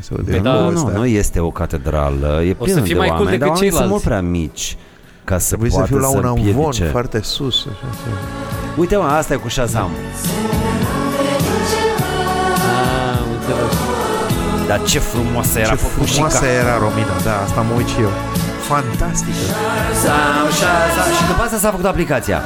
Se 0.00 0.08
aude 0.16 0.30
Păi 0.30 0.40
da, 0.40 0.52
lucrul 0.52 0.72
Nu, 0.72 0.78
ăsta. 0.78 0.90
nu, 0.92 0.98
nu 0.98 1.06
este 1.06 1.40
o 1.40 1.50
catedrală, 1.50 2.42
e 2.44 2.50
O 2.58 2.62
plină 2.62 2.78
să 2.78 2.84
fii 2.84 2.92
de 2.92 2.98
mai 2.98 3.08
cool 3.08 3.18
oameni, 3.20 3.38
decât 3.38 3.46
dar 3.46 3.48
oamenii 3.48 3.70
sunt 3.70 3.80
ceilalți. 3.80 3.88
mult 3.90 4.02
prea 4.02 4.20
mici 4.20 4.76
ca 5.24 5.38
să 5.38 5.48
Trebuie 5.48 5.70
să 5.70 5.76
poată 5.76 5.92
fiu 5.92 6.00
la 6.00 6.08
un 6.08 6.20
să 6.20 6.26
amvon 6.26 6.46
împiedice. 6.46 6.84
foarte 6.84 7.20
sus. 7.22 7.66
Așa, 7.70 7.86
să... 7.92 8.08
Uite 8.80 8.96
mă, 8.96 9.02
asta 9.02 9.34
e 9.34 9.36
cu 9.36 9.48
Shazam. 9.48 9.90
Ah, 12.72 13.18
înțeles. 13.34 13.74
Dar 14.66 14.82
ce 14.82 14.98
frumoasă 14.98 15.58
era 15.58 15.68
Ce 15.68 15.74
făcușica. 15.74 16.12
frumoasă 16.12 16.44
era 16.62 16.78
Romina, 16.78 17.14
da, 17.24 17.34
asta 17.46 17.60
mă 17.60 17.74
uit 17.76 17.86
și 17.86 18.00
eu. 18.00 18.12
Fantastică. 18.70 19.36
Shazam, 20.02 20.48
Shazam. 20.58 21.08
Și 21.18 21.24
după 21.30 21.42
asta 21.42 21.56
s-a 21.58 21.70
făcut 21.70 21.84
aplicația. 21.84 22.38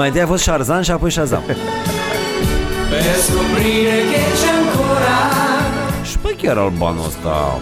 Mai 0.00 0.08
întâi 0.08 0.22
a 0.22 0.26
fost 0.26 0.42
Sharzan 0.42 0.82
și 0.82 0.90
apoi 0.90 1.10
Shazam. 1.10 1.42
per 2.90 3.02
scoprire 3.26 3.96
che 4.10 4.20
c'è 4.40 4.50
ancora 4.60 5.18
Și 6.04 6.16
bă, 6.22 6.28
chiar 6.42 6.56
albanul 6.58 7.04
ăsta... 7.06 7.58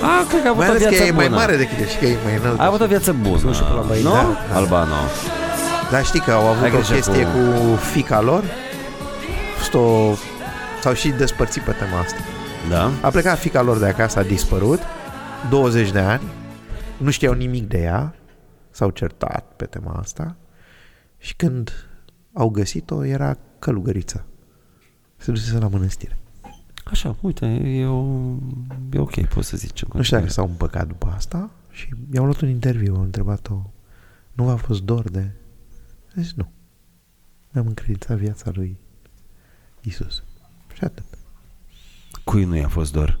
A, 0.00 0.26
cred 0.28 0.42
că 0.42 0.46
a 0.46 0.50
avut 0.50 0.58
Mai 0.62 0.68
o 0.68 0.70
ales 0.70 0.82
că 0.82 0.88
viață 0.88 1.04
e 1.04 1.10
mai 1.10 1.26
bună. 1.26 1.36
mare 1.38 1.56
decât 1.56 1.78
e 1.78 1.88
și 1.88 1.96
că 1.98 2.04
e 2.06 2.16
mai 2.24 2.34
înalt. 2.40 2.60
A 2.60 2.66
avut 2.66 2.80
o 2.80 2.86
viață 2.86 3.12
bună, 3.12 3.40
Nu 3.44 3.52
știu, 3.52 3.64
până 3.66 3.78
la 3.80 3.86
băi, 3.86 4.02
nu? 4.02 4.10
da. 4.10 4.36
Albano. 4.54 4.94
Dar 5.90 6.04
știi 6.04 6.20
că 6.20 6.30
au 6.30 6.46
avut 6.46 6.60
Hai 6.60 6.70
o 6.70 6.72
grijă 6.74 6.94
chestie 6.94 7.22
cu- 7.24 7.58
cu... 7.70 7.76
fica 7.76 8.20
lor? 8.20 8.42
Fost 9.58 9.74
o... 9.74 10.14
S-au 10.82 10.92
și 10.92 11.08
despărțit 11.08 11.62
pe 11.62 11.70
tema 11.70 12.00
asta. 12.00 12.18
Da? 12.70 12.90
A 13.00 13.08
plecat 13.08 13.38
fica 13.38 13.62
lor 13.62 13.78
de 13.78 13.86
acasă, 13.86 14.18
a 14.18 14.22
dispărut 14.22 14.80
20 15.50 15.90
de 15.90 15.98
ani 15.98 16.22
Nu 16.96 17.10
știau 17.10 17.32
nimic 17.32 17.68
de 17.68 17.78
ea 17.78 18.14
S-au 18.70 18.90
certat 18.90 19.44
pe 19.56 19.64
tema 19.64 19.96
asta 20.00 20.34
Și 21.24 21.36
când 21.36 21.70
au 22.32 22.48
găsit-o 22.50 23.04
Era 23.04 23.36
călugăriță 23.58 24.26
Se 25.16 25.30
dusese 25.30 25.58
la 25.58 25.68
mănăstire 25.68 26.18
Așa, 26.84 27.16
uite, 27.20 27.46
e, 27.46 27.86
o, 27.86 28.04
e 28.92 28.98
ok, 28.98 29.24
poți 29.26 29.48
să 29.48 29.56
zici. 29.56 29.82
în 29.82 29.88
Nu 29.92 30.02
știu 30.02 30.16
dacă 30.16 30.26
continuare. 30.26 30.28
s-au 30.28 30.46
împăcat 30.48 30.86
după 30.86 31.06
asta 31.06 31.50
Și 31.70 31.88
i-au 32.12 32.24
luat 32.24 32.40
un 32.40 32.48
interviu 32.48 32.94
Au 32.94 33.02
întrebat-o 33.02 33.70
Nu 34.32 34.44
v-a 34.44 34.56
fost 34.56 34.82
dor 34.82 35.10
de... 35.10 35.30
A 36.08 36.20
zis 36.20 36.32
nu 36.34 36.50
Mi-am 37.52 37.66
încredințat 37.66 38.16
viața 38.18 38.50
lui 38.54 38.76
Isus 39.80 40.22
Și 40.74 40.84
atât 40.84 41.04
Cui 42.24 42.44
nu 42.44 42.56
i-a 42.56 42.68
fost 42.68 42.92
dor? 42.92 43.20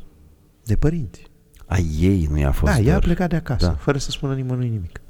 De 0.64 0.76
părinți 0.76 1.22
A 1.66 1.78
ei 1.78 2.26
nu 2.26 2.38
i-a 2.38 2.52
fost 2.52 2.72
Da, 2.72 2.78
dor. 2.78 2.86
ea 2.86 2.96
a 2.96 2.98
plecat 2.98 3.28
de 3.28 3.36
acasă 3.36 3.66
Da. 3.66 3.72
Fără 3.74 3.98
să 3.98 4.10
spună 4.10 4.34
nimănui 4.34 4.68
nimic 4.68 5.00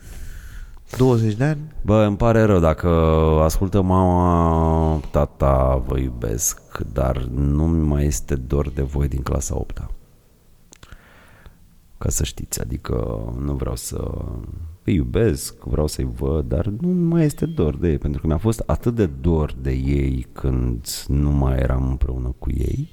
20 0.96 1.34
de 1.34 1.44
ani 1.44 1.60
Bă, 1.82 2.04
îmi 2.06 2.16
pare 2.16 2.42
rău 2.42 2.60
dacă 2.60 2.88
ascultă 3.42 3.82
mama, 3.82 5.00
tata, 5.10 5.82
vă 5.86 5.98
iubesc, 5.98 6.78
dar 6.92 7.16
nu 7.34 7.64
mai 7.64 8.04
este 8.04 8.34
dor 8.34 8.70
de 8.70 8.82
voi 8.82 9.08
din 9.08 9.22
clasa 9.22 9.56
8 9.56 9.80
-a. 9.80 9.86
Ca 11.98 12.08
să 12.08 12.24
știți, 12.24 12.60
adică 12.60 13.24
nu 13.38 13.52
vreau 13.52 13.76
să 13.76 14.10
îi 14.84 14.94
iubesc, 14.94 15.62
vreau 15.64 15.86
să-i 15.86 16.08
văd, 16.14 16.48
dar 16.48 16.66
nu 16.66 16.88
mai 16.88 17.24
este 17.24 17.46
dor 17.46 17.76
de 17.76 17.88
ei, 17.88 17.98
pentru 17.98 18.20
că 18.20 18.26
mi-a 18.26 18.38
fost 18.38 18.62
atât 18.66 18.94
de 18.94 19.06
dor 19.06 19.54
de 19.60 19.72
ei 19.72 20.26
când 20.32 20.86
nu 21.06 21.30
mai 21.30 21.56
eram 21.56 21.88
împreună 21.88 22.34
cu 22.38 22.50
ei. 22.50 22.90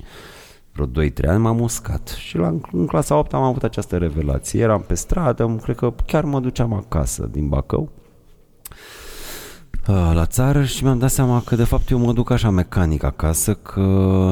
Vreo 0.72 0.86
2-3 0.86 1.28
ani 1.28 1.42
m-am 1.42 1.60
uscat 1.60 2.08
și 2.08 2.38
la, 2.38 2.56
în 2.72 2.86
clasa 2.86 3.18
8 3.18 3.34
am 3.34 3.42
avut 3.42 3.64
această 3.64 3.98
revelație. 3.98 4.62
Eram 4.62 4.84
pe 4.88 4.94
stradă, 4.94 5.60
cred 5.64 5.76
că 5.76 5.94
chiar 6.06 6.24
mă 6.24 6.40
duceam 6.40 6.74
acasă 6.74 7.30
din 7.32 7.48
Bacău 7.48 7.90
uh, 9.88 10.12
la 10.14 10.26
țară 10.26 10.64
și 10.64 10.84
mi-am 10.84 11.00
dat 11.00 11.12
seama 11.12 11.42
că 11.46 11.56
de 11.56 11.64
fapt 11.64 11.90
eu 11.90 11.98
mă 11.98 12.14
duc 12.14 12.30
așa 12.30 12.50
mecanic 12.50 13.04
acasă 13.04 13.54
că 13.54 13.80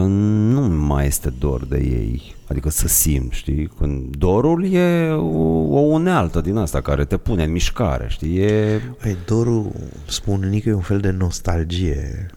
nu 0.08 0.62
mai 0.62 1.06
este 1.06 1.30
dor 1.40 1.66
de 1.66 1.78
ei. 1.78 2.36
Adică 2.50 2.70
să 2.70 2.88
simt, 2.88 3.32
știi? 3.32 3.68
Când 3.68 4.16
dorul 4.16 4.74
e 4.74 5.10
o, 5.12 5.48
o 5.76 5.80
unealtă 5.80 6.42
din 6.42 6.58
asta 6.58 6.82
care 6.82 7.06
te 7.06 7.18
pune 7.18 7.44
în 7.44 7.52
mișcare, 7.52 8.06
știi? 8.10 8.38
E... 8.38 8.82
Păi, 9.02 9.18
dorul, 9.26 9.72
spun 10.08 10.44
unii 10.44 10.62
că 10.62 10.70
e 10.70 10.74
un 10.74 10.82
fel 10.82 11.00
de 11.00 11.12
nostalgie 11.12 12.30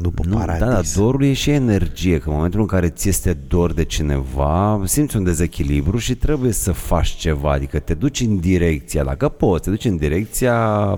după 0.00 0.22
Nu, 0.26 0.36
paradis. 0.36 0.66
da, 0.66 0.72
da, 0.72 0.80
dorul 0.96 1.22
e 1.24 1.32
și 1.32 1.50
energie, 1.50 2.18
că 2.18 2.28
în 2.28 2.34
momentul 2.34 2.60
în 2.60 2.66
care 2.66 2.88
ți 2.88 3.08
este 3.08 3.32
dor 3.48 3.72
de 3.72 3.84
cineva, 3.84 4.80
simți 4.84 5.16
un 5.16 5.24
dezechilibru 5.24 5.96
și 5.96 6.14
trebuie 6.14 6.52
să 6.52 6.72
faci 6.72 7.08
ceva, 7.08 7.52
adică 7.52 7.78
te 7.78 7.94
duci 7.94 8.20
în 8.20 8.38
direcția, 8.38 9.04
dacă 9.04 9.28
poți, 9.28 9.62
te 9.62 9.70
duci 9.70 9.84
în 9.84 9.96
direcția 9.96 10.56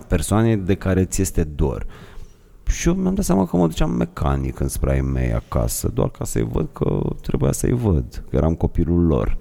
persoanei 0.08 0.56
de 0.56 0.74
care 0.74 1.04
ți 1.04 1.20
este 1.20 1.44
dor. 1.44 1.86
Și 2.66 2.88
eu 2.88 2.94
mi-am 2.94 3.14
dat 3.14 3.24
seama 3.24 3.46
că 3.46 3.56
mă 3.56 3.66
duceam 3.66 3.90
mecanic 3.90 4.60
înspre 4.60 4.92
ai 4.92 5.00
mei 5.00 5.32
acasă, 5.32 5.90
doar 5.94 6.08
ca 6.10 6.24
să-i 6.24 6.48
văd 6.52 6.68
că 6.72 7.00
trebuia 7.22 7.52
să-i 7.52 7.72
văd, 7.72 8.24
că 8.30 8.36
eram 8.36 8.54
copilul 8.54 9.06
lor. 9.06 9.36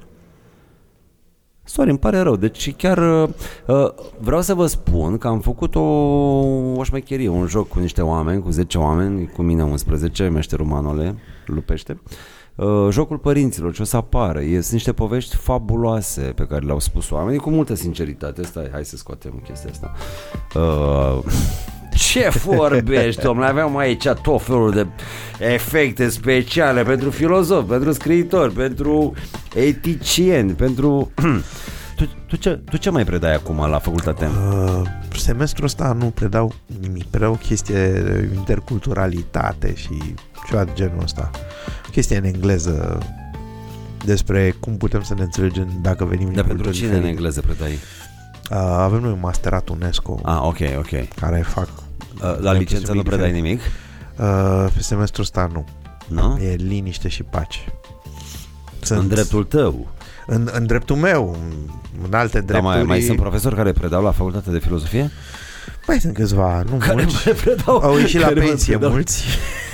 Sorry, 1.69 1.89
îmi 1.89 1.99
pare 1.99 2.19
rău. 2.19 2.35
Deci 2.35 2.75
chiar 2.75 2.97
uh, 2.97 3.29
uh, 3.67 3.89
vreau 4.17 4.41
să 4.41 4.53
vă 4.53 4.65
spun 4.65 5.17
că 5.17 5.27
am 5.27 5.39
făcut 5.39 5.75
o, 5.75 5.79
o 6.75 6.83
șmecherie, 6.83 7.27
un 7.27 7.47
joc 7.47 7.67
cu 7.67 7.79
niște 7.79 8.01
oameni, 8.01 8.41
cu 8.41 8.49
10 8.49 8.77
oameni, 8.77 9.27
cu 9.27 9.41
mine 9.41 9.63
11, 9.63 10.27
meșterul 10.27 10.65
Manole, 10.65 11.15
lupește. 11.45 12.01
Uh, 12.55 12.87
jocul 12.91 13.17
părinților, 13.17 13.73
ce 13.73 13.81
o 13.81 13.85
să 13.85 13.97
apară. 13.97 14.41
E, 14.41 14.61
sunt 14.61 14.71
niște 14.71 14.93
povești 14.93 15.35
fabuloase 15.35 16.21
pe 16.21 16.45
care 16.45 16.65
le-au 16.65 16.79
spus 16.79 17.09
oamenii 17.09 17.39
cu 17.39 17.49
multă 17.49 17.73
sinceritate. 17.73 18.43
Stai, 18.43 18.69
hai 18.71 18.85
să 18.85 18.97
scoatem 18.97 19.41
chestia 19.45 19.69
asta. 19.69 19.91
Uh, 20.55 21.23
ce 21.99 22.29
vorbești, 22.45 23.21
domnule? 23.21 23.47
Aveam 23.47 23.77
aici 23.77 24.07
tot 24.21 24.41
felul 24.41 24.71
de 24.71 24.87
efecte 25.53 26.09
speciale 26.09 26.83
pentru 26.83 27.09
filozofi, 27.09 27.67
pentru 27.67 27.91
scriitori, 27.91 28.53
pentru 28.53 29.13
eticieni, 29.55 30.51
pentru... 30.51 31.11
tu, 31.97 32.09
tu, 32.27 32.35
ce, 32.35 32.49
tu 32.69 32.77
ce 32.77 32.89
mai 32.89 33.03
predai 33.03 33.33
acum 33.33 33.57
la 33.69 33.79
facultate? 33.79 34.25
Uh, 34.25 34.81
semestrul 35.15 35.65
ăsta 35.65 35.95
nu 35.99 36.05
predau 36.05 36.53
nimic, 36.81 37.03
predau 37.05 37.31
o 37.31 37.35
chestie 37.35 37.75
de 37.75 38.29
interculturalitate 38.35 39.75
și 39.75 40.15
ceva 40.47 40.63
de 40.63 40.71
genul 40.73 41.03
ăsta. 41.03 41.29
O 41.87 41.89
chestie 41.91 42.17
în 42.17 42.23
engleză 42.23 42.97
despre 44.05 44.55
cum 44.59 44.77
putem 44.77 45.01
să 45.01 45.13
ne 45.13 45.21
înțelegem 45.21 45.67
dacă 45.81 46.05
venim 46.05 46.25
din 46.25 46.35
Dar 46.35 46.43
pentru 46.45 46.63
culturi 46.63 46.75
cine 46.83 46.87
în 46.89 46.93
diferite. 46.95 47.17
engleză 47.17 47.41
predai? 47.41 47.71
Uh, 48.51 48.57
avem 48.77 48.99
noi 49.01 49.11
un 49.11 49.19
masterat 49.21 49.69
UNESCO 49.69 50.19
Ah, 50.23 50.39
ok, 50.41 50.57
ok. 50.77 51.07
care 51.15 51.41
fac 51.47 51.67
Uh, 51.67 51.88
La 52.39 52.51
licență 52.51 52.93
nu 52.93 53.03
predai 53.03 53.31
nimic? 53.31 53.61
Uh, 54.15 54.65
pe 54.73 54.81
semestrul 54.81 55.23
ăsta 55.23 55.49
nu. 55.53 55.65
Nu? 56.07 56.37
E 56.41 56.55
liniște 56.55 57.07
și 57.07 57.23
pace. 57.23 57.59
În 58.89 59.07
dreptul 59.07 59.43
tău. 59.43 59.87
În, 60.25 60.49
în 60.51 60.65
dreptul 60.65 60.95
meu, 60.95 61.37
în 62.03 62.13
alte 62.13 62.37
Dar 62.41 62.45
drepturi. 62.47 62.61
mai, 62.61 62.83
mai 62.83 63.01
sunt 63.01 63.17
profesori 63.19 63.55
care 63.55 63.71
predau 63.71 64.03
la 64.03 64.11
facultate 64.11 64.51
de 64.51 64.59
filozofie? 64.59 65.11
Mai 65.89 65.99
sunt 65.99 66.13
câțiva, 66.13 66.63
nu 66.71 66.75
Care 66.77 66.93
mulți. 66.93 67.15
mai 67.25 67.35
predau? 67.43 67.77
Au 67.77 67.97
ieșit 67.97 68.19
la 68.19 68.27
Care 68.27 68.39
mai 68.39 68.47
pensie 68.47 68.73
predau? 68.73 68.91
mulți. 68.91 69.23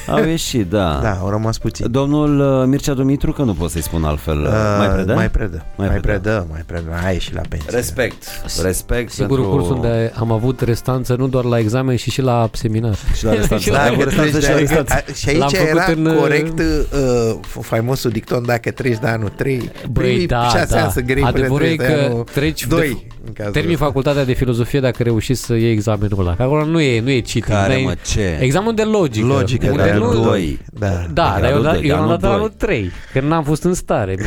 Au 0.08 0.24
ieșit, 0.26 0.70
da. 0.70 1.00
Da, 1.02 1.12
au 1.22 1.30
rămas 1.30 1.58
puțini. 1.58 1.90
Domnul 1.90 2.60
uh, 2.62 2.68
Mircea 2.68 2.94
Dumitru, 2.94 3.32
că 3.32 3.42
nu 3.42 3.54
pot 3.54 3.70
să-i 3.70 3.82
spun 3.82 4.04
altfel, 4.04 4.42
uh, 4.42 4.48
Uh, 4.48 4.76
mai 4.78 4.90
predă? 4.94 5.14
Mai 5.14 5.30
predă. 5.30 5.66
Mai 5.76 5.88
Mai, 5.88 5.98
predă. 6.00 6.20
predă, 6.20 6.48
mai 6.52 6.62
predă. 6.66 6.86
A 7.06 7.10
ieșit 7.10 7.34
la 7.34 7.42
pensie. 7.50 7.70
Respect. 7.72 8.24
Respect 8.64 9.12
Singurul 9.12 9.44
pentru... 9.46 9.60
curs 9.64 9.76
unde 9.76 10.12
am 10.20 10.32
avut 10.32 10.62
restanță 10.62 11.16
nu 11.16 11.28
doar 11.28 11.44
la 11.44 11.60
examen, 11.60 11.96
ci 11.96 12.10
și 12.12 12.22
la 12.22 12.50
seminar. 12.54 12.96
Și 13.16 13.26
la 13.26 13.32
restanță. 13.34 13.64
Și 13.66 13.70
la- 13.72 13.82
Ai 13.82 13.88
avut 13.88 14.04
restanță 14.04 14.40
și 14.40 14.50
la 14.50 14.56
Deci, 14.56 14.68
restanță. 14.68 14.94
a- 15.10 15.14
și 15.14 15.30
aici 15.30 15.38
L-am 15.40 15.50
făcut 15.50 15.70
era 15.70 15.86
în, 15.96 16.06
uh, 16.06 16.16
corect 16.18 16.60
uh, 16.60 17.36
faimosul 17.62 18.12
dicton 18.12 18.46
dacă 18.46 18.72
treci 18.72 18.98
de 18.98 19.08
anul 19.08 19.30
3 19.30 19.58
Băi, 19.92 20.04
primii 20.04 20.28
da, 20.28 20.44
șase 20.48 20.76
da. 20.76 20.82
ani 20.84 20.92
să 20.92 21.00
grei 21.02 21.16
până 21.24 21.28
Adevărul 21.28 21.66
e 21.68 21.76
treci 21.76 21.88
de 21.88 21.94
că 21.94 22.04
anul 22.06 22.24
treci 22.24 22.68
2 22.68 22.80
de- 22.88 23.16
în 23.28 23.34
cazul 23.34 23.52
Termin 23.54 23.74
ăsta. 23.74 23.86
facultatea 23.86 24.26
de 24.26 24.34
filozofie 24.34 24.80
dacă 24.80 25.04
reușești 25.04 25.44
să 25.44 25.54
iei 25.54 25.74
examenul 26.06 26.26
ăla. 26.28 26.36
Că 26.36 26.44
acolo 26.44 26.66
nu 26.66 26.82
e, 26.82 27.00
nu 27.02 27.10
e 27.10 27.20
citit. 27.20 27.44
Care, 27.44 27.74
n-ai- 27.74 27.84
mă, 27.84 27.94
ce? 28.14 28.38
Examen 28.42 28.76
de 28.76 28.84
logică. 28.84 29.26
Logică, 29.26 29.70
unde 29.70 29.84
de 29.84 29.94
nu, 29.94 30.06
anul 30.10 30.24
doi. 30.24 30.60
Da. 30.80 30.88
Da, 31.14 31.34
De 31.36 31.42
dar 31.42 31.44
eu, 31.44 31.50
anul 31.52 31.64
da, 31.64 31.72
doi, 31.72 31.82
de 31.82 31.88
eu 31.88 31.96
am 31.96 32.02
anul 32.02 32.12
dat 32.12 32.22
la 32.22 32.28
doi. 32.28 32.36
anul 32.38 32.50
3, 32.58 32.92
că 33.14 33.20
n-am 33.20 33.44
fost 33.44 33.64
în 33.64 33.74
stare. 33.74 34.16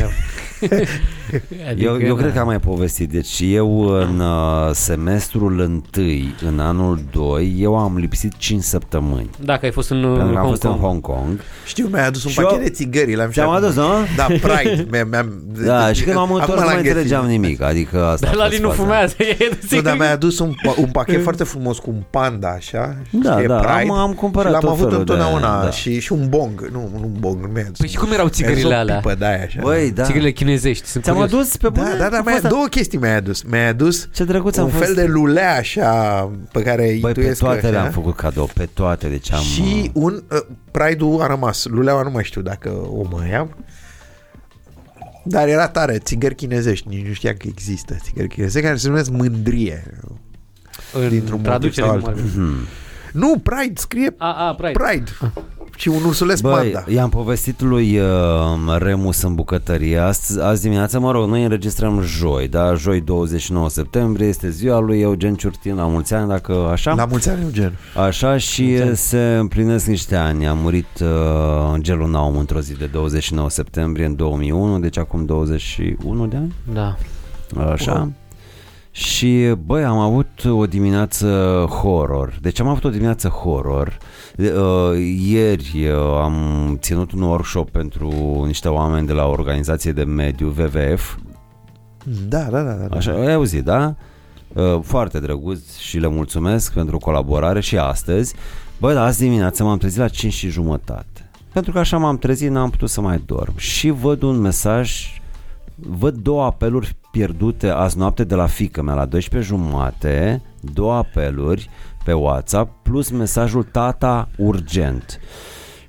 Mi-am... 0.61 1.77
Eu, 1.77 1.99
eu 2.01 2.15
na. 2.15 2.21
cred 2.21 2.33
că 2.33 2.39
am 2.39 2.45
mai 2.45 2.59
povestit. 2.59 3.09
Deci 3.09 3.39
eu 3.43 3.79
în 3.87 4.19
uh, 4.19 4.69
semestrul 4.71 5.59
întâi, 5.59 6.35
în 6.47 6.59
anul 6.59 6.99
2, 7.11 7.55
eu 7.59 7.77
am 7.77 7.97
lipsit 7.97 8.33
5 8.37 8.63
săptămâni. 8.63 9.29
Dacă 9.43 9.65
ai 9.65 9.71
fost 9.71 9.89
în 9.89 10.01
Pentru 10.01 10.15
că 10.17 10.21
am 10.23 10.35
Hong 10.35 10.47
fost 10.49 10.63
în 10.63 10.69
Kong. 10.69 10.81
Hong 10.81 11.01
Kong. 11.01 11.39
Știu, 11.65 11.87
mi-ai 11.91 12.05
adus 12.07 12.23
un 12.23 12.31
Și 12.31 12.39
eu- 12.39 12.45
pachet 12.45 12.63
de 12.63 12.69
țigări 12.69 13.15
l-am 13.15 13.27
și 13.27 13.33
Ți-am 13.33 13.49
acum. 13.49 13.63
adus, 13.63 13.75
nu? 13.75 13.87
Da, 14.15 14.23
Pride 14.25 14.87
mi-am, 14.91 15.07
mi-am, 15.09 15.43
Da, 15.65 15.93
și 15.93 16.03
când 16.03 16.15
m-am 16.15 16.23
acum 16.33 16.35
întors 16.39 16.59
nu 16.59 16.65
l-am 16.65 16.73
mai 16.73 16.75
găsit. 16.75 16.89
înțelegeam 16.97 17.25
nimic. 17.25 17.61
Adică 17.61 18.05
asta 18.11 18.25
Dar 18.25 18.33
a 18.35 18.37
la 18.37 18.43
fost 18.43 18.55
Linu 18.55 18.69
faza. 18.69 18.81
fumează. 18.81 19.15
e 19.19 19.49
Nu, 19.71 19.81
dar 19.81 19.97
mi-a 19.97 20.11
adus 20.11 20.39
un, 20.39 20.51
pa- 20.67 20.75
un 20.77 20.89
pachet 20.91 21.23
foarte 21.23 21.43
frumos 21.43 21.77
cu 21.77 21.89
un 21.89 22.01
panda, 22.09 22.49
așa. 22.49 22.95
Da, 23.11 23.31
scrie 23.31 23.47
da, 23.47 23.55
Pride, 23.55 23.89
am- 23.89 23.91
am 23.91 24.13
cumpărat 24.13 24.47
și 24.47 24.51
l-am 24.51 24.61
tot 24.61 24.69
avut 24.69 24.89
felul 24.89 25.05
de- 25.05 25.11
întotdeauna 25.11 25.63
da. 25.63 25.69
și, 25.71 25.99
și 25.99 26.11
un 26.11 26.25
bong. 26.29 26.69
Nu, 26.73 26.89
nu 26.93 26.99
un 27.03 27.13
bong, 27.19 27.41
nu 27.45 27.47
mi-a 27.53 27.63
adus. 27.65 27.77
Păi 27.77 27.87
și 27.89 27.97
cum 27.97 28.11
erau 28.11 28.17
Mi-a 28.17 28.25
adus 28.25 28.37
țigările 28.37 28.75
o 28.75 28.77
alea? 28.77 28.95
pipă 28.95 29.15
de 29.19 29.25
aia, 29.25 29.43
așa. 29.45 29.59
Băi, 29.61 29.91
da. 29.91 30.03
Țigările 30.03 30.31
chinezești. 30.49 30.85
Sunt 30.87 31.03
Ți-am 31.03 31.15
curios. 31.15 31.33
adus 31.33 31.57
pe 31.57 31.69
bune? 31.69 31.89
Da, 31.89 31.95
da, 31.97 32.09
da, 32.09 32.17
A 32.17 32.21
mi-a, 32.21 32.31
fost 32.31 32.45
a- 32.45 32.47
două 32.47 32.65
chestii 32.69 32.97
mi-a 32.97 33.15
adus. 33.15 33.41
Mi-a 33.41 33.67
adus 33.67 34.09
Ce 34.13 34.23
drăguț 34.23 34.57
am 34.57 34.63
un 34.65 34.69
fost. 34.71 34.83
fel 34.83 34.93
de 34.93 35.05
lulea 35.05 35.55
așa 35.55 36.31
pe 36.51 36.61
care 36.61 36.81
Băi, 36.85 36.99
pe 36.99 37.07
intuiesc 37.07 37.39
toate 37.39 37.59
că, 37.59 37.69
le-am 37.69 37.81
așa. 37.83 37.91
făcut 37.91 38.15
cadou, 38.15 38.49
pe 38.53 38.69
toate, 38.73 39.07
deci 39.07 39.31
am... 39.31 39.41
Și 39.41 39.91
un 39.93 40.23
uh, 40.31 40.37
Pride-ul 40.71 41.21
a 41.21 41.27
rămas. 41.27 41.65
Luleaua 41.65 42.01
nu 42.03 42.09
mai 42.09 42.23
știu 42.23 42.41
dacă 42.41 42.69
o 42.69 43.07
mai 43.11 43.33
am. 43.33 43.55
Dar 45.23 45.47
era 45.47 45.67
tare, 45.67 45.97
țigări 45.97 46.35
chinezești, 46.35 46.87
nici 46.87 47.05
nu 47.07 47.13
știam 47.13 47.35
că 47.37 47.47
există 47.47 47.95
țigări 48.03 48.27
chinezești 48.27 48.61
care 48.67 48.77
se 48.77 48.87
numesc 48.87 49.09
mândrie. 49.09 49.97
dintr-un 51.09 51.37
În 51.37 51.43
traducere 51.43 51.87
motiv 51.87 52.05
nu 52.07 52.11
sau 52.13 52.13
mai 52.23 52.31
Hmm. 52.33 52.55
Nu, 53.13 53.37
Pride, 53.43 53.73
scrie 53.79 54.13
A, 54.17 54.47
a, 54.47 54.55
Pride. 54.55 54.71
Pride. 54.83 55.11
Și 55.79 55.87
un 55.87 56.03
ursuleț 56.05 56.39
Băi, 56.39 56.51
panda. 56.71 56.91
i-am 56.91 57.09
povestit 57.09 57.61
lui 57.61 57.99
uh, 57.99 58.05
Remus 58.77 59.21
în 59.21 59.35
bucătărie 59.35 59.97
azi, 59.97 60.41
azi 60.41 60.61
dimineața, 60.61 60.99
mă 60.99 61.11
rog, 61.11 61.29
noi 61.29 61.43
înregistrăm 61.43 62.01
joi, 62.01 62.47
da? 62.47 62.73
Joi 62.73 63.01
29 63.01 63.69
septembrie 63.69 64.27
este 64.27 64.49
ziua 64.49 64.79
lui 64.79 64.99
Eugen 65.01 65.35
Ciurtin, 65.35 65.75
la 65.75 65.83
mulți 65.83 66.13
ani, 66.13 66.29
dacă 66.29 66.53
așa? 66.71 66.93
La 66.93 67.05
mulți 67.05 67.29
ani, 67.29 67.41
Eugen. 67.41 67.77
Așa 67.95 68.37
și 68.37 68.61
Mulți 68.63 68.81
ani. 68.83 68.95
se 68.95 69.35
împlinesc 69.39 69.85
niște 69.85 70.15
ani. 70.15 70.47
A 70.47 70.53
murit 70.53 70.99
uh, 71.01 71.79
Gelul 71.81 72.09
Naum 72.09 72.37
într-o 72.37 72.59
zi 72.59 72.73
de 72.73 72.85
29 72.85 73.49
septembrie 73.49 74.05
în 74.05 74.15
2001, 74.15 74.79
deci 74.79 74.97
acum 74.97 75.25
21 75.25 76.27
de 76.27 76.35
ani. 76.35 76.53
Da. 76.73 76.95
Așa. 77.71 78.11
Și, 78.91 79.53
băi, 79.65 79.83
am 79.83 79.97
avut 79.97 80.27
o 80.45 80.65
dimineață 80.65 81.27
horror. 81.81 82.37
Deci 82.41 82.59
am 82.59 82.67
avut 82.67 82.83
o 82.83 82.89
dimineață 82.89 83.27
horror. 83.27 83.97
Uh, 84.39 85.17
ieri 85.21 85.87
uh, 85.87 86.19
am 86.21 86.77
ținut 86.81 87.11
un 87.11 87.21
workshop 87.21 87.69
pentru 87.69 88.43
niște 88.45 88.67
oameni 88.67 89.07
de 89.07 89.13
la 89.13 89.25
o 89.25 89.31
organizație 89.31 89.91
de 89.91 90.03
mediu, 90.03 90.53
WWF. 90.57 91.17
Da, 92.27 92.43
da, 92.43 92.61
da. 92.61 92.73
da. 92.73 92.95
Așa, 92.95 93.11
ai 93.11 93.33
auzit, 93.33 93.63
da? 93.63 93.95
Uh, 94.53 94.79
Foarte 94.81 95.19
drăguț 95.19 95.77
și 95.77 95.97
le 95.97 96.07
mulțumesc 96.07 96.73
pentru 96.73 96.97
colaborare 96.97 97.59
și 97.59 97.77
astăzi. 97.77 98.35
Băi, 98.77 98.93
dar 98.93 99.05
azi 99.05 99.19
dimineață 99.19 99.63
m-am 99.63 99.77
trezit 99.77 99.99
la 99.99 100.07
5 100.07 100.33
și 100.33 100.49
jumătate. 100.49 101.29
Pentru 101.53 101.71
că 101.71 101.79
așa 101.79 101.97
m-am 101.97 102.17
trezit, 102.17 102.49
n-am 102.49 102.69
putut 102.69 102.89
să 102.89 103.01
mai 103.01 103.21
dorm. 103.25 103.57
Și 103.57 103.89
văd 103.89 104.21
un 104.21 104.37
mesaj, 104.37 105.21
văd 105.75 106.15
două 106.15 106.43
apeluri 106.43 106.95
pierdute 107.11 107.67
azi 107.67 107.97
noapte 107.97 108.23
de 108.23 108.35
la 108.35 108.45
fică 108.45 108.81
mea 108.81 108.93
la 108.93 109.05
12 109.05 109.49
jumate, 109.53 110.41
două 110.73 110.93
apeluri 110.93 111.69
pe 112.09 112.15
WhatsApp 112.15 112.83
plus 112.83 113.09
mesajul 113.09 113.63
tata 113.63 114.29
urgent. 114.37 115.19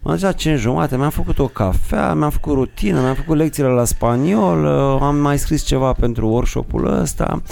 M-am 0.03 0.15
zis 0.15 0.25
la 0.25 0.33
5 0.33 0.59
jumate, 0.59 0.97
mi-am 0.97 1.11
făcut 1.11 1.39
o 1.39 1.47
cafea, 1.47 2.15
mi-am 2.15 2.31
făcut 2.31 2.53
rutină, 2.53 3.01
mi-am 3.01 3.15
făcut 3.15 3.37
lecțiile 3.37 3.69
la 3.69 3.85
spaniol, 3.85 4.67
am 5.03 5.17
mai 5.17 5.39
scris 5.39 5.63
ceva 5.63 5.93
pentru 5.93 6.29
workshopul 6.29 7.01
ăsta 7.01 7.43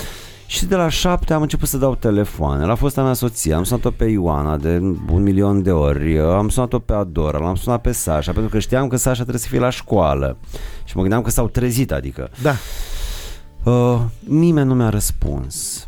și 0.47 0.67
de 0.67 0.77
la 0.77 0.89
7 0.89 1.33
am 1.33 1.43
început 1.43 1.69
să 1.69 1.77
dau 1.77 1.95
telefoane. 1.95 2.65
La 2.65 2.75
fosta 2.75 3.03
mea 3.03 3.13
soție, 3.13 3.55
am 3.55 3.65
sunat-o 3.65 3.91
pe 3.91 4.05
Ioana 4.05 4.57
de 4.57 4.81
un 5.11 5.23
milion 5.23 5.63
de 5.63 5.73
ori, 5.73 6.19
am 6.19 6.49
sunat-o 6.49 6.79
pe 6.79 6.93
Adora, 6.93 7.39
l-am 7.39 7.55
sunat 7.55 7.81
pe 7.81 7.93
Sasha, 7.93 8.33
pentru 8.33 8.51
că 8.51 8.59
știam 8.59 8.89
că 8.89 8.97
Sasha 8.97 9.23
trebuie 9.23 9.41
să 9.41 9.49
fie 9.49 9.59
la 9.59 9.71
școală 9.71 10.37
și 10.85 10.97
mă 10.97 11.01
gândeam 11.01 11.23
că 11.23 11.31
s-au 11.31 11.49
trezit, 11.49 11.93
adică. 11.93 12.31
Da. 12.43 12.55
Uh, 13.65 14.01
nimeni 14.25 14.69
nu 14.69 14.75
mi-a 14.75 14.89
răspuns. 14.89 15.88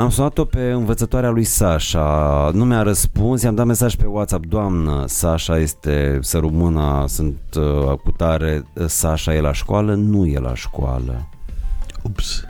Am 0.00 0.10
sunat-o 0.10 0.44
pe 0.44 0.70
învățătoarea 0.70 1.30
lui 1.30 1.44
Sasha, 1.44 2.50
nu 2.54 2.64
mi-a 2.64 2.82
răspuns, 2.82 3.42
i-am 3.42 3.54
dat 3.54 3.66
mesaj 3.66 3.94
pe 3.94 4.06
WhatsApp, 4.06 4.46
doamnă, 4.46 5.04
Sasha 5.06 5.58
este, 5.58 6.18
să 6.20 6.38
rămână, 6.38 7.04
sunt 7.08 7.38
uh, 7.56 7.98
cu 8.04 8.10
tare, 8.10 8.64
Sasha 8.86 9.34
e 9.34 9.40
la 9.40 9.52
școală? 9.52 9.94
Nu 9.94 10.26
e 10.26 10.38
la 10.38 10.54
școală. 10.54 11.28
Ups. 12.02 12.44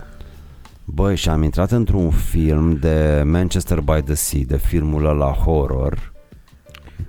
Băi, 0.84 1.16
și 1.16 1.28
am 1.28 1.42
intrat 1.42 1.70
într-un 1.70 2.10
film 2.10 2.76
de 2.76 3.22
Manchester 3.26 3.80
by 3.80 4.02
the 4.04 4.14
Sea, 4.14 4.40
de 4.46 4.56
filmul 4.56 5.06
ăla 5.06 5.30
horror. 5.32 6.12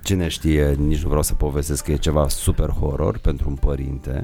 Cine 0.02 0.28
știe, 0.28 0.76
nici 0.86 1.02
nu 1.02 1.08
vreau 1.08 1.22
să 1.22 1.34
povestesc 1.34 1.84
că 1.84 1.92
e 1.92 1.96
ceva 1.96 2.28
super 2.28 2.68
horror 2.68 3.18
pentru 3.18 3.48
un 3.48 3.54
părinte. 3.54 4.20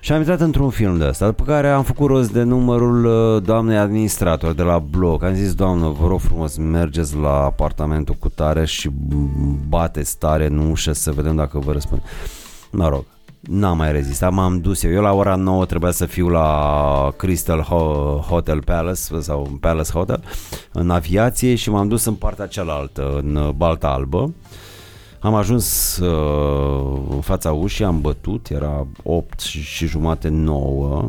Și 0.00 0.12
am 0.12 0.18
intrat 0.18 0.40
într-un 0.40 0.70
film 0.70 0.98
de 0.98 1.06
ăsta, 1.08 1.26
după 1.26 1.44
care 1.44 1.68
am 1.70 1.82
făcut 1.82 2.06
rost 2.08 2.32
de 2.32 2.42
numărul 2.42 3.04
uh, 3.04 3.42
doamnei 3.42 3.76
administrator 3.76 4.52
de 4.52 4.62
la 4.62 4.78
bloc. 4.78 5.22
Am 5.22 5.34
zis, 5.34 5.54
doamnă, 5.54 5.88
vă 6.00 6.06
rog 6.06 6.20
frumos, 6.20 6.56
mergeți 6.56 7.16
la 7.16 7.30
apartamentul 7.44 8.14
cu 8.18 8.28
tare 8.28 8.64
și 8.64 8.90
bateți 9.68 10.18
tare 10.18 10.46
în 10.46 10.58
ușă 10.70 10.92
să 10.92 11.12
vedem 11.12 11.36
dacă 11.36 11.58
vă 11.58 11.72
răspund. 11.72 12.02
Mă 12.70 12.88
rog, 12.88 13.04
N-am 13.40 13.76
mai 13.76 13.92
rezistat, 13.92 14.32
m-am 14.32 14.58
dus 14.60 14.82
eu. 14.82 14.92
Eu 14.92 15.02
la 15.02 15.12
ora 15.12 15.34
9 15.34 15.64
trebuia 15.64 15.90
să 15.90 16.06
fiu 16.06 16.28
la 16.28 17.12
Crystal 17.16 17.60
Ho- 17.62 18.26
Hotel 18.28 18.62
Palace 18.62 19.00
sau 19.20 19.58
Palace 19.60 19.90
Hotel 19.92 20.22
în 20.72 20.90
aviație 20.90 21.54
și 21.54 21.70
m-am 21.70 21.88
dus 21.88 22.04
în 22.04 22.14
partea 22.14 22.46
cealaltă, 22.46 23.20
în 23.22 23.52
Balta 23.56 23.88
Albă. 23.88 24.32
Am 25.20 25.34
ajuns 25.34 25.96
uh, 25.96 27.00
în 27.10 27.20
fața 27.20 27.52
ușii, 27.52 27.84
am 27.84 28.00
bătut, 28.00 28.48
era 28.48 28.86
8 29.02 29.40
și, 29.40 29.62
și 29.62 29.86
jumate, 29.86 30.28
9 30.28 31.08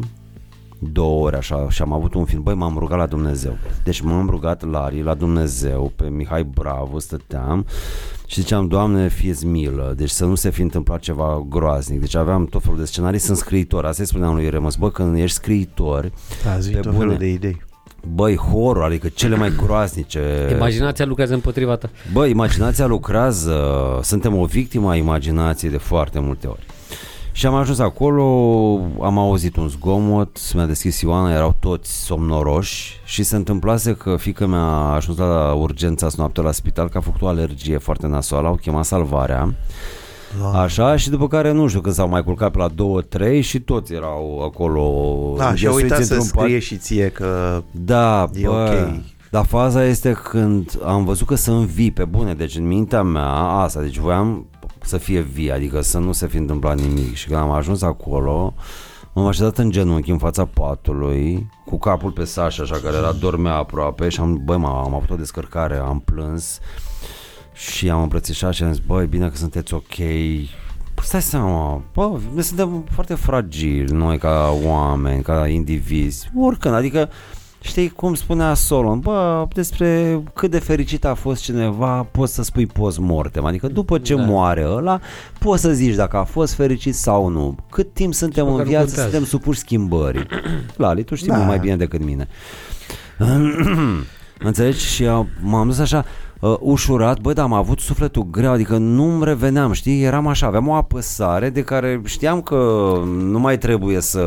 două 0.92 1.26
ore 1.26 1.38
așa 1.38 1.70
și 1.70 1.82
am 1.82 1.94
avut 1.94 2.14
un 2.14 2.26
film, 2.26 2.44
băi 2.44 2.54
m-am 2.54 2.78
rugat 2.78 2.98
la 2.98 3.06
Dumnezeu 3.06 3.58
deci 3.84 4.02
m-am 4.02 4.30
rugat 4.30 4.70
Lari 4.72 5.04
la 5.04 5.14
Dumnezeu 5.14 5.92
pe 5.96 6.10
Mihai 6.10 6.44
Bravo 6.44 7.00
stăteam 7.00 7.66
și 8.26 8.42
ziceam, 8.42 8.68
Doamne, 8.68 9.08
fie 9.08 9.34
milă, 9.46 9.94
deci 9.98 10.10
să 10.10 10.26
nu 10.26 10.36
se 10.36 10.50
fi 10.50 10.62
întâmplat 10.62 11.00
ceva 11.00 11.46
groaznic. 11.50 12.00
Deci 12.00 12.16
aveam 12.16 12.46
tot 12.46 12.62
felul 12.62 12.78
de 12.78 12.86
scenarii, 12.86 13.20
sunt 13.20 13.38
scriitor. 13.38 13.86
Asta 13.86 14.02
îi 14.02 14.08
spuneam 14.08 14.34
lui 14.34 14.50
Remus, 14.50 14.76
bă, 14.76 14.90
când 14.92 15.18
ești 15.18 15.36
scriitor, 15.36 16.12
Da, 16.44 16.60
zi 16.60 16.72
Pe 16.72 16.80
tot 16.80 16.92
bune. 16.92 16.98
felul 16.98 17.18
de 17.18 17.28
idei. 17.32 17.62
Băi, 18.14 18.36
horror, 18.36 18.84
adică 18.84 19.08
cele 19.08 19.36
mai 19.36 19.54
groaznice. 19.64 20.50
Imaginația 20.56 21.06
lucrează 21.06 21.34
împotriva 21.34 21.76
ta. 21.76 21.90
Bă, 22.14 22.26
imaginația 22.26 22.86
lucrează, 22.86 23.60
suntem 24.02 24.38
o 24.38 24.46
victimă 24.46 24.90
a 24.90 24.96
imaginației 24.96 25.72
de 25.72 25.78
foarte 25.78 26.20
multe 26.20 26.48
ori. 26.48 26.66
Și 27.34 27.46
am 27.46 27.54
ajuns 27.54 27.80
acolo, 27.80 28.24
am 29.02 29.18
auzit 29.18 29.56
un 29.56 29.68
zgomot, 29.68 30.54
mi-a 30.54 30.66
deschis 30.66 31.02
Ioana, 31.02 31.34
erau 31.34 31.56
toți 31.60 32.04
somnoroși 32.04 33.00
și 33.06 33.24
se 33.24 33.36
întâmplase 33.36 33.94
că 33.94 34.16
fică 34.16 34.48
mea 34.48 34.60
a 34.60 34.94
ajuns 34.94 35.18
la 35.18 35.54
urgența 35.54 36.06
azi 36.06 36.20
noapte 36.20 36.42
la 36.42 36.52
spital 36.52 36.90
că 36.90 36.98
a 36.98 37.02
făcut 37.02 37.22
o 37.22 37.28
alergie 37.28 37.78
foarte 37.78 38.08
nasoală, 38.08 38.48
au 38.48 38.56
chemat 38.56 38.86
salvarea. 38.86 39.54
Așa 40.54 40.96
și 40.96 41.10
după 41.10 41.28
care 41.28 41.52
nu 41.52 41.68
știu 41.68 41.82
când 41.82 41.96
s-au 41.96 42.10
mai 42.10 42.24
culcat 42.24 42.52
pe 42.52 42.58
la 42.58 42.70
2-3 42.70 43.40
și 43.42 43.60
toți 43.60 43.94
erau 43.94 44.42
acolo 44.46 44.84
Da, 45.38 45.44
și 45.44 45.48
a 45.48 45.70
înghesuiți 45.70 45.84
uitat 45.84 46.04
să 46.04 46.14
într-un 46.14 46.32
pat. 46.34 46.44
scrie 46.44 46.60
și 46.60 46.78
ție 46.78 47.10
că 47.10 47.62
Da, 47.72 48.30
E 48.34 48.46
bă, 48.48 48.52
ok. 48.52 49.02
Dar 49.30 49.46
faza 49.46 49.86
este 49.86 50.12
când 50.12 50.80
am 50.86 51.04
văzut 51.06 51.28
că 51.28 51.36
sunt 51.36 51.66
vii 51.68 51.92
pe 51.92 52.06
bune, 52.06 52.34
deci 52.34 52.56
în 52.56 52.68
mintea 52.68 53.02
mea 53.04 53.30
asta, 53.36 53.82
deci 53.82 53.98
voiam 53.98 54.46
să 54.84 54.98
fie 54.98 55.20
vii, 55.20 55.52
adică 55.52 55.82
să 55.82 55.98
nu 56.00 56.12
se 56.12 56.28
fi 56.28 56.38
întâmplat 56.38 56.80
nimic 56.80 57.14
și 57.14 57.28
când 57.28 57.40
am 57.40 57.52
ajuns 57.52 57.82
acolo 57.82 58.54
m-am 59.14 59.26
așezat 59.26 59.58
în 59.58 59.70
genunchi 59.72 60.12
în 60.12 60.18
fața 60.18 60.46
patului 60.46 61.50
cu 61.66 61.78
capul 61.80 62.12
pe 62.12 62.24
Sasha 62.24 62.64
așa 62.64 62.76
care 62.84 62.96
era 62.98 63.12
dormea 63.12 63.56
aproape 63.56 64.10
și 64.10 64.20
am, 64.20 64.42
băi, 64.46 64.58
m- 64.58 64.62
am 64.86 64.94
avut 64.96 65.10
o 65.10 65.16
descărcare, 65.16 65.78
am 65.78 66.02
plâns 66.06 66.60
și 67.54 67.90
am 67.90 68.02
îmbrățișat 68.02 68.54
și 68.54 68.64
am 68.64 68.72
zis, 68.74 68.82
băi, 68.86 69.06
bine 69.06 69.30
că 69.30 69.36
sunteți 69.36 69.74
ok 69.74 69.94
Stai 71.04 71.22
seama, 71.22 71.82
bă, 71.94 72.20
noi 72.34 72.44
suntem 72.44 72.86
foarte 72.92 73.14
fragili 73.14 73.92
noi 73.92 74.18
ca 74.18 74.58
oameni, 74.64 75.22
ca 75.24 75.48
indivizi, 75.48 76.30
oricând, 76.38 76.76
adică 76.76 77.10
Știi 77.64 77.90
cum 77.90 78.14
spunea 78.14 78.54
Solon, 78.54 79.00
bă, 79.00 79.46
despre 79.54 80.22
cât 80.34 80.52
de 80.52 80.60
fericit 80.60 81.06
a 81.06 81.14
fost 81.14 81.42
cineva, 81.44 82.08
poți 82.12 82.34
să 82.34 82.44
spui 82.44 82.66
post-mortem, 82.66 83.46
adică 83.46 83.68
după 83.68 83.98
ce 84.00 84.16
Da. 84.16 84.22
da. 84.22 84.28
moare 84.28 84.66
ăla, 84.68 85.00
poți 85.40 85.62
să 85.62 85.72
zici 85.72 85.96
dacă 85.96 86.18
a 86.18 86.24
fost 86.24 86.54
fericit 86.54 86.96
sau 86.96 87.28
nu. 87.28 87.56
Cât 87.70 87.94
timp 87.94 88.14
suntem 88.14 88.44
măcar 88.46 88.60
în 88.60 88.64
nu 88.66 88.70
viață, 88.70 88.86
contează. 88.86 89.10
suntem 89.10 89.28
supuși 89.30 89.60
schimbării. 89.60 90.26
Lali, 90.76 91.04
tu 91.04 91.16
știi 91.16 91.28
Da. 91.30 91.36
mult 91.36 91.48
mai 91.48 91.60
bine 91.60 91.76
decât 91.76 92.04
mine. 92.04 92.28
Înțelegi? 94.40 94.86
Și 94.86 95.04
uh, 95.04 95.26
m-am 95.42 95.68
dus 95.68 95.80
așa 95.80 96.06
uh, 96.42 96.56
ușurat, 96.60 97.20
bă, 97.20 97.34
dar 97.34 97.44
am 97.46 97.54
avut 97.54 97.80
sufletul 97.80 98.28
greu, 98.32 98.52
adică 98.52 98.78
nu-mi 98.78 99.24
reveneam, 99.26 99.72
știi? 99.72 100.02
Eram 100.04 100.28
așa, 100.28 100.48
aveam 100.48 100.68
o 100.68 100.74
apăsare 100.74 101.50
de 101.50 101.64
care 101.64 102.02
știam 102.06 102.42
că 102.42 102.56
nu 103.18 103.40
mai 103.40 103.58
trebuie 103.58 104.00
să... 104.02 104.20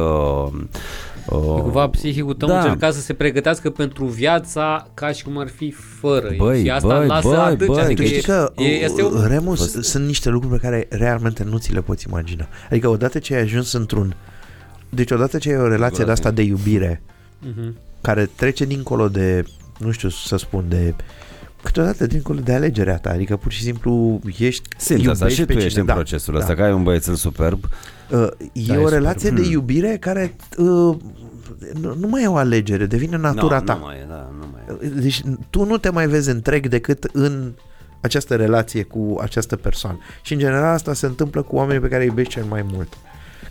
Uh, 1.28 1.60
Cumva 1.60 1.88
psihicul 1.88 2.34
tău 2.34 2.48
da. 2.48 2.58
încerca 2.58 2.90
să 2.90 3.00
se 3.00 3.12
pregătească 3.12 3.70
pentru 3.70 4.04
viața 4.04 4.86
ca 4.94 5.10
și 5.12 5.24
cum 5.24 5.38
ar 5.38 5.48
fi 5.48 5.70
fără. 6.00 6.30
Băi, 6.36 6.62
și 6.62 6.70
asta 6.70 6.96
băi, 6.98 7.06
lasă 7.06 7.28
băi, 7.28 7.36
atât. 7.36 7.66
băi, 7.66 7.80
adică 7.82 8.02
Tu 8.02 8.08
Deci 8.08 8.18
știi 8.18 8.32
e, 8.32 8.36
că, 8.36 8.52
e, 8.56 8.64
este 8.84 9.02
o... 9.02 9.26
Remus, 9.26 9.58
Fost- 9.58 9.82
sunt 9.88 10.06
niște 10.06 10.28
lucruri 10.28 10.54
pe 10.60 10.66
care 10.66 10.86
realmente 10.90 11.44
nu 11.44 11.58
ți 11.58 11.72
le 11.72 11.80
poți 11.80 12.06
imagina. 12.08 12.46
Adică 12.70 12.88
odată 12.88 13.18
ce 13.18 13.34
ai 13.34 13.40
ajuns 13.40 13.72
într-un... 13.72 14.14
Deci 14.88 15.10
odată 15.10 15.38
ce 15.38 15.48
ai 15.50 15.56
o 15.60 15.68
relație 15.68 16.04
de 16.04 16.10
asta 16.10 16.30
de 16.30 16.42
iubire, 16.42 17.02
Mhm. 17.38 17.74
care 18.00 18.30
trece 18.36 18.64
dincolo 18.64 19.08
de, 19.08 19.44
nu 19.78 19.90
știu 19.90 20.08
să 20.08 20.36
spun, 20.36 20.64
de 20.68 20.94
câteodată 21.64 22.06
dincolo 22.06 22.40
de 22.40 22.52
alegerea 22.52 22.96
ta, 22.98 23.10
adică 23.10 23.36
pur 23.36 23.52
și 23.52 23.62
simplu 23.62 24.20
ești 24.38 24.68
Simți 24.76 25.08
asta 25.08 25.24
iubești 25.24 25.40
și 25.40 25.46
pe 25.46 25.52
tu 25.52 25.58
ești 25.58 25.68
cine- 25.68 25.80
în 25.80 25.86
da, 25.86 25.92
procesul 25.92 26.32
da. 26.34 26.38
ăsta, 26.40 26.54
că 26.54 26.62
ai 26.62 26.72
un 26.72 26.82
băiețel 26.82 27.14
superb. 27.14 27.64
Uh, 28.10 28.26
e 28.52 28.62
Da, 28.66 28.74
e 28.74 28.76
o 28.76 28.80
super. 28.80 28.92
relație 28.92 29.30
de 29.30 29.40
Hmm. 29.42 29.50
iubire 29.52 29.96
care 30.00 30.36
uh, 30.56 30.96
nu, 31.80 31.94
nu 31.98 32.08
mai 32.08 32.22
e 32.22 32.26
o 32.26 32.36
alegere, 32.36 32.86
devine 32.86 33.16
natura 33.16 33.58
no, 33.58 33.64
ta. 33.64 33.74
Nu 33.74 33.84
mai 33.84 33.96
e, 33.96 34.04
da, 34.08 34.30
nu 34.38 34.46
mai 34.52 34.76
e. 34.82 34.88
Deci 35.00 35.22
tu 35.50 35.64
nu 35.64 35.76
te 35.78 35.90
mai 35.90 36.06
vezi 36.06 36.30
întreg 36.30 36.66
decât 36.68 37.08
în 37.12 37.52
această 38.00 38.34
relație 38.36 38.82
cu 38.82 39.18
această 39.20 39.56
persoană. 39.56 39.98
Și 40.22 40.32
în 40.32 40.38
general 40.38 40.72
asta 40.74 40.92
se 40.94 41.06
întâmplă 41.06 41.42
cu 41.42 41.56
oamenii 41.56 41.80
pe 41.82 41.88
care 41.88 42.02
îi 42.02 42.08
iubești 42.08 42.32
cel 42.32 42.44
mai 42.44 42.64
mult 42.72 42.88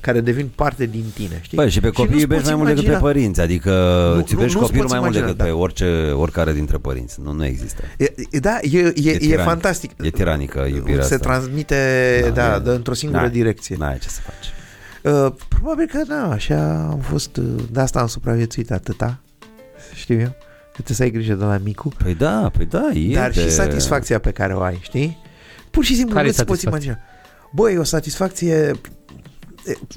care 0.03 0.21
devin 0.21 0.49
parte 0.55 0.85
din 0.85 1.03
tine, 1.13 1.39
știi? 1.41 1.57
Băi, 1.57 1.69
și 1.69 1.79
pe 1.79 1.85
nu-ți 1.85 1.97
copii 1.97 2.19
iubești 2.19 2.41
poți 2.43 2.47
mai 2.55 2.55
mult 2.55 2.67
decât 2.69 2.83
pe 2.83 2.89
imagina- 2.91 2.99
părinți, 3.11 3.41
adică 3.41 3.69
Nu, 4.13 4.19
îți 4.19 4.31
iubești 4.33 4.53
nu- 4.55 4.59
nu-ți 4.59 4.71
copilul 4.71 4.81
poți 4.81 4.91
mai 4.93 4.99
mult 4.99 5.15
imagina, 5.15 5.25
decât 5.25 5.37
da. 5.37 5.43
pe 5.43 5.49
orice, 5.49 6.11
oricare 6.11 6.53
dintre 6.53 6.77
părinți. 6.77 7.19
Nu, 7.23 7.31
nu 7.31 7.45
există. 7.45 7.81
E, 7.97 8.13
e- 8.29 8.39
da, 8.39 8.57
e, 8.61 8.77
e, 8.79 8.93
e, 8.95 9.09
e 9.11 9.17
tiranic. 9.17 9.45
fantastic. 9.45 9.91
E 10.01 10.09
tiranică 10.09 10.59
iubirea 10.73 11.03
Se 11.03 11.13
asta. 11.13 11.27
transmite 11.29 11.75
Da, 12.23 12.29
da, 12.29 12.55
e- 12.55 12.59
da, 12.59 12.71
într-o 12.71 12.93
singură 12.93 13.21
N-ai- 13.21 13.31
direcție. 13.31 13.75
N-ai 13.79 13.97
ce 13.97 14.09
să 14.09 14.19
faci. 14.23 14.51
Uh, 15.13 15.33
probabil 15.47 15.85
că 15.91 16.01
da, 16.07 16.31
așa 16.31 16.87
am 16.91 16.99
fost, 16.99 17.37
uh, 17.37 17.45
de 17.71 17.79
asta 17.79 17.99
am 17.99 18.07
supraviețuit 18.07 18.71
atâta, 18.71 19.19
știu 19.95 20.19
eu, 20.19 20.35
că 20.73 20.81
trebuie 20.81 20.95
să 20.97 21.03
ai 21.03 21.11
grijă 21.11 21.33
de 21.33 21.43
la 21.43 21.57
micu, 21.63 21.89
Păi 22.03 22.13
da, 22.15 22.51
păi 22.57 22.65
da, 22.65 22.89
e 22.93 23.13
dar 23.13 23.29
de... 23.31 23.41
și 23.41 23.49
satisfacția 23.51 24.19
pe 24.19 24.31
care 24.31 24.53
o 24.53 24.61
ai, 24.61 24.79
știi? 24.81 25.17
Pur 25.71 25.83
și 25.83 25.95
simplu 25.95 26.13
Care 26.13 26.25
nu 26.25 26.31
e 26.31 26.33
ți 26.33 26.45
poți 26.45 26.59
satisfacția? 26.61 26.91
imagina. 26.91 27.11
Băi, 27.55 27.73
e 27.73 27.77
o 27.77 27.83
satisfacție 27.83 28.71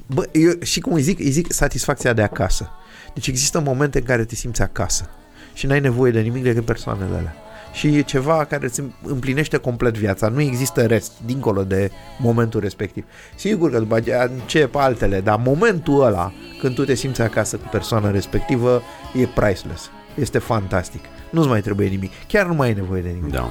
Bă, 0.06 0.28
eu 0.32 0.50
și 0.62 0.80
cum 0.80 0.92
îi 0.92 1.02
zic, 1.02 1.18
îi 1.18 1.30
zic 1.30 1.52
satisfacția 1.52 2.12
de 2.12 2.22
acasă. 2.22 2.70
Deci 3.14 3.26
există 3.26 3.60
momente 3.60 3.98
în 3.98 4.04
care 4.04 4.24
te 4.24 4.34
simți 4.34 4.62
acasă 4.62 5.10
și 5.54 5.66
n-ai 5.66 5.80
nevoie 5.80 6.12
de 6.12 6.20
nimic 6.20 6.42
decât 6.42 6.64
persoanele 6.64 7.16
alea. 7.16 7.34
Și 7.72 7.96
e 7.96 8.02
ceva 8.02 8.44
care 8.44 8.64
îți 8.66 8.82
împlinește 9.02 9.56
complet 9.56 9.96
viața. 9.96 10.28
Nu 10.28 10.40
există 10.40 10.86
rest, 10.86 11.12
dincolo 11.24 11.64
de 11.64 11.90
momentul 12.18 12.60
respectiv. 12.60 13.04
Sigur 13.36 13.70
că 13.70 13.78
după 13.78 13.94
aceea 13.94 14.30
încep 14.32 14.74
altele, 14.74 15.20
dar 15.20 15.40
momentul 15.44 16.04
ăla, 16.04 16.32
când 16.60 16.74
tu 16.74 16.84
te 16.84 16.94
simți 16.94 17.20
acasă 17.20 17.56
cu 17.56 17.68
persoana 17.70 18.10
respectivă, 18.10 18.82
e 19.14 19.26
priceless. 19.26 19.90
Este 20.14 20.38
fantastic. 20.38 21.00
Nu-ți 21.30 21.48
mai 21.48 21.60
trebuie 21.60 21.88
nimic. 21.88 22.10
Chiar 22.28 22.46
nu 22.46 22.54
mai 22.54 22.66
ai 22.66 22.74
nevoie 22.74 23.02
de 23.02 23.08
nimic. 23.08 23.32
Da. 23.32 23.50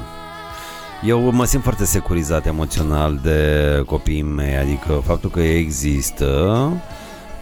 Eu 1.04 1.32
mă 1.32 1.46
simt 1.46 1.64
foarte 1.64 1.86
securizat 1.86 2.46
emoțional 2.46 3.20
de 3.24 3.82
copiii 3.86 4.22
mei, 4.22 4.58
adică 4.58 5.02
faptul 5.06 5.30
că 5.30 5.40
ei 5.40 5.60
există, 5.60 6.26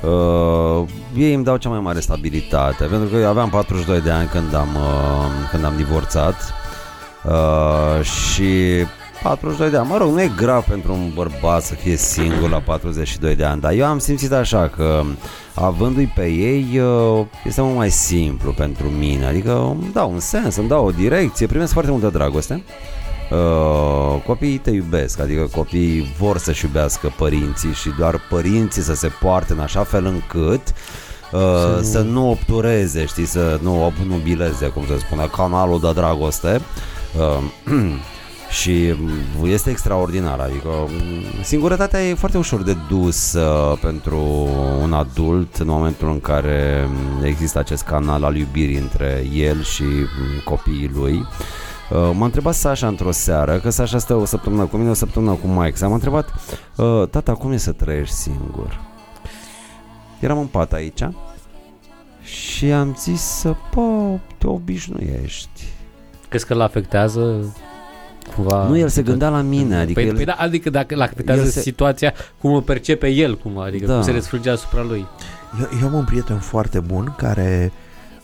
uh, 0.02 0.88
ei 1.18 1.34
îmi 1.34 1.44
dau 1.44 1.58
cea 1.58 1.70
mai 1.70 1.80
mare 1.80 2.00
stabilitate, 2.00 2.84
pentru 2.84 3.10
că 3.10 3.16
eu 3.16 3.28
aveam 3.28 3.50
42 3.50 4.02
de 4.02 4.12
ani 4.12 4.28
când 4.28 4.56
am, 4.56 4.68
uh, 4.76 5.50
când 5.52 5.66
am 5.66 5.74
divorțat 5.76 6.54
uh, 7.24 8.06
și 8.06 8.46
42 9.24 9.70
de 9.70 9.78
ani, 9.78 9.88
mă 9.90 9.98
rog, 9.98 10.12
nu 10.12 10.22
e 10.22 10.32
grav 10.36 10.64
pentru 10.64 10.94
un 10.94 11.12
bărbat 11.14 11.64
să 11.64 11.74
fie 11.74 11.96
singur 11.96 12.50
la 12.50 12.60
42 12.60 13.36
de 13.36 13.44
ani, 13.44 13.62
dar 13.62 13.72
eu 13.72 13.86
am 13.86 14.00
simțit 14.00 14.32
așa 14.32 14.68
că 14.68 15.02
avându-i 15.54 16.12
pe 16.16 16.26
ei 16.26 16.80
uh, 16.80 17.26
este 17.46 17.62
mult 17.62 17.76
mai 17.76 17.90
simplu 17.92 18.52
pentru 18.52 18.88
mine, 18.88 19.26
adică 19.26 19.58
îmi 19.58 19.90
dau 19.94 20.12
un 20.12 20.20
sens, 20.20 20.56
îmi 20.56 20.68
dau 20.68 20.86
o 20.86 20.92
direcție, 20.92 21.48
primesc 21.48 21.74
foarte 21.74 21.92
multă 21.92 22.10
dragoste. 22.10 22.64
Uh, 23.34 24.22
copiii 24.26 24.58
te 24.58 24.72
iubesc, 24.72 25.20
adică 25.20 25.50
copiii 25.56 26.14
vor 26.18 26.38
să-și 26.38 26.66
iubească 26.66 27.14
părinții 27.18 27.74
și 27.74 27.90
doar 27.98 28.22
părinții 28.30 28.82
să 28.82 28.94
se 28.94 29.08
poarte 29.22 29.54
în 29.54 29.60
așa 29.60 29.84
fel 29.84 30.06
încât 30.06 30.62
uh, 31.32 31.40
să, 31.40 31.76
nu... 31.76 31.84
să 31.84 32.02
nu 32.02 32.30
obtureze, 32.30 33.06
știi, 33.06 33.26
să 33.26 33.60
nu 33.62 33.86
obnubileze, 33.86 34.68
cum 34.68 34.84
se 34.88 34.98
spune, 34.98 35.30
canalul 35.36 35.80
de 35.80 35.92
dragoste. 35.94 36.62
Uh, 37.18 37.74
și 38.62 38.96
este 39.44 39.70
extraordinar, 39.70 40.40
adică 40.40 40.70
singurătatea 41.44 42.08
e 42.08 42.14
foarte 42.14 42.38
ușor 42.38 42.64
de 42.64 42.76
dus 42.90 43.34
uh, 43.34 43.78
pentru 43.82 44.50
un 44.82 44.94
adult 44.94 45.56
în 45.56 45.68
momentul 45.68 46.10
în 46.10 46.20
care 46.20 46.90
există 47.24 47.60
acest 47.60 47.84
canal 47.84 48.24
al 48.24 48.36
iubirii 48.36 48.78
între 48.78 49.26
el 49.34 49.64
și 49.64 49.84
copiii 50.44 50.92
lui. 50.94 51.14
Uh, 51.14 51.28
m-a 51.92 52.26
întrebat 52.26 52.54
Sasha 52.54 52.88
într-o 52.88 53.12
seară, 53.12 53.60
că 53.60 53.70
Sasha 53.70 53.98
stă 53.98 54.16
o 54.16 54.26
săptămână 54.26 54.66
cu 54.66 54.78
mine, 54.78 54.90
o 54.90 54.94
săptămână 54.94 55.32
cu 55.34 55.48
Mike. 55.48 55.86
M-a 55.86 55.94
întrebat, 55.94 56.30
uh, 56.76 57.08
tata, 57.10 57.34
cum 57.34 57.52
e 57.52 57.58
să 57.58 57.72
trăiești 57.72 58.16
singur? 58.16 58.80
Eram 60.20 60.38
în 60.40 60.46
pat 60.46 60.74
aici 60.74 61.04
și 62.24 62.66
am 62.66 62.96
zis, 63.00 63.46
bă, 63.76 64.18
te 64.38 64.48
obișnuiești. 64.48 65.64
Crezi 66.30 66.46
că 66.46 66.54
îl 66.54 66.62
afectează 66.62 67.56
cumva... 68.36 68.68
Nu, 68.68 68.78
el 68.78 68.88
se 68.88 69.02
gândea 69.02 69.30
la 69.30 69.42
mine, 69.42 69.76
adică 69.76 70.00
păi, 70.00 70.10
el... 70.10 70.16
păi 70.16 70.26
da, 70.26 70.34
adică 70.38 70.70
dacă 70.70 70.94
îl 70.94 71.02
afectează 71.02 71.44
se- 71.50 71.60
situația, 71.62 72.14
cum 72.42 72.52
o 72.52 72.62
percepe 72.62 73.08
el, 73.08 73.38
cum, 73.38 73.58
adică 73.58 73.86
Da. 73.86 73.94
cum 73.94 74.02
se 74.04 74.12
răsfrânge 74.12 74.50
asupra 74.50 74.82
lui. 74.84 75.08
Eu, 75.60 75.68
eu 75.82 75.88
am 75.88 75.94
un 75.94 76.04
prieten 76.04 76.38
foarte 76.40 76.80
bun 76.80 77.14
care 77.18 77.72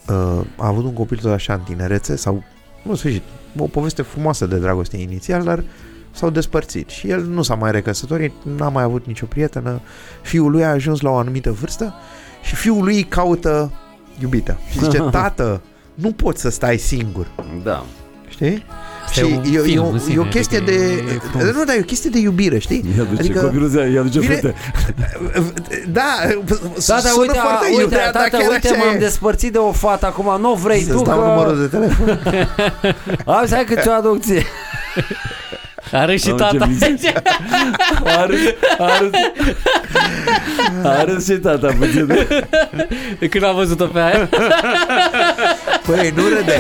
uh, 0.08 0.42
a 0.58 0.68
avut 0.68 0.84
un 0.84 0.94
copil 0.94 1.18
tot 1.18 1.32
așa 1.32 1.54
în 1.54 1.60
tinerețe 1.60 2.16
sau, 2.16 2.44
nu 2.84 2.96
sfârșit, 2.96 3.22
o 3.58 3.66
poveste 3.66 4.02
frumoasă 4.02 4.46
de 4.46 4.56
dragoste 4.58 4.98
inițial, 4.98 5.44
dar 5.44 5.64
s-au 6.12 6.30
despărțit 6.30 6.90
și 6.90 7.10
el 7.10 7.24
nu 7.24 7.42
s-a 7.42 7.56
mai 7.56 7.72
recăsătorit, 7.72 8.32
n-a 8.58 8.70
mai 8.70 8.84
avut 8.84 9.06
nicio 9.06 9.26
prietenă, 9.26 9.80
fiul 10.22 10.52
lui 10.52 10.64
a 10.64 10.70
ajuns 10.70 11.02
la 11.02 11.10
o 11.10 11.16
anumită 11.16 11.52
vârstă 11.52 11.94
și 12.44 12.56
fiul 12.56 12.84
lui 12.84 12.96
îi 12.96 13.04
caută 13.04 13.72
iubită 14.22 14.58
și 14.72 14.80
zice, 14.80 14.98
tată, 15.12 15.62
nu 15.94 16.12
poți 16.12 16.42
să 16.42 16.50
stai 16.50 16.78
singur, 16.78 17.28
Da. 17.64 17.86
știi? 18.30 18.66
Asta 19.10 19.20
e 19.22 19.24
și 19.24 19.34
un 19.34 19.54
e, 19.54 19.58
e, 19.58 19.62
film 19.62 19.84
o, 19.86 19.88
în 19.90 20.00
sine, 20.00 20.14
e 20.14 20.20
o 20.20 20.24
chestie 20.24 20.58
adică 20.58 20.72
de... 20.72 20.84
e 21.14 21.20
frumos. 21.30 21.56
Nu, 21.56 21.64
dar 21.64 21.76
e 21.76 21.80
o 21.80 21.84
chestie 21.84 22.10
de 22.10 22.20
iubire, 22.20 22.58
știi? 22.60 22.86
Ia 22.98 23.04
duce, 23.04 23.20
Adică- 23.20 23.40
copilul 23.40 23.68
zi, 23.68 23.78
ia 23.78 24.02
duce 24.02 24.20
Vine- 24.20 24.36
frate. 24.36 24.56
Da, 25.92 26.16
Tata, 26.86 27.00
sună 27.00 27.20
uite, 27.20 27.38
foarte 27.42 27.66
uite, 27.70 27.82
iubire, 27.82 28.02
dar 28.04 28.12
tata, 28.12 28.38
chiar 28.38 28.50
uite, 28.52 28.68
așa 28.70 28.78
m-am 28.78 28.96
e. 28.96 28.98
despărțit 28.98 29.52
de 29.52 29.58
o 29.58 29.72
fată 29.72 30.06
acum, 30.06 30.38
nu 30.42 30.54
vrei 30.54 30.84
tu 30.84 30.92
Să-ți 30.92 31.04
dau 31.04 31.20
că... 31.20 31.26
numărul 31.26 31.60
de 31.60 31.78
telefon. 31.78 32.20
Am 33.26 33.46
hai 33.52 33.64
că 33.66 33.76
ți-o 33.82 33.92
aduc 33.92 34.22
ție. 34.22 34.44
Are 35.92 36.16
și 36.18 36.28
Mamă, 36.30 36.38
ce 36.52 36.58
tata. 36.58 36.66
mizerie. 36.66 37.14
A 38.04 38.26
râs, 38.26 38.40
a 38.78 38.98
râs. 39.00 39.12
A 40.84 41.04
râs 41.04 41.26
și 41.26 41.32
tata 41.38 41.76
puțin. 41.80 42.06
De 43.20 43.28
când 43.28 43.44
am 43.44 43.56
văzut-o 43.56 43.86
pe 43.86 44.00
aia? 44.00 44.30
Păi, 45.86 46.14
nu 46.16 46.22
râde. 46.28 46.60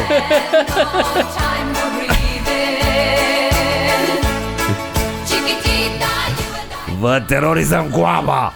Vă 7.00 7.24
terorizăm 7.28 7.86
cu 7.92 8.00
apa! 8.00 8.54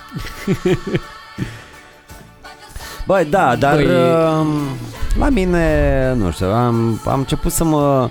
Băi, 3.05 3.25
da, 3.25 3.55
dar 3.55 3.75
Băi- 3.75 3.85
uh, 3.85 4.45
la 5.19 5.29
mine, 5.29 6.13
nu 6.17 6.31
știu, 6.31 6.45
am, 6.47 7.01
am 7.05 7.19
început 7.19 7.51
să 7.51 7.63
mă... 7.63 8.09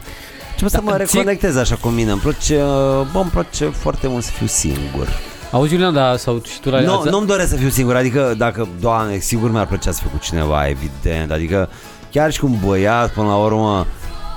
Început 0.50 0.70
să 0.70 0.80
Da, 0.84 0.90
mă 0.90 0.96
ție- 1.04 1.18
reconectez 1.18 1.56
așa 1.56 1.76
cu 1.80 1.88
mine. 1.88 2.10
Îmi 2.10 2.20
place, 2.20 2.56
uh, 2.62 3.06
bă, 3.12 3.18
îmi 3.18 3.30
place 3.30 3.64
foarte 3.66 4.08
mult 4.08 4.24
să 4.24 4.30
fiu 4.30 4.46
singur. 4.46 5.08
Auzi, 5.50 5.70
Julian, 5.72 5.94
da, 5.94 6.16
sau 6.16 6.42
și 6.44 6.60
tu 6.60 6.70
la... 6.70 6.80
Nu, 6.80 6.98
ați- 6.98 7.08
nu-mi 7.08 7.26
doresc 7.26 7.48
să 7.48 7.56
fiu 7.56 7.68
singur 7.68 7.96
Adică 7.96 8.34
dacă, 8.36 8.68
doamne, 8.80 9.18
sigur 9.18 9.50
mi-ar 9.50 9.66
plăcea 9.66 9.92
să 9.92 9.98
fiu 10.00 10.10
cu 10.12 10.18
cineva 10.18 10.68
Evident, 10.68 11.30
adică 11.30 11.68
Chiar 12.10 12.32
și 12.32 12.40
cu 12.40 12.46
un 12.46 12.56
băiat, 12.66 13.12
până 13.12 13.26
la 13.26 13.36
urmă 13.36 13.86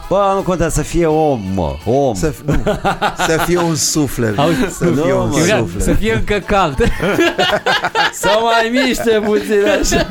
Bă, 0.10 0.32
nu 0.36 0.42
contează 0.42 0.74
să 0.82 0.82
fie 0.88 1.06
om, 1.06 1.40
mă, 1.54 1.76
om 1.86 2.14
Să, 2.14 2.34
nu, 2.46 2.54
să 3.28 3.38
fie 3.46 3.60
un 3.60 3.76
suflet. 3.76 4.38
Auzi, 4.40 4.60
să 4.78 4.86
fie 4.86 5.12
nu, 5.14 5.22
un 5.22 5.30
mă. 5.30 5.38
Julian, 5.38 5.60
suflet. 5.60 5.84
să 5.84 5.94
fie 5.94 6.14
încă 6.14 6.38
cald. 6.46 6.78
Să 8.22 8.30
mai 8.42 8.84
miște 8.86 9.20
puțin 9.26 9.64
așa 9.82 10.08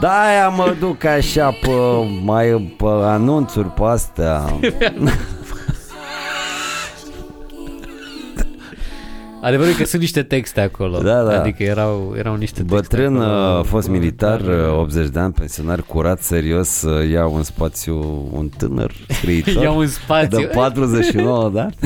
Da, 0.00 0.20
aia 0.20 0.48
mă 0.48 0.74
duc 0.80 1.04
așa 1.04 1.50
pe, 1.60 1.70
mai 2.24 2.74
pe 2.76 2.84
anunțuri 2.86 3.68
pe 3.68 3.82
astea 3.84 4.42
Adevărul 9.44 9.72
e 9.72 9.76
că 9.76 9.84
sunt 9.84 10.00
niște 10.00 10.22
texte 10.22 10.60
acolo. 10.60 10.98
Da, 10.98 11.22
da. 11.22 11.40
Adică 11.40 11.62
erau, 11.62 12.14
erau 12.16 12.34
niște 12.34 12.62
texte 12.62 12.74
Bătrân, 12.74 13.16
acolo. 13.20 13.58
uh, 13.58 13.64
fost 13.64 13.88
militar, 13.88 14.40
Dar, 14.42 14.68
uh, 14.68 14.78
80 14.78 15.08
de 15.08 15.18
ani, 15.18 15.32
pensionar, 15.32 15.82
curat, 15.82 16.22
serios, 16.22 16.82
uh, 16.82 17.10
ia 17.10 17.26
un 17.26 17.42
spațiu, 17.42 18.28
un 18.32 18.48
tânăr 18.48 18.92
scriitor 19.08 19.62
Ia 19.62 19.70
un 19.70 19.86
spațiu. 19.86 20.38
de 20.38 20.44
49 20.44 21.50
de 21.50 21.60
ani. 21.60 21.74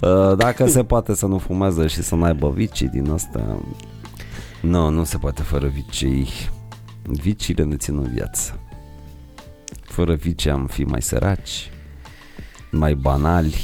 Uh, 0.00 0.36
Dacă 0.36 0.66
se 0.66 0.84
poate 0.84 1.14
să 1.14 1.26
nu 1.26 1.38
fumează 1.38 1.86
și 1.86 2.02
să 2.02 2.14
n-aibă 2.14 2.50
vicii 2.50 2.88
din 2.88 3.10
asta 3.10 3.60
Nu, 4.60 4.88
nu 4.88 5.04
se 5.04 5.16
poate 5.16 5.42
fără 5.42 5.66
vicii 5.66 6.28
Viciile 7.02 7.64
ne 7.64 7.76
țin 7.76 7.96
în 7.96 8.10
viață 8.14 8.58
Fără 9.82 10.14
vicii 10.14 10.50
am 10.50 10.66
fi 10.66 10.82
mai 10.82 11.02
săraci 11.02 11.70
Mai 12.70 12.94
banali 12.94 13.54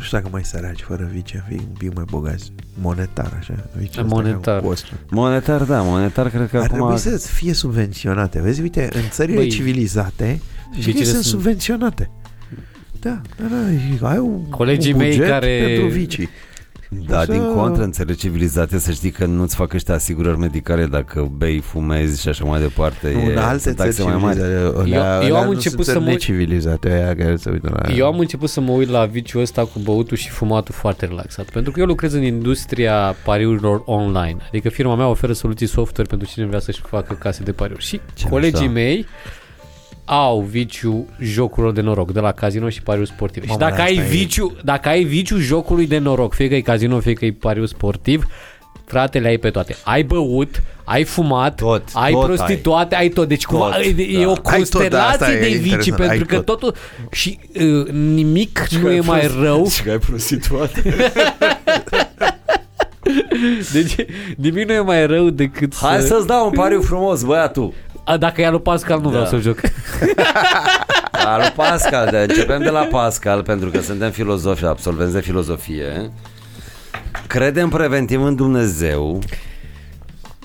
Nu 0.00 0.06
știu 0.06 0.18
dacă 0.18 0.28
mai 0.32 0.44
săraci 0.44 0.80
fără 0.80 1.08
vice, 1.12 1.44
am 1.44 1.54
fi 1.56 1.60
un 1.64 1.74
pic 1.78 1.94
mai 1.94 2.04
bogați. 2.10 2.52
Monetar, 2.80 3.36
așa. 3.38 3.54
Vice 3.76 4.02
Monetar. 4.02 4.62
Monetar, 5.10 5.62
da, 5.62 5.82
monetar 5.82 6.28
cred 6.30 6.48
că 6.50 6.56
Ar 6.56 6.62
acum 6.62 6.74
trebui 6.76 6.98
să 6.98 7.28
fie 7.28 7.52
subvenționate. 7.52 8.40
Vezi, 8.40 8.60
uite, 8.60 8.88
în 8.92 9.02
țările 9.10 9.36
Băi, 9.36 9.48
civilizate, 9.50 10.40
vicile 10.70 10.84
vicile 10.92 11.04
sunt 11.04 11.22
sunt- 11.24 11.24
subvenționate. 11.24 12.10
Da, 13.00 13.20
da, 13.36 13.44
da, 14.00 14.08
ai 14.08 14.18
un, 14.18 14.48
Colegii 14.48 14.92
un 14.92 14.98
mei 14.98 15.10
buget 15.10 15.28
care- 15.28 15.62
pentru 15.66 15.86
vicii. 15.98 16.28
Da, 17.06 17.20
O 17.20 17.24
să- 17.24 17.32
din 17.32 17.52
contră, 17.54 17.82
în 17.82 17.92
țările 17.92 18.14
civilizate 18.14 18.78
să 18.78 18.90
știi 18.92 19.10
că 19.10 19.26
nu-ți 19.26 19.56
fac 19.56 19.72
ăștia 19.72 19.94
asigurări 19.94 20.38
medicale 20.38 20.86
dacă 20.86 21.30
bei, 21.36 21.58
fumezi 21.60 22.20
și 22.20 22.28
așa 22.28 22.44
mai 22.44 22.60
departe. 22.60 23.12
Nu, 23.12 23.18
e, 23.18 23.32
în 23.32 23.38
alte 23.38 23.58
sunt 23.62 23.76
țări 23.76 23.88
taxe 23.88 24.02
mai 24.02 24.16
mari. 24.16 24.36
civilizate. 24.36 24.64
Eu- 24.64 24.78
alea- 24.80 25.20
eu 25.22 25.28
am 25.28 25.34
alea 25.34 25.44
nu 25.44 25.50
început 25.50 25.84
sunt 25.84 25.86
să 25.86 25.92
țări 25.92 25.98
mă 26.04 26.10
uit- 26.10 26.12
necivilizate, 26.26 26.88
aia 26.90 27.14
care 27.16 27.36
se 27.36 27.50
uită 27.50 27.80
la 27.82 27.92
Eu 27.94 28.06
am 28.06 28.18
început 28.18 28.48
să 28.48 28.60
mă 28.60 28.72
uit 28.72 28.88
la 28.88 29.04
viciul 29.04 29.40
ăsta 29.40 29.64
cu 29.64 29.78
băutul 29.82 30.16
și 30.16 30.28
fumatul 30.28 30.74
foarte 30.74 31.06
relaxat. 31.06 31.44
Pentru 31.50 31.72
că 31.72 31.80
eu 31.80 31.86
lucrez 31.86 32.12
în 32.12 32.22
industria 32.22 33.14
pariurilor 33.24 33.82
online. 33.84 34.36
Adică 34.48 34.68
firma 34.68 34.94
mea 34.94 35.06
oferă 35.08 35.32
soluții 35.32 35.66
software 35.66 36.08
pentru 36.08 36.28
cine 36.28 36.46
vrea 36.46 36.60
să-și 36.60 36.80
facă 36.88 37.14
case 37.14 37.42
de 37.42 37.52
pariuri. 37.52 37.84
Și 37.84 38.00
Ce 38.14 38.28
colegii 38.28 38.58
mișto. 38.58 38.72
mei 38.72 39.06
au 40.12 40.40
viciu 40.40 41.06
jocurilor 41.20 41.72
de 41.72 41.80
noroc 41.80 42.12
de 42.12 42.20
la 42.20 42.32
casino 42.32 42.68
și 42.68 42.82
pariuri 42.82 43.08
sportive. 43.08 43.46
Mamă, 43.46 43.58
și 43.60 43.68
dacă 43.68 43.80
asta 43.82 43.92
ai, 43.92 43.96
e- 43.96 44.08
viciu, 44.08 44.56
dacă 44.64 44.88
ai 44.88 45.02
viciu 45.04 45.38
jocului 45.38 45.86
de 45.86 45.98
noroc, 45.98 46.34
fie 46.34 46.48
că 46.48 46.54
e 46.54 46.60
casino, 46.60 47.00
fie 47.00 47.12
că 47.12 47.24
e 47.24 47.32
pariu 47.32 47.66
sportiv, 47.66 48.24
Frate, 48.84 49.18
le 49.18 49.28
ai 49.28 49.38
pe 49.38 49.50
toate. 49.50 49.76
Ai 49.84 50.02
băut, 50.02 50.62
ai 50.84 51.04
fumat, 51.04 51.54
Tot, 51.54 51.82
ai 51.92 52.12
tot 52.12 52.24
prostituate, 52.24 52.94
ai. 52.94 53.08
tot. 53.08 53.28
Deci 53.28 53.44
cumva 53.44 53.70
Tot, 53.70 53.84
e, 53.84 54.02
e 54.02 54.22
da. 54.22 54.28
o 54.28 54.30
Ai 54.30 54.34
tot, 54.34 54.42
da, 54.44 54.50
constelație 54.50 55.06
asta 55.10 55.32
e 55.32 55.38
de 55.40 55.46
vicii, 55.46 55.70
interesant, 55.70 55.96
pentru 55.96 56.16
ai 56.18 56.26
că 56.26 56.36
tot. 56.36 56.44
totul... 56.44 56.74
Și 57.10 57.38
uh, 57.54 57.88
nimic 57.92 58.66
nu 58.82 58.90
e 58.90 59.00
mai 59.00 59.30
rău. 59.40 59.66
Și 59.68 59.82
că 59.82 59.90
ai 59.90 59.98
prostituate. 59.98 60.82
Deci 63.72 63.94
nimic 64.36 64.66
nu 64.66 64.72
e 64.72 64.80
mai 64.80 65.06
rău 65.06 65.30
decât 65.30 65.76
Hai 65.76 66.00
să... 66.00 66.06
să-ți 66.06 66.26
dau 66.26 66.46
un 66.46 66.52
pariu 66.52 66.80
frumos, 66.80 67.22
băiatul. 67.22 67.72
A, 68.04 68.16
dacă 68.16 68.40
e 68.40 68.50
lui 68.50 68.60
Pascal, 68.60 69.00
nu 69.00 69.08
vreau 69.08 69.22
Da. 69.24 69.28
să 69.28 69.36
joc. 69.36 69.60
A 71.26 71.36
lui 71.36 71.52
Pascal, 71.56 72.08
de, 72.10 72.16
începem 72.18 72.62
de 72.62 72.68
la 72.68 72.80
Pascal, 72.84 73.42
pentru 73.42 73.70
că 73.70 73.80
suntem 73.80 74.10
filozofi, 74.10 74.64
absolvenți 74.64 75.12
de 75.12 75.20
filozofie. 75.20 76.10
Credem 77.26 77.68
preventiv 77.68 78.22
în 78.22 78.34
Dumnezeu. 78.34 79.18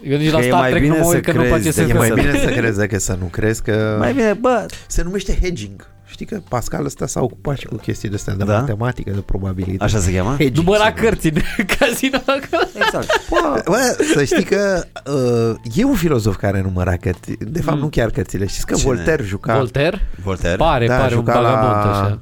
Eu 0.03 0.17
nici 0.17 0.31
la 0.31 0.37
Că 0.39 0.43
e 0.43 0.47
Star 0.47 0.59
mai 0.59 0.69
Trek 0.69 0.81
bine 0.81 0.93
nu 0.97 1.03
mă 1.03 1.09
să 1.09 1.15
uit 1.15 1.23
că 1.25 1.31
nu 1.31 1.37
crezi 1.37 1.53
place 1.55 1.71
să 1.71 1.81
decât 1.81 1.95
E 1.95 1.97
mai 1.97 2.07
să- 2.07 2.13
bine 2.13 2.39
să 2.39 2.49
crezi 2.59 2.77
decât 2.77 3.01
să 3.01 3.17
nu 3.19 3.25
crezi 3.25 3.61
că... 3.61 3.95
Mai 3.99 4.13
bine, 4.13 4.33
bă, 4.33 4.65
Se 4.87 5.03
numește 5.03 5.37
hedging. 5.41 5.87
Știi 6.15 6.25
că 6.25 6.39
Pascal 6.49 6.85
ăsta 6.85 7.07
s-a 7.07 7.21
ocupat 7.21 7.57
și 7.57 7.65
cu 7.65 7.75
chestii 7.75 8.09
de 8.09 8.15
astea 8.15 8.33
de 8.33 8.43
Da? 8.43 8.59
matematică, 8.59 9.11
de 9.11 9.19
probabilitate. 9.19 9.83
așa 9.83 9.99
se 10.03 10.13
cheamă? 10.13 10.29
Hedging. 10.37 10.55
Număra 10.65 10.85
se 10.95 11.01
cărți 11.01 11.27
în 11.27 11.41
casino 11.79 12.17
acolo. 12.17 12.67
Exact. 12.75 13.07
Bă, 13.29 13.61
Bă, 13.65 13.97
să 14.13 14.23
știi 14.23 14.43
că 14.43 14.83
uh, 15.11 15.55
e 15.73 15.83
un 15.83 15.93
filozof 15.95 16.35
care 16.35 16.61
număra 16.61 16.95
cărți. 16.95 17.31
De 17.39 17.61
fapt, 17.61 17.77
Mm. 17.77 17.83
nu 17.83 17.89
chiar 17.89 18.09
cărțile. 18.09 18.45
Știți 18.47 18.65
că 18.65 18.73
Cine? 18.75 18.93
Voltaire 18.93 19.23
juca... 19.23 19.55
Voltaire? 19.57 20.07
Voltaire? 20.23 20.57
Pare, 20.57 20.87
Da, 20.87 20.95
pare 20.95 21.15
un 21.15 21.19
juca 21.25 21.39
la- 21.39 21.49
vagabond 21.49 21.89
așa. 21.95 22.19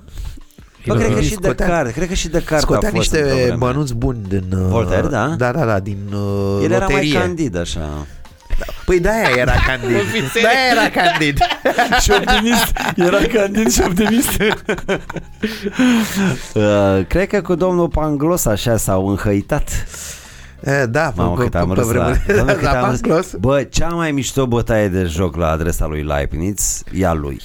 Bă, 0.88 0.96
cred 0.96 1.14
că 1.14 1.22
și 1.22 1.36
de 1.36 1.48
Scotea- 1.48 1.68
carte, 1.68 1.92
cred 1.92 2.08
că 2.08 2.14
și 2.14 2.28
de 2.30 2.42
carte 2.44 2.64
Scotea 2.66 2.90
a 2.90 2.92
fost 2.92 3.12
niște 3.12 3.22
într-o 3.22 3.36
vreme. 3.38 3.56
bănuți 3.56 3.96
buni 3.96 4.20
din... 4.28 4.44
Uh, 4.52 4.66
Voltaire, 4.70 5.08
da? 5.08 5.28
Da, 5.38 5.52
da, 5.52 5.66
da, 5.66 5.80
din 5.80 5.98
uh, 6.14 6.60
El 6.64 6.72
era 6.72 6.86
mai 6.86 6.94
loterie. 6.96 7.20
candid 7.20 7.58
așa. 7.58 8.06
Păi 8.86 9.00
de-aia 9.00 9.30
era 9.38 9.54
candid. 9.68 9.96
Ofițer. 9.96 10.42
de-aia 10.42 10.72
era 10.72 10.90
candid. 10.90 11.38
și 12.04 12.12
optimist. 12.12 12.74
Era 12.96 13.18
candid 13.42 13.72
și 13.72 13.82
optimist. 13.86 14.30
uh, 16.54 17.06
cred 17.08 17.28
că 17.28 17.42
cu 17.42 17.56
domnul 17.56 17.88
Panglos 17.88 18.46
așa 18.46 18.78
s-au 18.78 19.08
înhăitat. 19.08 19.70
Eh, 20.60 20.84
Da, 20.90 21.14
Mamă, 21.16 21.36
pe, 21.36 21.44
cât 21.44 21.56
am 21.56 21.68
pe, 21.68 21.74
pe 21.74 21.80
râs 21.80 21.92
la, 21.92 21.94
vremuri. 22.04 22.24
Doamne, 22.28 22.52
Da, 22.54 22.58
cât 22.58 22.68
am 22.68 22.90
râs. 22.90 23.00
Panglos. 23.00 23.34
Bă, 23.40 23.64
cea 23.64 23.88
mai 23.88 24.12
mișto 24.12 24.48
bătaie 24.48 24.88
de 24.88 25.04
joc 25.04 25.36
la 25.36 25.50
adresa 25.50 25.86
lui 25.86 26.02
Leibniz 26.04 26.84
e 26.94 27.06
a 27.08 27.14
lui. 27.14 27.42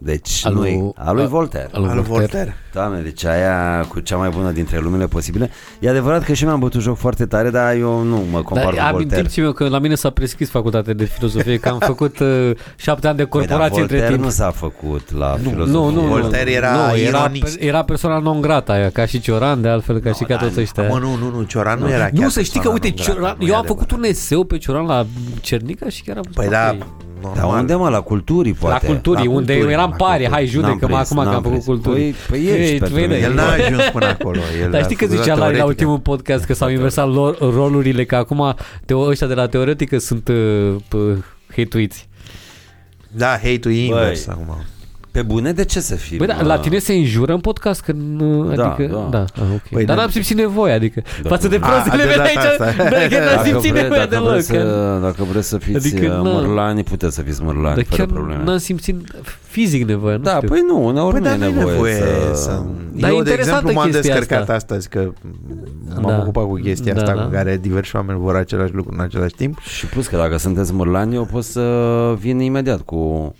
Deci, 0.00 0.40
Al 0.44 0.52
nu 0.52 0.60
lui- 0.60 0.70
e, 0.96 1.00
a 1.04 1.12
lui 1.12 1.22
a- 1.22 1.26
Voltaire. 1.26 1.68
al 1.72 1.80
lui 1.80 1.88
Al 1.90 1.94
lui 1.96 2.04
Voltaire. 2.04 2.32
Voltaire. 2.32 2.56
Doamne, 2.72 3.00
deci 3.00 3.24
aia 3.24 3.84
cu 3.88 4.00
cea 4.00 4.16
mai 4.16 4.28
bună 4.28 4.50
dintre 4.50 4.78
lumele 4.78 5.06
posibile. 5.06 5.50
E 5.80 5.88
adevărat 5.88 6.24
că 6.24 6.32
și 6.32 6.42
eu 6.42 6.48
mi-am 6.48 6.60
bătut 6.60 6.80
joc 6.80 6.96
foarte 6.96 7.26
tare, 7.26 7.50
dar 7.50 7.74
eu 7.74 8.02
nu 8.02 8.16
mă 8.30 8.42
compar 8.42 8.64
Dar 8.64 8.74
cu 8.74 8.78
Voltaire. 8.90 9.14
amintiți 9.16 9.40
mi 9.40 9.54
că 9.54 9.68
la 9.68 9.78
mine 9.78 9.94
s-a 9.94 10.10
prescris 10.10 10.50
facultatea 10.50 10.92
de 10.94 11.04
filozofie, 11.04 11.56
că 11.56 11.68
am 11.68 11.78
făcut 11.92 12.18
uh, 12.18 12.50
șapte 12.76 13.06
ani 13.08 13.16
de 13.16 13.24
Păi, 13.24 13.40
dar 13.40 13.48
corporație 13.48 13.80
între 13.80 13.96
Voltaire 13.96 14.14
timp. 14.14 14.24
nu 14.24 14.30
s-a 14.30 14.50
făcut 14.50 15.12
la 15.12 15.36
filozofie. 15.42 15.72
Nu, 15.72 15.90
nu, 15.90 16.00
nu. 16.02 16.06
Voltaire 16.20 16.52
era 16.52 16.70
nu, 16.70 16.96
era, 16.96 17.18
ironist. 17.18 17.56
era 17.60 17.82
persoana 17.82 18.18
non 18.18 18.40
grata 18.40 18.72
aia, 18.72 18.90
ca 18.90 19.06
și 19.06 19.20
Cioran, 19.20 19.60
de 19.62 19.68
altfel, 19.68 19.98
ca 19.98 20.12
și 20.12 20.24
ca 20.24 20.36
toți 20.36 20.60
ăștia. 20.60 20.88
Mă, 20.88 20.98
nu, 20.98 21.16
nu, 21.16 21.30
nu, 21.36 21.42
Cioran 21.42 21.78
nu, 21.78 21.88
era 21.90 22.02
chiar 22.04 22.12
Nu, 22.12 22.28
să 22.28 22.42
știi 22.42 22.60
că, 22.60 22.68
persoana 22.70 22.72
uite, 22.72 22.86
non 22.88 22.96
grata, 22.96 23.12
Cioran, 23.12 23.36
nu 23.38 23.44
e 23.44 23.48
eu 23.48 23.54
am 23.54 23.60
adevărat. 23.60 23.66
făcut 23.86 23.90
un 24.04 24.04
eseu 24.10 24.44
pe 24.44 24.58
Cioran 24.58 24.86
la 24.86 25.06
Cernica 25.40 25.88
și 25.88 26.02
chiar 26.02 26.16
am 26.16 26.22
Păi 26.34 26.46
ok. 26.46 26.52
Da, 27.22 27.28
Dar 27.34 27.42
normal. 27.42 27.60
unde 27.60 27.74
mă? 27.74 27.88
La 27.88 28.00
culturii, 28.00 28.56
La 28.60 28.68
poate. 28.68 28.86
culturii, 28.86 29.24
La 29.26 29.30
unde 29.30 29.52
culturii, 29.52 29.74
eram 29.76 29.90
la 29.90 29.96
pare, 29.96 30.10
culturii. 30.24 30.30
hai 30.32 30.42
N-am 30.42 30.50
judecă-mă 30.52 30.94
prins, 30.94 31.10
acum 31.10 31.16
că 31.22 31.24
n-am 31.28 31.34
am 31.34 31.42
făcut 31.42 31.50
prins. 31.50 31.64
culturii. 31.64 32.10
Păi, 32.28 32.38
păi 32.38 32.46
ești 32.48 32.72
Ei, 32.72 32.78
pentru 32.78 32.94
vede, 32.96 33.06
mine. 33.14 33.18
El 33.26 33.34
n-a 33.34 33.50
ajuns 33.52 33.82
până 33.92 34.06
acolo. 34.06 34.40
El 34.62 34.70
Dar 34.70 34.80
a 34.80 34.84
știi 34.84 34.96
că 34.96 35.04
făcut 35.06 35.20
zicea 35.20 35.34
la, 35.34 35.38
la 35.38 35.44
teoretică. 35.44 35.66
ultimul 35.66 35.98
podcast 35.98 36.44
că 36.44 36.54
s-au 36.54 36.68
inversat 36.68 37.08
lor, 37.12 37.38
rolurile, 37.38 38.04
că 38.04 38.16
acum 38.16 38.54
teo, 38.86 39.00
ăștia 39.00 39.26
de 39.26 39.34
la 39.34 39.46
teoretică 39.48 39.98
sunt 39.98 40.28
uh, 40.28 40.74
p- 40.88 41.24
hate-uiți. 41.56 42.08
Da, 43.10 43.26
hate-ul 43.30 43.74
e 43.74 43.84
invers 43.84 44.24
Băi. 44.24 44.34
acum. 44.40 44.56
Pe 45.10 45.22
bune, 45.22 45.52
de 45.52 45.64
ce 45.64 45.80
să 45.80 45.94
fii? 45.94 46.16
Băi, 46.16 46.26
da, 46.26 46.42
la 46.42 46.58
tine 46.58 46.78
se 46.78 46.92
înjură 46.92 47.32
în 47.32 47.40
podcast 47.40 47.80
că 47.80 47.92
nu, 47.92 48.54
Da, 48.54 48.72
adică, 48.72 48.92
da. 48.92 49.08
da, 49.10 49.24
ah, 49.42 49.48
ok. 49.54 49.60
Păi 49.70 49.84
Dar 49.84 49.96
da. 49.96 50.00
n-am 50.02 50.10
simțit 50.10 50.36
nevoie, 50.36 50.72
adică, 50.72 51.02
Da. 51.22 51.28
față 51.28 51.48
de 51.48 51.58
A, 51.60 51.66
prostele 51.68 52.02
de 52.02 52.08
mele 52.08 52.16
data 52.16 52.28
aici, 52.28 52.38
asta. 52.38 52.64
da, 52.82 52.88
chiar 52.88 53.24
n-am 53.24 53.34
Dacă, 53.36 53.48
simțit 53.48 53.70
vre, 53.70 53.80
nevoie 53.80 53.98
dacă, 54.00 54.10
deloc. 54.10 54.28
vreți 54.30 54.52
că- 54.52 54.58
să, 54.58 54.98
dacă 55.02 55.22
vreți 55.32 55.48
să 55.48 55.58
fiți 55.58 55.76
Adică, 55.76 55.96
adică, 55.96 56.12
na. 56.12 56.22
mărlani, 56.32 56.82
puteți 56.82 57.14
să 57.14 57.22
fiți 57.22 57.42
mărlani, 57.42 57.74
Dar 57.74 57.84
fără 57.84 57.96
chiar 57.96 58.06
probleme. 58.16 58.42
n-am 58.44 58.58
simțit 58.58 58.96
fizic 59.48 59.86
nevoie, 59.88 60.16
nu 60.16 60.22
Da, 60.22 60.34
știu. 60.36 60.48
păi 60.48 60.62
nu, 60.66 60.84
uneori 60.86 61.12
Păi 61.12 61.20
nu 61.20 61.26
da, 61.26 61.32
e 61.34 61.36
nu 61.38 61.44
e 61.44 61.48
nevoie, 61.48 61.72
nevoie 61.72 61.94
să... 61.94 62.42
să... 62.42 62.62
Dar 62.92 63.10
e 63.10 63.14
Eu, 63.14 63.22
de 63.22 63.30
interesantă 63.30 63.40
exemplu, 63.42 63.72
m-am 63.72 63.90
chestia 63.90 64.14
descărcat 64.14 64.40
asta. 64.40 64.54
astăzi 64.54 64.88
că 64.88 65.10
m-am 66.00 66.10
Da. 66.10 66.18
ocupat 66.22 66.44
cu 66.44 66.54
chestia 66.54 66.94
Da, 66.94 67.00
asta 67.00 67.14
da. 67.14 67.22
cu 67.22 67.30
care 67.30 67.58
diversi 67.62 67.96
oameni 67.96 68.18
vor 68.18 68.34
același 68.36 68.72
lucru 68.74 68.92
în 68.96 69.00
același 69.00 69.34
timp. 69.34 69.58
Și 69.60 69.86
plus 69.86 70.06
că 70.06 70.16
dacă 70.16 70.36
sunteți 70.36 70.72
mărlani, 70.72 71.14
eu 71.14 71.24
pot 71.32 71.44
să 71.44 71.62
vin 72.18 72.38
imediat 72.40 72.80
cu... 72.80 73.34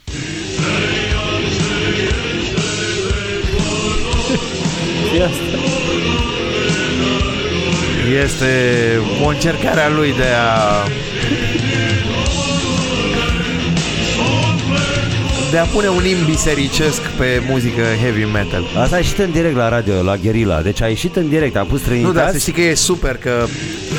Este 8.24 8.46
o 9.24 9.28
încercare 9.28 9.80
a 9.80 9.88
lui 9.88 10.14
de 10.16 10.22
a 10.22 10.86
de 15.50 15.58
a 15.58 15.64
pune 15.64 15.88
un 15.88 16.04
imn 16.06 16.24
bisericesc 16.24 17.00
pe 17.00 17.42
muzică 17.48 17.82
heavy 18.02 18.24
metal. 18.32 18.64
Asta 18.82 18.94
a 18.94 18.98
ieșit 18.98 19.18
în 19.18 19.30
direct 19.30 19.56
la 19.56 19.68
radio, 19.68 20.02
la 20.02 20.16
Guerilla. 20.16 20.60
Deci 20.60 20.82
a 20.82 20.86
ieșit 20.86 21.16
în 21.16 21.28
direct, 21.28 21.56
am 21.56 21.66
pus 21.66 21.80
trei 21.80 22.02
Nu, 22.02 22.12
dar 22.12 22.14
să 22.14 22.20
invitați. 22.20 22.40
știi 22.40 22.52
că 22.52 22.60
e 22.60 22.74
super, 22.74 23.16
că 23.16 23.46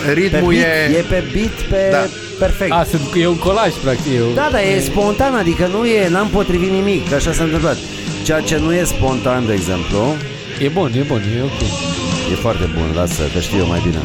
pe 0.06 0.12
ritmul 0.12 0.54
beat, 0.54 0.66
e... 0.90 0.98
e 0.98 1.02
pe 1.10 1.24
beat, 1.34 1.54
pe 1.70 1.88
Da. 1.92 2.06
perfect. 2.40 2.72
A, 2.72 2.86
sunt, 2.90 3.02
e 3.22 3.28
un 3.28 3.38
colaj, 3.38 3.72
practic. 3.84 4.12
E, 4.14 4.20
Da, 4.36 4.50
dar 4.52 4.62
e 4.76 4.80
spontan, 4.80 5.34
adică 5.36 5.70
nu 5.72 5.86
e, 5.86 6.08
n-am 6.10 6.28
potrivit 6.28 6.70
nimic, 6.72 7.10
că 7.10 7.16
așa 7.16 7.32
s-a 7.34 7.44
întâmplat. 7.44 7.78
Ceea 8.24 8.40
ce 8.40 8.58
nu 8.58 8.74
e 8.74 8.84
spontan, 8.84 9.46
de 9.46 9.54
exemplu, 9.54 10.16
e 10.60 10.68
bun, 10.68 10.92
e 10.98 11.02
bun, 11.02 11.22
e 11.38 11.42
ok. 11.44 11.60
E 12.32 12.36
foarte 12.36 12.70
bun, 12.74 12.92
lasă, 12.96 13.22
că 13.34 13.40
știu 13.40 13.58
eu 13.58 13.68
mai 13.68 13.80
bine. 13.84 13.98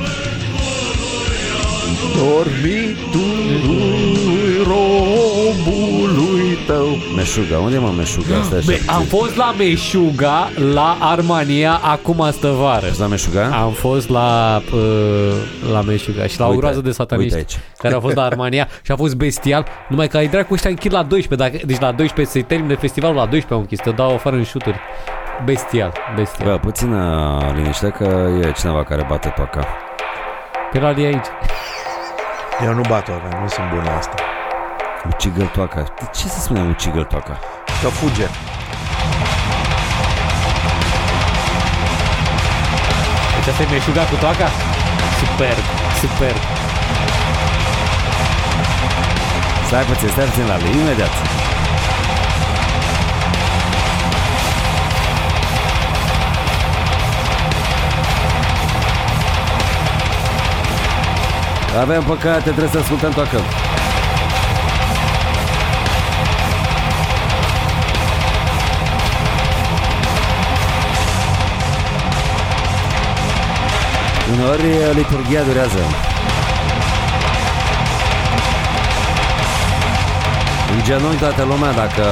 Dormitului 2.17 4.63
robului 4.67 6.59
tău. 6.67 6.87
Meșuga, 7.17 7.59
unde 7.59 7.77
e 7.77 7.79
mă 7.79 7.93
Meșuga? 7.97 8.37
Asta 8.41 8.57
Be, 8.67 8.81
am 8.87 9.03
fost 9.03 9.37
la 9.37 9.55
Meșuga, 9.59 10.49
la 10.73 10.97
Armania, 11.01 11.81
acum 11.83 12.21
astă 12.21 12.49
vară. 12.49 12.87
fost 12.87 13.01
la 13.01 13.07
Meșuga? 13.07 13.45
Am 13.47 13.73
fost 13.73 14.09
la, 14.09 14.63
uh, 14.75 14.81
la 15.73 15.81
Meșuga 15.81 16.27
și 16.27 16.39
la 16.39 16.45
o 16.47 16.49
Uite, 16.49 16.61
groază 16.61 16.81
de 16.81 16.91
sataniști 16.91 17.35
uite 17.37 17.47
aici. 17.53 17.63
care 17.79 17.95
au 17.95 18.01
fost 18.01 18.15
la 18.15 18.23
Armania 18.23 18.69
și 18.83 18.93
a 18.93 18.97
fost 18.97 19.15
bestial. 19.17 19.67
Numai 19.89 20.09
că 20.09 20.17
ai 20.17 20.29
dracu 20.29 20.55
ăștia 20.55 20.71
închid 20.71 20.93
la 20.93 21.03
12, 21.03 21.51
dacă, 21.51 21.67
deci 21.67 21.81
la 21.81 21.93
12 21.93 22.39
se 22.39 22.45
termine 22.45 22.75
festivalul, 22.75 23.17
la 23.17 23.27
12 23.27 23.53
au 23.53 23.61
închis, 23.61 23.79
te 23.81 23.91
dau 23.91 24.15
afară 24.15 24.37
în 24.37 24.45
șuturi. 24.45 24.79
Bestial, 25.43 25.93
bestial. 26.15 26.49
Bă, 26.49 26.59
puțină 26.59 27.39
liniște 27.55 27.89
că 27.89 28.29
e 28.43 28.53
cineva 28.53 28.85
care 28.85 29.05
bate 29.09 29.29
toca. 29.29 29.67
Pe 30.73 30.79
la 30.79 30.91
e 30.91 31.07
aici. 31.07 31.27
Eu 32.65 32.73
nu 32.75 32.81
bat 32.89 33.09
oca, 33.09 33.39
nu 33.41 33.49
sunt 33.49 33.69
bun 33.71 33.83
la 33.85 33.97
asta. 33.97 34.15
Ucigăl 35.09 35.47
toaca. 35.47 35.81
De 35.83 36.07
ce 36.13 36.29
se 36.29 36.41
spune 36.41 36.61
ucigăl 36.69 37.05
toaca? 37.05 37.39
Că 37.83 37.89
fuge. 37.89 38.27
Deci 43.35 43.49
asta 43.49 43.63
e 43.63 43.67
Meșuga 43.71 44.03
cu 44.03 44.15
toaca? 44.21 44.49
Super, 45.19 45.57
super. 46.01 46.35
Stai 49.67 49.83
puțin, 49.83 50.09
stai 50.09 50.25
puțin 50.25 50.47
la 50.47 50.57
lui, 50.59 50.81
imediat. 50.81 51.44
Avem 61.81 62.03
păcate, 62.03 62.51
trebuie 62.51 62.69
să 62.73 62.79
ascultăm 62.79 63.11
toacă. 63.11 63.39
Uneori 74.33 74.95
liturgia 74.95 75.43
durează. 75.43 75.79
În 80.77 80.85
genunchi 80.85 81.17
toată 81.17 81.43
lumea 81.43 81.73
dacă... 81.73 82.05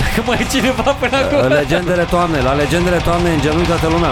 Dacă 0.00 0.22
mai 0.26 0.38
e 0.40 0.46
cineva 0.50 0.82
până 0.82 1.16
acolo. 1.16 1.54
Legendele 1.54 2.02
toamnei, 2.02 2.42
la 2.42 2.52
legendele 2.52 2.96
toamnei 2.96 3.32
în 3.32 3.40
genunchi 3.40 3.68
toată 3.68 3.86
lumea. 3.86 4.10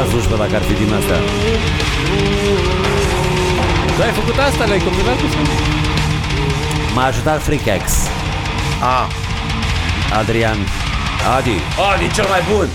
M-aș 0.00 0.08
duce 0.08 0.18
la 0.18 0.20
slujbă 0.20 0.36
dacă 0.36 0.54
ar 0.54 0.62
fi 0.62 0.72
din 0.84 0.94
astea. 0.94 1.16
Tu 3.96 4.02
ai 4.02 4.10
făcut 4.10 4.38
asta, 4.38 4.64
le-ai 4.64 4.78
combinat 4.78 5.16
cu 5.20 5.26
sau? 5.32 5.42
M-a 6.94 7.04
ajutat 7.04 7.42
Freakex. 7.42 7.82
A, 8.82 9.08
Adrian. 10.18 10.58
Adi. 11.36 11.56
Adi 11.92 12.12
cel 12.12 12.26
mai 12.28 12.42
bun. 12.52 12.68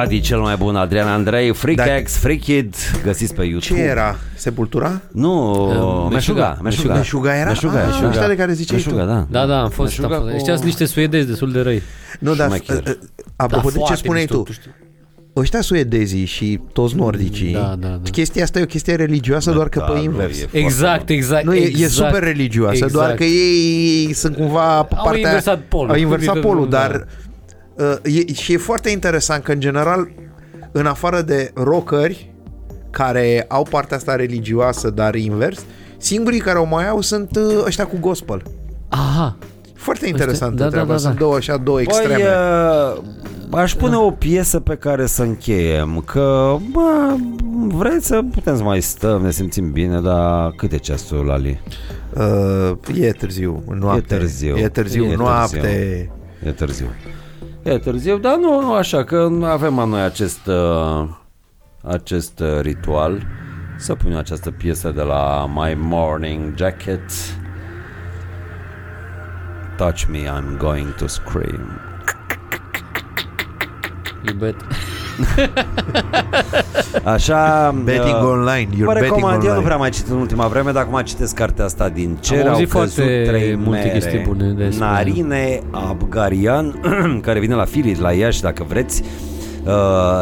Adi 0.00 0.20
cel 0.20 0.38
mai 0.40 0.56
bun, 0.56 0.76
Adrian 0.76 1.06
Andrei, 1.08 1.52
Freakex, 1.54 2.16
Freakid, 2.16 2.74
găsiți 3.04 3.34
pe 3.34 3.42
YouTube. 3.44 3.80
ce 3.80 3.86
era? 3.86 4.16
Sepultura? 4.34 5.00
Nu, 5.12 5.52
Uh, 5.64 6.08
Meșuga, 6.10 6.10
Meșuga. 6.10 6.58
Meșuga. 6.62 6.94
Meșuga 6.94 7.36
era? 7.36 7.48
Meșuga, 7.48 7.78
Ah, 7.80 7.86
Meșuga. 7.86 8.08
ăștia 8.08 8.26
de 8.28 8.34
care 8.36 8.52
ziceai 8.52 8.76
Meșuga, 8.84 9.02
tu. 9.02 9.06
da. 9.08 9.26
Da, 9.30 9.46
da, 9.46 9.62
am 9.62 9.70
fost. 9.70 9.88
Meșuga 9.98 10.14
Am 10.14 10.20
fost. 10.20 10.30
cu- 10.32 10.36
Ăștia 10.36 10.52
sunt 10.54 10.64
niște 10.66 10.84
suedezi 10.84 11.26
destul 11.26 11.52
de 11.52 11.60
răi. 11.60 11.82
Nu, 12.18 12.34
dar 12.34 12.46
Șmecher. 12.48 12.76
uh, 12.76 12.82
uh, 12.86 12.94
apropo 13.36 13.62
Da, 13.68 13.72
de 13.72 13.72
ce 13.72 13.78
foarte 13.78 13.96
spuneai 14.02 14.20
mișto, 14.22 14.36
tu, 14.36 14.42
tu 14.42 14.52
știu. 14.52 14.70
ăștia 15.36 15.60
suedezii 15.60 16.24
și 16.24 16.60
toți 16.72 16.96
nordicii, 16.96 17.52
Da, 17.52 17.74
da, 17.78 17.88
da. 17.88 18.10
chestia 18.10 18.42
asta 18.42 18.58
e 18.58 18.62
o 18.62 18.66
chestie 18.66 18.94
religioasă 18.94 19.50
doar 19.50 19.68
că 19.68 19.78
Da, 19.78 19.84
pe 19.84 19.92
nu, 19.96 20.02
invers. 20.02 20.36
e 20.36 20.38
foarte 20.40 20.58
Exact, 20.58 21.06
bun. 21.06 21.16
exact. 21.16 21.44
Nu, 21.44 21.54
e, 21.54 21.58
exact. 21.64 21.82
e 21.84 21.88
super 21.88 22.22
religioasă, 22.22 22.72
Exact. 22.74 22.92
doar 22.92 23.12
că 23.14 23.24
ei 23.24 24.12
sunt 24.12 24.36
cumva 24.36 24.82
pe 24.82 24.94
Au 24.94 25.04
partea... 25.04 25.20
inversat 25.20 25.58
polul. 25.68 25.90
Au 25.90 25.96
inversat 25.96 26.28
Cum 26.32 26.38
e- 26.42 26.46
polul, 26.46 26.68
da. 26.68 26.78
dar 26.78 26.90
uh, 26.94 27.00
e, 28.02 28.32
și 28.32 28.52
e 28.52 28.56
foarte 28.56 28.90
interesant 28.90 29.42
că 29.44 29.52
în 29.52 29.60
general, 29.60 30.10
în 30.72 30.86
afară 30.86 31.22
de 31.22 31.50
rockeri 31.54 32.32
care 32.90 33.44
au 33.48 33.66
partea 33.70 33.96
asta 33.96 34.16
religioasă, 34.16 34.90
dar 34.90 35.14
invers, 35.14 35.64
singurii 35.96 36.40
care 36.40 36.58
o 36.58 36.64
mai 36.64 36.88
au 36.88 37.00
sunt 37.00 37.36
uh, 37.36 37.62
ăștia 37.64 37.86
cu 37.86 37.96
gospel. 38.00 38.42
Aha. 38.88 39.36
Foarte 39.74 40.08
interesant 40.08 40.56
da, 40.56 40.64
da, 40.64 40.70
treaba, 40.70 40.92
da, 40.92 40.98
sunt 40.98 41.12
da. 41.12 41.18
două 41.18 41.34
așa, 41.34 41.56
două 41.56 41.76
Băi, 41.76 41.86
extreme. 41.88 42.24
uh, 42.24 43.02
aș 43.50 43.74
pune 43.74 43.96
o 43.96 44.10
piesă 44.10 44.60
pe 44.60 44.74
care 44.74 45.06
să 45.06 45.22
încheiem, 45.22 46.02
că, 46.06 46.56
bă, 46.70 47.14
vreți 47.66 48.06
să 48.06 48.22
putem 48.32 48.56
să 48.56 48.62
mai 48.62 48.80
stăm, 48.80 49.22
ne 49.22 49.30
simțim 49.30 49.72
bine, 49.72 50.00
dar 50.00 50.50
cât 50.56 50.72
e 50.72 50.76
ceasul, 50.76 51.24
Lali? 51.24 51.60
Uh, 52.14 53.00
e 53.00 53.12
târziu, 53.12 53.62
în 53.66 53.78
noapte. 53.78 54.14
E 54.14 54.18
târziu. 54.18 54.56
E 54.56 54.68
târziu, 54.68 55.04
E 55.04 55.16
noapte. 55.16 56.10
E 56.44 56.50
târziu. 56.50 56.86
E 57.62 57.78
târziu, 57.78 58.18
dar 58.18 58.36
nu, 58.36 58.60
nu 58.60 58.72
așa, 58.72 59.04
că 59.04 59.28
avem 59.42 59.74
noi 59.74 60.00
acest, 60.00 60.46
uh, 60.46 61.08
acest 61.82 62.40
uh, 62.40 62.60
ritual 62.60 63.26
să 63.76 63.94
punem 63.94 64.18
această 64.18 64.50
piesă 64.50 64.90
de 64.90 65.02
la 65.02 65.50
My 65.54 65.74
Morning 65.76 66.56
Jacket. 66.56 67.02
Touch 69.76 70.04
me, 70.10 70.18
I'm 70.18 70.56
going 70.58 70.94
to 70.94 71.06
scream. 71.06 71.80
You 74.26 74.36
bet. 74.38 74.56
Așa... 77.04 77.74
Betting 77.84 78.14
uh, 78.22 78.28
online, 78.28 78.68
you're 78.74 78.84
Vă 78.84 78.92
betting 78.92 79.02
recomand, 79.02 79.34
eu 79.34 79.38
nu 79.40 79.48
online. 79.48 79.64
prea 79.64 79.76
mai 79.76 79.90
citit 79.90 80.10
în 80.10 80.16
ultima 80.16 80.46
vreme, 80.46 80.70
dar 80.70 80.82
acum 80.82 81.00
citesc 81.04 81.34
cartea 81.34 81.64
asta 81.64 81.88
din 81.88 82.16
cer. 82.20 82.40
Am 82.40 82.46
Au 82.46 82.52
auzit 82.52 82.70
căzut 82.70 82.92
foarte 82.92 83.22
trei 83.26 83.54
multe 83.56 83.70
mere. 83.78 83.88
chestii 83.90 84.18
bune 84.18 84.48
despre- 84.52 84.84
Narine 84.86 85.60
Abgarian, 85.70 86.80
care 87.26 87.40
vine 87.40 87.54
la 87.54 87.64
Filit, 87.64 88.00
la 88.00 88.12
Iași, 88.12 88.40
dacă 88.40 88.64
vreți. 88.68 89.02
Uh, 89.64 89.70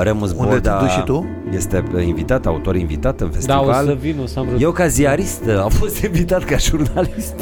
Remus 0.02 0.30
Unde 0.30 0.44
Bolda 0.44 0.72
te 0.72 0.84
duci 0.84 0.92
și 0.92 1.00
tu? 1.02 1.26
este 1.54 1.82
invitat, 2.06 2.46
autor 2.46 2.76
invitat 2.76 3.20
în 3.20 3.26
Da, 3.26 3.32
festival. 3.34 3.68
o 3.68 3.72
să 3.88 3.96
vin, 4.00 4.16
o 4.22 4.26
să 4.26 4.38
am 4.38 4.44
vreo... 4.46 4.58
Eu 4.58 4.70
ca 4.70 4.86
ziarist 4.86 5.42
am 5.62 5.68
fost 5.68 6.02
invitat 6.08 6.44
ca 6.44 6.56
jurnalist, 6.56 7.34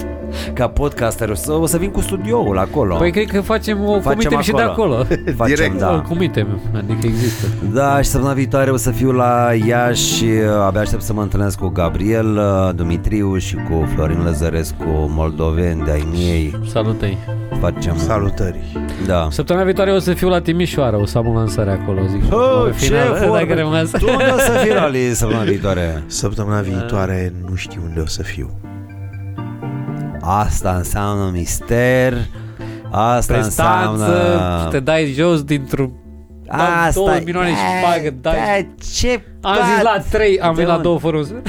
ca 0.52 0.68
podcaster. 0.68 1.28
O 1.28 1.34
să, 1.34 1.52
o 1.52 1.66
să 1.66 1.76
vin 1.76 1.90
cu 1.90 2.00
studioul 2.00 2.58
acolo. 2.58 2.96
Păi 2.96 3.10
cred 3.10 3.26
că 3.26 3.40
facem 3.40 3.84
o 3.84 3.92
Facem 4.00 4.10
comitem 4.10 4.40
și 4.40 4.52
de 4.52 4.62
acolo. 4.62 4.94
acolo. 4.94 5.06
Facem, 5.36 5.54
direct, 5.54 5.78
da. 5.78 5.94
O 5.94 6.08
comitem, 6.08 6.60
adică 6.74 7.06
există. 7.06 7.46
Da, 7.72 7.96
și 7.96 8.08
săptămâna 8.08 8.34
viitoare 8.34 8.70
o 8.70 8.76
să 8.76 8.90
fiu 8.90 9.10
la 9.12 9.48
Iași 9.66 10.24
Abia 10.66 10.80
aștept 10.80 11.02
să 11.02 11.12
mă 11.12 11.22
întâlnesc 11.22 11.58
cu 11.58 11.68
Gabriel 11.68 12.36
uh, 12.36 12.74
Dumitriu 12.74 13.36
și 13.36 13.54
cu 13.54 13.86
Florin 13.94 14.22
Lăzărescu 14.24 14.84
Moldoveni 15.08 15.82
de-ai 15.84 16.06
miei 16.10 16.58
Salutăi. 16.72 17.18
Facem 17.60 17.96
Salutări. 17.96 18.58
Da 19.06 19.26
Săptămâna 19.30 19.64
viitoare 19.64 19.90
o 19.92 19.98
să 19.98 20.12
fiu 20.12 20.28
la 20.28 20.40
Timișoara, 20.40 20.98
o 21.00 21.06
să 21.06 21.18
am 21.18 21.26
o 21.26 21.32
lansare 21.32 21.70
acolo, 21.82 22.00
zic. 22.10 22.32
Oh, 22.32 22.64
În 22.66 22.72
ce 22.72 22.84
final, 22.84 23.18
vorbe. 23.28 23.44
dacă 23.46 23.60
rămas. 23.60 23.90
Tu 23.90 24.06
unde 24.10 24.24
o 24.34 24.38
să 24.38 24.50
fii 24.62 24.72
la 24.74 24.86
Li 24.88 25.10
săptămâna 25.12 25.44
viitoare? 25.44 26.02
Săptămâna 26.06 26.60
viitoare 26.60 27.32
nu 27.48 27.54
știu 27.54 27.80
unde 27.88 28.00
o 28.00 28.06
să 28.06 28.22
fiu. 28.22 28.50
Asta 30.28 30.74
înseamnă 30.76 31.30
mister 31.32 32.14
Asta 32.90 33.32
Prestanță, 33.34 33.90
înseamnă 34.04 34.68
te 34.70 34.80
dai 34.80 35.12
jos 35.16 35.42
dintr-un... 35.42 35.90
Asta 36.48 36.90
două 36.94 37.18
milioane 37.24 37.48
și 37.48 37.54
bagă, 37.84 38.14
dai. 38.20 38.34
da, 38.34 38.68
ce 38.92 39.22
Am 39.40 39.54
zis 39.74 39.82
la 39.82 40.02
trei, 40.10 40.40
am 40.40 40.54
De 40.54 40.54
venit 40.54 40.68
la 40.68 40.74
unde? 40.76 40.82
două 40.88 40.98
fără 40.98 41.16
un- 41.16 41.42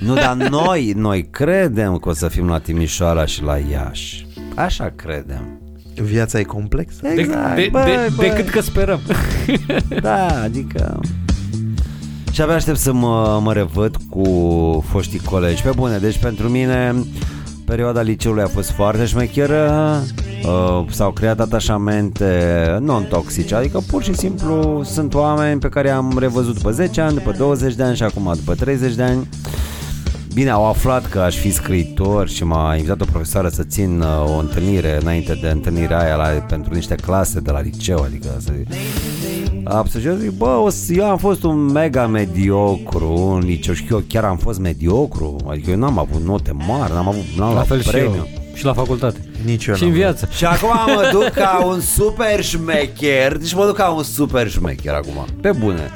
Nu, 0.00 0.14
dar 0.14 0.34
noi, 0.64 0.92
noi 0.96 1.28
credem 1.30 1.96
că 1.96 2.08
o 2.08 2.12
să 2.12 2.28
fim 2.28 2.48
la 2.48 2.58
Timișoara 2.58 3.24
și 3.26 3.42
la 3.42 3.56
Iași 3.70 4.26
Așa 4.54 4.92
credem 4.96 5.60
Viața 5.94 6.38
e 6.38 6.42
complexă. 6.42 6.98
De, 7.02 7.08
Exact. 7.20 7.54
de, 7.54 7.68
Băi, 7.72 7.82
de, 7.84 8.12
băi. 8.16 8.28
decât 8.28 8.48
că 8.48 8.60
sperăm. 8.60 9.00
Da, 10.02 10.26
adică... 10.42 11.00
Și 12.32 12.40
abia 12.42 12.54
aștept 12.54 12.78
să 12.78 12.92
mă, 12.92 13.40
mă 13.42 13.52
revăd 13.52 13.96
cu 14.10 14.24
foștii 14.88 15.18
colegi. 15.20 15.62
Pe 15.62 15.70
bune, 15.76 15.98
deci 15.98 16.18
pentru 16.18 16.48
mine 16.48 16.94
perioada 17.64 18.00
liceului 18.00 18.42
a 18.42 18.46
fost 18.46 18.70
foarte 18.70 19.04
șmecheră. 19.04 19.92
Uh, 20.44 20.84
s-au 20.90 21.10
creat 21.10 21.40
atașamente 21.40 22.78
non-toxice, 22.80 23.54
adică 23.54 23.80
pur 23.86 24.02
și 24.02 24.14
simplu 24.14 24.82
sunt 24.84 25.14
oameni 25.14 25.60
pe 25.60 25.68
care 25.68 25.90
am 25.90 26.16
revăzut 26.18 26.54
după 26.54 26.70
10 26.70 27.00
ani, 27.00 27.14
după 27.14 27.34
20 27.38 27.74
de 27.74 27.82
ani 27.82 27.96
și 27.96 28.02
acum 28.02 28.32
după 28.36 28.54
30 28.54 28.94
de 28.94 29.02
ani. 29.02 29.28
Bine, 30.34 30.50
au 30.50 30.66
aflat 30.66 31.08
că 31.08 31.18
aș 31.20 31.36
fi 31.36 31.50
scriitor 31.50 32.28
și 32.28 32.44
m-a 32.44 32.74
invitat 32.74 33.00
o 33.00 33.04
profesoară 33.04 33.48
să 33.48 33.62
țin 33.62 34.00
uh, 34.00 34.34
o 34.36 34.38
întâlnire 34.38 34.98
înainte 35.00 35.38
de 35.42 35.48
întâlnirea 35.48 36.00
aia 36.00 36.16
la, 36.16 36.24
pentru 36.24 36.74
niște 36.74 36.94
clase 36.94 37.40
de 37.40 37.50
la 37.50 37.60
liceu, 37.60 38.02
adică 38.02 38.28
să 38.38 38.52
Absolut, 39.74 40.06
eu 40.06 40.14
zic, 40.14 40.30
bă, 40.30 40.48
o 40.64 40.68
să- 40.68 40.92
eu 40.92 41.04
am 41.10 41.18
fost 41.18 41.42
un 41.42 41.58
mega 41.72 42.06
mediocru 42.06 43.12
în 43.34 43.38
liceu 43.46 43.74
și 43.74 43.86
eu 43.90 44.02
chiar 44.08 44.24
am 44.24 44.36
fost 44.36 44.58
mediocru, 44.58 45.36
adică 45.48 45.70
eu 45.70 45.76
n-am 45.76 45.98
avut 45.98 46.22
note 46.24 46.52
mari, 46.66 46.92
n-am 46.92 47.08
avut, 47.08 47.22
n-am 47.36 47.46
La 47.48 47.52
luat 47.52 47.66
fel 47.66 47.82
și 47.82 47.88
premiu. 47.88 48.14
eu. 48.16 48.28
Și 48.54 48.64
la 48.64 48.72
facultate. 48.72 49.18
Nici 49.44 49.66
eu 49.66 49.74
Și 49.74 49.82
în 49.82 49.88
n-am. 49.88 49.98
viață. 49.98 50.28
Și 50.36 50.44
acum 50.44 50.68
mă 50.94 51.08
duc 51.12 51.24
ca 51.42 51.64
un 51.66 51.80
super 51.80 52.42
șmecher 52.44 53.36
Deci 53.36 53.54
mă 53.54 53.64
duc 53.66 53.76
ca 53.76 53.88
un 53.88 54.02
super 54.02 54.48
șmecher 54.50 54.92
acum 54.94 55.26
Pe 55.40 55.50
bune 55.58 55.90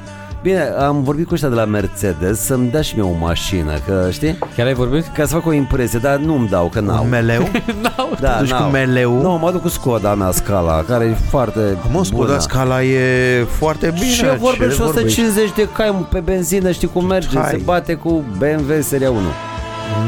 Bine, 0.46 0.62
am 0.78 1.02
vorbit 1.02 1.26
cu 1.26 1.34
ăștia 1.34 1.48
de 1.48 1.54
la 1.54 1.64
Mercedes 1.64 2.40
Să-mi 2.40 2.70
dea 2.70 2.80
și 2.80 2.94
mie 2.94 3.04
o 3.04 3.16
mașină, 3.18 3.72
că 3.86 4.08
știi? 4.10 4.38
Chiar 4.56 4.66
ai 4.66 4.74
vorbit? 4.74 5.06
Ca 5.06 5.24
să 5.24 5.34
fac 5.34 5.46
o 5.46 5.52
impresie, 5.52 5.98
dar 5.98 6.16
nu-mi 6.16 6.48
dau, 6.48 6.68
că 6.68 6.80
n-au 6.80 7.02
Un 7.02 7.08
meleu? 7.08 7.48
da, 8.20 8.36
Te 8.36 8.40
duci 8.40 8.50
n-au. 8.50 8.64
cu 8.64 8.70
meleu? 8.70 9.20
Nu, 9.20 9.38
mă 9.38 9.50
duc 9.50 9.62
cu 9.62 9.68
Skoda 9.68 10.14
mea 10.14 10.30
Scala 10.30 10.82
Care 10.82 11.04
e 11.04 11.14
foarte 11.30 11.76
Mă, 11.92 12.04
Skoda 12.04 12.24
bună. 12.24 12.38
Scala 12.38 12.82
e 12.82 13.44
foarte 13.58 13.90
bine. 13.94 14.06
Și 14.06 14.24
eu 14.24 14.34
vorbesc 14.34 14.72
și 14.72 14.80
vorbești? 14.80 15.20
150 15.20 15.54
de 15.54 15.68
cai 15.76 15.90
mă, 15.90 16.04
pe 16.10 16.18
benzină, 16.18 16.70
știi 16.70 16.88
cum 16.88 17.06
merge, 17.06 17.38
Hai. 17.38 17.50
se 17.50 17.60
bate 17.64 17.94
cu 17.94 18.24
BMW 18.38 18.80
seria 18.80 19.10
1. 19.10 19.20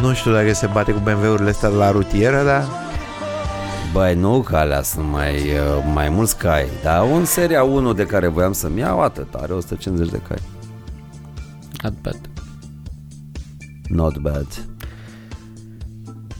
Nu 0.02 0.14
știu 0.14 0.32
dacă 0.32 0.54
se 0.54 0.68
bate 0.72 0.92
cu 0.92 1.00
BMW-urile 1.04 1.50
astea 1.50 1.68
de 1.68 1.76
la 1.76 1.90
rutieră, 1.90 2.42
dar... 2.44 2.64
Băi, 3.92 4.14
nu 4.14 4.40
că 4.40 4.56
alea 4.56 4.82
sunt 4.82 5.08
mai, 5.10 5.34
uh, 5.34 5.90
mai 5.92 6.08
mulți 6.08 6.38
cai, 6.38 6.66
dar 6.82 7.10
un 7.10 7.24
seria 7.24 7.62
1 7.62 7.92
de 7.92 8.06
care 8.06 8.28
voiam 8.28 8.52
să-mi 8.52 8.78
iau, 8.78 9.00
atât, 9.00 9.34
are 9.34 9.52
150 9.52 10.08
de 10.10 10.20
cai. 10.28 10.38
Not 11.82 11.94
bad. 12.02 12.20
Not 13.88 14.18
bad. 14.18 14.66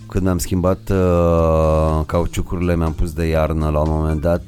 Când 0.09 0.27
am 0.27 0.39
schimbat 0.39 0.91
uh, 0.91 2.05
cauciucurile, 2.07 2.77
mi-am 2.77 2.93
pus 2.93 3.13
de 3.13 3.27
iarnă 3.27 3.69
la 3.69 3.81
un 3.81 3.91
moment 3.91 4.21
dat, 4.21 4.43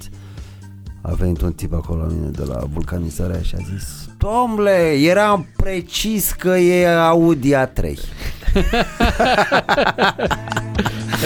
a 1.03 1.13
venit 1.13 1.41
un 1.41 1.53
tip 1.53 1.73
acolo 1.73 2.01
la 2.01 2.07
mine 2.07 2.29
de 2.29 2.45
la 2.45 2.59
vulcanizarea 2.73 3.41
și 3.41 3.55
a 3.55 3.63
zis 3.73 4.09
Domnule, 4.19 4.93
eram 5.01 5.47
precis 5.57 6.33
că 6.33 6.49
e 6.49 6.89
Audi 6.89 7.53
A3 7.55 7.99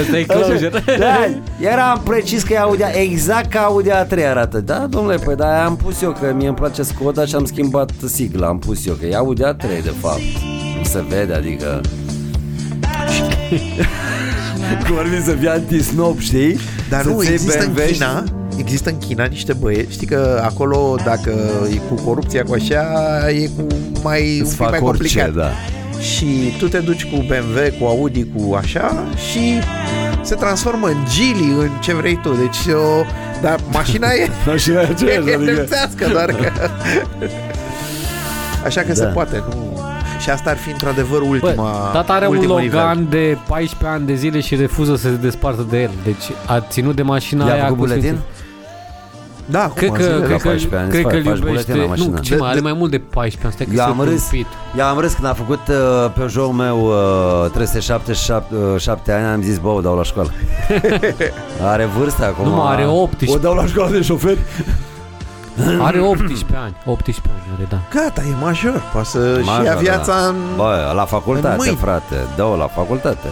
Asta 0.01 0.19
e 0.19 0.23
closure. 0.23 0.71
Da, 0.99 1.29
eram 1.61 2.01
precis 2.05 2.43
că 2.43 2.53
e 2.53 2.59
Audi 2.59 2.83
A- 2.83 3.01
exact 3.01 3.51
ca 3.51 3.61
Audi 3.61 3.89
A3 3.91 4.27
arată. 4.29 4.61
Da, 4.61 4.87
domnule, 4.91 5.17
păi 5.17 5.35
da, 5.37 5.65
am 5.65 5.77
pus 5.77 6.03
eu 6.03 6.11
că 6.21 6.33
mie 6.37 6.47
îmi 6.47 6.57
place 6.57 6.83
Skoda 6.83 7.25
și 7.25 7.35
am 7.35 7.45
schimbat 7.45 7.91
sigla, 8.07 8.47
am 8.47 8.59
pus 8.59 8.87
eu 8.87 8.95
că 8.95 9.07
e 9.07 9.17
Audi 9.17 9.43
A3 9.43 9.61
de 9.83 9.93
fapt. 10.01 10.21
Nu 10.79 10.85
se 10.85 11.05
vede, 11.09 11.35
adică 11.35 11.81
cum 14.87 14.99
ar 14.99 15.07
fi 15.07 15.23
să 15.25 15.31
fie 15.33 15.49
anti-snob, 15.49 16.19
știi? 16.19 16.59
Dar 16.89 17.03
Să 17.03 17.09
nu, 17.09 17.21
ții 17.21 17.33
există 17.33 17.65
în 17.65 17.73
BMW 17.73 17.83
și- 17.87 17.93
China 17.93 18.25
Există 18.57 18.91
în 18.91 18.99
China 18.99 19.25
niște 19.25 19.53
băieți 19.53 19.93
Știi 19.93 20.07
că 20.07 20.41
acolo 20.45 20.97
dacă 21.05 21.33
e 21.73 21.77
cu 21.89 21.95
corupția 22.05 22.43
cu 22.43 22.53
așa 22.55 22.83
E 23.31 23.47
cu 23.57 23.67
mai, 24.03 24.35
un 24.37 24.41
Îți 24.41 24.49
pic 24.49 24.59
fac 24.59 24.71
mai 24.71 24.79
orice, 24.83 25.19
complicat 25.21 25.33
da. 25.35 25.51
Și 26.01 26.55
tu 26.59 26.69
te 26.69 26.79
duci 26.79 27.05
cu 27.05 27.17
BMW, 27.17 27.79
cu 27.81 27.87
Audi, 27.87 28.25
cu 28.35 28.55
așa 28.55 29.05
Și 29.31 29.59
se 30.23 30.35
transformă 30.35 30.87
în 30.87 30.97
Gili, 31.11 31.53
în 31.59 31.71
ce 31.81 31.95
vrei 31.95 32.19
tu 32.23 32.33
Deci 32.35 32.75
o, 32.75 33.05
Dar 33.43 33.59
mașina 33.73 34.07
e... 34.13 34.29
Mașina 34.47 34.81
e 34.81 34.85
aceeași, 34.91 35.29
e 35.31 35.35
adică... 35.35 35.53
nemțească, 35.53 36.09
doar 36.13 36.31
că... 36.33 36.51
Așa 38.67 38.81
că 38.81 38.95
se 38.95 39.05
Da. 39.05 39.11
poate, 39.11 39.43
nu... 39.49 39.79
Și 40.21 40.31
asta 40.31 40.51
ar 40.51 40.57
fi 40.57 40.71
într-adevăr 40.71 41.21
ultima 41.21 41.53
Bă, 41.55 41.91
tata 41.93 42.13
are 42.13 42.27
un 42.27 42.35
ultimul 42.37 42.61
Logan 42.63 42.99
nivel. 42.99 43.19
de 43.21 43.39
14 43.49 43.99
ani 43.99 44.07
de 44.07 44.15
zile 44.15 44.41
și 44.41 44.55
refuză 44.55 44.97
să 44.97 45.09
se 45.09 45.15
despartă 45.21 45.67
de 45.71 45.83
el. 45.83 45.91
Deci 46.05 46.25
a 46.47 46.61
ținut 46.61 46.95
de 46.97 47.03
mașina 47.03 47.47
I-a 47.47 47.53
aia 47.53 47.63
făcut 47.63 47.79
cu 47.79 47.85
buletin? 47.85 48.03
Sfinții. 48.03 48.25
Da, 49.47 49.63
acum 49.63 49.75
Cred 49.77 49.91
că, 49.91 50.03
zilele. 50.03 50.25
cred 50.27 50.41
că, 50.41 50.49
14 50.49 50.77
ani, 50.77 50.89
cred 50.91 51.05
îți 51.05 51.15
că 51.15 51.29
faci 51.29 51.39
îl 51.39 51.47
iubește. 51.47 51.47
buletin 51.73 51.77
la 51.77 51.87
mașină. 51.87 52.15
Nu, 52.15 52.19
ce 52.23 52.35
De- 52.35 52.41
mă, 52.41 52.47
are 52.47 52.55
de- 52.55 52.61
mai 52.61 52.73
mult 52.73 52.91
de 52.91 52.99
14 52.99 53.45
ani. 53.45 53.53
Stai 53.55 53.67
că 53.67 53.73
Eu 53.83 53.85
am 53.91 53.97
sunt 53.97 54.09
râs, 54.09 54.23
tâmpit. 54.23 54.47
eu 54.79 54.85
am 54.85 54.99
râs 54.99 55.13
când 55.15 55.27
a 55.27 55.33
făcut 55.33 55.61
uh, 55.69 56.11
pe 56.19 56.27
jocul 56.29 56.53
meu 56.55 56.79
uh, 57.45 57.51
377 57.51 58.55
uh, 58.55 58.81
7 58.81 59.13
ani, 59.13 59.25
am 59.27 59.43
zis, 59.43 59.59
bă, 59.59 59.69
o 59.69 59.81
dau 59.81 59.97
la 59.97 60.03
școală. 60.03 60.31
are 61.73 61.85
vârsta 61.99 62.27
acum. 62.27 62.45
Nu, 62.45 62.55
mă, 62.55 62.63
are 62.63 62.87
18. 62.87 63.39
O 63.39 63.41
dau 63.41 63.55
la 63.55 63.67
școală 63.67 63.91
de 63.91 64.03
șofer. 64.03 64.37
Are 65.81 66.01
18 66.01 66.47
ani. 66.57 66.75
18 66.85 67.23
ani 67.35 67.43
are, 67.57 67.67
da. 67.71 68.01
Gata, 68.01 68.21
e 68.31 68.35
major, 68.41 68.83
poate 68.93 69.09
să 69.09 69.39
și 69.41 69.45
Major, 69.47 69.65
ia 69.65 69.75
viața 69.75 70.13
da. 70.21 70.27
în... 70.27 70.35
Bă, 70.57 70.93
la 70.95 71.01
În 71.01 71.07
facultate, 71.07 71.57
mâini. 71.59 71.77
frate. 71.77 72.17
Dă-o 72.37 72.57
la 72.57 72.67
facultate. 72.67 73.27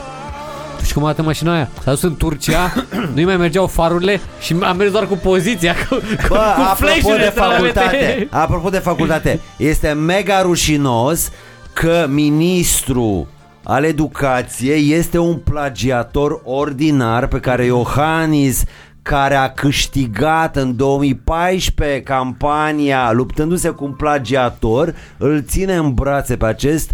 Tu 0.83 0.89
știi 0.89 1.01
cum 1.01 1.05
arată 1.09 1.23
mașina 1.23 1.55
aia? 1.55 1.69
S-a 1.83 1.91
dus 1.91 2.03
în 2.03 2.17
Turcia, 2.17 2.73
nu-i 3.15 3.25
mai 3.25 3.37
mergeau 3.37 3.67
farurile 3.67 4.21
și 4.41 4.57
a 4.61 4.73
mers 4.73 4.91
doar 4.91 5.07
cu 5.07 5.15
poziția, 5.15 5.75
cu, 5.75 5.95
cu, 5.95 6.01
Bă, 6.29 6.35
cu 6.35 6.61
apropo 6.61 6.75
flash-urile 6.75 7.25
de 7.25 7.33
să 7.35 7.41
le 7.41 7.55
facultate, 7.55 7.97
arate. 7.97 8.29
apropo 8.31 8.69
de 8.69 8.79
facultate, 8.79 9.41
este 9.57 9.93
mega 9.93 10.43
rușinos 10.43 11.31
că 11.73 12.07
ministrul 12.09 13.27
al 13.63 13.85
educației 13.85 14.93
este 14.93 15.19
un 15.19 15.37
plagiator 15.37 16.41
ordinar 16.45 17.27
pe 17.27 17.41
care 17.41 17.65
Iohannis 17.65 18.65
care 19.03 19.35
a 19.35 19.53
câștigat 19.53 20.57
în 20.57 20.77
2014 20.77 22.01
campania 22.01 23.13
luptându-se 23.13 23.69
cu 23.69 23.85
un 23.85 23.93
plagiator, 23.93 24.95
îl 25.17 25.43
ține 25.47 25.75
în 25.75 25.95
brațe 25.95 26.37
pe 26.37 26.47
acest 26.47 26.93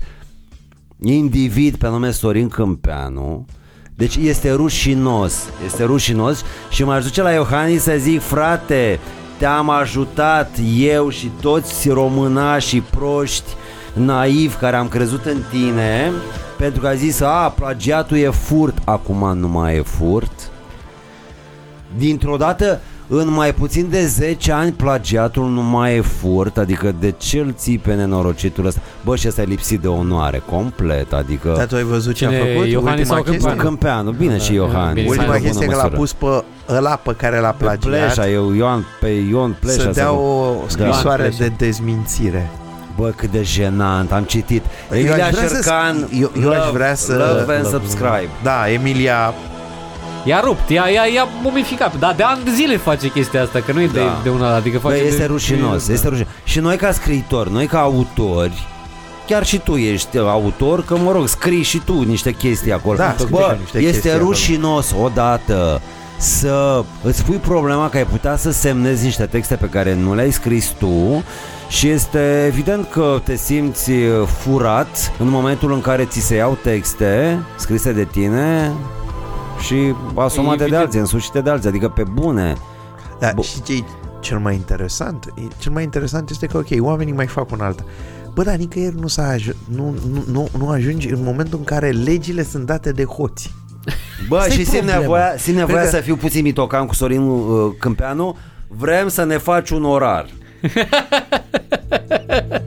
individ 1.02 1.76
pe 1.76 1.88
nume 1.88 2.10
Sorin 2.10 2.48
Câmpeanu. 2.48 3.46
Deci 3.98 4.16
este 4.16 4.52
rușinos, 4.52 5.48
este 5.64 5.84
rușinos 5.84 6.44
și 6.70 6.84
m-aș 6.84 7.04
duce 7.04 7.22
la 7.22 7.30
Iohannis 7.30 7.82
să 7.82 7.94
zic, 7.98 8.20
frate, 8.20 9.00
te-am 9.38 9.70
ajutat 9.70 10.50
eu 10.76 11.08
și 11.08 11.30
toți 11.40 11.88
românașii 11.88 12.80
proști 12.80 13.50
naivi 13.92 14.54
care 14.54 14.76
am 14.76 14.88
crezut 14.88 15.24
în 15.24 15.38
tine 15.50 16.12
pentru 16.56 16.80
că 16.80 16.86
a 16.86 16.94
zis, 16.94 17.20
a, 17.20 17.52
plagiatul 17.56 18.16
e 18.16 18.30
furt, 18.30 18.78
acum 18.84 19.38
nu 19.38 19.48
mai 19.48 19.76
e 19.76 19.82
furt. 19.82 20.50
Dintr-o 21.96 22.36
dată, 22.36 22.80
în 23.08 23.30
mai 23.30 23.54
puțin 23.54 23.86
de 23.90 24.06
10 24.06 24.52
ani, 24.52 24.72
plagiatul 24.72 25.48
nu 25.50 25.62
mai 25.62 25.96
e 25.96 26.00
furt, 26.00 26.58
adică 26.58 26.94
de 27.00 27.14
ce 27.18 27.38
îl 27.38 27.54
ții 27.56 27.78
pe 27.78 27.94
nenorocitul 27.94 28.66
ăsta? 28.66 28.80
Bă, 29.04 29.16
și 29.16 29.28
ăsta 29.28 29.40
e 29.40 29.44
lipsit 29.44 29.80
de 29.80 29.88
onoare, 29.88 30.42
complet, 30.50 31.12
adică... 31.12 31.54
Dar 31.56 31.66
tu 31.66 31.76
ai 31.76 31.82
văzut 31.82 32.14
ce 32.14 32.26
a 32.26 32.28
Cine, 32.28 32.40
făcut? 32.52 32.66
Iohannis 32.70 33.00
Ultima 33.08 33.14
sau 33.14 33.22
chestie? 33.22 33.38
Câmpeanu? 33.50 33.68
Câmpeanu, 33.68 34.10
bine 34.10 34.38
și 34.38 34.54
Iohannis. 34.54 34.94
bine, 34.94 35.08
Ultima 35.08 35.30
Hai, 35.30 35.40
chestie 35.40 35.66
bună 35.66 35.76
că 35.76 35.82
l-a 35.82 35.82
măsură. 35.82 35.98
pus 35.98 36.12
pe 36.12 36.74
ăla 36.74 36.96
pe 36.96 37.14
care 37.16 37.38
l-a 37.40 37.50
pe 37.50 37.64
plagiat 37.64 37.78
Pleșa, 38.14 38.28
eu, 38.28 38.52
Ioan, 38.54 38.86
pe 39.00 39.06
Ion 39.08 39.56
Pleșa. 39.60 39.80
să 39.80 39.90
dea 39.94 40.04
să- 40.04 40.10
o 40.10 40.54
scrisoare 40.66 41.22
Pleșa. 41.22 41.36
de 41.38 41.52
dezmințire. 41.58 42.50
Bă, 42.96 43.12
cât 43.16 43.30
de 43.30 43.42
jenant, 43.42 44.12
am 44.12 44.22
citit. 44.22 44.62
Eu 44.92 44.98
Emilia 44.98 45.24
aș 45.26 45.30
vrea 45.30 45.46
să- 45.48 45.54
Șercan, 45.54 46.08
eu- 46.20 46.30
eu 46.42 46.50
aș 46.50 46.56
love- 46.56 46.70
vrea 46.72 46.94
să- 46.94 47.12
Love 47.38 47.54
and 47.54 47.64
love- 47.64 47.76
subscribe. 47.76 48.28
Da, 48.42 48.70
Emilia 48.72 49.34
I-a 50.28 50.40
rupt, 50.40 50.68
i-a, 50.70 50.84
i-a, 50.88 51.04
i-a 51.04 51.28
mumificat. 51.42 51.98
Dar 51.98 52.14
de 52.16 52.22
ani 52.22 52.44
de 52.44 52.50
zile 52.50 52.76
face 52.76 53.08
chestia 53.10 53.42
asta, 53.42 53.60
că 53.66 53.72
nu 53.72 53.80
e 53.80 53.86
de, 53.86 53.98
Da. 53.98 54.20
de 54.22 54.28
una, 54.28 54.54
adică 54.54 54.78
Bă, 54.82 54.88
face 54.88 55.00
este 55.02 55.18
de, 55.18 55.24
rușinos, 55.24 55.86
de, 55.86 55.92
este 55.92 56.08
rușinos. 56.08 56.30
Și 56.44 56.58
noi 56.60 56.76
ca 56.76 56.92
scriitori, 56.92 57.52
noi 57.52 57.66
ca 57.66 57.80
autori, 57.80 58.66
chiar 59.26 59.44
și 59.46 59.58
tu 59.58 59.76
ești 59.76 60.18
autor, 60.18 60.84
că 60.84 60.96
mă 60.96 61.12
rog, 61.12 61.28
scrii 61.28 61.62
și 61.62 61.78
tu 61.84 62.02
niște 62.02 62.32
chestii 62.32 62.72
acolo. 62.72 62.96
Da, 62.96 63.10
scrii 63.18 63.26
și 63.26 63.32
Bă, 63.32 63.56
niște 63.60 63.78
este 63.78 63.90
chestii 63.90 64.10
acolo. 64.10 64.24
rușinos 64.28 64.94
odată 65.02 65.80
să 66.16 66.84
îți 67.02 67.24
pui 67.24 67.36
problema 67.36 67.88
că 67.88 67.96
ai 67.96 68.04
putea 68.06 68.36
să 68.36 68.50
semnezi 68.50 69.04
niște 69.04 69.24
texte 69.26 69.54
pe 69.54 69.66
care 69.68 69.94
nu 69.94 70.14
le-ai 70.14 70.30
scris 70.32 70.66
tu 70.78 71.24
și 71.68 71.88
este 71.88 72.44
evident 72.46 72.86
că 72.90 73.20
te 73.24 73.36
simți 73.36 73.90
furat 74.42 75.12
în 75.18 75.28
momentul 75.28 75.72
în 75.72 75.80
care 75.80 76.04
ți 76.04 76.20
se 76.20 76.34
iau 76.34 76.58
texte 76.62 77.38
scrise 77.56 77.92
de 77.92 78.04
tine 78.04 78.72
și 79.60 79.94
asumate 80.14 80.56
de 80.56 80.62
Evident. 80.62 80.82
alții, 80.84 81.00
însușite 81.00 81.40
de 81.40 81.50
alții, 81.50 81.68
adică 81.68 81.88
pe 81.88 82.02
bune. 82.12 82.56
Da, 83.20 83.30
Bă. 83.34 83.42
și 83.42 83.62
ce 83.62 83.72
e 83.72 83.82
cel 84.20 84.38
mai 84.38 84.54
interesant? 84.54 85.32
E- 85.36 85.42
Cel 85.58 85.72
mai 85.72 85.82
interesant 85.82 86.30
este 86.30 86.46
că, 86.46 86.56
ok, 86.56 86.66
oamenii 86.78 87.12
mai 87.12 87.26
fac 87.26 87.50
un 87.50 87.60
alta. 87.60 87.84
Bă, 88.34 88.42
dar 88.42 88.54
nicăieri 88.54 89.00
nu, 89.00 89.06
s-a 89.06 89.34
aj- 89.36 89.56
nu, 89.68 89.94
nu, 90.12 90.24
nu, 90.32 90.48
nu 90.58 90.68
ajungi 90.68 91.08
în 91.08 91.22
momentul 91.22 91.58
în 91.58 91.64
care 91.64 91.90
legile 91.90 92.42
sunt 92.44 92.66
date 92.66 92.92
de 92.92 93.04
hoți. 93.04 93.54
Bă, 94.28 94.36
Asta 94.36 94.48
e 94.48 94.52
și 94.52 94.64
simt 94.64 94.76
problema. 94.76 95.00
nevoia, 95.00 95.34
simt 95.38 95.56
nevoia 95.56 95.76
Cred 95.78 95.90
că- 95.90 95.96
să 95.96 96.02
fiu 96.02 96.16
puțin 96.16 96.42
mitocan 96.42 96.86
cu 96.86 96.94
Sorin 96.94 97.20
uh, 97.28 97.72
Câmpeanu. 97.78 98.36
Vrem 98.68 99.08
să 99.08 99.24
ne 99.24 99.38
faci 99.38 99.70
un 99.70 99.84
orar. 99.84 100.26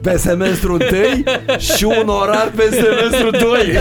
Pe 0.02 0.16
semestru 0.16 0.72
1 0.72 0.80
și 1.58 1.84
un 1.84 2.08
orar 2.08 2.50
pe 2.56 2.68
semestru 2.70 3.30
2. 3.30 3.78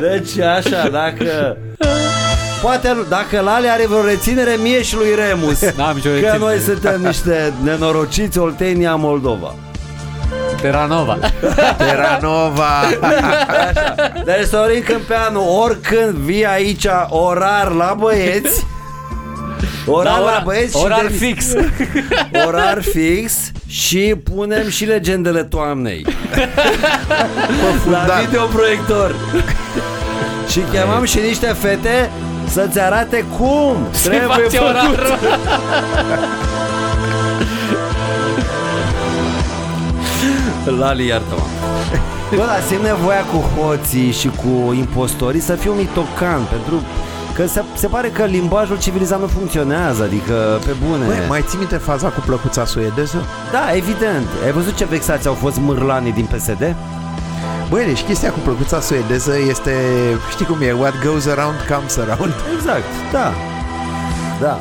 deci 0.00 0.38
așa, 0.38 0.88
dacă... 0.88 1.56
Poate 2.62 2.96
dacă 3.08 3.40
Lale 3.40 3.68
are 3.68 3.86
vreo 3.86 4.04
reținere 4.04 4.56
mie 4.62 4.82
și 4.82 4.94
lui 4.94 5.14
Remus. 5.14 5.60
N-am 5.76 5.94
nicio 5.94 6.08
Că 6.08 6.14
reținere. 6.14 6.38
noi 6.38 6.58
suntem 6.58 7.00
niște 7.00 7.52
nenorociți 7.64 8.38
Oltenia 8.38 8.94
Moldova. 8.94 9.54
Teranova. 10.60 11.18
Teranova! 11.76 12.64
Așa. 13.00 13.94
Deci 14.24 14.46
Sorin 14.46 14.82
Câmpeanu, 14.82 15.60
oricând 15.62 16.14
vii 16.14 16.46
aici 16.46 16.86
orar 17.08 17.68
la 17.70 17.96
băieți, 17.98 18.66
orar 19.86 20.12
Da, 20.12 20.18
la 20.18 20.30
ora- 20.40 20.42
băieți 20.44 20.76
orar 20.76 20.98
și 21.00 21.06
de- 21.06 21.16
fix. 21.26 21.44
orar 22.46 22.82
fix 22.82 23.32
și 23.66 24.14
punem 24.34 24.68
și 24.68 24.84
legendele 24.84 25.42
toamnei 25.44 26.06
la 27.90 27.98
fundat. 27.98 28.24
videoproiector. 28.24 29.14
și 30.48 30.60
chemam 30.72 31.04
și 31.04 31.18
niște 31.18 31.46
fete 31.46 32.10
să-ți 32.48 32.80
arate 32.80 33.24
cum 33.38 33.76
Se 33.90 34.08
trebuie 34.08 34.28
face 34.28 34.56
făcut. 34.56 34.68
orarul. 34.68 35.18
Lali, 40.78 41.06
iartă-mă. 41.06 41.40
Bă, 42.36 42.44
dar 42.46 42.60
simt 42.68 42.82
nevoia 42.82 43.20
cu 43.32 43.36
hoții 43.36 44.12
și 44.12 44.28
cu 44.28 44.72
impostorii 44.72 45.40
să 45.40 45.54
fiu 45.54 45.72
mitocan 45.72 46.40
pentru 46.50 46.82
că 47.36 47.46
se, 47.46 47.62
se 47.74 47.86
pare 47.86 48.08
că 48.08 48.24
limbajul 48.24 48.78
civilizat 48.78 49.20
nu 49.20 49.26
funcționează, 49.26 50.02
adică 50.02 50.60
pe 50.64 50.74
bune. 50.86 51.04
Băi, 51.06 51.16
mai 51.28 51.44
ții 51.46 51.58
minte 51.58 51.76
faza 51.76 52.08
cu 52.08 52.20
plăcuța 52.26 52.64
suedeză? 52.64 53.24
Da, 53.52 53.74
evident. 53.74 54.28
Ai 54.44 54.52
văzut 54.52 54.74
ce 54.76 54.84
vexați 54.84 55.26
au 55.26 55.34
fost 55.34 55.58
mârlanii 55.58 56.12
din 56.12 56.24
PSD? 56.24 56.74
Băi, 57.70 57.84
deci 57.84 58.02
chestia 58.02 58.30
cu 58.30 58.38
plăcuța 58.38 58.80
suedeză 58.80 59.32
este, 59.48 59.72
știi 60.30 60.44
cum 60.44 60.62
e, 60.62 60.72
what 60.72 60.94
goes 61.04 61.26
around 61.26 61.56
comes 61.68 61.96
around. 61.96 62.32
Exact, 62.56 62.84
da. 63.12 63.32
Da. 64.40 64.60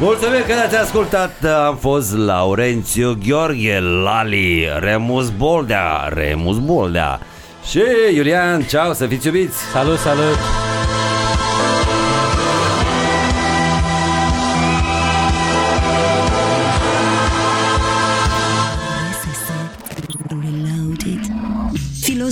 Mulțumim 0.00 0.40
că 0.46 0.54
ne-ați 0.54 0.76
ascultat 0.76 1.44
Am 1.66 1.76
fost 1.76 2.16
Laurențiu 2.16 3.18
Gheorghe 3.26 3.80
Lali 3.80 4.68
Remus 4.78 5.30
Boldea 5.30 6.10
Remus 6.14 6.58
Boldea 6.58 7.20
Și 7.68 7.80
Iulian, 8.14 8.62
ceau, 8.62 8.92
să 8.92 9.06
fiți 9.06 9.26
iubiți 9.26 9.56
Salut, 9.72 9.98
salut. 9.98 10.73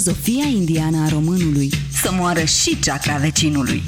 Filozofia 0.03 0.47
indiană 0.47 1.05
a 1.05 1.09
românului. 1.09 1.71
Să 2.03 2.11
moară 2.13 2.45
și 2.45 2.79
ceacra 2.81 3.17
vecinului. 3.17 3.83